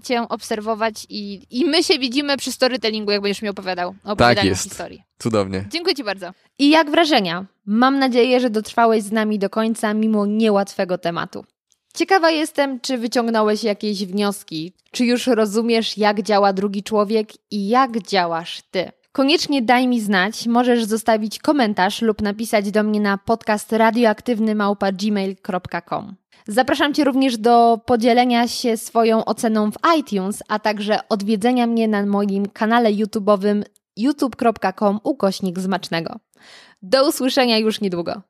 cię 0.02 0.28
obserwować 0.28 1.06
i, 1.08 1.40
i 1.50 1.64
my 1.64 1.82
się 1.84 1.98
widzimy 1.98 2.36
przy 2.36 2.52
storytellingu, 2.52 3.10
jak 3.10 3.20
będziesz 3.22 3.42
mi 3.42 3.48
opowiadał 3.48 3.94
o 4.04 4.12
opowiadaniu 4.12 4.48
jest. 4.48 4.62
historii. 4.62 5.02
Cudownie. 5.18 5.64
Dziękuję 5.70 5.94
ci 5.94 6.04
bardzo. 6.04 6.30
I 6.58 6.70
jak 6.70 6.90
wrażenia? 6.90 7.46
Mam 7.66 7.98
nadzieję, 7.98 8.40
że 8.40 8.50
dotrwałeś 8.50 9.02
z 9.02 9.12
nami 9.12 9.38
do 9.38 9.50
końca 9.50 9.94
mimo 9.94 10.26
niełatwego 10.26 10.98
tematu. 10.98 11.44
Ciekawa 11.94 12.30
jestem, 12.30 12.80
czy 12.80 12.98
wyciągnąłeś 12.98 13.64
jakieś 13.64 14.04
wnioski, 14.06 14.72
czy 14.90 15.04
już 15.04 15.26
rozumiesz, 15.26 15.98
jak 15.98 16.22
działa 16.22 16.52
drugi 16.52 16.82
człowiek 16.82 17.28
i 17.50 17.68
jak 17.68 17.98
działasz 17.98 18.62
ty. 18.70 18.90
Koniecznie 19.16 19.62
daj 19.62 19.88
mi 19.88 20.00
znać, 20.00 20.46
możesz 20.46 20.84
zostawić 20.84 21.38
komentarz 21.38 22.02
lub 22.02 22.22
napisać 22.22 22.70
do 22.70 22.82
mnie 22.82 23.00
na 23.00 23.18
podcast 23.18 23.72
radioaktywny.gmail.com. 23.72 26.16
Zapraszam 26.48 26.94
Cię 26.94 27.04
również 27.04 27.38
do 27.38 27.80
podzielenia 27.86 28.48
się 28.48 28.76
swoją 28.76 29.24
oceną 29.24 29.70
w 29.72 29.76
iTunes, 29.98 30.42
a 30.48 30.58
także 30.58 30.98
odwiedzenia 31.08 31.66
mnie 31.66 31.88
na 31.88 32.06
moim 32.06 32.46
kanale 32.46 32.92
YouTube'owym 32.92 33.62
youtube.com 33.96 35.00
ukośnik. 35.04 35.56
Do 36.82 37.08
usłyszenia 37.08 37.58
już 37.58 37.80
niedługo. 37.80 38.22